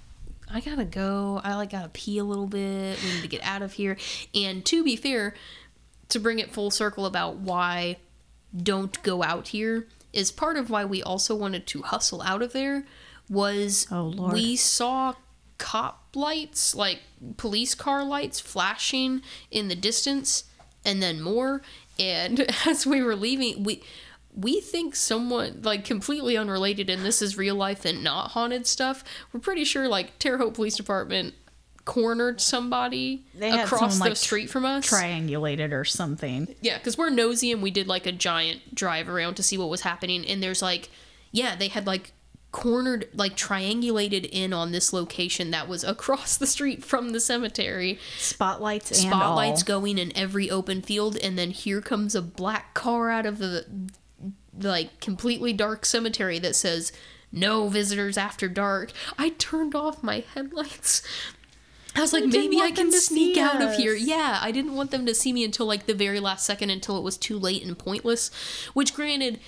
I 0.48 0.60
gotta 0.60 0.84
go. 0.84 1.40
I 1.42 1.56
like 1.56 1.70
gotta 1.70 1.88
pee 1.88 2.18
a 2.18 2.24
little 2.24 2.46
bit. 2.46 3.02
We 3.02 3.14
need 3.14 3.22
to 3.22 3.26
get 3.28 3.42
out 3.42 3.62
of 3.62 3.72
here. 3.72 3.96
And 4.32 4.64
to 4.66 4.84
be 4.84 4.94
fair, 4.94 5.34
to 6.08 6.20
bring 6.20 6.38
it 6.38 6.52
full 6.52 6.70
circle 6.70 7.04
about 7.04 7.38
why 7.38 7.96
don't 8.56 9.02
go 9.02 9.24
out 9.24 9.48
here 9.48 9.88
is 10.12 10.30
part 10.30 10.56
of 10.56 10.70
why 10.70 10.84
we 10.84 11.02
also 11.02 11.34
wanted 11.34 11.66
to 11.66 11.82
hustle 11.82 12.22
out 12.22 12.42
of 12.42 12.52
there 12.52 12.84
was 13.28 13.88
Oh, 13.90 14.02
Lord. 14.04 14.34
we 14.34 14.54
saw 14.54 15.14
cop 15.58 16.04
lights 16.14 16.76
like 16.76 17.00
police 17.38 17.74
car 17.74 18.04
lights 18.04 18.38
flashing 18.38 19.22
in 19.50 19.66
the 19.66 19.74
distance 19.74 20.44
and 20.86 21.02
then 21.02 21.20
more 21.20 21.60
and 21.98 22.46
as 22.66 22.86
we 22.86 23.02
were 23.02 23.16
leaving 23.16 23.62
we 23.62 23.82
we 24.34 24.60
think 24.60 24.94
someone 24.94 25.60
like 25.62 25.84
completely 25.84 26.36
unrelated 26.36 26.88
and 26.88 27.04
this 27.04 27.20
is 27.20 27.36
real 27.36 27.54
life 27.54 27.84
and 27.84 28.02
not 28.02 28.30
haunted 28.30 28.66
stuff 28.66 29.04
we're 29.32 29.40
pretty 29.40 29.64
sure 29.64 29.88
like 29.88 30.18
terre 30.18 30.38
haute 30.38 30.54
police 30.54 30.76
department 30.76 31.34
cornered 31.86 32.40
somebody 32.40 33.24
across 33.40 33.98
the 33.98 34.08
like, 34.08 34.16
street 34.16 34.50
from 34.50 34.66
us 34.66 34.90
triangulated 34.90 35.72
or 35.72 35.84
something. 35.84 36.54
yeah, 36.60 36.76
because 36.76 36.98
we're 36.98 37.08
nosy 37.08 37.52
and 37.52 37.62
we 37.62 37.70
did 37.70 37.86
like 37.86 38.06
a 38.06 38.12
giant 38.12 38.74
drive 38.74 39.08
around 39.08 39.34
to 39.34 39.42
see 39.42 39.56
what 39.56 39.70
was 39.70 39.80
happening. 39.80 40.26
And 40.26 40.42
there's 40.42 40.60
like, 40.60 40.90
yeah, 41.30 41.54
they 41.56 41.68
had 41.68 41.86
like 41.86 42.12
cornered, 42.56 43.06
like 43.12 43.36
triangulated 43.36 44.26
in 44.32 44.54
on 44.54 44.72
this 44.72 44.90
location 44.90 45.50
that 45.50 45.68
was 45.68 45.84
across 45.84 46.38
the 46.38 46.46
street 46.46 46.82
from 46.82 47.10
the 47.10 47.20
cemetery. 47.20 47.98
Spotlights 48.16 48.90
and 48.92 49.12
Spotlights 49.12 49.62
going 49.62 49.98
in 49.98 50.16
every 50.16 50.50
open 50.50 50.80
field. 50.80 51.18
And 51.18 51.38
then 51.38 51.50
here 51.50 51.82
comes 51.82 52.14
a 52.14 52.22
black 52.22 52.72
car 52.72 53.10
out 53.10 53.26
of 53.26 53.40
the 53.40 53.66
like 54.58 55.00
completely 55.00 55.52
dark 55.52 55.84
cemetery 55.84 56.38
that 56.38 56.56
says, 56.56 56.92
no 57.30 57.68
visitors 57.68 58.16
after 58.16 58.48
dark. 58.48 58.90
I 59.18 59.30
turned 59.30 59.74
off 59.74 60.02
my 60.02 60.24
headlights. 60.32 61.02
I 61.94 62.00
was 62.00 62.14
like, 62.14 62.24
You 62.24 62.30
maybe 62.30 62.60
I 62.62 62.70
can 62.70 62.90
sneak 62.90 63.36
out 63.36 63.60
of 63.60 63.74
here. 63.74 63.94
Yeah, 63.94 64.38
I 64.40 64.50
didn't 64.50 64.74
want 64.74 64.90
them 64.90 65.04
to 65.04 65.14
see 65.14 65.32
me 65.32 65.44
until 65.44 65.66
like 65.66 65.84
the 65.84 65.94
very 65.94 66.20
last 66.20 66.46
second 66.46 66.70
until 66.70 66.96
it 66.96 67.04
was 67.04 67.18
too 67.18 67.38
late 67.38 67.62
and 67.64 67.78
pointless. 67.78 68.30
Which, 68.72 68.94
granted, 68.94 69.40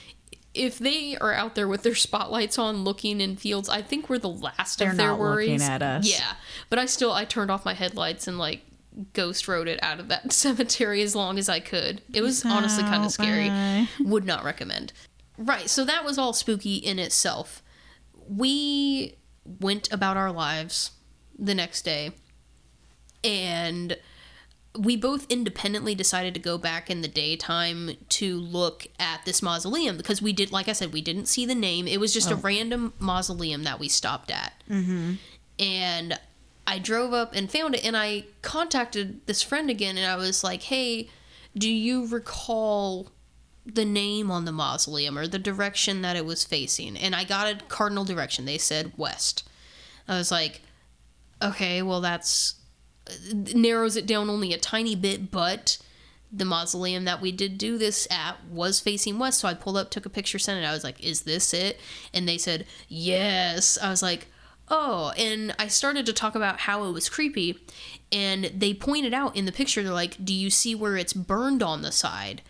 if 0.58 0.78
they 0.78 1.16
are 1.16 1.32
out 1.32 1.54
there 1.54 1.68
with 1.68 1.82
their 1.82 1.94
spotlights 1.94 2.58
on 2.58 2.84
looking 2.84 3.20
in 3.20 3.36
fields, 3.36 3.68
I 3.68 3.82
think 3.82 4.08
we're 4.10 4.18
the 4.18 4.28
last 4.28 4.78
They're 4.78 4.90
of 4.90 4.96
their 4.96 5.08
not 5.08 5.20
looking 5.20 5.50
worries. 5.50 5.62
at 5.68 5.82
us. 5.82 6.06
Yeah, 6.10 6.34
but 6.70 6.78
I 6.78 6.86
still 6.86 7.12
I 7.12 7.24
turned 7.24 7.50
off 7.50 7.64
my 7.64 7.74
headlights 7.74 8.26
and 8.26 8.38
like 8.38 8.62
ghost 9.12 9.46
rode 9.46 9.68
it 9.68 9.78
out 9.82 10.00
of 10.00 10.08
that 10.08 10.32
cemetery 10.32 11.02
as 11.02 11.14
long 11.14 11.38
as 11.38 11.48
I 11.48 11.60
could. 11.60 12.02
It 12.12 12.20
was 12.22 12.44
honestly 12.44 12.82
kind 12.82 13.04
of 13.04 13.12
scary. 13.12 13.48
bye. 13.48 13.88
Would 14.00 14.24
not 14.26 14.44
recommend. 14.44 14.92
Right, 15.36 15.70
so 15.70 15.84
that 15.84 16.04
was 16.04 16.18
all 16.18 16.32
spooky 16.32 16.76
in 16.76 16.98
itself. 16.98 17.62
We 18.28 19.14
went 19.60 19.90
about 19.92 20.16
our 20.16 20.32
lives 20.32 20.90
the 21.38 21.54
next 21.54 21.82
day 21.82 22.10
and 23.22 23.96
we 24.78 24.96
both 24.96 25.26
independently 25.28 25.94
decided 25.94 26.34
to 26.34 26.40
go 26.40 26.56
back 26.56 26.88
in 26.88 27.02
the 27.02 27.08
daytime 27.08 27.90
to 28.08 28.36
look 28.36 28.86
at 28.98 29.24
this 29.24 29.42
mausoleum 29.42 29.96
because 29.96 30.22
we 30.22 30.32
did 30.32 30.52
like 30.52 30.68
i 30.68 30.72
said 30.72 30.92
we 30.92 31.02
didn't 31.02 31.26
see 31.26 31.44
the 31.44 31.54
name. 31.54 31.86
It 31.86 31.98
was 31.98 32.12
just 32.12 32.30
a 32.30 32.36
random 32.36 32.92
mausoleum 32.98 33.64
that 33.64 33.80
we 33.80 33.88
stopped 33.88 34.30
at. 34.30 34.52
Mm-hmm. 34.70 35.14
and 35.58 36.20
i 36.66 36.78
drove 36.78 37.12
up 37.12 37.34
and 37.34 37.50
found 37.50 37.74
it 37.74 37.84
and 37.84 37.96
i 37.96 38.24
contacted 38.42 39.26
this 39.26 39.42
friend 39.42 39.70
again 39.70 39.96
and 39.96 40.06
i 40.06 40.16
was 40.16 40.44
like 40.44 40.62
hey 40.64 41.08
do 41.56 41.70
you 41.70 42.06
recall 42.06 43.10
the 43.64 43.84
name 43.84 44.30
on 44.30 44.44
the 44.44 44.52
mausoleum 44.52 45.18
or 45.18 45.26
the 45.26 45.38
direction 45.38 46.02
that 46.02 46.16
it 46.16 46.24
was 46.24 46.44
facing? 46.44 46.96
And 46.96 47.14
i 47.14 47.24
got 47.24 47.46
a 47.48 47.64
cardinal 47.66 48.04
direction. 48.04 48.44
They 48.44 48.58
said 48.58 48.92
west. 48.96 49.48
I 50.06 50.16
was 50.16 50.30
like 50.30 50.62
okay, 51.40 51.82
well, 51.82 52.00
that's 52.00 52.54
narrows 53.32 53.96
it 53.96 54.06
down 54.06 54.30
only 54.30 54.52
a 54.52 54.58
tiny 54.58 54.94
bit, 54.94 55.30
but 55.30 55.78
the 56.30 56.44
mausoleum 56.44 57.04
that 57.04 57.20
we 57.20 57.32
did 57.32 57.56
do 57.56 57.78
this 57.78 58.06
at 58.10 58.44
was 58.50 58.80
facing 58.80 59.18
west. 59.18 59.40
So 59.40 59.48
I 59.48 59.54
pulled 59.54 59.76
up, 59.76 59.90
took 59.90 60.06
a 60.06 60.10
picture, 60.10 60.38
sent 60.38 60.62
it. 60.62 60.66
I 60.66 60.72
was 60.72 60.84
like, 60.84 61.02
is 61.02 61.22
this 61.22 61.54
it? 61.54 61.80
And 62.12 62.28
they 62.28 62.38
said, 62.38 62.66
yes. 62.88 63.78
I 63.82 63.88
was 63.88 64.02
like, 64.02 64.26
oh. 64.68 65.12
And 65.16 65.54
I 65.58 65.68
started 65.68 66.04
to 66.06 66.12
talk 66.12 66.34
about 66.34 66.60
how 66.60 66.84
it 66.84 66.92
was 66.92 67.08
creepy. 67.08 67.58
And 68.12 68.44
they 68.54 68.74
pointed 68.74 69.14
out 69.14 69.36
in 69.36 69.46
the 69.46 69.52
picture, 69.52 69.82
they're 69.82 69.92
like, 69.92 70.22
do 70.22 70.34
you 70.34 70.50
see 70.50 70.74
where 70.74 70.96
it's 70.96 71.12
burned 71.12 71.62
on 71.62 71.82
the 71.82 71.92
side? 71.92 72.42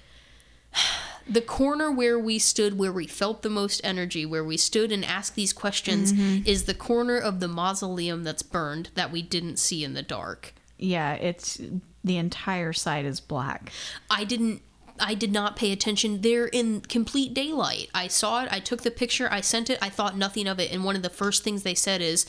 the 1.28 1.40
corner 1.40 1.90
where 1.90 2.18
we 2.18 2.38
stood, 2.38 2.78
where 2.78 2.92
we 2.92 3.06
felt 3.06 3.42
the 3.42 3.50
most 3.50 3.80
energy, 3.84 4.24
where 4.24 4.44
we 4.44 4.56
stood 4.56 4.90
and 4.90 5.04
asked 5.04 5.34
these 5.34 5.52
questions, 5.52 6.12
is 6.46 6.64
the 6.64 6.74
corner 6.74 7.18
of 7.18 7.40
the 7.40 7.48
mausoleum 7.48 8.24
that's 8.24 8.42
burned 8.42 8.90
that 8.94 9.12
we 9.12 9.22
didn't 9.22 9.58
see 9.58 9.84
in 9.84 9.94
the 9.94 10.02
dark. 10.02 10.54
Yeah, 10.78 11.14
it's 11.14 11.60
the 12.04 12.16
entire 12.16 12.72
side 12.72 13.04
is 13.04 13.20
black. 13.20 13.72
I 14.10 14.24
didn't. 14.24 14.62
I 15.00 15.14
did 15.14 15.32
not 15.32 15.54
pay 15.54 15.70
attention. 15.70 16.22
They're 16.22 16.46
in 16.46 16.80
complete 16.80 17.32
daylight. 17.32 17.88
I 17.94 18.08
saw 18.08 18.42
it. 18.42 18.48
I 18.50 18.58
took 18.58 18.82
the 18.82 18.90
picture. 18.90 19.28
I 19.30 19.40
sent 19.40 19.70
it. 19.70 19.78
I 19.80 19.90
thought 19.90 20.16
nothing 20.16 20.48
of 20.48 20.58
it. 20.58 20.72
And 20.72 20.82
one 20.82 20.96
of 20.96 21.02
the 21.02 21.08
first 21.08 21.44
things 21.44 21.62
they 21.62 21.74
said 21.74 22.00
is, 22.00 22.26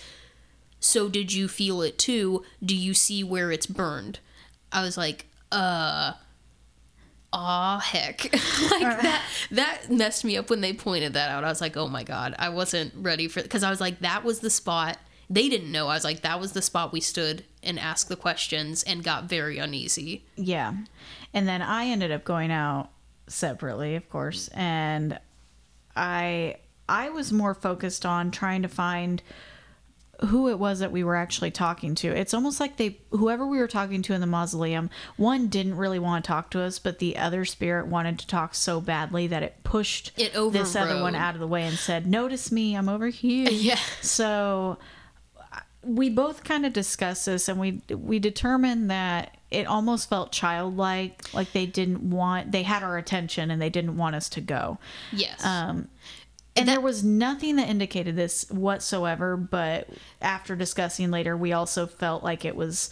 "So 0.80 1.10
did 1.10 1.34
you 1.34 1.48
feel 1.48 1.82
it 1.82 1.98
too? 1.98 2.44
Do 2.64 2.76
you 2.76 2.94
see 2.94 3.24
where 3.24 3.52
it's 3.52 3.66
burned?" 3.66 4.20
I 4.72 4.84
was 4.84 4.98
like, 4.98 5.26
"Uh, 5.52 6.14
aw 7.32 7.80
heck 7.80 8.24
like 8.72 8.84
uh. 8.84 9.02
that 9.02 9.26
that 9.52 9.92
messed 9.92 10.26
me 10.26 10.36
up 10.36 10.50
when 10.50 10.62
they 10.62 10.74
pointed 10.74 11.14
that 11.14 11.30
out 11.30 11.44
i 11.44 11.50
was 11.50 11.62
like 11.62 11.78
oh 11.78 11.88
my 11.88 12.04
god 12.04 12.34
i 12.40 12.50
wasn't 12.50 12.92
ready 12.96 13.28
for 13.28 13.44
because 13.44 13.64
i 13.64 13.70
was 13.70 13.80
like 13.80 14.00
that 14.00 14.24
was 14.24 14.40
the 14.40 14.50
spot 14.50 14.98
they 15.30 15.48
didn't 15.48 15.72
know. 15.72 15.88
I 15.88 15.94
was 15.94 16.04
like, 16.04 16.22
that 16.22 16.40
was 16.40 16.54
the 16.54 16.62
spot 16.62 16.92
we 16.92 17.02
stood 17.02 17.46
and 17.62 17.78
asked 17.78 18.10
the 18.10 18.16
questions 18.16 18.82
and 18.84 19.04
got 19.04 19.26
very 19.26 19.60
uneasy. 19.60 20.26
Yeah. 20.36 20.74
And 21.34 21.48
then 21.48 21.62
I 21.62 21.86
ended 21.86 22.12
up 22.12 22.24
going 22.24 22.52
out 22.52 22.90
separately, 23.28 23.96
of 23.96 24.10
course, 24.10 24.48
and 24.50 25.20
I 25.96 26.56
I 26.88 27.10
was 27.10 27.32
more 27.32 27.54
focused 27.54 28.06
on 28.06 28.32
trying 28.32 28.64
to 28.64 28.68
find 28.68 29.22
who 30.28 30.50
it 30.50 30.60
was 30.60 30.80
that 30.80 30.92
we 30.92 31.04
were 31.04 31.16
actually 31.16 31.52
talking 31.52 31.96
to. 31.96 32.08
It's 32.10 32.34
almost 32.34 32.60
like 32.60 32.76
they 32.78 32.98
whoever 33.12 33.46
we 33.48 33.58
were 33.58 33.68
talking 33.68 34.02
to 34.04 34.14
in 34.14 34.22
the 34.22 34.28
mausoleum, 34.28 34.90
one 35.16 35.48
didn't 35.48 35.78
really 35.78 36.00
want 36.00 36.26
to 36.26 36.28
talk 36.28 36.50
to 36.52 36.62
us, 36.62 36.78
but 36.80 37.00
the 37.00 37.18
other 37.18 37.46
spirit 37.46 37.88
wanted 37.88 38.20
to 38.20 38.28
talk 38.28 38.54
so 38.54 38.82
badly 38.82 39.28
that 39.28 39.44
it 39.44 39.64
pushed 39.64 40.12
It 40.18 40.34
this 40.52 40.76
other 40.76 41.02
one 41.02 41.16
out 41.16 41.36
of 41.36 41.40
the 41.40 41.48
way 41.48 41.64
and 41.64 41.78
said, 41.78 42.06
"Notice 42.06 42.52
me, 42.52 42.76
I'm 42.76 42.90
over 42.90 43.08
here." 43.08 43.50
Yeah. 43.52 43.80
So 44.02 44.78
we 45.82 46.10
both 46.10 46.44
kind 46.44 46.66
of 46.66 46.74
discussed 46.74 47.26
this 47.26 47.48
and 47.48 47.58
we 47.60 47.82
we 47.90 48.20
determined 48.20 48.90
that 48.92 49.38
it 49.50 49.66
almost 49.66 50.10
felt 50.10 50.30
childlike 50.32 51.34
like 51.34 51.54
they 51.54 51.66
didn't 51.66 52.10
want 52.10 52.52
they 52.52 52.64
had 52.64 52.84
our 52.84 52.98
attention 52.98 53.50
and 53.50 53.62
they 53.62 53.70
didn't 53.70 53.96
want 53.96 54.14
us 54.14 54.28
to 54.28 54.42
go 54.42 54.78
Yes. 55.14 55.44
um 55.46 55.88
and 56.56 56.68
there 56.68 56.82
was 56.82 57.04
nothing 57.04 57.56
that 57.58 57.70
indicated 57.70 58.16
this 58.16 58.50
whatsoever 58.50 59.38
but 59.38 59.88
after 60.22 60.56
discussing 60.56 61.12
later 61.12 61.38
we 61.38 61.54
also 61.54 61.86
felt 61.88 62.24
like 62.24 62.44
it 62.46 62.56
was 62.56 62.90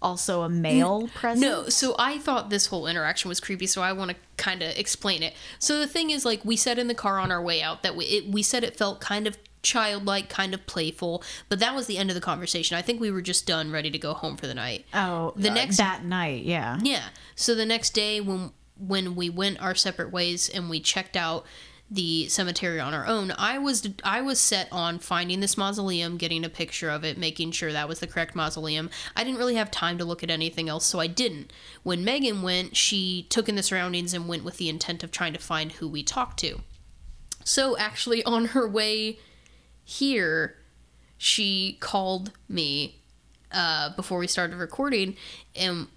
also 0.00 0.42
a 0.42 0.48
male 0.48 1.08
presence 1.14 1.40
No, 1.40 1.68
so 1.68 1.94
I 1.98 2.18
thought 2.18 2.50
this 2.50 2.66
whole 2.66 2.86
interaction 2.88 3.28
was 3.28 3.38
creepy, 3.38 3.66
so 3.68 3.82
I 3.82 3.92
want 3.92 4.10
to 4.10 4.16
kind 4.36 4.60
of 4.60 4.76
explain 4.76 5.22
it. 5.22 5.32
So 5.60 5.78
the 5.78 5.86
thing 5.86 6.10
is, 6.10 6.24
like, 6.24 6.44
we 6.44 6.56
said 6.56 6.76
in 6.78 6.88
the 6.88 6.94
car 6.94 7.20
on 7.20 7.30
our 7.30 7.40
way 7.40 7.62
out 7.62 7.84
that 7.84 7.94
we, 7.94 8.06
it, 8.06 8.26
we 8.28 8.42
said 8.42 8.64
it 8.64 8.76
felt 8.76 9.00
kind 9.00 9.28
of 9.28 9.38
childlike, 9.62 10.28
kind 10.28 10.54
of 10.54 10.66
playful, 10.66 11.22
but 11.48 11.60
that 11.60 11.72
was 11.74 11.86
the 11.86 11.98
end 11.98 12.10
of 12.10 12.14
the 12.16 12.20
conversation. 12.20 12.76
I 12.76 12.82
think 12.82 13.00
we 13.00 13.12
were 13.12 13.22
just 13.22 13.46
done, 13.46 13.70
ready 13.70 13.92
to 13.92 13.98
go 13.98 14.12
home 14.12 14.36
for 14.36 14.48
the 14.48 14.54
night. 14.54 14.86
oh 14.92 15.34
The 15.36 15.50
uh, 15.50 15.54
next- 15.54 15.76
that 15.76 16.04
night 16.04 16.42
yeah 16.42 16.80
Yeah. 16.82 17.04
So 17.36 17.54
the 17.54 17.66
next 17.66 17.90
day, 17.90 18.20
when 18.20 18.50
when 18.76 19.14
we 19.14 19.30
went 19.30 19.62
our 19.62 19.76
separate 19.76 20.10
ways 20.10 20.48
and 20.48 20.68
we 20.68 20.80
checked 20.80 21.16
out 21.16 21.46
the 21.92 22.26
cemetery 22.28 22.80
on 22.80 22.94
our 22.94 23.06
own, 23.06 23.34
I 23.36 23.58
was 23.58 23.86
I 24.02 24.22
was 24.22 24.40
set 24.40 24.66
on 24.72 24.98
finding 24.98 25.40
this 25.40 25.58
mausoleum, 25.58 26.16
getting 26.16 26.42
a 26.42 26.48
picture 26.48 26.88
of 26.88 27.04
it, 27.04 27.18
making 27.18 27.52
sure 27.52 27.70
that 27.70 27.86
was 27.88 28.00
the 28.00 28.06
correct 28.06 28.34
mausoleum. 28.34 28.88
I 29.14 29.24
didn't 29.24 29.38
really 29.38 29.56
have 29.56 29.70
time 29.70 29.98
to 29.98 30.04
look 30.04 30.22
at 30.22 30.30
anything 30.30 30.70
else, 30.70 30.86
so 30.86 31.00
I 31.00 31.06
didn't. 31.06 31.52
When 31.82 32.02
Megan 32.02 32.40
went, 32.40 32.76
she 32.76 33.26
took 33.28 33.46
in 33.46 33.56
the 33.56 33.62
surroundings 33.62 34.14
and 34.14 34.26
went 34.26 34.42
with 34.42 34.56
the 34.56 34.70
intent 34.70 35.04
of 35.04 35.10
trying 35.10 35.34
to 35.34 35.38
find 35.38 35.72
who 35.72 35.86
we 35.86 36.02
talked 36.02 36.38
to. 36.40 36.60
So 37.44 37.76
actually, 37.76 38.24
on 38.24 38.46
her 38.46 38.66
way 38.66 39.18
here, 39.84 40.56
she 41.18 41.76
called 41.80 42.32
me 42.48 43.02
uh, 43.52 43.94
before 43.96 44.18
we 44.18 44.26
started 44.26 44.56
recording, 44.56 45.14
and 45.54 45.88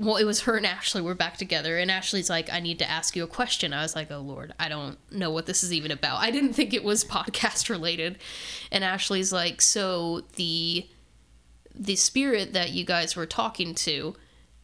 well, 0.00 0.16
it 0.16 0.24
was 0.24 0.40
her 0.40 0.56
and 0.56 0.66
Ashley 0.66 1.02
were 1.02 1.14
back 1.14 1.36
together, 1.36 1.76
and 1.76 1.90
Ashley's 1.90 2.30
like, 2.30 2.50
"I 2.50 2.58
need 2.58 2.78
to 2.78 2.88
ask 2.88 3.14
you 3.14 3.22
a 3.22 3.28
question." 3.28 3.74
I 3.74 3.82
was 3.82 3.94
like, 3.94 4.10
"Oh 4.10 4.20
Lord, 4.20 4.54
I 4.58 4.70
don't 4.70 4.98
know 5.12 5.30
what 5.30 5.44
this 5.44 5.62
is 5.62 5.74
even 5.74 5.90
about." 5.90 6.20
I 6.20 6.30
didn't 6.30 6.54
think 6.54 6.72
it 6.72 6.82
was 6.82 7.04
podcast 7.18 7.68
related, 7.68 8.18
and 8.72 8.82
Ashley's 8.82 9.30
like, 9.30 9.60
"So 9.60 10.22
the 10.36 10.88
the 11.74 11.96
spirit 11.96 12.54
that 12.54 12.70
you 12.70 12.84
guys 12.84 13.14
were 13.14 13.26
talking 13.26 13.74
to." 13.76 14.16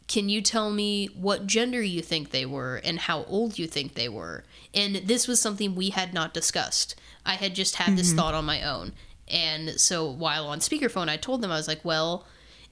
Can 0.08 0.28
you 0.28 0.40
tell 0.40 0.70
me 0.70 1.06
what 1.06 1.48
gender 1.48 1.82
you 1.82 2.00
think 2.00 2.30
they 2.30 2.46
were 2.46 2.76
and 2.76 3.00
how 3.00 3.24
old 3.24 3.58
you 3.58 3.66
think 3.66 3.94
they 3.94 4.08
were? 4.08 4.44
And 4.72 4.94
this 4.94 5.26
was 5.26 5.40
something 5.40 5.74
we 5.74 5.90
had 5.90 6.14
not 6.14 6.32
discussed. 6.32 6.94
I 7.24 7.34
had 7.34 7.56
just 7.56 7.74
had 7.74 7.96
this 7.96 8.10
mm-hmm. 8.10 8.18
thought 8.18 8.34
on 8.34 8.44
my 8.44 8.62
own. 8.62 8.92
And 9.26 9.80
so 9.80 10.08
while 10.08 10.46
on 10.46 10.60
speakerphone, 10.60 11.08
I 11.08 11.16
told 11.16 11.42
them, 11.42 11.50
I 11.50 11.56
was 11.56 11.66
like, 11.66 11.84
well, 11.84 12.24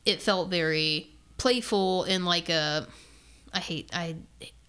it 0.07 0.23
felt 0.23 0.49
very 0.49 1.14
playful 1.45 2.05
and 2.05 2.25
like 2.25 2.49
a. 2.49 2.87
I 3.53 3.59
hate. 3.59 3.91
I. 3.93 4.17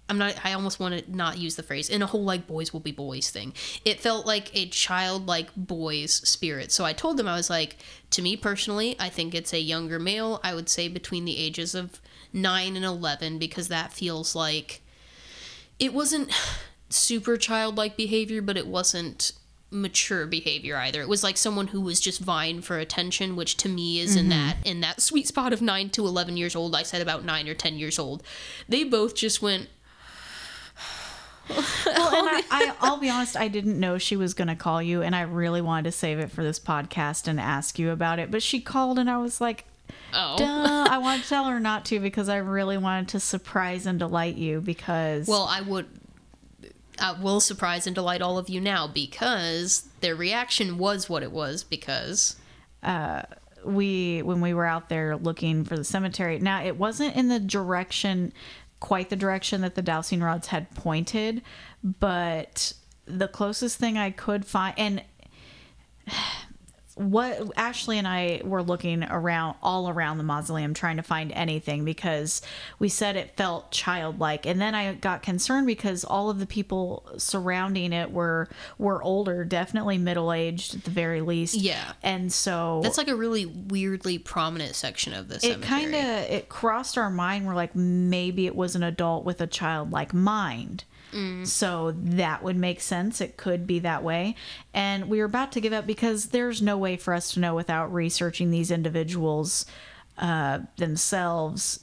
I'm 0.10 0.18
not. 0.18 0.36
I 0.44 0.52
almost 0.52 0.78
want 0.78 0.94
to 1.00 1.16
not 1.16 1.38
use 1.38 1.56
the 1.56 1.64
phrase 1.64 1.90
in 1.90 2.02
a 2.02 2.06
whole 2.06 2.26
like 2.26 2.48
boys 2.48 2.74
will 2.74 2.82
be 2.82 2.92
boys 2.92 3.30
thing. 3.30 3.54
It 3.86 4.02
felt 4.02 4.26
like 4.26 4.54
a 4.54 4.68
childlike 4.68 5.52
boy's 5.56 6.12
spirit. 6.28 6.74
So 6.74 6.84
I 6.84 6.92
told 6.92 7.16
them 7.16 7.30
I 7.30 7.38
was 7.38 7.50
like, 7.50 7.78
to 8.10 8.22
me 8.22 8.36
personally, 8.36 8.98
I 9.00 9.08
think 9.08 9.34
it's 9.34 9.54
a 9.54 9.60
younger 9.60 10.00
male. 10.00 10.42
I 10.44 10.54
would 10.54 10.68
say 10.68 10.90
between 10.90 11.24
the 11.24 11.38
ages 11.38 11.76
of 11.76 12.02
nine 12.34 12.76
and 12.76 12.84
eleven 12.84 13.40
because 13.40 13.70
that 13.70 13.94
feels 13.94 14.36
like 14.36 14.82
it 15.80 15.94
wasn't 15.94 16.30
super 16.90 17.38
childlike 17.38 17.96
behavior, 17.96 18.42
but 18.42 18.58
it 18.58 18.68
wasn't 18.68 19.32
mature 19.76 20.26
behavior 20.26 20.78
either. 20.78 21.02
It 21.02 21.10
was 21.10 21.24
like 21.24 21.38
someone 21.38 21.68
who 21.68 21.82
was 21.82 22.00
just 22.00 22.22
vying 22.22 22.62
for 22.62 22.78
attention, 22.78 23.36
which 23.36 23.58
to 23.58 23.70
me 23.70 24.00
is 24.00 24.16
in 24.16 24.30
mm-hmm. 24.30 24.48
that 24.48 24.58
in 24.66 24.82
that 24.82 25.02
sweet 25.02 25.28
spot 25.28 25.54
of 25.54 25.62
9 25.62 25.90
to 25.92 26.06
11 26.06 26.38
years 26.38 26.56
old. 26.56 26.76
I 26.76 26.84
said 26.84 27.02
about 27.02 27.24
9 27.24 27.48
or 27.48 27.54
10 27.54 27.78
years 27.78 28.00
old. 28.00 28.24
They 28.68 28.84
both 28.84 29.16
just 29.16 29.42
went 29.42 29.70
well, 31.50 31.60
and 32.16 32.30
I, 32.30 32.44
I, 32.50 32.76
I'll 32.82 32.98
be 32.98 33.10
honest, 33.10 33.38
I 33.38 33.48
didn't 33.48 33.80
know 33.80 33.98
she 33.98 34.16
was 34.16 34.34
going 34.34 34.48
to 34.48 34.56
call 34.56 34.82
you, 34.82 35.02
and 35.02 35.16
I 35.16 35.22
really 35.22 35.62
wanted 35.62 35.86
to 35.86 35.92
save 35.92 36.20
it 36.20 36.32
for 36.32 36.44
this 36.44 36.60
podcast 36.60 37.28
and 37.28 37.40
ask 37.40 37.78
you 37.78 37.92
about 37.92 38.20
it. 38.20 38.32
But 38.32 38.42
she 38.42 38.60
called, 38.60 38.98
and 38.98 39.10
I 39.10 39.18
was 39.18 39.40
like, 39.40 39.66
oh. 40.14 40.38
Duh. 40.38 40.88
I 40.90 40.98
want 40.98 41.22
to 41.24 41.30
tell 41.30 41.46
her 41.46 41.60
not 41.60 41.86
to 41.86 42.00
because 42.00 42.30
I 42.30 42.38
really 42.38 42.78
wanted 42.78 43.10
to 43.10 43.20
surprise 43.20 43.86
and 43.86 44.00
delight 44.00 44.36
you 44.36 44.60
because 44.60 45.28
Well, 45.28 45.48
I 45.50 45.62
would 45.62 45.88
I 47.00 47.14
will 47.20 47.40
surprise 47.40 47.88
and 47.88 47.96
delight 47.96 48.22
all 48.22 48.38
of 48.38 48.50
you 48.50 48.62
now 48.62 48.88
because 48.88 49.88
their 50.02 50.16
reaction 50.16 50.78
was 50.78 51.10
what 51.10 51.24
it 51.24 51.32
was 51.32 51.64
because 51.64 52.36
uh, 52.84 53.24
we 53.64 54.22
when 54.22 54.42
we 54.42 54.54
were 54.54 54.66
out 54.66 54.90
there 54.90 55.18
looking 55.18 55.64
for 55.64 55.76
the 55.76 55.84
cemetery. 55.84 56.40
Now 56.40 56.64
it 56.64 56.78
wasn't 56.78 57.16
in 57.16 57.28
the 57.28 57.40
direction 57.40 58.34
quite 58.80 59.10
the 59.10 59.16
direction 59.16 59.62
that 59.62 59.76
the 59.76 59.82
dowsing 59.82 60.22
rods 60.22 60.48
had 60.48 60.74
pointed, 60.76 61.42
but 61.84 62.74
the 63.06 63.28
closest 63.28 63.78
thing 63.78 63.98
I 63.98 64.12
could 64.12 64.46
find 64.46 64.76
and 64.78 65.04
what 66.96 67.52
Ashley 67.58 67.98
and 67.98 68.08
I 68.08 68.42
were 68.44 68.64
looking 68.64 69.04
around 69.04 69.58
all 69.62 69.90
around 69.90 70.18
the 70.18 70.24
mausoleum 70.24 70.74
trying 70.74 70.96
to 70.96 71.04
find 71.04 71.32
anything 71.34 71.84
because 71.84 72.42
we 72.80 72.88
said 72.88 73.18
it 73.18 73.36
felt 73.36 73.70
childlike. 73.72 74.46
And 74.46 74.62
then 74.62 74.74
I 74.74 74.94
got 74.94 75.22
concerned 75.22 75.68
because 75.68 76.06
all 76.06 76.30
of 76.30 76.40
the 76.40 76.46
people 76.46 77.04
surrounding 77.18 77.92
it 77.92 78.12
were 78.12 78.48
were 78.78 79.04
older 79.04 79.44
definitely 79.44 79.98
middle-aged 79.98 80.76
at 80.76 80.84
the 80.86 80.92
very 80.92 81.20
least. 81.20 81.56
Yeah. 81.56 81.94
and 82.02 82.32
so 82.32 82.80
that's 82.82 82.98
like 82.98 83.10
a 83.10 83.16
really 83.16 83.46
weirdly 83.46 84.18
prominent 84.18 84.76
section 84.76 85.14
of 85.14 85.28
the 85.28 85.46
it 85.46 85.62
kind 85.62 85.94
of 85.94 86.02
it 86.02 86.50
crossed 86.50 86.98
our 86.98 87.10
mind 87.10 87.46
we're 87.46 87.56
like 87.56 87.76
maybe 87.76 88.46
it 88.46 88.56
was 88.56 88.76
an 88.76 88.84
adult 88.84 89.26
with 89.26 89.42
a 89.42 89.48
childlike 89.48 90.14
mind 90.14 90.86
so 91.46 91.94
that 91.96 92.44
would 92.44 92.58
make 92.58 92.82
sense. 92.82 93.22
It 93.22 93.38
could 93.38 93.66
be 93.66 93.80
that 93.80 94.04
way. 94.04 94.36
And 94.74 95.10
we 95.10 95.20
were 95.20 95.26
about 95.26 95.52
to 95.54 95.62
give 95.62 95.74
up 95.74 95.88
because 95.88 96.28
there's 96.28 96.62
no 96.62 96.78
way 96.78 96.98
for 96.98 97.14
us 97.14 97.32
to 97.34 97.40
know 97.40 97.56
without 97.56 97.94
researching 97.94 98.52
these 98.52 98.72
individuals 98.72 99.66
uh, 100.18 100.60
themselves 100.78 101.82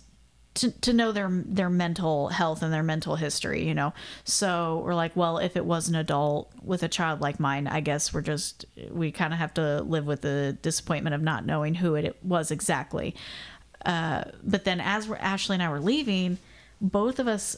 to, 0.55 0.71
to 0.71 0.93
know 0.93 1.13
their 1.13 1.31
their 1.31 1.71
mental 1.71 2.29
health 2.29 2.63
and 2.63 2.71
their 2.73 2.83
mental 2.83 3.17
history 3.17 3.67
you 3.67 3.75
know? 3.75 3.95
So 4.25 4.83
we're 4.85 4.95
like 4.95 5.17
well 5.17 5.39
if 5.39 5.57
it 5.57 5.65
was 5.65 5.89
an 5.89 5.95
adult 5.95 6.53
with 6.63 6.83
a 6.83 6.89
child 6.89 7.23
like 7.23 7.41
mine, 7.41 7.67
i 7.67 7.81
guess 7.81 8.13
we're 8.13 8.21
just 8.21 8.67
we 8.91 9.13
kind 9.13 9.33
of 9.33 9.39
have 9.39 9.55
to 9.55 9.83
live 9.83 10.05
with 10.05 10.21
the 10.21 10.59
disappointment 10.61 11.15
of 11.15 11.23
not 11.23 11.47
knowing 11.47 11.75
who 11.75 11.95
it 11.95 12.17
was 12.23 12.51
exactly. 12.51 13.15
Uh, 13.85 14.25
but 14.45 14.65
then 14.65 14.81
as 14.81 15.09
we're, 15.09 15.17
ashley 15.17 15.55
and 15.55 15.63
i 15.63 15.69
were 15.69 15.81
leaving 15.81 16.37
both 16.81 17.19
of 17.19 17.27
us 17.27 17.57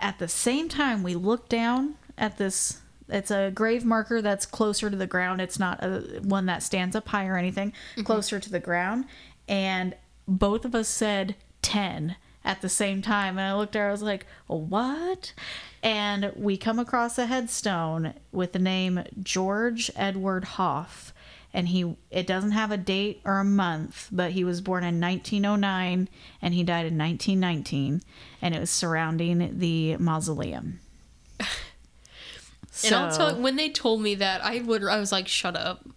at 0.00 0.18
the 0.18 0.28
same 0.28 0.68
time 0.68 1.02
we 1.02 1.14
look 1.14 1.48
down 1.48 1.94
at 2.18 2.38
this 2.38 2.80
it's 3.08 3.30
a 3.30 3.50
grave 3.54 3.84
marker 3.84 4.20
that's 4.20 4.46
closer 4.46 4.90
to 4.90 4.96
the 4.96 5.06
ground. 5.06 5.40
It's 5.40 5.58
not 5.58 5.82
a 5.82 6.20
one 6.22 6.46
that 6.46 6.62
stands 6.62 6.96
up 6.96 7.08
high 7.08 7.26
or 7.26 7.36
anything 7.36 7.70
mm-hmm. 7.70 8.02
closer 8.02 8.40
to 8.40 8.50
the 8.50 8.60
ground. 8.60 9.04
And 9.48 9.94
both 10.26 10.64
of 10.64 10.74
us 10.74 10.88
said 10.88 11.36
10 11.62 12.16
at 12.44 12.62
the 12.62 12.68
same 12.68 13.02
time. 13.02 13.38
And 13.38 13.46
i 13.46 13.54
looked 13.54 13.76
at 13.76 13.80
her 13.80 13.88
i 13.88 13.92
was 13.92 14.02
like 14.02 14.26
what? 14.46 15.32
And 15.82 16.32
we 16.34 16.56
come 16.56 16.78
across 16.78 17.18
a 17.18 17.26
headstone 17.26 18.14
with 18.32 18.52
the 18.52 18.58
name 18.58 19.04
george 19.22 19.90
edward 19.94 20.44
hoff 20.44 21.12
and 21.56 21.68
he 21.68 21.96
it 22.10 22.26
doesn't 22.26 22.52
have 22.52 22.70
a 22.70 22.76
date 22.76 23.20
or 23.24 23.40
a 23.40 23.44
month 23.44 24.08
but 24.12 24.30
he 24.32 24.44
was 24.44 24.60
born 24.60 24.84
in 24.84 25.00
1909 25.00 26.08
and 26.40 26.54
he 26.54 26.62
died 26.62 26.86
in 26.86 26.96
1919 26.96 28.02
and 28.40 28.54
it 28.54 28.60
was 28.60 28.70
surrounding 28.70 29.58
the 29.58 29.96
mausoleum 29.96 30.78
And 32.84 32.94
I'll 32.94 33.10
tell 33.10 33.40
when 33.40 33.56
they 33.56 33.70
told 33.70 34.02
me 34.02 34.16
that, 34.16 34.44
I 34.44 34.60
would 34.60 34.84
I 34.84 34.98
was 34.98 35.10
like, 35.10 35.28
shut 35.28 35.56
up. 35.56 35.88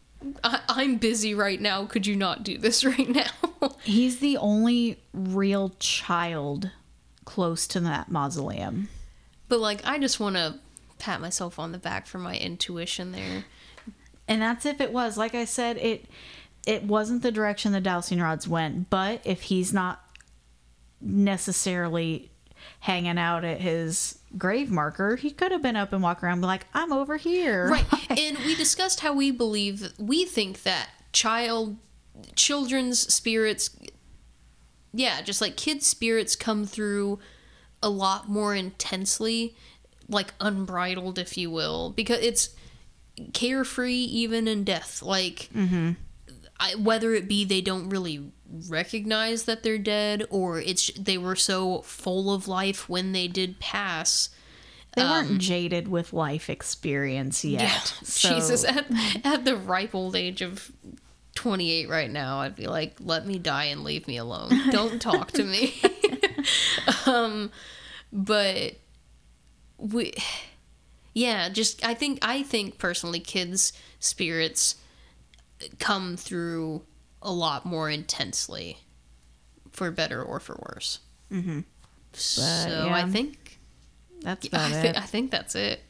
I, 0.45 0.61
I'm 0.69 0.95
busy 0.95 1.33
right 1.33 1.59
now. 1.59 1.85
Could 1.85 2.07
you 2.07 2.15
not 2.15 2.41
do 2.43 2.57
this 2.57 2.85
right 2.85 3.09
now? 3.09 3.75
he's 3.83 4.19
the 4.19 4.37
only 4.37 4.97
real 5.13 5.75
child 5.79 6.71
close 7.25 7.67
to 7.67 7.81
that 7.81 8.09
mausoleum 8.09 8.87
but 9.49 9.59
like, 9.59 9.81
I 9.83 9.97
just 9.97 10.19
want 10.19 10.35
to 10.35 10.59
pat 10.99 11.19
myself 11.19 11.59
on 11.59 11.71
the 11.71 11.79
back 11.79 12.05
for 12.05 12.19
my 12.19 12.37
intuition 12.37 13.11
there. 13.11 13.45
And 14.29 14.41
that's 14.41 14.65
if 14.65 14.79
it 14.79 14.93
was 14.93 15.17
like 15.17 15.35
i 15.35 15.43
said 15.43 15.75
it 15.77 16.05
it 16.65 16.83
wasn't 16.83 17.23
the 17.23 17.31
direction 17.31 17.71
the 17.71 17.81
dowsing 17.81 18.19
rods 18.19 18.47
went, 18.47 18.89
but 18.89 19.21
if 19.23 19.43
he's 19.43 19.73
not 19.73 20.03
necessarily 21.01 22.31
hanging 22.81 23.17
out 23.17 23.43
at 23.43 23.61
his 23.61 24.19
grave 24.37 24.69
marker, 24.69 25.15
he 25.15 25.31
could 25.31 25.51
have 25.51 25.61
been 25.61 25.75
up 25.75 25.93
and 25.93 26.03
walk 26.03 26.21
around 26.21 26.33
and 26.33 26.41
be 26.41 26.47
like, 26.47 26.67
I'm 26.73 26.91
over 26.91 27.17
here. 27.17 27.69
Right. 27.69 27.85
and 28.19 28.37
we 28.39 28.55
discussed 28.55 28.99
how 28.99 29.13
we 29.13 29.31
believe 29.31 29.93
we 29.97 30.25
think 30.25 30.63
that 30.63 30.89
child 31.11 31.77
children's 32.35 32.99
spirits 33.11 33.75
yeah, 34.91 35.21
just 35.21 35.39
like 35.39 35.55
kids' 35.55 35.85
spirits 35.85 36.35
come 36.35 36.65
through 36.65 37.19
a 37.81 37.89
lot 37.89 38.27
more 38.27 38.55
intensely, 38.55 39.55
like 40.07 40.33
unbridled, 40.39 41.19
if 41.19 41.37
you 41.37 41.51
will, 41.51 41.91
because 41.91 42.19
it's 42.21 42.49
carefree 43.33 43.93
even 43.93 44.47
in 44.47 44.63
death. 44.63 45.01
Like, 45.01 45.49
I, 46.59 46.75
whether 46.75 47.13
it 47.13 47.27
be 47.27 47.45
they 47.45 47.61
don't 47.61 47.89
really 47.89 48.31
recognize 48.67 49.43
that 49.43 49.63
they're 49.63 49.77
dead, 49.77 50.25
or 50.29 50.59
it's 50.59 50.91
they 50.93 51.17
were 51.17 51.35
so 51.35 51.81
full 51.81 52.33
of 52.33 52.47
life 52.47 52.89
when 52.89 53.11
they 53.11 53.27
did 53.27 53.59
pass. 53.59 54.29
They 54.95 55.03
weren't 55.03 55.37
jaded 55.39 55.87
with 55.87 56.13
life 56.13 56.49
experience 56.49 57.45
yet. 57.45 57.61
Yeah, 57.61 57.79
so- 58.03 58.29
Jesus, 58.33 58.65
at, 58.65 58.87
at 59.23 59.45
the 59.45 59.55
ripe 59.55 59.93
old 59.93 60.15
age 60.15 60.41
of 60.41 60.71
28 61.35 61.87
right 61.87 62.09
now, 62.09 62.39
I'd 62.39 62.55
be 62.55 62.67
like, 62.67 62.95
let 62.99 63.25
me 63.25 63.37
die 63.37 63.65
and 63.65 63.83
leave 63.83 64.07
me 64.07 64.17
alone. 64.17 64.49
Don't 64.71 64.99
talk 65.01 65.31
to 65.33 65.43
me. 65.43 65.79
um, 67.05 67.51
but 68.11 68.73
we, 69.77 70.13
yeah, 71.19 71.49
just 71.49 71.85
I 71.85 71.93
think 71.93 72.19
I 72.21 72.43
think 72.43 72.77
personally, 72.77 73.19
kids' 73.19 73.73
spirits 73.99 74.75
come 75.79 76.15
through 76.15 76.83
a 77.21 77.31
lot 77.31 77.65
more 77.65 77.89
intensely, 77.89 78.77
for 79.71 79.91
better 79.91 80.23
or 80.23 80.39
for 80.39 80.55
worse. 80.69 80.99
Mm-hmm. 81.31 81.59
So 82.13 82.89
I 82.91 83.03
think 83.09 83.59
That's 84.21 84.45
I, 84.45 84.47
about 84.47 84.71
thi- 84.71 84.87
it. 84.87 84.97
I 84.97 85.01
think 85.05 85.31
that's 85.31 85.55
it. 85.55 85.81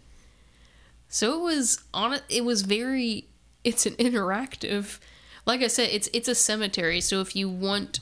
So 1.08 1.40
it 1.40 1.44
was 1.44 1.84
on. 1.94 2.20
It 2.30 2.44
was 2.44 2.64
very. 2.64 3.26
It's 3.64 3.86
an 3.86 3.94
interactive. 3.96 5.00
Like 5.46 5.62
I 5.62 5.68
said, 5.68 5.90
it's 5.92 6.10
it's 6.14 6.28
a 6.28 6.36
cemetery. 6.36 7.02
So 7.02 7.22
if 7.22 7.36
you 7.36 7.48
want 7.50 8.00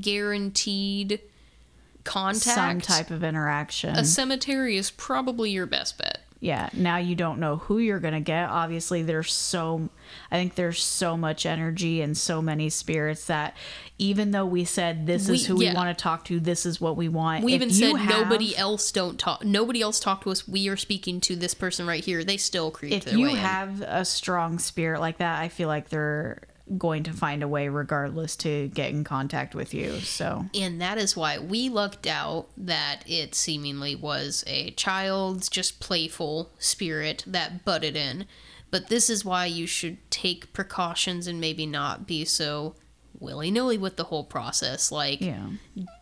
guaranteed 0.00 1.20
contact, 2.04 2.44
Some 2.44 2.80
type 2.80 3.10
of 3.10 3.22
interaction. 3.22 3.94
a 3.96 4.04
cemetery 4.04 4.76
is 4.76 4.90
probably 4.90 5.50
your 5.50 5.66
best 5.66 5.98
bet. 5.98 6.20
Yeah 6.42 6.70
now 6.72 6.96
you 6.96 7.14
don't 7.14 7.38
know 7.38 7.56
who 7.56 7.78
you're 7.78 7.98
gonna 8.00 8.20
get 8.20 8.48
obviously 8.48 9.02
there's 9.02 9.30
so 9.32 9.88
i 10.30 10.36
think 10.36 10.54
there's 10.54 10.82
so 10.82 11.14
much 11.16 11.44
energy 11.44 12.00
and 12.00 12.16
so 12.16 12.40
many 12.40 12.70
spirits 12.70 13.26
that 13.26 13.54
even 13.98 14.30
though 14.30 14.46
we 14.46 14.64
said 14.64 15.06
this 15.06 15.28
is 15.28 15.42
We- 15.42 15.46
who 15.48 15.56
we 15.56 15.74
want 15.74 15.96
to 15.96 16.02
talk 16.02 16.24
to 16.24 16.40
this 16.40 16.64
is 16.64 16.80
what 16.80 16.96
we 16.96 17.08
want 17.10 17.44
We 17.44 17.52
if 17.52 17.56
even 17.62 17.70
said 17.70 17.96
have- 17.96 18.08
nobody 18.28 18.56
else 18.56 18.90
don't 18.90 19.18
talk. 19.18 19.44
Nobody 19.44 19.82
else 19.82 20.00
talk 20.00 20.22
to 20.24 20.30
us. 20.30 20.48
We 20.48 20.68
are 20.68 20.76
speaking 20.78 21.20
to 21.22 21.36
this 21.36 21.52
person 21.52 21.86
right 21.86 22.02
here. 22.02 22.24
They 22.24 22.38
still 22.38 22.70
create 22.70 22.94
if 22.94 23.04
their 23.04 23.18
you 23.18 23.26
way 23.26 23.30
in. 23.32 23.36
have 23.36 23.82
a 23.82 24.04
strong 24.06 24.58
spirit 24.58 25.00
like 25.00 25.18
that 25.18 25.38
i 25.40 25.48
feel 25.48 25.68
like 25.68 25.90
they're 25.90 26.40
going 26.78 27.02
to 27.02 27.12
find 27.12 27.42
a 27.42 27.48
way 27.48 27.68
regardless 27.68 28.36
to 28.36 28.68
get 28.68 28.90
in 28.90 29.02
contact 29.04 29.54
with 29.54 29.74
you 29.74 29.98
so 30.00 30.44
And 30.54 30.80
that 30.80 30.98
is 30.98 31.16
why 31.16 31.38
we 31.38 31.68
lucked 31.68 32.06
out 32.06 32.48
that 32.56 33.02
it 33.06 33.34
seemingly 33.34 33.94
was 33.96 34.44
a 34.46 34.70
child's 34.72 35.48
just 35.48 35.80
playful 35.80 36.50
spirit 36.58 37.24
that 37.26 37.64
butted 37.64 37.96
in. 37.96 38.26
But 38.70 38.88
this 38.88 39.10
is 39.10 39.24
why 39.24 39.46
you 39.46 39.66
should 39.66 39.98
take 40.10 40.52
precautions 40.52 41.26
and 41.26 41.40
maybe 41.40 41.66
not 41.66 42.06
be 42.06 42.24
so 42.24 42.76
willy 43.18 43.50
nilly 43.50 43.76
with 43.76 43.96
the 43.96 44.04
whole 44.04 44.24
process. 44.24 44.92
Like, 44.92 45.20
yeah 45.20 45.48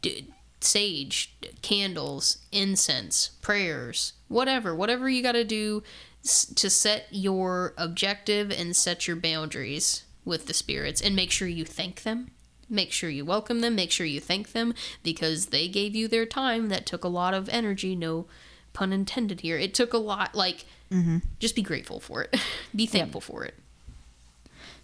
d- 0.03 0.29
sage, 0.61 1.35
candles, 1.63 2.39
incense, 2.53 3.31
prayers, 3.41 4.13
whatever, 4.29 4.75
whatever 4.75 5.09
you 5.09 5.23
got 5.23 5.33
to 5.33 5.45
do 5.45 5.83
s- 6.25 6.45
to 6.57 6.69
set 6.69 7.07
your 7.11 7.75
objective 7.79 8.51
and 8.51 8.75
set 8.77 9.07
your 9.07 9.17
boundaries 9.17 10.05
with 10.29 10.47
the 10.47 10.55
spirits 10.55 11.01
and 11.01 11.17
make 11.17 11.31
sure 11.31 11.49
you 11.49 11.65
thank 11.65 12.03
them. 12.03 12.31
Make 12.71 12.93
sure 12.93 13.09
you 13.09 13.25
welcome 13.25 13.61
them, 13.61 13.75
make 13.75 13.91
sure 13.91 14.07
you 14.07 14.21
thank 14.21 14.53
them 14.53 14.75
because 15.03 15.47
they 15.47 15.69
gave 15.69 15.97
you 15.97 16.07
their 16.07 16.27
time 16.27 16.69
that 16.69 16.85
took 16.85 17.03
a 17.03 17.09
lot 17.09 17.33
of 17.33 17.49
energy, 17.49 17.97
no 17.97 18.27
pun 18.75 18.93
intended 18.93 19.41
here. 19.41 19.57
It 19.57 19.73
took 19.73 19.95
a 19.95 19.99
lot 19.99 20.35
like 20.35 20.67
mm-hmm. 20.93 21.19
just 21.41 21.57
be 21.57 21.63
grateful 21.63 21.99
for 21.99 22.23
it. 22.23 22.37
be 22.77 22.87
thankful 22.87 23.23
for 23.23 23.45
it. 23.45 23.55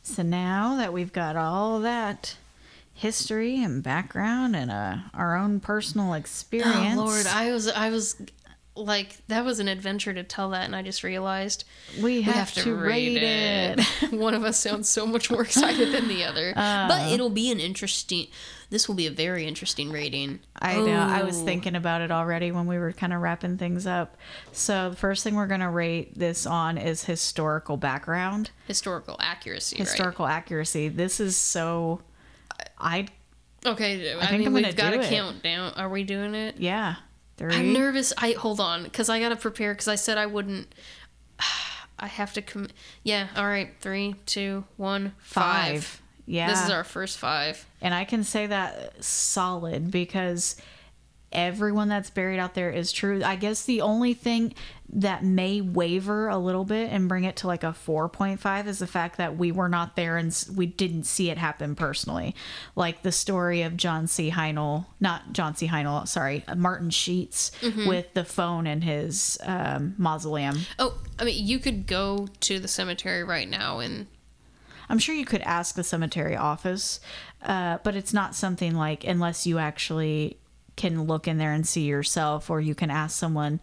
So 0.03 0.23
now 0.23 0.77
that 0.77 0.93
we've 0.93 1.13
got 1.13 1.37
all 1.37 1.81
that 1.81 2.37
history 2.95 3.63
and 3.63 3.83
background 3.83 4.57
and 4.57 4.71
uh, 4.71 4.97
our 5.13 5.37
own 5.37 5.61
personal 5.61 6.15
experience, 6.15 6.99
Oh 6.99 7.05
Lord, 7.05 7.27
I 7.27 7.53
was 7.53 7.69
I 7.69 7.91
was 7.91 8.17
like 8.77 9.17
that 9.29 9.45
was 9.45 9.61
an 9.61 9.69
adventure 9.69 10.13
to 10.13 10.25
tell 10.25 10.51
that 10.51 10.65
and 10.65 10.75
I 10.75 10.83
just 10.83 11.05
realized 11.05 11.65
we 12.03 12.23
have, 12.23 12.53
to, 12.55 12.75
rate 12.75 13.23
it. 13.23 13.81
One 14.13 14.35
of 14.35 14.43
us 14.43 14.59
sounds 14.59 14.89
so 14.89 15.07
much 15.07 15.31
more 15.31 15.43
excited 15.43 15.93
than 15.93 16.09
the 16.09 16.25
other. 16.25 16.53
Uh. 16.65 16.89
but 16.89 17.13
it'll 17.13 17.31
be 17.31 17.51
an 17.53 17.61
interesting 17.61 18.27
this 18.71 18.89
will 18.89 18.97
be 18.97 19.07
a 19.07 19.11
very 19.11 19.47
interesting 19.47 19.93
rating. 19.93 20.41
I 20.61 20.75
know. 20.81 20.99
I 20.99 21.23
was 21.23 21.41
Oh. 21.41 21.45
thinking 21.45 21.77
about 21.77 22.01
it 22.01 22.11
already 22.11 22.51
when 22.51 22.67
we 22.67 22.77
were 22.77 22.93
kind 22.93 23.13
of 23.13 23.21
wrapping 23.21 23.57
things 23.57 23.87
up. 23.87 24.17
So 24.51 24.91
the 24.91 24.97
first 24.97 25.23
thing 25.23 25.37
we're 25.37 25.47
going 25.47 25.61
to 25.61 25.69
rate 25.69 26.19
this 26.19 26.45
on 26.45 26.77
is 26.77 27.05
historical 27.05 27.77
background, 27.77 28.51
historical 28.67 29.17
accuracy. 29.21 29.77
right? 29.77 29.87
historical 29.87 30.27
accuracy. 30.27 30.89
This 30.89 31.21
is 31.21 31.37
so. 31.37 32.01
I 32.79 33.07
Okay, 33.65 34.15
I, 34.19 34.27
think 34.27 34.39
mean 34.41 34.49
I'm 34.49 34.55
we've 34.55 34.77
got 34.77 34.93
do 34.93 34.99
a 35.01 35.03
it. 35.03 35.09
countdown. 35.09 35.73
Are 35.77 35.89
we 35.89 36.03
doing 36.03 36.35
it? 36.35 36.57
yeah. 36.59 36.97
3 37.37 37.55
I'm 37.55 37.73
nervous. 37.73 38.13
I 38.17 38.33
hold 38.33 38.61
on 38.61 38.85
because 38.85 39.09
I 39.09 39.21
gotta 39.21 39.37
prepare 39.37 39.73
because 39.73 39.89
I 39.89 39.97
said 39.97 40.19
I 40.19 40.27
wouldn't. 40.27 40.75
I 41.99 42.07
have 42.07 42.33
to 42.35 42.43
come. 42.43 42.69
Yeah. 43.03 43.29
All 43.37 43.47
right. 43.47 43.71
Three, 43.81 44.17
two, 44.27 44.65
one, 44.77 45.13
five. 45.19 45.85
five. 45.85 46.03
Yeah. 46.27 46.49
This 46.49 46.65
is 46.65 46.71
our 46.71 46.85
first 46.85 47.19
five. 47.19 47.67
And 47.81 47.95
I 47.95 48.05
can 48.05 48.25
say 48.25 48.47
that 48.47 49.05
solid 49.05 49.91
because 49.91 50.57
everyone 51.33 51.89
that's 51.89 52.11
buried 52.11 52.39
out 52.39 52.55
there 52.55 52.71
is 52.71 52.93
true. 52.93 53.23
I 53.23 53.37
guess 53.37 53.65
the 53.65 53.81
only 53.81 54.15
thing 54.15 54.55
that 54.93 55.25
may 55.25 55.61
waver 55.61 56.29
a 56.29 56.39
little 56.39 56.65
bit 56.65 56.91
and 56.93 57.09
bring 57.09 57.25
it 57.25 57.37
to 57.37 57.47
like 57.47 57.65
a 57.65 57.69
4.5 57.69 58.67
is 58.67 58.79
the 58.79 58.87
fact 58.87 59.19
that 59.19 59.37
we 59.37 59.51
were 59.51 59.69
not 59.69 59.97
there 59.97 60.17
and 60.17 60.45
we 60.55 60.67
didn't 60.67 61.05
see 61.05 61.31
it 61.31 61.39
happen 61.39 61.75
personally. 61.75 62.35
Like 62.77 63.03
the 63.03 63.11
story 63.11 63.63
of 63.63 63.77
John 63.77 64.07
C. 64.07 64.31
Heinl, 64.31 64.87
not 65.01 65.33
John 65.33 65.57
C. 65.57 65.67
Heinl, 65.67 66.07
sorry, 66.07 66.45
Martin 66.57 66.91
Sheets 66.91 67.51
with 67.87 68.15
the 68.15 68.25
phone 68.25 68.67
in 68.67 68.83
his 68.83 69.39
um, 69.43 69.95
mausoleum. 69.99 70.59
Oh, 70.79 70.99
I 71.19 71.25
mean, 71.25 71.45
you 71.45 71.59
could 71.59 71.87
go 71.87 72.29
to 72.41 72.59
the 72.61 72.69
cemetery 72.69 73.25
right 73.25 73.49
now 73.49 73.81
and 73.81 74.07
I'm 74.89 74.99
sure 74.99 75.15
you 75.15 75.25
could 75.25 75.43
ask 75.43 75.75
the 75.75 75.83
cemetery 75.83 76.37
office, 76.37 77.01
uh, 77.43 77.79
but 77.83 77.97
it's 77.97 78.13
not 78.13 78.35
something 78.35 78.75
like 78.75 79.05
unless 79.05 79.47
you 79.47 79.59
actually 79.59 80.39
can 80.77 81.05
look 81.05 81.29
in 81.29 81.39
there 81.39 81.53
and 81.53 81.67
see 81.67 81.83
yourself, 81.83 82.51
or 82.51 82.61
you 82.61 82.75
can 82.75 82.91
ask 82.91 83.17
someone, 83.19 83.61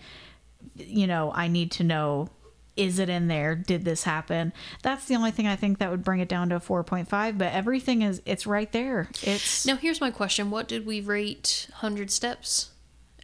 you 0.76 1.08
know, 1.08 1.32
I 1.34 1.48
need 1.48 1.72
to 1.74 1.84
know, 1.84 2.30
is 2.78 3.00
it 3.00 3.10
in 3.10 3.28
there? 3.28 3.56
Did 3.56 3.86
this 3.86 4.04
happen? 4.04 4.54
That's 4.82 5.06
the 5.06 5.16
only 5.16 5.32
thing 5.32 5.48
I 5.48 5.56
think 5.56 5.80
that 5.80 5.92
would 5.92 6.04
bring 6.04 6.20
it 6.20 6.30
down 6.30 6.50
to 6.50 6.56
a 6.56 6.60
4.5, 6.60 7.38
but 7.38 7.52
everything 7.54 8.02
is, 8.02 8.22
it's 8.26 8.48
right 8.48 8.72
there. 8.72 9.10
It's, 9.22 9.66
Now, 9.66 9.76
here's 9.76 10.02
my 10.02 10.12
question: 10.12 10.52
What 10.52 10.68
did 10.68 10.86
we 10.86 11.02
rate 11.02 11.68
Hundred 11.76 12.12
Steps 12.12 12.72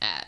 at? 0.01 0.27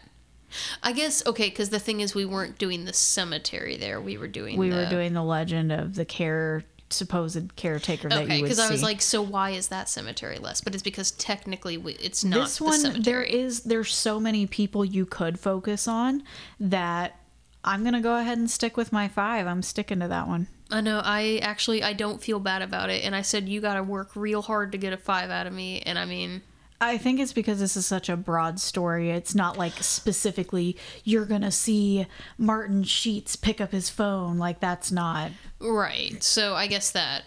I 0.81 0.93
guess 0.93 1.25
okay, 1.27 1.49
because 1.49 1.69
the 1.69 1.79
thing 1.79 2.01
is, 2.01 2.15
we 2.15 2.25
weren't 2.25 2.57
doing 2.57 2.85
the 2.85 2.93
cemetery 2.93 3.77
there. 3.77 4.01
We 4.01 4.17
were 4.17 4.27
doing. 4.27 4.57
we 4.57 4.69
the, 4.69 4.77
were 4.77 4.89
doing 4.89 5.13
the 5.13 5.23
legend 5.23 5.71
of 5.71 5.95
the 5.95 6.05
care, 6.05 6.63
supposed 6.89 7.55
caretaker 7.55 8.09
that 8.09 8.23
Okay, 8.23 8.35
you 8.37 8.41
would 8.41 8.47
because 8.47 8.59
I 8.59 8.69
was 8.71 8.83
like, 8.83 9.01
so 9.01 9.21
why 9.21 9.51
is 9.51 9.67
that 9.69 9.89
cemetery 9.89 10.37
less? 10.37 10.61
But 10.61 10.73
it's 10.73 10.83
because 10.83 11.11
technically, 11.11 11.77
we, 11.77 11.93
it's 11.93 12.23
not 12.23 12.45
this 12.45 12.61
one 12.61 12.79
cemetery. 12.79 13.03
there 13.03 13.23
is 13.23 13.61
there's 13.61 13.93
so 13.93 14.19
many 14.19 14.47
people 14.47 14.83
you 14.83 15.05
could 15.05 15.39
focus 15.39 15.87
on 15.87 16.23
that 16.59 17.19
i'm 17.63 17.83
gonna 17.83 18.01
go 18.01 18.15
ahead 18.15 18.37
and 18.37 18.49
stick 18.49 18.77
with 18.77 18.93
my 18.93 19.07
five 19.07 19.45
i'm 19.45 19.61
sticking 19.61 19.99
to 19.99 20.07
that 20.07 20.27
one 20.27 20.47
I 20.71 20.81
know. 20.81 21.01
I 21.03 21.39
actually 21.41 21.81
I 21.81 21.93
don't 21.93 22.21
feel 22.21 22.39
bad 22.39 22.61
about 22.61 22.89
it, 22.91 23.03
and 23.03 23.15
I 23.15 23.23
said 23.23 23.49
you 23.49 23.59
got 23.59 23.73
to 23.73 23.83
work 23.83 24.15
real 24.15 24.43
hard 24.43 24.71
to 24.73 24.77
get 24.77 24.93
a 24.93 24.97
five 24.97 25.31
out 25.31 25.47
of 25.47 25.53
me, 25.53 25.81
and 25.81 25.97
I 25.97 26.05
mean, 26.05 26.43
i 26.81 26.97
think 26.97 27.19
it's 27.19 27.33
because 27.33 27.59
this 27.59 27.75
is 27.75 27.85
such 27.85 28.09
a 28.09 28.17
broad 28.17 28.59
story 28.59 29.09
it's 29.09 29.35
not 29.35 29.57
like 29.57 29.73
specifically 29.81 30.75
you're 31.03 31.25
gonna 31.25 31.51
see 31.51 32.05
martin 32.37 32.83
sheets 32.83 33.35
pick 33.35 33.59
up 33.59 33.71
his 33.71 33.89
phone 33.89 34.37
like 34.37 34.59
that's 34.59 34.91
not 34.91 35.31
right. 35.59 36.23
So 36.23 36.55
I 36.55 36.67
guess 36.67 36.91
that 36.91 37.23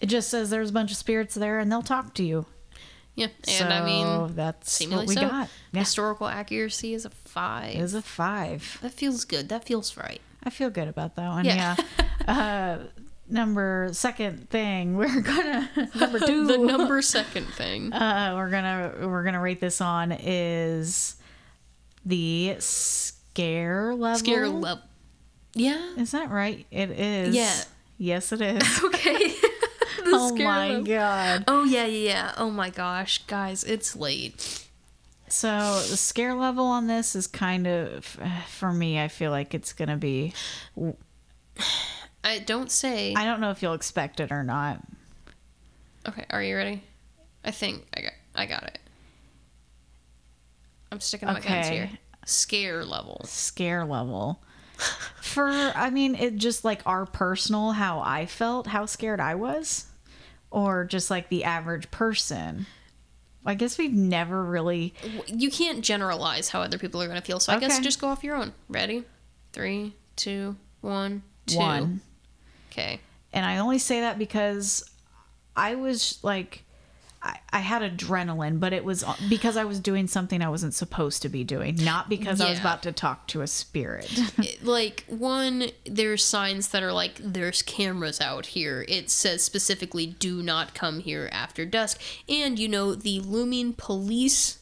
it 0.00 0.06
just 0.06 0.28
says 0.28 0.50
there's 0.50 0.70
a 0.70 0.72
bunch 0.72 0.90
of 0.90 0.96
spirits 0.96 1.34
there 1.34 1.58
and 1.58 1.70
they'll 1.70 1.82
talk 1.82 2.14
to 2.14 2.24
you 2.24 2.46
yeah, 3.14 3.26
and 3.46 3.46
so 3.46 3.66
I 3.66 3.84
mean, 3.84 4.34
that's 4.34 4.86
what 4.86 5.06
we 5.06 5.14
so. 5.14 5.22
got 5.22 5.48
yeah 5.72 5.80
Historical 5.80 6.26
accuracy 6.26 6.94
is 6.94 7.04
a 7.04 7.10
five. 7.10 7.76
is 7.76 7.92
a 7.94 8.02
five 8.02 8.78
that 8.82 8.92
feels 8.92 9.24
good. 9.24 9.48
That 9.48 9.64
feels 9.64 9.96
right. 9.96 10.20
I 10.42 10.50
feel 10.50 10.70
good 10.70 10.88
about 10.88 11.16
that 11.16 11.28
one. 11.28 11.44
Yeah. 11.44 11.76
Yeah. 11.98 12.04
uh, 12.28 12.99
number 13.30 13.88
second 13.92 14.48
thing 14.50 14.96
we're 14.98 15.20
gonna 15.20 15.70
number 15.94 16.18
two 16.18 16.46
The 16.50 16.58
number 16.58 17.00
second 17.02 17.46
thing. 17.54 17.92
uh, 17.92 18.34
we're 18.36 18.50
gonna 18.50 18.94
we're 19.08 19.22
gonna 19.24 19.40
rate 19.40 19.60
this 19.60 19.80
on 19.80 20.12
is 20.12 21.16
the 22.04 22.56
scare 22.58 23.94
level. 23.94 24.18
Scare 24.18 24.48
level. 24.48 24.82
Yeah. 25.54 25.94
Is 25.96 26.12
that 26.12 26.30
right? 26.30 26.64
It 26.70 26.90
is. 26.90 27.34
Yeah. 27.34 27.54
Yes, 27.98 28.32
it 28.32 28.40
is. 28.40 28.82
Okay. 28.84 29.28
the 30.04 30.12
oh 30.12 30.34
my 30.36 30.68
level. 30.68 30.84
god. 30.84 31.44
Oh 31.46 31.64
yeah, 31.64 31.84
yeah, 31.84 32.08
yeah. 32.08 32.34
Oh 32.38 32.50
my 32.50 32.70
gosh, 32.70 33.18
guys, 33.26 33.62
it's 33.64 33.94
late. 33.94 34.66
So 35.28 35.48
the 35.88 35.96
scare 35.96 36.34
level 36.34 36.64
on 36.64 36.86
this 36.88 37.14
is 37.14 37.26
kind 37.26 37.66
of, 37.66 38.04
for 38.48 38.72
me, 38.72 39.00
I 39.00 39.08
feel 39.08 39.30
like 39.30 39.54
it's 39.54 39.72
gonna 39.72 39.96
be. 39.98 40.32
I 42.22 42.38
don't 42.38 42.70
say. 42.70 43.14
I 43.14 43.24
don't 43.24 43.40
know 43.40 43.50
if 43.50 43.62
you'll 43.62 43.74
expect 43.74 44.20
it 44.20 44.30
or 44.30 44.42
not. 44.42 44.80
Okay, 46.08 46.24
are 46.30 46.42
you 46.42 46.56
ready? 46.56 46.82
I 47.44 47.50
think 47.50 47.86
I 47.96 48.02
got 48.02 48.12
I 48.34 48.46
got 48.46 48.62
it. 48.64 48.78
I'm 50.92 51.00
sticking 51.00 51.28
to 51.28 51.34
my 51.34 51.40
guns 51.40 51.66
Okay. 51.66 51.74
here. 51.76 51.90
Scare 52.26 52.84
level. 52.84 53.22
Scare 53.24 53.84
level. 53.84 54.42
For 55.22 55.48
I 55.48 55.90
mean, 55.90 56.14
it 56.14 56.36
just 56.36 56.64
like 56.64 56.80
our 56.86 57.06
personal 57.06 57.72
how 57.72 58.00
I 58.00 58.26
felt, 58.26 58.66
how 58.66 58.86
scared 58.86 59.20
I 59.20 59.34
was, 59.34 59.86
or 60.50 60.84
just 60.84 61.10
like 61.10 61.28
the 61.28 61.44
average 61.44 61.90
person. 61.90 62.66
I 63.44 63.54
guess 63.54 63.78
we've 63.78 63.92
never 63.94 64.44
really. 64.44 64.92
You 65.26 65.50
can't 65.50 65.82
generalize 65.82 66.50
how 66.50 66.60
other 66.60 66.76
people 66.78 67.00
are 67.00 67.06
going 67.06 67.20
to 67.20 67.24
feel, 67.24 67.40
so 67.40 67.52
I 67.54 67.58
guess 67.58 67.78
just 67.80 68.00
go 68.00 68.08
off 68.08 68.22
your 68.22 68.36
own. 68.36 68.52
Ready? 68.68 69.04
Three, 69.52 69.94
two, 70.16 70.56
one, 70.82 71.22
two. 71.46 71.56
One. 71.56 72.00
Okay. 72.70 73.00
And 73.32 73.46
I 73.46 73.58
only 73.58 73.78
say 73.78 74.00
that 74.00 74.18
because 74.18 74.88
I 75.56 75.74
was 75.74 76.18
like, 76.22 76.64
I, 77.22 77.38
I 77.52 77.58
had 77.58 77.82
adrenaline, 77.82 78.60
but 78.60 78.72
it 78.72 78.82
was 78.82 79.04
uh, 79.04 79.14
because 79.28 79.56
I 79.56 79.64
was 79.64 79.78
doing 79.78 80.06
something 80.06 80.40
I 80.40 80.48
wasn't 80.48 80.72
supposed 80.72 81.20
to 81.22 81.28
be 81.28 81.44
doing, 81.44 81.76
not 81.76 82.08
because 82.08 82.40
I 82.40 82.48
was 82.48 82.58
about 82.60 82.82
to 82.84 82.92
talk 82.92 83.26
to 83.28 83.42
a 83.42 83.46
spirit. 83.46 84.10
Like 84.62 85.04
one 85.06 85.70
there's 85.86 86.24
signs 86.24 86.68
that 86.68 86.82
are 86.82 86.92
like 86.92 87.20
there's 87.22 87.62
cameras 87.62 88.20
out 88.20 88.46
here 88.46 88.84
it 88.88 89.10
says 89.10 89.42
specifically 89.42 90.06
do 90.06 90.42
not 90.42 90.74
come 90.74 91.00
here 91.00 91.28
after 91.32 91.64
dusk 91.64 92.00
and 92.28 92.58
you 92.58 92.68
know 92.68 92.94
the 92.94 93.20
looming 93.20 93.72
police 93.72 94.58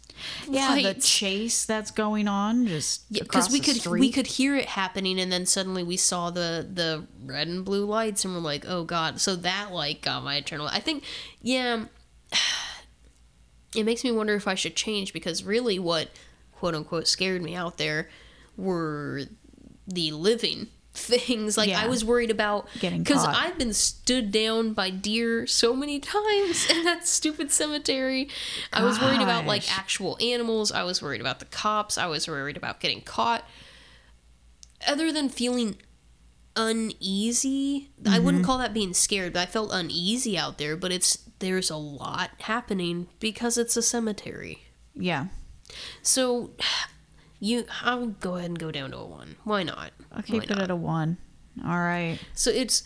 yeah, 0.49 0.75
the 0.75 0.95
chase 0.95 1.65
that's 1.65 1.91
going 1.91 2.29
on 2.29 2.67
just 2.67 3.11
because 3.13 3.27
across 3.27 3.53
we 3.53 3.61
could 3.61 3.77
street. 3.77 4.01
we 4.01 4.13
could 4.13 4.27
hear 4.27 4.57
it 4.57 4.67
happening 4.67 5.19
and 5.21 5.31
then 5.31 5.47
suddenly 5.47 5.83
we 5.83 5.97
saw 5.97 6.31
the 6.31 6.67
the 6.73 7.07
red 7.25 7.49
and 7.49 7.65
blue 7.65 7.85
lights 7.85 8.25
and 8.25 8.35
we're 8.35 8.41
like 8.41 8.65
oh 8.67 8.85
god. 8.85 9.21
So 9.21 9.37
that 9.37 9.73
like 9.73 10.03
got 10.03 10.25
my 10.25 10.37
eternal 10.37 10.67
i 10.69 10.81
think 10.81 11.05
yeah 11.43 11.85
it 13.77 13.85
makes 13.85 14.05
me 14.05 14.13
wonder 14.13 14.35
if 14.35 14.49
i 14.49 14.55
should 14.55 14.77
change 14.77 15.13
because 15.13 15.45
really 15.45 15.79
what 15.79 16.11
quote 16.53 16.75
unquote 16.75 17.07
scared 17.07 17.43
me 17.43 17.55
out 17.55 17.79
there 17.79 18.09
were 18.57 19.23
the 19.87 20.13
living 20.13 20.69
things. 20.99 21.57
Like 21.57 21.69
Yeah. 21.71 21.81
i 21.83 21.87
was 21.87 22.05
worried 22.05 22.31
about 22.31 22.69
Getting 22.81 23.03
because 23.03 23.25
i've 23.25 23.57
been 23.59 23.73
stood 23.73 24.31
down 24.31 24.73
by 24.73 24.91
deer 24.91 25.47
so 25.47 25.75
many 25.75 26.01
times 26.01 26.69
in 26.71 26.85
that 26.85 27.07
stupid 27.07 27.51
cemetery. 27.53 28.29
I 28.73 28.83
was 28.85 29.01
worried 29.01 29.21
about 29.23 29.47
like 29.47 29.65
actual 29.77 30.19
animals. 30.21 30.71
I 30.73 30.83
was 30.85 31.01
worried 31.03 31.21
about 31.21 31.39
the 31.39 31.47
cops. 31.47 31.97
I 31.99 32.07
was 32.07 32.29
worried 32.29 32.57
about 32.57 32.81
getting 32.81 33.01
caught. 33.01 33.45
Other 34.87 35.11
than 35.13 35.29
feeling 35.29 35.77
uneasy 36.57 37.91
i 38.05 38.09
Mm-hmm. 38.17 38.25
wouldn't 38.25 38.45
call 38.45 38.59
that 38.59 38.75
being 38.75 38.93
scared 38.93 39.33
but 39.33 39.41
i 39.41 39.47
felt 39.47 39.71
uneasy 39.73 40.37
out 40.37 40.59
there. 40.59 40.77
But 40.77 40.93
it's 40.93 41.19
there's 41.39 41.71
a 41.71 41.77
lot 41.77 42.31
happening 42.41 43.07
because 43.21 43.57
it's 43.57 43.77
a 43.77 43.83
cemetery. 43.83 44.65
Yeah. 44.97 45.27
so 46.03 46.51
you 47.41 47.65
i'll 47.83 48.07
go 48.07 48.37
ahead 48.37 48.51
and 48.51 48.59
go 48.59 48.71
down 48.71 48.91
to 48.91 48.97
a 48.99 49.07
one 49.07 49.37
why 49.45 49.63
not 49.63 49.93
Okay, 50.19 50.35
Why 50.39 50.47
put 50.47 50.57
not? 50.57 50.63
it 50.65 50.71
a 50.71 50.77
one. 50.77 51.19
All 51.65 51.79
right. 51.79 52.19
so 52.35 52.51
it's 52.51 52.83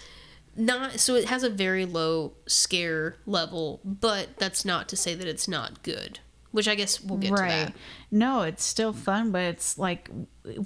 not 0.56 1.00
so 1.00 1.14
it 1.14 1.26
has 1.26 1.42
a 1.42 1.48
very 1.50 1.84
low 1.86 2.34
scare 2.46 3.16
level 3.26 3.80
but 3.84 4.36
that's 4.38 4.64
not 4.64 4.88
to 4.90 4.96
say 4.96 5.14
that 5.14 5.26
it's 5.26 5.48
not 5.48 5.82
good 5.82 6.18
which 6.50 6.68
i 6.68 6.74
guess 6.74 7.00
we'll 7.00 7.18
get 7.18 7.28
to 7.28 7.34
right. 7.34 7.48
that 7.48 7.74
No, 8.10 8.42
it's 8.42 8.62
still 8.62 8.92
fun, 8.92 9.30
but 9.32 9.40
it's 9.44 9.78
like 9.78 10.10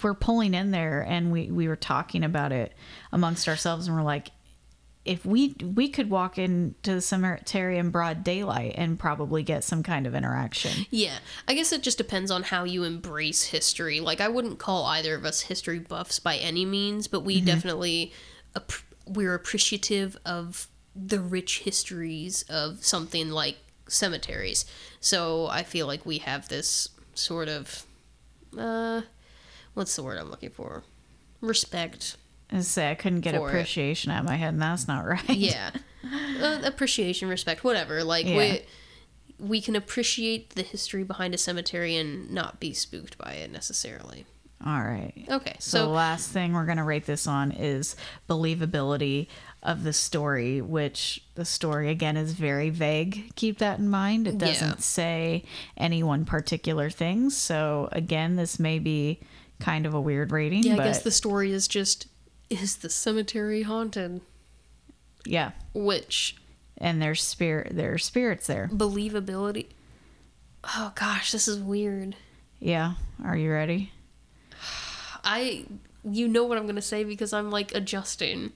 we're 0.02 0.14
pulling 0.14 0.52
in 0.54 0.72
there, 0.72 1.02
and 1.02 1.30
we 1.30 1.48
we 1.52 1.68
were 1.68 1.76
talking 1.76 2.24
about 2.24 2.50
it 2.50 2.72
amongst 3.12 3.46
ourselves, 3.46 3.86
and 3.86 3.96
we're 3.96 4.02
like, 4.02 4.32
if 5.06 5.24
we 5.24 5.54
we 5.62 5.88
could 5.88 6.10
walk 6.10 6.38
into 6.38 6.94
the 6.94 7.00
cemetery 7.00 7.78
in 7.78 7.90
broad 7.90 8.24
daylight 8.24 8.74
and 8.76 8.98
probably 8.98 9.42
get 9.42 9.64
some 9.64 9.82
kind 9.82 10.06
of 10.06 10.14
interaction. 10.14 10.86
Yeah, 10.90 11.18
I 11.46 11.54
guess 11.54 11.72
it 11.72 11.82
just 11.82 11.98
depends 11.98 12.30
on 12.30 12.42
how 12.44 12.64
you 12.64 12.84
embrace 12.84 13.44
history. 13.44 14.00
Like, 14.00 14.20
I 14.20 14.28
wouldn't 14.28 14.58
call 14.58 14.84
either 14.84 15.14
of 15.14 15.24
us 15.24 15.42
history 15.42 15.78
buffs 15.78 16.18
by 16.18 16.36
any 16.36 16.64
means, 16.64 17.06
but 17.08 17.20
we 17.20 17.40
definitely 17.40 18.12
ap- 18.54 18.72
we're 19.06 19.34
appreciative 19.34 20.16
of 20.24 20.68
the 20.94 21.20
rich 21.20 21.60
histories 21.60 22.42
of 22.48 22.84
something 22.84 23.30
like 23.30 23.58
cemeteries. 23.88 24.64
So 25.00 25.46
I 25.46 25.62
feel 25.62 25.86
like 25.86 26.04
we 26.04 26.18
have 26.18 26.48
this 26.48 26.88
sort 27.14 27.48
of 27.48 27.84
uh, 28.58 29.02
what's 29.74 29.94
the 29.96 30.02
word 30.02 30.18
I'm 30.18 30.30
looking 30.30 30.50
for? 30.50 30.82
Respect. 31.40 32.16
I 32.52 32.60
say 32.60 32.90
I 32.90 32.94
couldn't 32.94 33.20
get 33.20 33.34
For 33.34 33.46
it. 33.48 33.50
appreciation 33.50 34.12
out 34.12 34.20
of 34.20 34.26
my 34.26 34.36
head, 34.36 34.54
and 34.54 34.62
that's 34.62 34.86
not 34.88 35.04
right. 35.04 35.28
Yeah, 35.30 35.70
uh, 36.40 36.60
appreciation, 36.64 37.28
respect, 37.28 37.64
whatever. 37.64 38.04
Like 38.04 38.26
Yeah. 38.26 38.36
we 38.36 38.62
we 39.38 39.60
can 39.60 39.76
appreciate 39.76 40.50
the 40.54 40.62
history 40.62 41.02
behind 41.04 41.34
a 41.34 41.38
cemetery 41.38 41.94
and 41.96 42.30
not 42.30 42.58
be 42.58 42.72
spooked 42.72 43.18
by 43.18 43.32
it 43.32 43.52
necessarily. 43.52 44.24
All 44.64 44.80
right. 44.80 45.12
Okay, 45.28 45.56
So, 45.58 45.80
the 45.82 45.88
last 45.88 46.30
thing 46.30 46.54
we're 46.54 46.64
going 46.64 46.78
to 46.78 46.82
rate 46.84 47.04
this 47.04 47.26
on 47.26 47.52
is 47.52 47.94
believability 48.26 49.26
of 49.62 49.82
the 49.82 49.92
story, 49.92 50.62
which 50.62 51.22
the 51.34 51.44
story 51.44 51.90
again 51.90 52.16
is 52.16 52.32
very 52.32 52.70
vague. 52.70 53.34
Keep 53.36 53.58
that 53.58 53.78
in 53.78 53.90
mind. 53.90 54.26
It 54.26 54.38
doesn't 54.38 54.68
Yeah. 54.68 54.76
say 54.78 55.44
any 55.76 56.02
one 56.02 56.24
particular 56.24 56.88
thing. 56.88 57.28
So 57.28 57.90
again, 57.92 58.36
this 58.36 58.58
may 58.58 58.78
be 58.78 59.20
kind 59.60 59.84
of 59.84 59.92
a 59.92 60.00
weird 60.00 60.32
rating, 60.32 60.62
yeah, 60.62 60.74
I 60.74 60.76
guess 60.78 61.02
the 61.02 61.10
story 61.10 61.52
is 61.52 61.68
just 61.68 62.06
is 62.50 62.76
the 62.76 62.88
cemetery 62.90 63.62
haunted, 63.62 64.20
yeah, 65.24 65.52
which 65.74 66.36
and 66.78 67.00
there's 67.02 67.22
spirit 67.22 67.72
there's 67.74 68.04
spirits 68.04 68.46
there. 68.46 68.68
believability. 68.72 69.66
Oh 70.64 70.92
gosh, 70.94 71.32
this 71.32 71.46
is 71.48 71.58
weird. 71.58 72.16
Yeah. 72.58 72.94
Are 73.24 73.36
you 73.36 73.50
ready? 73.52 73.92
I 75.24 75.64
you 76.08 76.28
know 76.28 76.44
what 76.44 76.58
I'm 76.58 76.66
gonna 76.66 76.82
say 76.82 77.04
because 77.04 77.32
I'm 77.32 77.50
like 77.50 77.74
adjusting. 77.74 78.52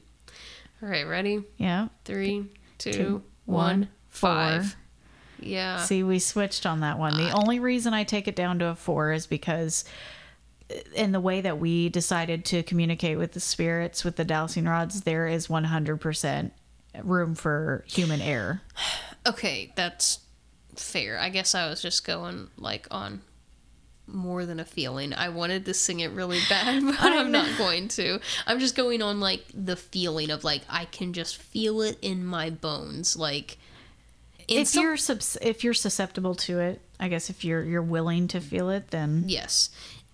All 0.82 0.88
right, 0.88 1.06
ready? 1.06 1.42
Yeah. 1.58 1.88
Three, 2.04 2.46
two, 2.78 2.92
Two, 2.92 3.22
one, 3.44 3.88
five. 4.08 4.66
four. 4.72 4.76
Yeah. 5.42 5.78
See, 5.84 6.02
we 6.02 6.18
switched 6.18 6.64
on 6.66 6.80
that 6.80 6.98
one. 6.98 7.16
The 7.16 7.30
only 7.32 7.60
reason 7.60 7.92
I 7.94 8.04
take 8.04 8.28
it 8.28 8.36
down 8.36 8.58
to 8.60 8.66
a 8.68 8.74
four 8.74 9.12
is 9.12 9.26
because 9.26 9.84
uh, 9.86 9.88
in 10.94 11.12
the 11.12 11.20
way 11.20 11.40
that 11.40 11.58
we 11.58 11.88
decided 11.88 12.44
to 12.46 12.62
communicate 12.62 13.18
with 13.18 13.32
the 13.32 13.40
spirits 13.40 14.04
with 14.04 14.16
the 14.16 14.24
dowsing 14.24 14.64
rods, 14.66 15.02
there 15.02 15.26
is 15.26 15.48
100% 15.48 16.50
room 17.02 17.34
for 17.34 17.84
human 17.86 18.20
error. 18.20 18.62
Okay, 19.26 19.72
that's 19.76 20.20
fair. 20.76 21.18
I 21.18 21.28
guess 21.28 21.54
I 21.54 21.68
was 21.68 21.82
just 21.82 22.04
going 22.06 22.48
like 22.56 22.86
on 22.90 23.22
more 24.06 24.44
than 24.44 24.58
a 24.58 24.64
feeling. 24.64 25.12
I 25.12 25.28
wanted 25.28 25.64
to 25.66 25.74
sing 25.74 26.00
it 26.00 26.10
really 26.10 26.40
bad, 26.48 26.82
but 26.84 27.00
I'm 27.00 27.30
not 27.30 27.56
going 27.58 27.88
to. 27.88 28.18
I'm 28.46 28.58
just 28.58 28.74
going 28.76 29.02
on 29.02 29.20
like 29.20 29.44
the 29.54 29.76
feeling 29.76 30.30
of 30.30 30.42
like 30.44 30.62
I 30.68 30.84
can 30.86 31.12
just 31.12 31.36
feel 31.36 31.80
it 31.82 31.98
in 32.02 32.24
my 32.24 32.50
bones. 32.50 33.16
Like 33.16 33.58
If 34.48 34.68
some- 34.68 34.82
you're 34.82 34.96
subs- 34.96 35.38
if 35.40 35.62
you're 35.62 35.74
susceptible 35.74 36.34
to 36.36 36.58
it, 36.60 36.80
I 36.98 37.08
guess 37.08 37.30
if 37.30 37.44
you're 37.44 37.62
you're 37.62 37.82
willing 37.82 38.26
to 38.28 38.40
feel 38.40 38.68
it, 38.70 38.90
then 38.90 39.24
yes, 39.26 39.70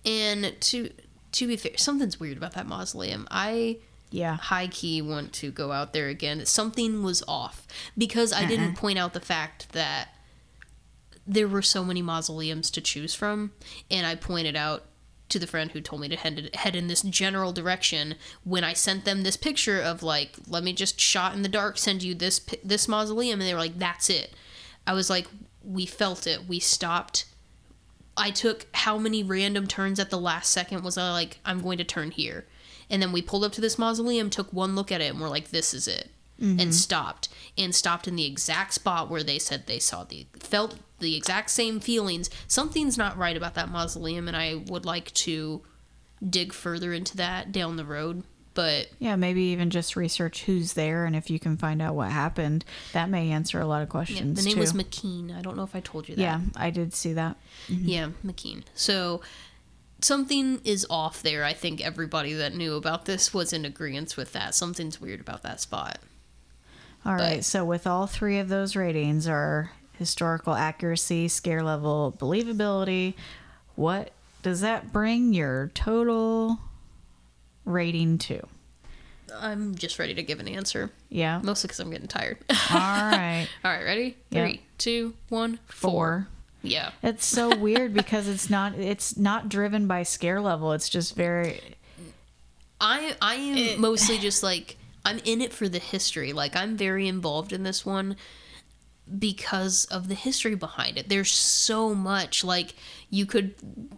and 0.07 0.55
to 0.61 0.89
to 1.33 1.47
be 1.47 1.57
fair, 1.57 1.77
something's 1.77 2.19
weird 2.19 2.37
about 2.37 2.53
that 2.53 2.65
mausoleum. 2.65 3.27
I 3.29 3.79
yeah. 4.09 4.37
high 4.37 4.67
key 4.67 5.01
want 5.01 5.33
to 5.33 5.51
go 5.51 5.71
out 5.71 5.93
there 5.93 6.07
again. 6.07 6.45
Something 6.45 7.03
was 7.03 7.23
off 7.27 7.67
because 7.97 8.31
I 8.31 8.45
didn't 8.45 8.69
uh-uh. 8.69 8.75
point 8.75 8.97
out 8.97 9.13
the 9.13 9.19
fact 9.19 9.73
that 9.73 10.09
there 11.25 11.47
were 11.47 11.61
so 11.61 11.83
many 11.83 12.01
mausoleums 12.01 12.71
to 12.71 12.81
choose 12.81 13.13
from, 13.13 13.51
and 13.91 14.07
I 14.07 14.15
pointed 14.15 14.55
out 14.55 14.85
to 15.29 15.39
the 15.39 15.47
friend 15.47 15.71
who 15.71 15.81
told 15.81 16.01
me 16.01 16.07
to 16.07 16.15
head 16.15 16.49
head 16.53 16.73
in 16.73 16.87
this 16.87 17.01
general 17.01 17.51
direction 17.51 18.15
when 18.45 18.63
I 18.63 18.71
sent 18.71 19.03
them 19.03 19.23
this 19.23 19.35
picture 19.35 19.81
of 19.81 20.01
like, 20.01 20.37
let 20.47 20.63
me 20.63 20.71
just 20.71 21.01
shot 21.01 21.35
in 21.35 21.41
the 21.41 21.49
dark 21.49 21.77
send 21.77 22.01
you 22.01 22.15
this 22.15 22.39
this 22.63 22.87
mausoleum, 22.87 23.41
and 23.41 23.47
they 23.47 23.53
were 23.53 23.59
like, 23.59 23.77
that's 23.77 24.09
it. 24.09 24.33
I 24.85 24.93
was 24.93 25.09
like, 25.09 25.27
we 25.63 25.85
felt 25.85 26.25
it. 26.25 26.47
We 26.47 26.59
stopped. 26.59 27.25
I 28.17 28.31
took 28.31 28.65
how 28.73 28.97
many 28.97 29.23
random 29.23 29.67
turns 29.67 29.99
at 29.99 30.09
the 30.09 30.19
last 30.19 30.51
second 30.51 30.83
was 30.83 30.97
I 30.97 31.11
like, 31.11 31.39
I'm 31.45 31.61
going 31.61 31.77
to 31.77 31.83
turn 31.83 32.11
here. 32.11 32.45
And 32.89 33.01
then 33.01 33.11
we 33.11 33.21
pulled 33.21 33.43
up 33.43 33.51
to 33.53 33.61
this 33.61 33.77
mausoleum, 33.77 34.29
took 34.29 34.51
one 34.51 34.75
look 34.75 34.91
at 34.91 35.01
it, 35.01 35.11
and 35.11 35.19
we're 35.21 35.29
like, 35.29 35.49
this 35.49 35.73
is 35.73 35.87
it. 35.87 36.09
and 36.39 36.59
mm-hmm. 36.59 36.71
stopped 36.71 37.29
and 37.57 37.73
stopped 37.73 38.07
in 38.07 38.15
the 38.15 38.25
exact 38.25 38.73
spot 38.73 39.09
where 39.09 39.23
they 39.23 39.39
said 39.39 39.65
they 39.65 39.79
saw 39.79 40.03
the 40.03 40.27
felt 40.39 40.75
the 40.99 41.15
exact 41.15 41.49
same 41.49 41.79
feelings 41.79 42.29
something's 42.47 42.95
not 42.95 43.17
right 43.17 43.35
about 43.35 43.55
that 43.55 43.69
mausoleum 43.69 44.27
and 44.27 44.37
i 44.37 44.53
would 44.67 44.85
like 44.85 45.11
to 45.13 45.63
dig 46.29 46.53
further 46.53 46.93
into 46.93 47.17
that 47.17 47.51
down 47.51 47.75
the 47.75 47.83
road 47.83 48.23
but 48.57 48.89
Yeah, 48.99 49.15
maybe 49.15 49.43
even 49.43 49.69
just 49.69 49.95
research 49.95 50.43
who's 50.43 50.73
there 50.73 51.05
and 51.05 51.15
if 51.15 51.29
you 51.29 51.39
can 51.39 51.55
find 51.55 51.81
out 51.81 51.95
what 51.95 52.11
happened, 52.11 52.65
that 52.91 53.07
may 53.09 53.29
answer 53.31 53.61
a 53.61 53.65
lot 53.67 53.81
of 53.83 53.87
yeah, 53.87 53.91
questions. 53.91 54.37
the 54.37 54.43
name 54.43 54.55
too. 54.55 54.59
was 54.59 54.73
mckeen 54.73 55.37
i 55.37 55.41
don't 55.41 55.55
know 55.55 55.63
if 55.63 55.75
i 55.75 55.79
told 55.79 56.09
you 56.09 56.15
that 56.15 56.21
Yeah, 56.21 56.41
I 56.55 56.71
did 56.71 56.93
see 56.93 57.13
that. 57.13 57.37
Mm-hmm. 57.69 57.87
Yeah, 57.87 58.09
McKeen. 58.25 58.63
So 58.73 59.21
something 60.01 60.59
is 60.63 60.85
off 60.89 61.21
there. 61.23 61.43
I 61.43 61.53
think 61.53 61.81
everybody 61.85 62.33
that 62.33 62.55
knew 62.55 62.75
about 62.75 63.05
this 63.05 63.33
was 63.33 63.53
in 63.53 63.65
agreement 63.65 64.15
with 64.17 64.33
that. 64.33 64.53
Something's 64.55 64.99
weird 65.01 65.19
about 65.19 65.43
that 65.43 65.59
spot. 65.61 65.99
All 67.05 67.13
right, 67.15 67.37
But- 67.37 67.45
so 67.45 67.63
with 67.65 67.85
all 67.87 68.07
three 68.07 68.37
of 68.39 68.49
those 68.49 68.75
ratings 68.75 69.27
are 69.27 69.71
historical 69.93 70.53
accuracy, 70.53 71.27
scare 71.27 71.63
level, 71.63 72.13
believability, 72.19 73.13
what 73.75 74.11
does 74.43 74.61
that 74.61 74.91
bring 74.93 75.33
your 75.33 75.71
total 75.73 76.59
rating 77.67 78.17
to? 78.19 78.41
I'm 79.35 79.75
just 79.75 79.99
ready 79.99 80.13
to 80.15 80.23
give 80.23 80.39
an 80.39 80.47
answer, 80.47 80.89
Yeah. 81.09 81.41
mostly 81.43 81.67
because 81.67 81.79
I'm 81.81 81.91
getting 81.91 82.07
tired. 82.07 82.37
All 82.49 82.55
right. 82.79 83.47
All 83.63 83.71
right, 83.71 83.83
ready? 83.83 84.17
Yeah. 84.29 84.45
Three, 84.45 84.61
two, 84.77 85.13
one, 85.29 85.59
four. 85.67 85.91
Four. 85.91 86.27
Yeah. 86.63 86.91
It's 87.03 87.25
so 87.25 87.55
weird 87.59 87.93
because 87.93 88.27
it's 88.27 88.49
not 88.49 88.73
it's 88.75 89.15
not 89.17 89.47
driven 89.49 89.85
by 89.87 90.03
scare 90.03 90.41
level. 90.41 90.71
It's 90.73 90.89
just 90.89 91.15
very 91.15 91.61
I 92.81 93.15
I 93.21 93.35
am 93.35 93.81
mostly 93.81 94.17
just 94.17 94.43
like 94.43 94.77
I'm 95.05 95.19
in 95.23 95.41
it 95.41 95.53
for 95.53 95.67
the 95.69 95.79
history. 95.79 96.33
Like 96.33 96.55
I'm 96.55 96.75
very 96.77 97.07
involved 97.07 97.53
in 97.53 97.63
this 97.63 97.85
one 97.85 98.15
because 99.19 99.85
of 99.85 100.07
the 100.09 100.15
history 100.15 100.55
behind 100.55 100.97
it. 100.97 101.09
There's 101.09 101.31
so 101.31 101.93
much 101.95 102.43
like 102.43 102.73
you 103.09 103.25
could 103.25 103.55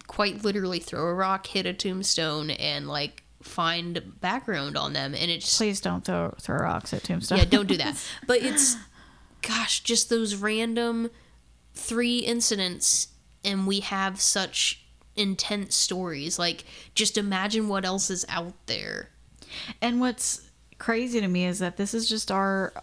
quite 0.08 0.44
literally 0.44 0.80
throw 0.80 1.08
a 1.08 1.14
rock, 1.14 1.48
hit 1.48 1.66
a 1.66 1.74
tombstone 1.74 2.52
and 2.52 2.88
like 2.88 3.24
find 3.42 4.20
background 4.20 4.76
on 4.76 4.94
them 4.94 5.16
and 5.16 5.32
it's 5.32 5.58
please 5.58 5.80
don't 5.80 6.04
throw 6.04 6.34
throw 6.42 6.58
rocks 6.58 6.94
at 6.94 7.04
tombstone. 7.04 7.38
yeah, 7.38 7.46
don't 7.46 7.68
do 7.68 7.78
that. 7.78 7.96
But 8.28 8.42
it's 8.42 8.76
gosh, 9.42 9.82
just 9.82 10.10
those 10.10 10.36
random 10.36 11.10
three 11.74 12.20
incidents 12.20 13.08
and 13.46 13.66
we 13.66 13.80
have 13.80 14.20
such 14.20 14.86
intense 15.16 15.76
stories. 15.76 16.38
Like 16.38 16.66
just 16.96 17.18
imagine 17.18 17.68
what 17.70 17.86
else 17.86 18.10
is 18.10 18.26
out 18.30 18.54
there. 18.66 19.10
And 19.82 20.00
what's 20.00 20.50
crazy 20.78 21.20
to 21.22 21.28
me 21.28 21.46
is 21.46 21.60
that 21.60 21.78
this 21.78 21.94
is 21.94 22.08
just 22.10 22.32
our 22.32 22.74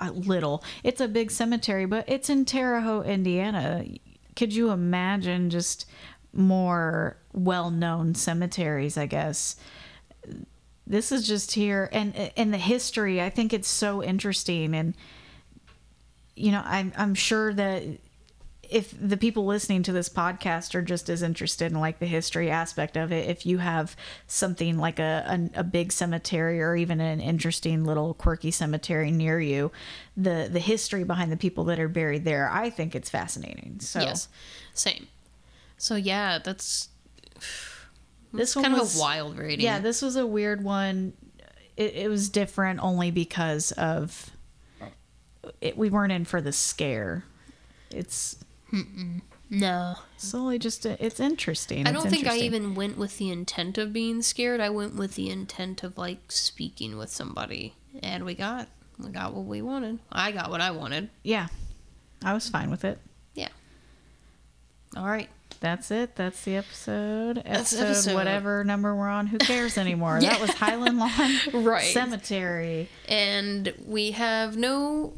uh, 0.00 0.10
little. 0.10 0.62
It's 0.84 1.00
a 1.00 1.08
big 1.08 1.30
cemetery, 1.30 1.86
but 1.86 2.04
it's 2.08 2.30
in 2.30 2.44
Terre 2.44 2.80
Haute, 2.80 3.06
Indiana. 3.06 3.84
Could 4.36 4.54
you 4.54 4.70
imagine 4.70 5.50
just 5.50 5.86
more 6.32 7.16
well-known 7.38 8.14
cemeteries? 8.14 8.96
I 8.96 9.06
guess 9.06 9.56
this 10.86 11.12
is 11.12 11.26
just 11.26 11.52
here, 11.52 11.88
and 11.92 12.14
in 12.36 12.50
the 12.50 12.58
history, 12.58 13.20
I 13.20 13.30
think 13.30 13.52
it's 13.52 13.68
so 13.68 14.02
interesting, 14.02 14.74
and 14.74 14.94
you 16.34 16.52
know, 16.52 16.62
I'm 16.64 16.92
I'm 16.96 17.14
sure 17.14 17.52
that 17.54 17.82
if 18.70 18.94
the 19.00 19.16
people 19.16 19.46
listening 19.46 19.82
to 19.82 19.92
this 19.92 20.10
podcast 20.10 20.74
are 20.74 20.82
just 20.82 21.08
as 21.08 21.22
interested 21.22 21.72
in 21.72 21.80
like 21.80 22.00
the 22.00 22.06
history 22.06 22.50
aspect 22.50 22.98
of 22.98 23.10
it 23.10 23.26
if 23.26 23.46
you 23.46 23.56
have 23.56 23.96
something 24.26 24.76
like 24.76 24.98
a, 24.98 25.48
a, 25.54 25.60
a 25.60 25.64
big 25.64 25.90
cemetery 25.90 26.60
or 26.60 26.76
even 26.76 27.00
an 27.00 27.18
interesting 27.18 27.82
little 27.86 28.12
quirky 28.12 28.50
cemetery 28.50 29.10
near 29.10 29.40
you 29.40 29.72
the 30.18 30.50
the 30.52 30.60
history 30.60 31.02
behind 31.02 31.32
the 31.32 31.36
people 31.38 31.64
that 31.64 31.80
are 31.80 31.88
buried 31.88 32.26
there 32.26 32.50
i 32.50 32.68
think 32.68 32.94
it's 32.94 33.08
fascinating 33.08 33.78
so 33.80 34.00
Yes. 34.00 34.28
Same. 34.78 35.08
So 35.76 35.96
yeah, 35.96 36.38
that's 36.38 36.88
this 38.32 38.50
it's 38.50 38.56
one 38.56 38.64
kind 38.64 38.74
was 38.76 38.94
of 38.94 39.00
a 39.00 39.02
wild 39.02 39.38
rating. 39.38 39.64
yeah 39.64 39.78
this 39.78 40.02
was 40.02 40.16
a 40.16 40.26
weird 40.26 40.62
one 40.62 41.12
it, 41.76 41.94
it 41.94 42.08
was 42.08 42.28
different 42.28 42.80
only 42.80 43.10
because 43.10 43.72
of 43.72 44.30
it, 45.60 45.76
we 45.76 45.88
weren't 45.88 46.12
in 46.12 46.24
for 46.24 46.40
the 46.40 46.52
scare 46.52 47.24
it's 47.90 48.36
no. 49.50 49.94
solely 50.18 50.58
just 50.58 50.84
it's 50.84 51.20
interesting 51.20 51.86
I 51.86 51.92
don't 51.92 52.10
think 52.10 52.26
I 52.26 52.36
even 52.38 52.74
went 52.74 52.98
with 52.98 53.16
the 53.18 53.30
intent 53.30 53.78
of 53.78 53.92
being 53.94 54.20
scared. 54.20 54.60
I 54.60 54.68
went 54.68 54.94
with 54.94 55.14
the 55.14 55.30
intent 55.30 55.82
of 55.82 55.96
like 55.96 56.30
speaking 56.30 56.98
with 56.98 57.08
somebody, 57.08 57.74
and 58.02 58.24
we 58.26 58.34
got 58.34 58.68
we 58.98 59.08
got 59.10 59.32
what 59.32 59.46
we 59.46 59.62
wanted. 59.62 60.00
I 60.12 60.32
got 60.32 60.50
what 60.50 60.60
I 60.60 60.70
wanted. 60.72 61.08
Yeah. 61.22 61.48
I 62.22 62.34
was 62.34 62.48
fine 62.48 62.70
with 62.70 62.84
it. 62.84 62.98
Yeah. 63.34 63.48
All 64.96 65.06
right. 65.06 65.28
That's 65.60 65.90
it. 65.90 66.14
That's 66.16 66.42
the 66.44 66.56
episode. 66.56 67.36
That's 67.44 67.72
Episode, 67.72 67.84
episode. 67.84 68.14
whatever 68.14 68.64
number 68.64 68.94
we're 68.94 69.08
on. 69.08 69.26
Who 69.26 69.38
cares 69.38 69.76
anymore? 69.76 70.18
Yeah. 70.22 70.30
That 70.30 70.40
was 70.40 70.50
Highland 70.50 70.98
Lawn 70.98 71.32
Right. 71.64 71.92
Cemetery. 71.92 72.88
And 73.08 73.72
we 73.84 74.12
have 74.12 74.56
no 74.56 75.14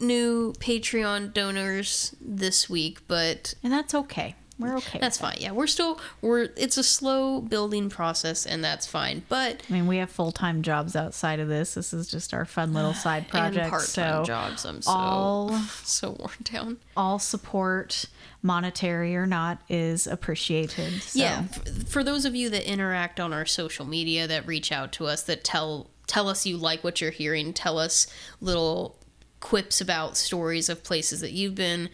new 0.00 0.52
Patreon 0.58 1.32
donors 1.32 2.14
this 2.20 2.68
week, 2.68 3.06
but 3.08 3.54
And 3.62 3.72
that's 3.72 3.94
okay. 3.94 4.34
We're 4.58 4.76
okay. 4.78 4.98
that's 4.98 5.18
fine. 5.18 5.36
Yeah, 5.38 5.52
we're 5.52 5.68
still 5.68 6.00
we're 6.20 6.48
it's 6.56 6.76
a 6.76 6.82
slow 6.82 7.40
building 7.40 7.88
process 7.88 8.44
and 8.44 8.62
that's 8.64 8.86
fine. 8.86 9.22
But. 9.28 9.62
I 9.68 9.72
mean, 9.72 9.86
we 9.86 9.98
have 9.98 10.10
full 10.10 10.32
time 10.32 10.62
jobs 10.62 10.96
outside 10.96 11.38
of 11.38 11.48
this. 11.48 11.74
This 11.74 11.92
is 11.92 12.08
just 12.08 12.34
our 12.34 12.44
fun 12.44 12.72
little 12.72 12.94
side 12.94 13.22
and 13.22 13.30
project. 13.30 13.70
part-time 13.70 14.24
So 14.24 14.24
jobs, 14.24 14.66
I'm 14.66 14.82
so 14.82 14.90
all 14.90 15.52
so 15.84 16.10
worn 16.18 16.32
down. 16.42 16.78
all 16.96 17.18
support, 17.18 18.06
monetary 18.42 19.14
or 19.14 19.26
not, 19.26 19.58
is 19.68 20.06
appreciated. 20.06 21.02
So. 21.02 21.18
Yeah, 21.18 21.42
for 21.86 22.02
those 22.02 22.24
of 22.24 22.34
you 22.34 22.50
that 22.50 22.68
interact 22.68 23.20
on 23.20 23.32
our 23.32 23.46
social 23.46 23.86
media, 23.86 24.26
that 24.26 24.46
reach 24.46 24.72
out 24.72 24.92
to 24.92 25.06
us, 25.06 25.22
that 25.24 25.44
tell 25.44 25.90
tell 26.08 26.28
us 26.28 26.46
you 26.46 26.56
like 26.56 26.82
what 26.82 27.00
you're 27.00 27.12
hearing, 27.12 27.52
tell 27.52 27.78
us 27.78 28.08
little 28.40 28.98
quips 29.40 29.80
about 29.80 30.16
stories 30.16 30.68
of 30.68 30.82
places 30.82 31.20
that 31.20 31.30
you've 31.30 31.54
been. 31.54 31.88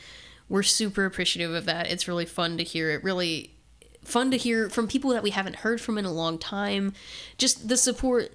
We're 0.54 0.62
super 0.62 1.04
appreciative 1.04 1.52
of 1.52 1.64
that. 1.64 1.90
It's 1.90 2.06
really 2.06 2.26
fun 2.26 2.58
to 2.58 2.62
hear. 2.62 2.92
It 2.92 3.02
really 3.02 3.56
fun 4.04 4.30
to 4.30 4.36
hear 4.36 4.70
from 4.70 4.86
people 4.86 5.10
that 5.10 5.24
we 5.24 5.30
haven't 5.30 5.56
heard 5.56 5.80
from 5.80 5.98
in 5.98 6.04
a 6.04 6.12
long 6.12 6.38
time. 6.38 6.92
Just 7.38 7.66
the 7.66 7.76
support, 7.76 8.30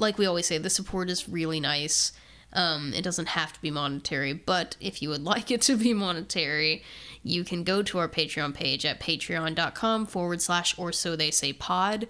like 0.00 0.18
we 0.18 0.26
always 0.26 0.46
say, 0.46 0.58
the 0.58 0.68
support 0.68 1.08
is 1.08 1.28
really 1.28 1.60
nice. 1.60 2.10
Um, 2.52 2.92
it 2.92 3.02
doesn't 3.02 3.28
have 3.28 3.52
to 3.52 3.62
be 3.62 3.70
monetary, 3.70 4.32
but 4.32 4.76
if 4.80 5.02
you 5.02 5.08
would 5.10 5.22
like 5.32 5.52
it 5.52 5.62
to 5.62 5.76
be 5.76 5.94
monetary, 5.94 6.82
you 7.22 7.44
can 7.44 7.62
go 7.62 7.80
to 7.80 7.98
our 8.00 8.08
Patreon 8.08 8.52
page 8.52 8.84
at 8.84 8.98
patreon.com 8.98 10.06
forward 10.06 10.42
slash 10.42 10.76
or 10.76 10.90
so 10.90 11.14
they 11.14 11.30
say 11.30 11.52
pod. 11.52 12.08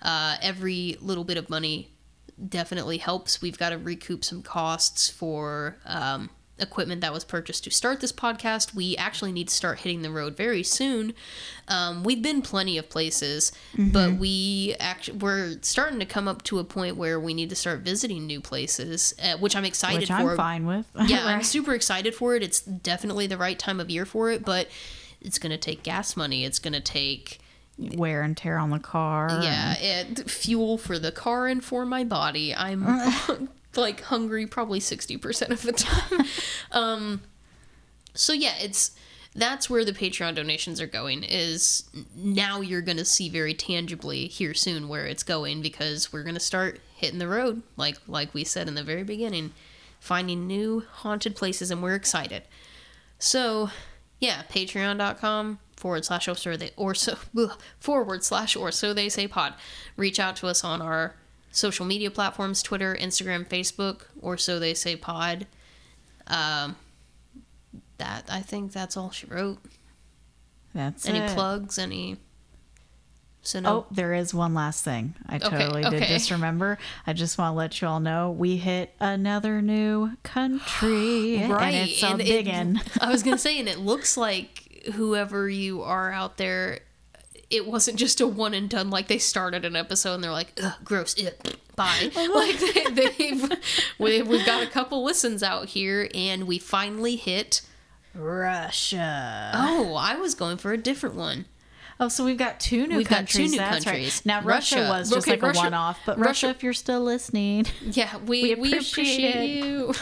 Uh, 0.00 0.36
every 0.40 0.96
little 1.00 1.24
bit 1.24 1.36
of 1.36 1.50
money 1.50 1.90
definitely 2.48 2.98
helps. 2.98 3.42
We've 3.42 3.58
got 3.58 3.70
to 3.70 3.78
recoup 3.78 4.24
some 4.24 4.42
costs 4.42 5.10
for 5.10 5.76
um, 5.84 6.30
equipment 6.60 7.00
that 7.00 7.12
was 7.12 7.24
purchased 7.24 7.64
to 7.64 7.70
start 7.70 8.00
this 8.00 8.12
podcast. 8.12 8.74
We 8.74 8.96
actually 8.96 9.32
need 9.32 9.48
to 9.48 9.54
start 9.54 9.80
hitting 9.80 10.02
the 10.02 10.10
road 10.10 10.36
very 10.36 10.62
soon. 10.62 11.14
Um, 11.68 12.04
we've 12.04 12.22
been 12.22 12.42
plenty 12.42 12.78
of 12.78 12.88
places, 12.88 13.52
but 13.76 14.14
we 14.14 14.76
actually 14.78 15.18
we're 15.18 15.56
starting 15.62 15.98
to 16.00 16.06
come 16.06 16.28
up 16.28 16.42
to 16.44 16.58
a 16.58 16.64
point 16.64 16.96
where 16.96 17.18
we 17.18 17.34
need 17.34 17.50
to 17.50 17.56
start 17.56 17.80
visiting 17.80 18.26
new 18.26 18.40
places, 18.40 19.14
uh, 19.22 19.36
which 19.38 19.54
I'm 19.56 19.64
excited 19.64 20.00
Which 20.00 20.08
for. 20.08 20.30
I'm 20.32 20.36
fine 20.36 20.66
with. 20.66 20.86
Yeah, 21.06 21.26
I'm 21.26 21.42
super 21.42 21.74
excited 21.74 22.14
for 22.14 22.36
it. 22.36 22.42
It's 22.42 22.60
definitely 22.60 23.26
the 23.26 23.36
right 23.36 23.58
time 23.58 23.80
of 23.80 23.90
year 23.90 24.04
for 24.04 24.30
it, 24.30 24.44
but 24.44 24.68
it's 25.20 25.38
going 25.38 25.50
to 25.50 25.58
take 25.58 25.82
gas 25.82 26.16
money. 26.16 26.44
It's 26.44 26.58
going 26.58 26.74
to 26.74 26.80
take 26.80 27.40
Wear 27.78 28.20
and 28.22 28.36
tear 28.36 28.58
on 28.58 28.70
the 28.70 28.78
car. 28.78 29.40
yeah, 29.42 29.74
it, 29.78 30.30
fuel 30.30 30.76
for 30.76 30.98
the 30.98 31.10
car 31.10 31.46
and 31.46 31.64
for 31.64 31.86
my 31.86 32.04
body. 32.04 32.54
I'm 32.54 32.84
like 33.76 34.02
hungry 34.02 34.46
probably 34.46 34.80
60% 34.80 35.50
of 35.50 35.62
the 35.62 35.72
time. 35.72 36.26
um 36.72 37.22
so 38.14 38.32
yeah, 38.32 38.54
it's 38.60 38.92
that's 39.34 39.70
where 39.70 39.84
the 39.84 39.92
Patreon 39.92 40.34
donations 40.34 40.80
are 40.80 40.86
going 40.86 41.22
is 41.22 41.88
now 42.16 42.60
you're 42.60 42.80
going 42.80 42.96
to 42.96 43.04
see 43.04 43.28
very 43.28 43.54
tangibly 43.54 44.26
here 44.26 44.54
soon 44.54 44.88
where 44.88 45.06
it's 45.06 45.22
going 45.22 45.62
because 45.62 46.12
we're 46.12 46.24
going 46.24 46.34
to 46.34 46.40
start 46.40 46.80
hitting 46.96 47.20
the 47.20 47.28
road 47.28 47.62
like 47.76 47.96
like 48.08 48.34
we 48.34 48.42
said 48.42 48.66
in 48.66 48.74
the 48.74 48.82
very 48.82 49.04
beginning, 49.04 49.52
finding 50.00 50.46
new 50.46 50.84
haunted 50.90 51.36
places 51.36 51.70
and 51.70 51.82
we're 51.82 51.94
excited. 51.94 52.42
So, 53.18 53.70
yeah, 54.18 54.42
patreon.com 54.50 55.60
forward 55.76 56.04
slash 56.04 56.26
or 56.26 56.34
so 56.34 56.56
they 56.56 56.70
or 56.76 56.94
so 56.94 57.16
forward 57.78 58.24
slash 58.24 58.56
or 58.56 58.72
so 58.72 58.92
they 58.92 59.08
say 59.08 59.28
pod. 59.28 59.54
Reach 59.96 60.18
out 60.18 60.36
to 60.36 60.48
us 60.48 60.64
on 60.64 60.82
our 60.82 61.14
social 61.50 61.84
media 61.86 62.10
platforms, 62.10 62.62
Twitter, 62.62 62.94
Instagram, 63.00 63.46
Facebook, 63.46 64.02
or 64.20 64.36
so 64.36 64.58
they 64.58 64.74
say 64.74 64.96
pod. 64.96 65.46
Um 66.26 66.76
that 67.98 68.24
I 68.30 68.40
think 68.40 68.72
that's 68.72 68.96
all 68.96 69.10
she 69.10 69.26
wrote. 69.26 69.58
That's 70.74 71.06
Any 71.08 71.18
it. 71.18 71.30
plugs, 71.30 71.78
any 71.78 72.16
So 73.42 73.60
no. 73.60 73.70
Oh, 73.70 73.86
there 73.90 74.14
is 74.14 74.32
one 74.32 74.54
last 74.54 74.84
thing. 74.84 75.14
I 75.26 75.36
Okay, 75.36 75.48
totally 75.48 75.82
did 75.82 76.04
just 76.04 76.30
remember. 76.30 76.78
I 77.06 77.12
just 77.12 77.36
want 77.38 77.52
to 77.52 77.56
let 77.56 77.80
you 77.80 77.88
all 77.88 78.00
know 78.00 78.30
we 78.30 78.56
hit 78.56 78.94
another 79.00 79.60
new 79.60 80.12
country. 80.22 81.44
right. 81.48 81.74
And 81.74 81.88
it's 81.90 82.02
a 82.02 82.06
and 82.06 82.18
big 82.18 82.46
it- 82.48 83.02
I 83.02 83.10
was 83.10 83.22
gonna 83.22 83.38
say, 83.38 83.58
and 83.58 83.68
it 83.68 83.78
looks 83.78 84.16
like 84.16 84.84
whoever 84.94 85.48
you 85.48 85.82
are 85.82 86.10
out 86.12 86.36
there, 86.38 86.80
it 87.50 87.66
wasn't 87.66 87.98
just 87.98 88.20
a 88.20 88.26
one 88.26 88.54
and 88.54 88.68
done. 88.70 88.90
Like 88.90 89.08
they 89.08 89.18
started 89.18 89.64
an 89.64 89.74
episode 89.76 90.14
and 90.14 90.24
they're 90.24 90.30
like, 90.30 90.58
Ugh, 90.62 90.72
gross, 90.84 91.14
bye. 91.76 92.10
like 92.14 92.58
they, 92.58 92.84
they've 93.08 93.52
we, 93.98 94.22
we've 94.22 94.46
got 94.46 94.62
a 94.62 94.66
couple 94.66 95.02
listens 95.02 95.42
out 95.42 95.68
here, 95.70 96.08
and 96.14 96.46
we 96.46 96.58
finally 96.58 97.16
hit. 97.16 97.62
Russia. 98.14 99.52
Oh, 99.54 99.94
I 99.94 100.16
was 100.16 100.34
going 100.34 100.56
for 100.56 100.72
a 100.72 100.78
different 100.78 101.14
one. 101.16 101.46
Oh, 101.98 102.08
so 102.08 102.24
we've 102.24 102.38
got 102.38 102.58
two 102.58 102.86
new 102.86 102.96
We've 102.96 103.08
got 103.08 103.28
two 103.28 103.46
new 103.46 103.58
That's 103.58 103.84
countries. 103.84 104.22
right. 104.24 104.26
Now 104.26 104.42
Russia, 104.42 104.76
Russia. 104.76 104.88
was 104.90 105.10
just 105.10 105.28
Okay, 105.28 105.32
like 105.32 105.42
Russia- 105.42 105.60
a 105.60 105.64
one-off, 105.64 105.98
but 106.06 106.16
Russia- 106.18 106.28
Russia, 106.28 106.48
if 106.48 106.62
you're 106.62 106.72
still 106.72 107.02
listening, 107.02 107.66
Yeah, 107.82 108.16
we, 108.18 108.54
We 108.54 108.54
we 108.54 108.68
appreciate, 108.72 109.34
appreciate 109.34 109.64
you. 109.64 109.92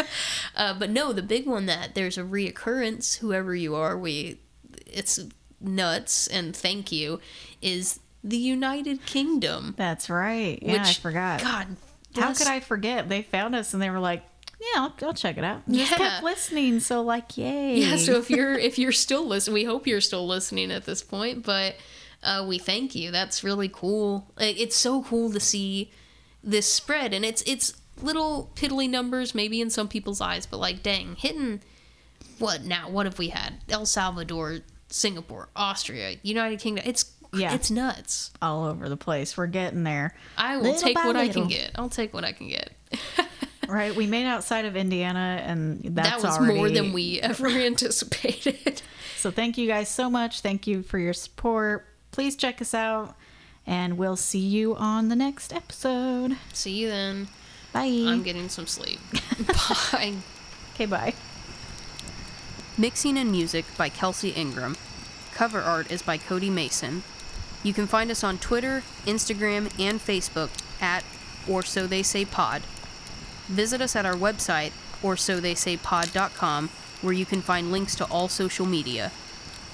uh, 0.56 0.74
but 0.78 0.90
no, 0.90 1.12
the 1.12 1.22
big 1.22 1.46
one 1.46 1.66
that 1.66 1.94
there's 1.96 2.16
a 2.16 2.22
reoccurrence, 2.22 3.18
whoever 3.18 3.54
you 3.54 3.74
are, 3.74 3.98
we 3.98 4.38
it's 4.86 5.18
nuts 5.60 6.26
and 6.26 6.54
thank 6.56 6.90
you, 6.92 7.20
is 7.62 8.00
the 8.24 8.36
United 8.36 9.04
Kingdom. 9.06 9.74
that's 9.76 10.10
right. 10.10 10.58
Yeah, 10.62 10.84
I 10.86 10.92
forgot. 10.92 11.40
God, 11.40 11.76
How 12.16 12.32
could 12.34 12.46
I 12.48 12.60
forget? 12.60 13.08
They 13.08 13.22
found 13.22 13.54
us 13.54 13.72
and 13.72 13.82
they 13.82 13.88
were 13.90 14.00
like, 14.00 14.22
"Yeah, 14.60 14.82
I'll, 14.82 14.94
I'll 15.02 15.14
check 15.14 15.38
it 15.38 15.44
out." 15.44 15.62
Just 15.68 15.90
Yeah. 15.92 15.96
kept 15.96 16.24
listening. 16.24 16.80
So 16.80 17.02
like, 17.02 17.36
yay. 17.38 17.76
Yeah, 17.78 17.96
so 17.96 18.16
if 18.18 18.28
you're 18.30 18.54
if 18.58 18.78
you're 18.78 18.92
still 18.92 19.26
listening, 19.26 19.54
we 19.54 19.64
hope 19.64 19.86
you're 19.86 20.00
still 20.00 20.26
listening 20.26 20.70
at 20.70 20.84
this 20.84 21.02
point. 21.02 21.44
But 21.44 21.76
uh, 22.22 22.44
we 22.46 22.58
thank 22.58 22.94
you. 22.94 23.10
That's 23.10 23.42
really 23.42 23.68
cool. 23.72 24.26
It's 24.38 24.76
so 24.76 25.02
cool 25.02 25.30
to 25.32 25.40
see 25.40 25.90
this 26.44 26.70
spread, 26.70 27.14
and 27.14 27.24
it's 27.24 27.42
it's 27.46 27.74
little 28.02 28.50
piddly 28.54 28.88
numbers 28.88 29.34
maybe 29.34 29.60
in 29.60 29.68
some 29.70 29.86
people's 29.88 30.20
eyes, 30.22 30.46
but 30.46 30.56
like, 30.58 30.82
dang, 30.82 31.16
hitting 31.16 31.60
what 32.38 32.64
now? 32.64 32.88
What 32.90 33.04
have 33.06 33.18
we 33.18 33.28
had? 33.28 33.54
El 33.68 33.84
Salvador, 33.86 34.58
Singapore, 34.90 35.48
Austria, 35.56 36.16
United 36.22 36.60
Kingdom. 36.60 36.84
It's 36.86 37.12
Yeah. 37.32 37.54
it's 37.54 37.70
nuts. 37.70 38.32
all 38.42 38.64
over 38.66 38.88
the 38.88 38.96
place. 38.96 39.36
We're 39.36 39.46
getting 39.46 39.84
there. 39.84 40.14
I 40.36 40.56
will 40.56 40.64
Little 40.64 40.80
take 40.80 40.96
what 40.96 41.16
I 41.16 41.28
can 41.28 41.46
get. 41.48 41.70
I'll 41.76 41.88
take 41.88 42.12
what 42.12 42.24
I 42.24 42.32
can 42.32 42.48
get. 42.48 42.70
Right, 43.68 43.94
we 43.94 44.08
made 44.08 44.26
outside 44.26 44.64
of 44.64 44.74
Indiana, 44.74 45.40
and 45.46 45.80
that's 45.94 46.10
that 46.10 46.28
was 46.28 46.38
already 46.38 46.56
more 46.58 46.68
than 46.70 46.92
we 46.92 47.20
ever 47.20 47.46
anticipated. 47.70 48.82
So 49.16 49.30
thank 49.30 49.56
you 49.56 49.68
guys 49.68 49.88
so 49.88 50.10
much. 50.10 50.40
Thank 50.40 50.66
you 50.66 50.82
for 50.82 50.98
your 50.98 51.12
support. 51.12 51.86
Please 52.10 52.34
check 52.34 52.60
us 52.60 52.74
out, 52.74 53.14
and 53.68 53.96
we'll 53.96 54.16
see 54.16 54.40
you 54.40 54.74
on 54.74 55.08
the 55.08 55.14
next 55.14 55.52
episode. 55.52 56.36
See 56.52 56.72
you 56.72 56.88
then. 56.88 57.28
Bye. 57.72 57.82
I'm 58.08 58.24
getting 58.24 58.48
some 58.48 58.66
sleep. 58.66 58.98
Bye. 59.92 60.14
okay, 60.74 60.86
bye. 60.86 61.14
Mixing 62.80 63.18
and 63.18 63.30
music 63.30 63.66
by 63.76 63.90
Kelsey 63.90 64.30
Ingram. 64.30 64.78
Cover 65.34 65.60
art 65.60 65.90
is 65.90 66.00
by 66.00 66.16
Cody 66.16 66.48
Mason. 66.48 67.02
You 67.62 67.74
can 67.74 67.86
find 67.86 68.10
us 68.10 68.24
on 68.24 68.38
Twitter, 68.38 68.82
Instagram, 69.04 69.70
and 69.78 70.00
Facebook 70.00 70.48
at 70.80 71.04
or 71.46 71.62
so 71.62 71.86
they 71.86 72.02
say 72.02 72.24
pod. 72.24 72.62
Visit 73.48 73.82
us 73.82 73.94
at 73.96 74.06
our 74.06 74.14
website 74.14 74.72
or 75.02 75.14
so 75.14 75.40
they 75.40 75.54
say 75.54 75.76
pod.com 75.76 76.70
where 77.02 77.12
you 77.12 77.26
can 77.26 77.42
find 77.42 77.70
links 77.70 77.94
to 77.96 78.06
all 78.06 78.28
social 78.28 78.64
media. 78.64 79.12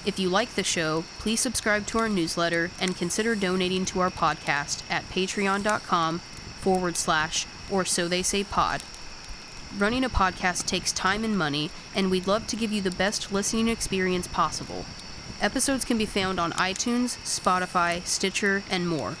If 0.05 0.19
you 0.19 0.27
like 0.27 0.55
the 0.55 0.63
show, 0.65 1.05
please 1.17 1.39
subscribe 1.39 1.87
to 1.87 1.99
our 1.99 2.09
newsletter 2.09 2.71
and 2.77 2.97
consider 2.97 3.35
donating 3.35 3.85
to 3.85 4.01
our 4.01 4.11
podcast 4.11 4.83
at 4.91 5.07
patreon.com 5.07 6.19
forward 6.59 6.97
slash 6.97 7.45
or 7.71 7.85
so 7.85 8.09
they 8.09 8.21
say 8.21 8.43
pod. 8.43 8.83
Running 9.75 10.03
a 10.03 10.09
podcast 10.09 10.65
takes 10.65 10.91
time 10.91 11.23
and 11.23 11.37
money, 11.37 11.69
and 11.93 12.09
we'd 12.09 12.25
love 12.25 12.47
to 12.47 12.55
give 12.55 12.71
you 12.71 12.81
the 12.81 12.89
best 12.89 13.31
listening 13.31 13.67
experience 13.67 14.27
possible. 14.27 14.85
Episodes 15.39 15.85
can 15.85 15.97
be 15.97 16.05
found 16.05 16.39
on 16.39 16.51
iTunes, 16.53 17.17
Spotify, 17.23 18.03
Stitcher, 18.05 18.63
and 18.71 18.87
more. 18.87 19.17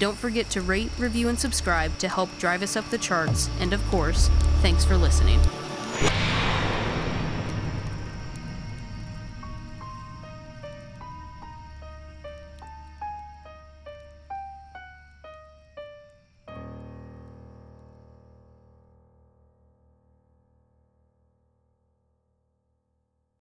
Don't 0.00 0.16
forget 0.16 0.50
to 0.50 0.60
rate, 0.60 0.90
review, 0.98 1.28
and 1.28 1.38
subscribe 1.38 1.96
to 1.98 2.08
help 2.08 2.36
drive 2.38 2.62
us 2.62 2.74
up 2.74 2.88
the 2.90 2.98
charts, 2.98 3.48
and 3.60 3.72
of 3.72 3.86
course, 3.88 4.28
thanks 4.60 4.84
for 4.84 4.96
listening. 4.96 5.40